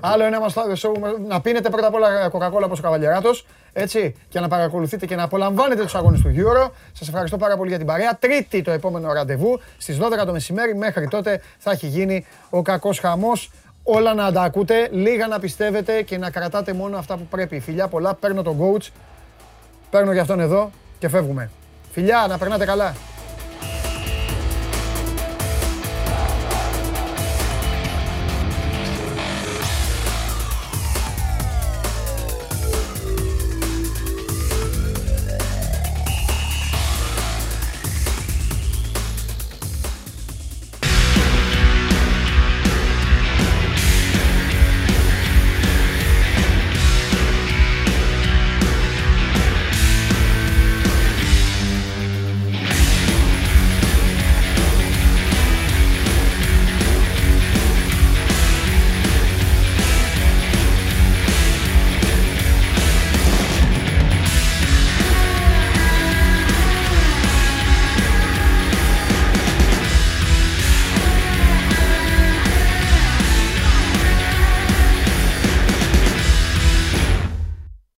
[0.00, 3.46] άλλο ένα μας show μας- Να πίνετε πρώτα απ' όλα κοκακόλα όπως ο Καβαλιαράτος.
[3.72, 6.70] Έτσι, και να παρακολουθείτε και να απολαμβάνετε τους αγώνες του Euro.
[6.92, 8.18] Σας ευχαριστώ πάρα πολύ για την παρέα.
[8.18, 10.74] Τρίτη το επόμενο ραντεβού στις 12 το μεσημέρι.
[10.76, 13.50] Μέχρι τότε θα έχει γίνει ο κακός χαμός.
[13.82, 17.60] Όλα να τα ακούτε, λίγα να πιστεύετε και να κρατάτε μόνο αυτά που πρέπει.
[17.60, 18.86] Φιλιά πολλά, παίρνω τον coach,
[19.90, 21.50] παίρνω για αυτόν εδώ και φεύγουμε.
[21.92, 22.94] Φιλιά, να περνάτε καλά.